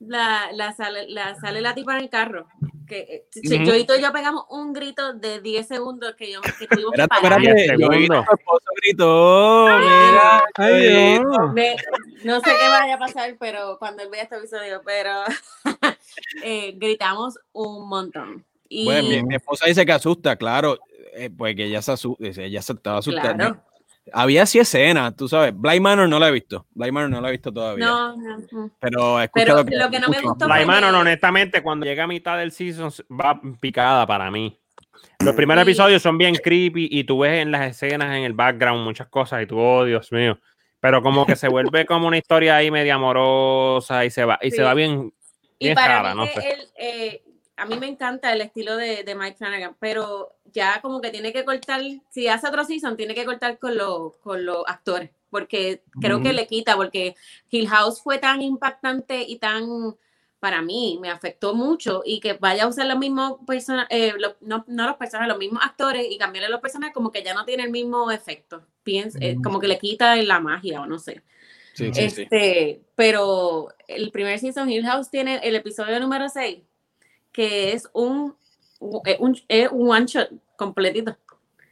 la, 0.00 0.50
la 0.52 0.72
sale 0.72 1.08
la 1.08 1.34
sale 1.36 1.60
la 1.60 1.74
tipa 1.74 1.96
en 1.96 2.02
el 2.04 2.10
carro. 2.10 2.46
Que 2.86 2.98
eh, 3.00 3.24
ch- 3.32 3.54
Ujú. 3.60 3.66
Joelito 3.70 3.96
y 3.96 4.02
yo 4.02 4.12
pegamos 4.12 4.44
un 4.50 4.72
grito 4.72 5.12
de 5.14 5.40
10 5.40 5.68
segundos 5.68 6.14
que 6.16 6.32
yo 6.32 6.40
que 6.40 6.66
tuvimos 6.66 6.92
que 6.92 7.06
parar. 7.06 7.40
espérate. 7.40 7.80
Yo 7.80 7.88
gritó. 7.88 8.24
Mira. 9.78 10.44
Ay, 10.56 10.82
Dios. 10.82 11.52
Me- 11.54 11.76
no 12.24 12.40
sé 12.40 12.50
qué 12.50 12.68
vaya 12.68 12.94
a 12.94 12.98
pasar, 12.98 13.36
pero 13.38 13.76
cuando 13.78 14.02
él 14.02 14.08
vea 14.10 14.22
este 14.24 14.36
episodio, 14.36 14.82
pero 14.84 15.10
eh, 16.42 16.72
gritamos 16.76 17.38
un 17.52 17.88
montón. 17.88 18.44
Y 18.68 18.84
Bueno, 18.84 19.08
mi, 19.08 19.22
mi 19.22 19.34
esposa 19.36 19.66
dice 19.66 19.84
que 19.86 19.92
asusta, 19.92 20.36
claro, 20.36 20.78
eh, 21.14 21.30
pues 21.30 21.56
que 21.56 21.64
ella 21.64 21.82
se 21.82 21.92
asusta, 21.92 22.24
ella 22.24 22.62
se 22.62 22.72
estaba 22.72 22.98
asustando. 22.98 23.34
claro, 23.36 23.62
había 24.12 24.46
sí 24.46 24.58
escenas, 24.58 25.14
tú 25.16 25.28
sabes. 25.28 25.52
Blind 25.56 25.80
Manor 25.82 26.08
no 26.08 26.18
la 26.18 26.28
he 26.28 26.32
visto. 26.32 26.66
Blind 26.74 26.92
Manor 26.92 27.10
no 27.10 27.20
la 27.20 27.28
he 27.28 27.32
visto 27.32 27.52
todavía. 27.52 27.84
No, 27.86 28.16
no, 28.16 28.38
no. 28.50 28.70
Pero 28.80 29.20
he 29.20 29.28
Pero 29.28 29.58
escuchado 29.58 29.84
lo 29.84 29.90
que 29.90 30.00
no 30.00 30.08
me 30.08 30.20
gustó 30.20 30.46
La 30.48 30.56
fue 30.56 30.66
mano, 30.66 30.90
que- 30.90 30.96
honestamente, 30.96 31.62
cuando 31.62 31.86
llega 31.86 32.04
a 32.04 32.06
mitad 32.06 32.38
del 32.38 32.52
season 32.52 32.90
va 33.10 33.40
picada 33.60 34.06
para 34.06 34.30
mí. 34.30 34.58
Los 35.24 35.34
primeros 35.34 35.64
Sí. 35.64 35.70
episodios 35.70 36.02
son 36.02 36.18
bien 36.18 36.34
creepy 36.34 36.88
y 36.90 37.04
tú 37.04 37.20
ves 37.20 37.40
en 37.42 37.50
las 37.50 37.70
escenas, 37.70 38.16
en 38.16 38.24
el 38.24 38.32
background, 38.32 38.84
muchas 38.84 39.08
cosas 39.08 39.42
y 39.42 39.46
tú, 39.46 39.58
oh 39.58 39.84
Dios 39.84 40.10
mío. 40.12 40.38
Pero 40.80 41.02
como 41.02 41.26
que 41.26 41.36
se 41.36 41.48
vuelve 41.48 41.84
como 41.86 42.06
una 42.06 42.16
historia 42.18 42.56
ahí 42.56 42.70
media 42.70 42.94
amorosa 42.94 44.04
y 44.04 44.10
se 44.10 44.24
va, 44.24 44.38
y 44.40 44.50
Sí. 44.50 44.56
se 44.56 44.62
va 44.62 44.72
bien, 44.74 45.12
Y 45.58 45.66
bien 45.66 45.74
para 45.74 45.96
rara, 46.02 46.14
mí, 46.14 46.20
no 46.20 46.26
que 46.26 46.40
sé. 46.40 46.52
él, 46.52 46.60
eh, 46.76 47.22
a 47.60 47.66
mí 47.66 47.78
me 47.78 47.88
encanta 47.88 48.32
el 48.32 48.40
estilo 48.40 48.76
de, 48.76 49.04
de 49.04 49.14
Mike 49.14 49.36
Flanagan, 49.36 49.76
pero 49.78 50.34
ya 50.46 50.80
como 50.80 51.02
que 51.02 51.10
tiene 51.10 51.30
que 51.30 51.44
cortar, 51.44 51.82
si 52.08 52.26
hace 52.26 52.48
otro 52.48 52.64
season, 52.64 52.96
tiene 52.96 53.14
que 53.14 53.26
cortar 53.26 53.58
con, 53.58 53.76
los 53.76 54.16
con 54.16 54.46
los 54.46 54.64
actores, 54.66 55.10
porque 55.28 55.82
creo 56.00 56.22
que 56.22 56.32
le 56.32 56.46
quita, 56.46 56.74
porque 56.74 57.16
Hill 57.50 57.68
House 57.68 58.00
fue 58.02 58.16
tan 58.16 58.40
impactante 58.40 59.22
y 59.28 59.36
tan, 59.36 59.94
para 60.38 60.62
mí, 60.62 60.98
me 61.02 61.10
afectó 61.10 61.52
mucho, 61.52 62.00
y 62.02 62.18
que 62.20 62.32
vaya 62.32 62.64
a 62.64 62.68
usar 62.68 62.86
los 62.86 62.98
mismos 62.98 63.38
personajes, 63.46 64.14
no, 64.40 64.64
no 64.66 64.86
los 64.86 64.96
personajes, 64.96 65.28
los 65.28 65.38
mismos 65.38 65.62
actores, 65.62 66.06
y 66.08 66.16
cambiarle 66.16 66.48
los 66.48 66.62
personajes, 66.62 66.94
como 66.94 67.12
que 67.12 67.22
ya 67.22 67.34
no 67.34 67.44
tiene 67.44 67.64
el 67.64 67.70
mismo 67.70 68.10
efecto, 68.10 68.66
Pienso, 68.82 69.18
eh, 69.20 69.34
Ujú. 69.34 69.42
como 69.42 69.60
que 69.60 69.68
le 69.68 69.78
quita 69.78 70.16
la 70.16 70.40
magia, 70.40 70.80
o 70.80 70.86
no 70.86 70.98
sé. 70.98 71.22
Sí, 71.74 71.92
sí, 71.92 72.10
sí. 72.10 72.22
Este, 72.22 72.80
pero 72.96 73.68
el 73.86 74.10
primer 74.10 74.38
season 74.38 74.70
Hill 74.70 74.86
House 74.86 75.10
tiene 75.10 75.40
el 75.42 75.54
episodio 75.54 76.00
número 76.00 76.28
6, 76.30 76.62
que 77.32 77.72
es 77.72 77.88
un, 77.92 78.36
un, 78.80 79.00
es 79.04 79.18
un- 79.20 79.38
es 79.48 79.68
un 79.70 79.90
one 79.90 80.06
shot 80.06 80.30
completito. 80.56 81.16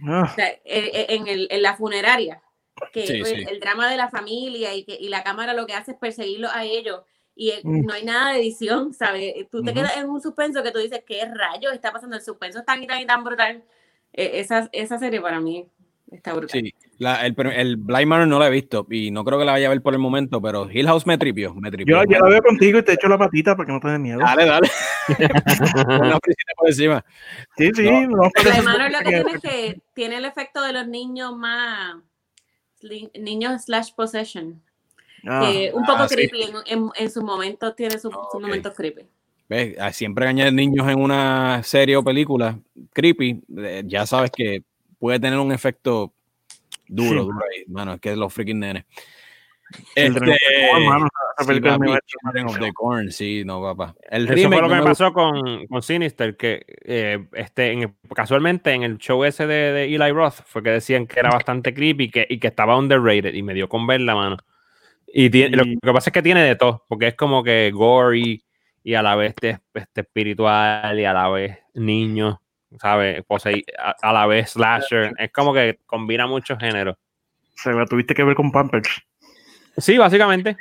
Ah, 0.06 0.28
O 0.30 0.34
sea, 0.34 0.48
eh, 0.48 0.60
eh, 0.64 1.06
en, 1.10 1.26
el, 1.26 1.48
en 1.50 1.62
la 1.62 1.76
funeraria, 1.76 2.40
que 2.92 3.06
Sí, 3.06 3.18
pues, 3.18 3.32
sí. 3.32 3.44
el 3.48 3.58
drama 3.60 3.90
de 3.90 3.96
la 3.96 4.08
familia 4.10 4.74
y 4.74 4.84
que 4.84 4.94
y 4.98 5.08
la 5.08 5.24
cámara 5.24 5.54
lo 5.54 5.66
que 5.66 5.74
hace 5.74 5.92
es 5.92 5.98
perseguirlos 5.98 6.52
a 6.54 6.64
ellos 6.64 7.02
y 7.34 7.50
eh, 7.50 7.60
Mm. 7.64 7.86
no 7.86 7.92
hay 7.94 8.04
nada 8.04 8.32
de 8.32 8.38
edición, 8.40 8.94
¿sabes? 8.94 9.34
Tú 9.50 9.62
te 9.64 9.70
Ujú. 9.72 9.80
quedas 9.80 9.96
en 9.96 10.08
un 10.08 10.20
suspenso 10.20 10.62
que 10.62 10.70
tú 10.70 10.78
dices, 10.78 11.02
¿qué 11.06 11.24
rayos 11.24 11.72
está 11.72 11.92
pasando? 11.92 12.16
El 12.16 12.22
suspenso 12.22 12.60
es 12.60 12.64
tan 12.64 12.82
y 12.82 12.86
tan 12.86 13.00
y 13.00 13.06
tan 13.06 13.24
brutal. 13.24 13.64
Eh, 14.12 14.40
esa, 14.40 14.68
esa 14.72 14.98
serie 14.98 15.20
para 15.20 15.40
mí 15.40 15.66
está 16.10 16.32
brutal. 16.34 16.60
Sí, 16.60 16.74
la- 16.98 17.26
el, 17.26 17.34
el 17.54 17.76
Blind 17.76 18.06
Manor 18.06 18.26
no 18.28 18.38
la 18.38 18.48
he 18.48 18.50
visto 18.50 18.86
y 18.90 19.10
no 19.10 19.24
creo 19.24 19.38
que 19.38 19.44
la 19.44 19.52
vaya 19.52 19.66
a 19.66 19.70
ver 19.70 19.82
por 19.82 19.92
el 19.94 19.98
momento, 20.00 20.40
pero 20.40 20.70
Hill 20.70 20.86
House 20.86 21.06
me 21.06 21.18
tripió, 21.18 21.54
me 21.54 21.70
tripió. 21.70 22.02
yo, 22.04 22.10
yo 22.12 22.18
la 22.18 22.28
veo 22.30 22.42
contigo 22.42 22.78
y 22.78 22.82
te 22.82 22.92
echo 22.94 23.08
la 23.08 23.18
patita 23.18 23.56
para 23.56 23.66
que 23.66 23.72
no 23.72 23.80
te 23.80 23.88
dé 23.88 23.98
miedo. 23.98 24.20
Dale, 24.20 24.46
dale. 24.46 24.68
Frisita 25.08 26.52
por 26.56 26.68
encima. 26.68 27.04
Sí, 27.56 27.70
sí, 27.74 27.84
No. 27.90 28.06
no, 28.08 28.30
hacer- 28.34 28.58
hermano 28.58 28.88
lo 28.88 28.98
que 28.98 29.04
tiene 29.04 29.32
es 29.32 29.40
que 29.40 29.80
tiene 29.94 30.16
el 30.16 30.24
efecto 30.24 30.62
de 30.62 30.72
los 30.72 30.86
niños 30.86 31.36
más 31.36 31.96
niños 33.14 33.64
slash 33.64 33.92
possession 33.94 34.62
Ah, 35.26 35.50
que 35.50 35.72
un 35.74 35.84
poco 35.84 36.02
ah, 36.04 36.08
sí. 36.08 36.14
creepy 36.14 36.42
en, 36.44 36.50
en, 36.66 36.90
en 36.96 37.10
sus 37.10 37.24
momentos 37.24 37.74
tiene 37.74 37.98
sus, 37.98 38.14
Ok. 38.14 38.40
momentos 38.40 38.72
creepy 38.72 39.02
¿Ves? 39.48 39.74
Ah, 39.80 39.92
Siempre 39.92 40.24
que 40.24 40.28
añades 40.28 40.52
niños 40.52 40.86
en 40.88 41.00
una 41.00 41.60
serie 41.64 41.96
o 41.96 42.04
película 42.04 42.56
creepy, 42.92 43.42
eh, 43.56 43.82
ya 43.84 44.06
sabes 44.06 44.30
que 44.30 44.62
puede 44.98 45.20
tener 45.20 45.38
un 45.38 45.52
efecto 45.52 46.12
duro, 46.86 47.20
Sí. 47.20 47.26
duro 47.26 47.38
ahí. 47.52 47.64
Mano, 47.68 47.94
es 47.94 48.00
que 48.00 48.16
los 48.16 48.32
freaking 48.32 48.60
nenes. 48.60 48.84
The 49.94 50.06
Este, 50.06 50.20
mano, 50.82 51.08
sí, 51.38 51.60
of 52.46 52.58
the 52.58 52.72
Corn, 52.72 53.12
sí, 53.12 53.42
no, 53.44 53.60
papá. 53.60 53.94
El 54.10 54.24
Eso 54.24 54.34
remake 54.34 54.48
fue 54.54 54.62
lo 54.62 54.68
que 54.68 54.74
me 54.76 54.80
me 54.80 54.86
pasó 54.86 55.12
con, 55.12 55.66
con 55.66 55.82
Sinister, 55.82 56.36
que 56.38 56.64
eh, 56.86 57.26
este, 57.34 57.72
en 57.72 57.82
el- 57.82 57.94
casualmente 58.14 58.72
en 58.72 58.82
el 58.82 58.96
show 58.96 59.22
ese 59.24 59.46
de, 59.46 59.72
de 59.72 59.84
Eli 59.84 60.10
Roth 60.10 60.40
fue 60.46 60.62
que 60.62 60.70
decían 60.70 61.06
que 61.06 61.20
era 61.20 61.28
bastante 61.30 61.74
creepy 61.74 62.10
que, 62.10 62.26
y 62.30 62.38
que 62.38 62.46
estaba 62.48 62.78
underrated 62.78 63.34
y 63.34 63.42
me 63.42 63.52
dio 63.52 63.68
con 63.68 63.86
verla, 63.86 64.14
mano. 64.14 64.38
Y 65.06 65.28
tiene- 65.28 65.54
lo, 65.56 65.64
Y- 65.64 65.74
lo 65.74 65.80
que 65.82 65.92
pasa 65.92 66.08
es 66.08 66.14
que 66.14 66.22
tiene 66.22 66.42
de 66.42 66.56
todo, 66.56 66.86
porque 66.88 67.08
es 67.08 67.14
como 67.14 67.44
que 67.44 67.70
gory 67.70 68.42
y 68.82 68.94
a 68.94 69.02
la 69.02 69.16
vez 69.16 69.34
este, 69.36 69.58
este 69.74 70.00
espiritual 70.00 70.98
y 70.98 71.04
a 71.04 71.12
la 71.12 71.28
vez 71.28 71.58
niño, 71.74 72.40
¿sabes? 72.80 73.24
Posei- 73.26 73.64
a, 73.78 73.94
a 74.00 74.12
la 74.12 74.26
vez 74.26 74.50
slasher. 74.50 75.14
Es 75.18 75.32
como 75.32 75.52
que 75.54 75.78
combina 75.86 76.26
muchos 76.26 76.58
géneros. 76.58 76.96
Se 77.54 77.72
la 77.72 77.86
tuviste 77.86 78.14
que 78.14 78.24
ver 78.24 78.34
con 78.36 78.52
Pampers. 78.52 79.02
Sí, 79.76 79.96
básicamente. 79.98 80.56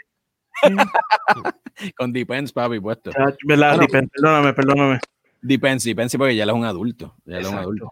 Con 1.96 2.12
Depends, 2.12 2.52
papi, 2.52 2.80
puesto. 2.80 3.12
Ah, 3.16 3.32
¿Verdad? 3.46 3.70
Bueno. 3.76 3.82
Depende, 3.82 4.10
Perdóname, 4.14 4.54
perdóname. 4.54 5.00
Depends, 5.42 5.84
Depends, 5.84 6.18
porque 6.18 6.36
ya 6.36 6.44
él 6.44 6.50
es 6.50 6.56
un 6.56 6.66
adulto. 6.66 7.16
Ya 7.26 7.38
él 7.38 7.46
es 7.46 7.52
un 7.52 7.58
adulto. 7.58 7.92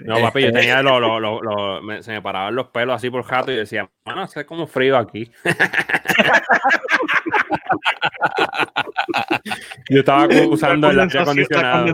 No, 0.00 0.20
papi, 0.20 0.42
yo 0.42 0.52
tenía 0.52 0.82
lo, 0.86 0.98
lo- 1.00 1.18
lo- 1.20 1.40
lo- 1.42 1.82
me- 1.82 2.02
se 2.02 2.12
me 2.12 2.20
paraban 2.22 2.54
los 2.54 2.68
pelos 2.68 2.96
así 2.96 3.08
por 3.10 3.22
jato 3.24 3.50
y 3.52 3.56
decía, 3.56 3.88
mano, 4.04 4.22
hace 4.22 4.44
como 4.46 4.66
frío 4.66 4.96
aquí. 4.98 5.30
yo 9.90 9.98
estaba 10.00 10.26
usando 10.48 10.90
el 10.90 11.00
aire 11.00 11.18
acondicionado. 11.20 11.86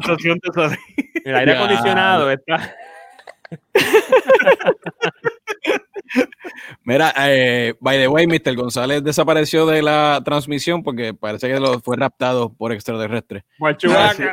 El 1.25 1.35
aire 1.37 1.57
acondicionado 1.57 2.31
está. 2.31 2.75
Mira, 6.85 7.13
eh, 7.17 7.75
by 7.81 7.99
the 7.99 8.09
way, 8.09 8.27
Mr. 8.27 8.55
González 8.55 9.03
desapareció 9.03 9.67
de 9.67 9.83
la 9.83 10.21
transmisión 10.25 10.83
porque 10.83 11.15
parece 11.15 11.49
que 11.49 11.59
lo 11.61 11.81
fue 11.81 11.97
raptado 11.97 12.53
por 12.53 12.73
extraterrestres. 12.73 13.45
Por 13.59 13.71
Ah, 13.71 13.77
Chewbacca. 13.77 14.33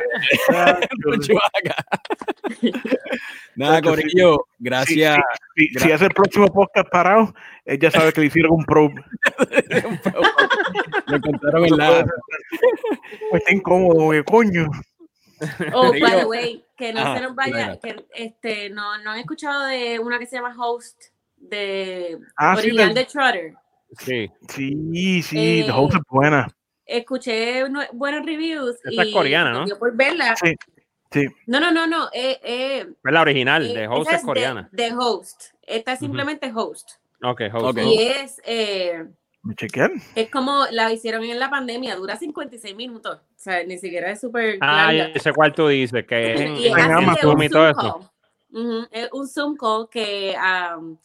Nada. 3.56 3.82
Corillo, 3.82 4.46
gracias. 4.58 5.18
Si, 5.56 5.68
si 5.68 5.92
hace 5.92 6.04
el 6.06 6.14
próximo 6.14 6.46
podcast 6.48 6.88
parado, 6.90 7.34
él 7.64 7.78
ya 7.78 7.90
sabe 7.90 8.12
que 8.12 8.20
le 8.20 8.26
hicieron 8.26 8.52
un 8.52 8.64
probe. 8.64 8.94
Lo 11.06 11.16
encontraron 11.16 11.64
en 11.66 11.76
la. 11.76 12.04
Pues 13.30 13.42
está 13.42 13.54
incómodo, 13.54 14.10
¿qué 14.10 14.24
coño? 14.24 14.68
oh 15.72 15.90
by 15.92 16.18
the 16.18 16.24
way 16.26 16.62
que 16.76 16.92
no 16.92 17.14
se 17.14 17.22
nos 17.22 17.34
vaya 17.34 17.78
que 17.80 17.96
este 18.14 18.68
no 18.68 18.98
no 18.98 19.12
han 19.12 19.20
escuchado 19.20 19.64
de 19.64 19.98
una 19.98 20.18
que 20.18 20.26
se 20.26 20.36
llama 20.36 20.54
Host 20.54 21.02
de 21.50 22.18
Ah, 22.36 22.54
sí, 22.56 22.62
original 22.68 22.94
del- 22.94 23.04
de 23.04 23.04
Trotter 23.10 23.54
Sí, 23.98 24.30
Sí, 24.48 25.22
sí, 25.22 25.60
Eh, 25.60 25.64
The 25.66 25.72
Host 25.72 25.94
es 25.96 26.00
buena. 26.08 26.46
escuché 26.86 27.64
buenos 27.92 28.24
reviews 28.24 28.76
Esa 28.84 29.02
es 29.02 29.12
coreana, 29.12 29.52
¿no? 29.52 29.64
dio 29.64 29.78
por 29.78 29.94
verla 29.96 30.34
Sí, 30.36 30.54
sí. 31.10 31.26
no 31.46 31.60
no 31.60 31.70
no 31.72 31.86
no 31.86 32.08
eh, 32.12 32.38
eh, 32.42 32.80
es 32.88 33.12
la 33.12 33.20
original, 33.20 33.64
eh, 33.68 33.74
de 33.74 33.82
esa 33.84 33.92
Host 33.92 34.12
es 34.12 34.22
coreana. 34.22 34.68
de, 34.72 34.84
de 34.90 34.94
Host 34.96 35.42
esta 35.62 35.92
es 35.92 35.98
simplemente 35.98 36.50
Host 36.54 36.92
Ok, 37.22 37.42
Host. 37.52 37.66
Ok. 37.66 37.78
y 37.84 37.98
es 38.02 38.40
eh, 38.44 39.04
¿Me 39.42 39.54
chequean? 39.54 39.92
Es 40.14 40.30
como 40.30 40.64
la 40.70 40.92
hicieron 40.92 41.24
en 41.24 41.38
la 41.38 41.48
pandemia, 41.48 41.96
dura 41.96 42.16
56 42.16 42.76
minutos. 42.76 43.18
O 43.20 43.38
sea, 43.38 43.64
ni 43.64 43.78
siquiera 43.78 44.10
es 44.10 44.20
súper 44.20 44.58
Ah, 44.60 44.92
yo 44.92 45.18
sé 45.18 45.32
cuál 45.32 45.54
tú 45.54 45.66
dices, 45.68 46.06
que 46.06 46.34
es 46.34 46.40
en, 46.42 46.56
Y 46.56 46.66
es 46.66 46.72
en 46.76 46.90
Amazon 46.92 47.36
un 47.38 47.42
y 47.42 47.48
todo 47.48 47.72
Zoom 47.74 48.02
eso. 48.52 48.88
Es 48.92 49.08
un 49.12 49.28
Zoom 49.28 49.56
call 49.56 49.88
que 49.90 50.34
am, 50.38 50.98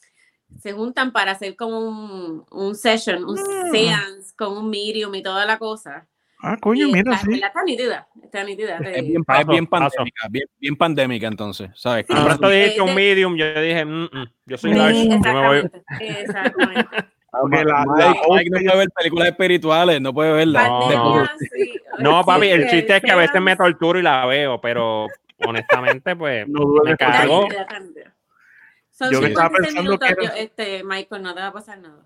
se 0.59 0.71
juntan 0.73 1.11
para 1.11 1.31
hacer 1.31 1.55
como 1.55 1.79
un, 1.79 2.45
un 2.51 2.75
session, 2.75 3.23
un 3.25 3.37
Ah. 3.37 3.67
seance 3.71 4.33
con 4.37 4.57
un 4.57 4.69
medium 4.69 5.13
y 5.15 5.21
toda 5.23 5.45
la 5.45 5.57
cosa. 5.57 6.07
Ah, 6.41 6.57
coño, 6.61 6.87
Y 6.87 6.91
mira, 6.91 7.13
está, 7.13 7.25
sí. 7.25 7.41
está 7.41 7.63
nítida, 7.63 8.07
está 8.21 8.43
nítida. 8.43 8.77
Es 8.77 9.07
bien, 9.07 9.23
Paso, 9.23 9.41
es 9.41 9.47
bien 9.47 9.65
pandémica, 9.67 10.27
bien, 10.29 10.45
bien 10.59 10.75
pandémica 10.75 11.27
entonces, 11.27 11.69
¿sabes? 11.75 12.05
Ah. 12.09 12.23
pronto 12.25 12.49
dijiste 12.49 12.77
Eh, 12.79 12.81
un 12.81 12.93
medium, 12.93 13.35
yo 13.35 13.61
dije, 13.61 13.83
"Mm, 13.85 14.03
mm, 14.03 14.25
yo 14.45 14.57
soy 14.57 14.71
sí, 14.73 14.77
large, 14.77 15.07
yo 15.09 15.33
me 15.33 15.47
voy. 15.47 15.57
exactamente, 15.57 15.83
exactamente. 16.21 16.89
Porque 17.31 17.63
la, 17.65 17.85
la 17.97 18.07
Mike 18.07 18.19
Host 18.27 18.45
no 18.49 18.59
puede 18.61 18.77
ver 18.77 18.89
películas 18.95 19.27
espirituales, 19.29 20.01
no 20.01 20.13
puede 20.13 20.31
verlas. 20.33 20.69
No. 20.95 21.25
Sí. 21.39 21.73
No, 21.99 22.23
papi, 22.23 22.47
el 22.47 22.63
Sí, 22.69 22.75
chiste 22.77 22.95
es 22.97 23.03
que 23.03 23.11
a 23.11 23.15
veces 23.15 23.41
me 23.41 23.55
torturo 23.55 23.97
y 23.99 24.03
la 24.03 24.25
veo, 24.25 24.59
pero 24.61 25.07
honestamente, 25.45 26.15
pues, 26.15 26.47
no 26.47 26.59
me 26.59 26.65
por 26.75 26.89
está 26.91 27.11
cagó. 27.11 27.43
nítida, 27.43 27.61
está 27.61 27.79
nítida. 27.79 28.13
Son 28.97 29.11
Yo 29.11 29.19
que 29.19 29.27
estaba 29.27 29.49
56 29.49 29.75
pensando 29.75 29.81
minutos, 29.91 30.07
que 30.07 30.13
era- 30.13 30.35
yo- 30.35 30.41
este, 30.41 30.83
Michael, 30.85 31.21
no 31.23 31.33
te 31.33 31.41
va 31.41 31.47
a 31.47 31.53
pasar 31.53 31.79
nada. 31.79 32.03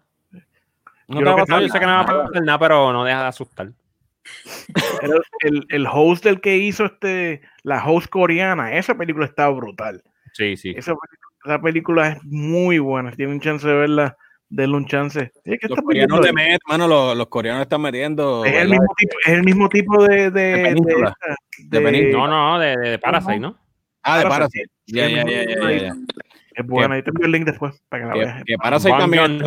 No 1.07 1.15
Yo 1.15 1.19
te 1.19 1.23
va 1.25 1.31
a 1.31 1.35
pasar 1.37 1.61
yo 1.61 1.67
sé 1.69 1.79
que 1.79 1.85
no 1.85 1.91
va 1.91 1.99
a 2.01 2.03
nada. 2.05 2.23
pasar 2.25 2.43
nada, 2.43 2.59
pero 2.59 2.93
no 2.93 3.03
deja 3.03 3.21
de 3.21 3.27
asustar. 3.27 3.71
Era 5.01 5.15
el, 5.41 5.65
el 5.69 5.87
host 5.91 6.23
del 6.23 6.41
que 6.41 6.57
hizo 6.57 6.85
este 6.85 7.41
la 7.63 7.83
host 7.85 8.09
coreana, 8.09 8.73
esa 8.75 8.95
película 8.95 9.25
está 9.25 9.47
brutal. 9.49 10.03
Sí, 10.33 10.57
sí. 10.57 10.73
Esa, 10.75 10.93
película- 10.95 11.29
esa 11.45 11.61
película 11.61 12.07
es 12.09 12.23
muy 12.23 12.79
buena. 12.79 13.11
Si 13.11 13.17
tiene 13.17 13.33
un 13.33 13.39
chance 13.39 13.67
de 13.67 13.73
verla, 13.73 14.17
denle 14.49 14.77
un 14.77 14.85
chance. 14.87 15.31
Sí, 15.43 15.53
es 15.53 15.59
que 15.59 15.67
Los 15.67 15.77
esta 15.77 15.81
coreanos 15.83 16.19
meten, 16.33 16.57
mano, 16.67 16.87
los, 16.87 17.15
los 17.17 17.27
coreanos 17.27 17.61
están 17.63 17.81
metiendo. 17.81 18.43
es, 18.45 18.53
el 18.55 18.69
mismo 18.69 18.93
tipo, 18.97 19.15
es 19.25 19.33
el 19.33 19.43
mismo 19.43 19.69
tipo 19.69 20.03
de. 20.07 20.31
de, 20.31 20.41
De 20.41 20.63
península. 20.63 21.13
De 21.59 21.81
península. 21.81 22.27
No, 22.27 22.53
no, 22.53 22.59
de, 22.59 22.77
de, 22.77 22.89
de 22.91 22.99
Parasite, 22.99 23.39
¿no? 23.39 23.57
Ah, 24.03 24.17
de 24.19 24.23
Parasite. 24.25 24.65
Parasite. 24.67 24.71
Ya, 24.87 25.07
ya, 25.09 25.23
ya, 25.23 25.43
ya, 25.43 25.69
ya, 25.71 25.77
ya. 25.87 25.95
Es 26.60 26.68
buena. 26.68 26.95
Ahí 26.95 27.03
te 27.03 27.10
envío 27.10 27.26
el 27.26 27.31
link 27.31 27.45
después 27.45 27.81
para 27.90 28.03
que 28.03 28.07
la 28.07 28.14
Que, 28.14 28.19
veas. 28.19 28.44
que 28.45 28.56
Parasite 28.57 28.90
Bong 28.91 28.99
también 28.99 29.41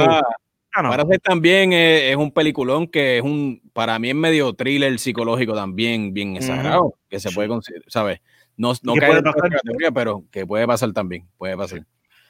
Ah, 0.75 0.83
no. 0.83 0.89
Parasite 0.89 1.19
también 1.19 1.73
es, 1.75 2.05
es 2.05 2.17
un 2.17 2.33
peliculón 2.33 2.87
que 2.87 3.19
es 3.19 3.23
un, 3.23 3.61
para 3.75 3.99
mí 3.99 4.09
es 4.09 4.15
medio 4.15 4.55
thriller 4.55 4.99
psicológico 4.99 5.55
también, 5.55 6.15
bien 6.15 6.35
exagerado, 6.37 6.95
que 7.11 7.21
se 7.21 7.31
puede 7.31 7.49
considerar, 7.49 7.85
¿sabes? 7.89 8.21
No, 8.57 8.73
no 8.83 8.95
cae 8.95 9.21
la 9.21 9.33
categoría, 9.33 9.91
pero 9.93 10.25
que 10.31 10.47
puede 10.47 10.67
pasar 10.67 10.93
también, 10.95 11.29
puede 11.37 11.59
pasar. 11.59 11.81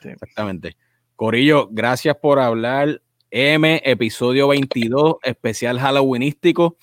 Sí. 0.01 0.09
Exactamente. 0.09 0.77
Corillo, 1.15 1.69
gracias 1.71 2.17
por 2.17 2.41
hablar. 2.41 3.01
M, 3.31 3.81
episodio 3.85 4.49
22, 4.49 5.17
especial 5.23 5.79
Halloweenístico. 5.79 6.77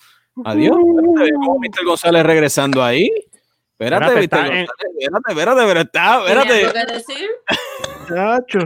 Adiós. 0.44 0.78
Espérate, 0.78 1.32
¿Cómo 1.34 1.58
Mr. 1.58 1.84
González 1.84 2.24
regresando 2.24 2.82
ahí? 2.82 3.10
Espérate, 3.80 4.12
González, 4.14 4.50
en- 4.50 4.66
espérate, 4.98 5.30
espérate, 5.30 5.60
pero 5.66 5.80
está, 5.80 6.22
¿Tiene 6.26 6.40
algo 6.40 6.54
espérate. 6.54 6.86
que 6.86 6.92
decir? 6.92 7.30
Chacho. 8.08 8.58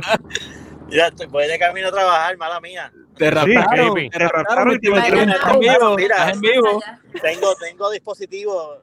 Ya 0.90 1.06
estoy, 1.06 1.26
voy 1.26 1.46
de 1.46 1.58
camino 1.58 1.88
a 1.88 1.92
trabajar, 1.92 2.36
mala 2.36 2.60
mía. 2.60 2.92
Te 3.16 3.26
Sí, 3.26 3.30
raptaron, 3.30 3.88
baby. 3.94 4.10
te 4.10 4.18
raptaron 4.28 4.74
y 4.74 4.78
te 4.80 4.90
metieron 4.90 5.20
en 5.30 5.60
vivo. 5.60 5.96
Mira, 5.96 6.16
Estás 6.16 6.32
en 6.34 6.40
vivo. 6.40 6.82
Tengo, 7.22 7.54
tengo 7.56 7.90
dispositivo. 7.90 8.78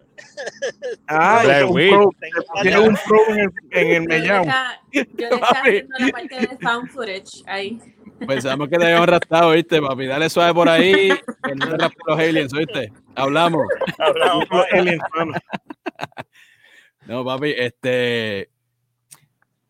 Ah, 1.08 1.42
Tiene 2.62 2.80
un 2.80 2.98
pro 3.08 3.20
en 3.30 3.40
el, 3.40 3.50
en 3.72 3.88
el 3.92 4.02
mellao. 4.08 4.42
estaba- 4.44 4.82
yo 4.92 5.02
le 5.18 5.36
estaba 5.36 5.48
haciendo 5.60 5.96
la 6.00 6.08
parte 6.12 6.36
de 6.40 6.58
found 6.62 6.90
footage 6.92 7.44
ahí. 7.48 7.80
Pensamos 8.28 8.70
que 8.70 8.78
te 8.78 8.86
habíamos 8.86 9.08
raptado, 9.08 9.52
¿viste, 9.52 9.82
papi? 9.82 10.06
Dale 10.06 10.30
suave 10.30 10.54
por 10.54 10.70
ahí. 10.70 11.10
Que 11.44 11.56
no 11.56 11.78
te 11.78 11.88
los 12.08 12.20
aliens, 12.20 12.54
¿oíste? 12.54 12.92
Hablamos. 13.16 13.68
Hablamos, 13.98 14.46
Los 14.50 14.66
aliens. 14.72 15.04
No, 17.08 17.26
papi, 17.26 17.54
este. 17.58 18.50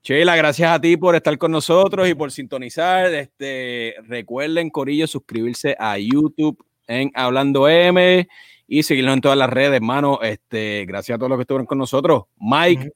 Sheila, 0.03 0.35
gracias 0.35 0.71
a 0.71 0.81
ti 0.81 0.97
por 0.97 1.15
estar 1.15 1.37
con 1.37 1.51
nosotros 1.51 2.09
y 2.09 2.15
por 2.15 2.31
sintonizar. 2.31 3.13
Este, 3.13 3.95
recuerden, 4.07 4.69
Corillo, 4.69 5.07
suscribirse 5.07 5.75
a 5.79 5.97
YouTube 5.97 6.63
en 6.87 7.11
Hablando 7.13 7.69
M 7.69 8.27
y 8.67 8.83
seguirnos 8.83 9.13
en 9.13 9.21
todas 9.21 9.37
las 9.37 9.49
redes, 9.49 9.75
hermano. 9.75 10.19
Este, 10.23 10.85
gracias 10.87 11.15
a 11.15 11.19
todos 11.19 11.29
los 11.29 11.37
que 11.37 11.43
estuvieron 11.43 11.67
con 11.67 11.77
nosotros. 11.77 12.23
Mike, 12.39 12.81
Ujú. 12.81 12.93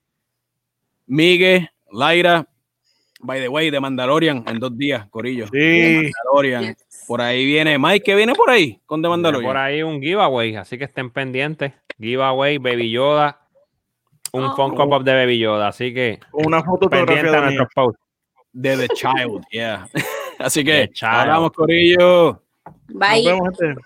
Miguel, 1.07 1.69
Laira, 1.91 2.48
by 3.26 3.39
the 3.39 3.49
way, 3.49 3.69
de 3.69 3.80
Mandalorian 3.80 4.43
en 4.47 4.60
dos 4.60 4.77
días, 4.77 5.07
Corillo. 5.10 5.47
Sí. 5.52 6.11
Mandalorian. 6.14 6.64
Yes. 6.76 7.06
Por 7.07 7.22
ahí 7.22 7.45
viene 7.45 7.77
Mike, 7.77 8.03
que 8.03 8.15
viene 8.15 8.34
por 8.34 8.49
ahí 8.49 8.80
con 8.85 9.02
The 9.02 9.10
Mandalorian. 9.10 9.49
Por 9.49 9.57
ahí 9.57 9.84
un 9.84 10.02
giveaway, 10.02 10.56
así 10.56 10.77
que 10.77 10.85
estén 10.85 11.10
pendientes. 11.11 11.73
Giveaway, 11.99 12.57
Baby 12.57 12.91
Yoda. 12.91 13.41
Un 14.31 14.43
Oh. 14.45 14.56
Funko 14.56 14.89
Pop 14.89 15.03
de 15.03 15.14
Baby 15.14 15.39
Yoda, 15.39 15.69
así 15.69 15.93
que 15.93 16.19
una 16.34 16.61
foto 16.61 16.85
autografiada 16.85 17.38
mía. 17.38 17.41
nuestros 17.41 17.69
posts. 17.73 18.02
De 18.52 18.77
The 18.77 18.88
Child, 18.95 19.45
yeah. 19.52 19.88
Así 20.39 20.64
que 20.64 20.89
hablamos, 21.02 21.52
Corillo. 21.52 22.41
Nos 22.88 22.99
Bye. 22.99 23.26
vemos, 23.26 23.49
gente. 23.60 23.81